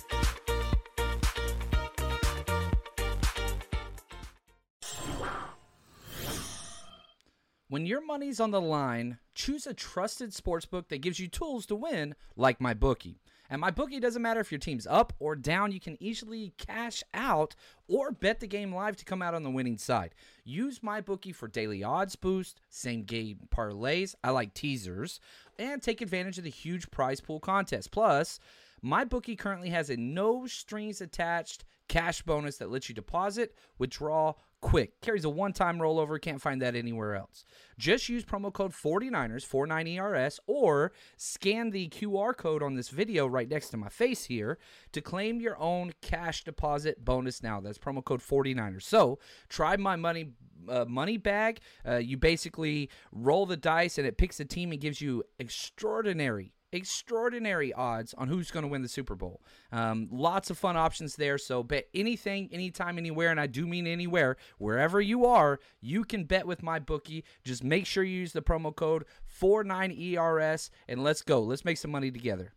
When 7.71 7.85
your 7.85 8.05
money's 8.05 8.41
on 8.41 8.51
the 8.51 8.59
line, 8.59 9.17
choose 9.33 9.65
a 9.65 9.73
trusted 9.73 10.31
sportsbook 10.31 10.89
that 10.89 10.99
gives 10.99 11.21
you 11.21 11.29
tools 11.29 11.65
to 11.67 11.75
win, 11.77 12.15
like 12.35 12.59
MyBookie. 12.59 13.19
And 13.49 13.63
MyBookie 13.63 14.01
doesn't 14.01 14.21
matter 14.21 14.41
if 14.41 14.51
your 14.51 14.59
team's 14.59 14.85
up 14.85 15.13
or 15.19 15.37
down, 15.37 15.71
you 15.71 15.79
can 15.79 15.95
easily 16.03 16.51
cash 16.57 17.01
out 17.13 17.55
or 17.87 18.11
bet 18.11 18.41
the 18.41 18.45
game 18.47 18.75
live 18.75 18.97
to 18.97 19.05
come 19.05 19.21
out 19.21 19.33
on 19.33 19.43
the 19.43 19.49
winning 19.49 19.77
side. 19.77 20.13
Use 20.43 20.79
MyBookie 20.79 21.33
for 21.33 21.47
daily 21.47 21.81
odds 21.81 22.17
boost, 22.17 22.59
same 22.67 23.03
game 23.03 23.47
parlays, 23.55 24.15
I 24.21 24.31
like 24.31 24.53
teasers, 24.53 25.21
and 25.57 25.81
take 25.81 26.01
advantage 26.01 26.37
of 26.39 26.43
the 26.43 26.49
huge 26.49 26.91
prize 26.91 27.21
pool 27.21 27.39
contest. 27.39 27.91
Plus, 27.91 28.37
MyBookie 28.83 29.39
currently 29.39 29.69
has 29.69 29.89
a 29.89 29.95
no 29.95 30.45
strings 30.45 30.99
attached 30.99 31.63
cash 31.87 32.21
bonus 32.21 32.57
that 32.57 32.69
lets 32.69 32.89
you 32.89 32.95
deposit, 32.95 33.55
withdraw 33.77 34.33
quick. 34.61 35.01
Carries 35.01 35.25
a 35.25 35.29
one 35.29 35.53
time 35.53 35.79
rollover. 35.79 36.21
Can't 36.21 36.41
find 36.41 36.61
that 36.61 36.75
anywhere 36.75 37.15
else. 37.15 37.43
Just 37.77 38.07
use 38.07 38.23
promo 38.23 38.53
code 38.53 38.71
49ers, 38.71 39.45
49ERS, 39.45 40.39
or 40.47 40.91
scan 41.17 41.71
the 41.71 41.89
QR 41.89 42.35
code 42.35 42.63
on 42.63 42.75
this 42.75 42.89
video 42.89 43.27
right 43.27 43.49
next 43.49 43.69
to 43.69 43.77
my 43.77 43.89
face 43.89 44.25
here 44.25 44.57
to 44.91 45.01
claim 45.01 45.41
your 45.41 45.59
own 45.59 45.93
cash 46.01 46.43
deposit 46.43 47.03
bonus 47.03 47.43
now. 47.43 47.59
That's 47.59 47.79
promo 47.79 48.03
code 48.03 48.21
49ers. 48.21 48.83
So 48.83 49.19
try 49.49 49.75
my 49.77 49.95
money. 49.95 50.31
Uh, 50.69 50.85
money 50.87 51.17
bag. 51.17 51.59
Uh, 51.87 51.95
you 51.95 52.17
basically 52.17 52.87
roll 53.11 53.47
the 53.47 53.57
dice 53.57 53.97
and 53.97 54.05
it 54.05 54.19
picks 54.19 54.39
a 54.39 54.45
team 54.45 54.71
and 54.71 54.79
gives 54.79 55.01
you 55.01 55.23
extraordinary 55.39 56.53
extraordinary 56.71 57.73
odds 57.73 58.13
on 58.17 58.27
who's 58.27 58.51
going 58.51 58.63
to 58.63 58.67
win 58.67 58.81
the 58.81 58.87
Super 58.87 59.15
Bowl. 59.15 59.41
Um, 59.71 60.07
lots 60.11 60.49
of 60.49 60.57
fun 60.57 60.77
options 60.77 61.15
there. 61.15 61.37
So 61.37 61.63
bet 61.63 61.87
anything, 61.93 62.49
anytime, 62.51 62.97
anywhere, 62.97 63.29
and 63.29 63.39
I 63.39 63.47
do 63.47 63.67
mean 63.67 63.87
anywhere, 63.87 64.37
wherever 64.57 65.01
you 65.01 65.25
are, 65.25 65.59
you 65.81 66.03
can 66.03 66.23
bet 66.25 66.47
with 66.47 66.61
MyBookie. 66.61 67.23
Just 67.43 67.63
make 67.63 67.85
sure 67.85 68.03
you 68.03 68.19
use 68.19 68.33
the 68.33 68.41
promo 68.41 68.75
code 68.75 69.05
49ERS 69.41 70.69
and 70.87 71.03
let's 71.03 71.21
go. 71.21 71.41
Let's 71.41 71.65
make 71.65 71.77
some 71.77 71.91
money 71.91 72.11
together. 72.11 72.53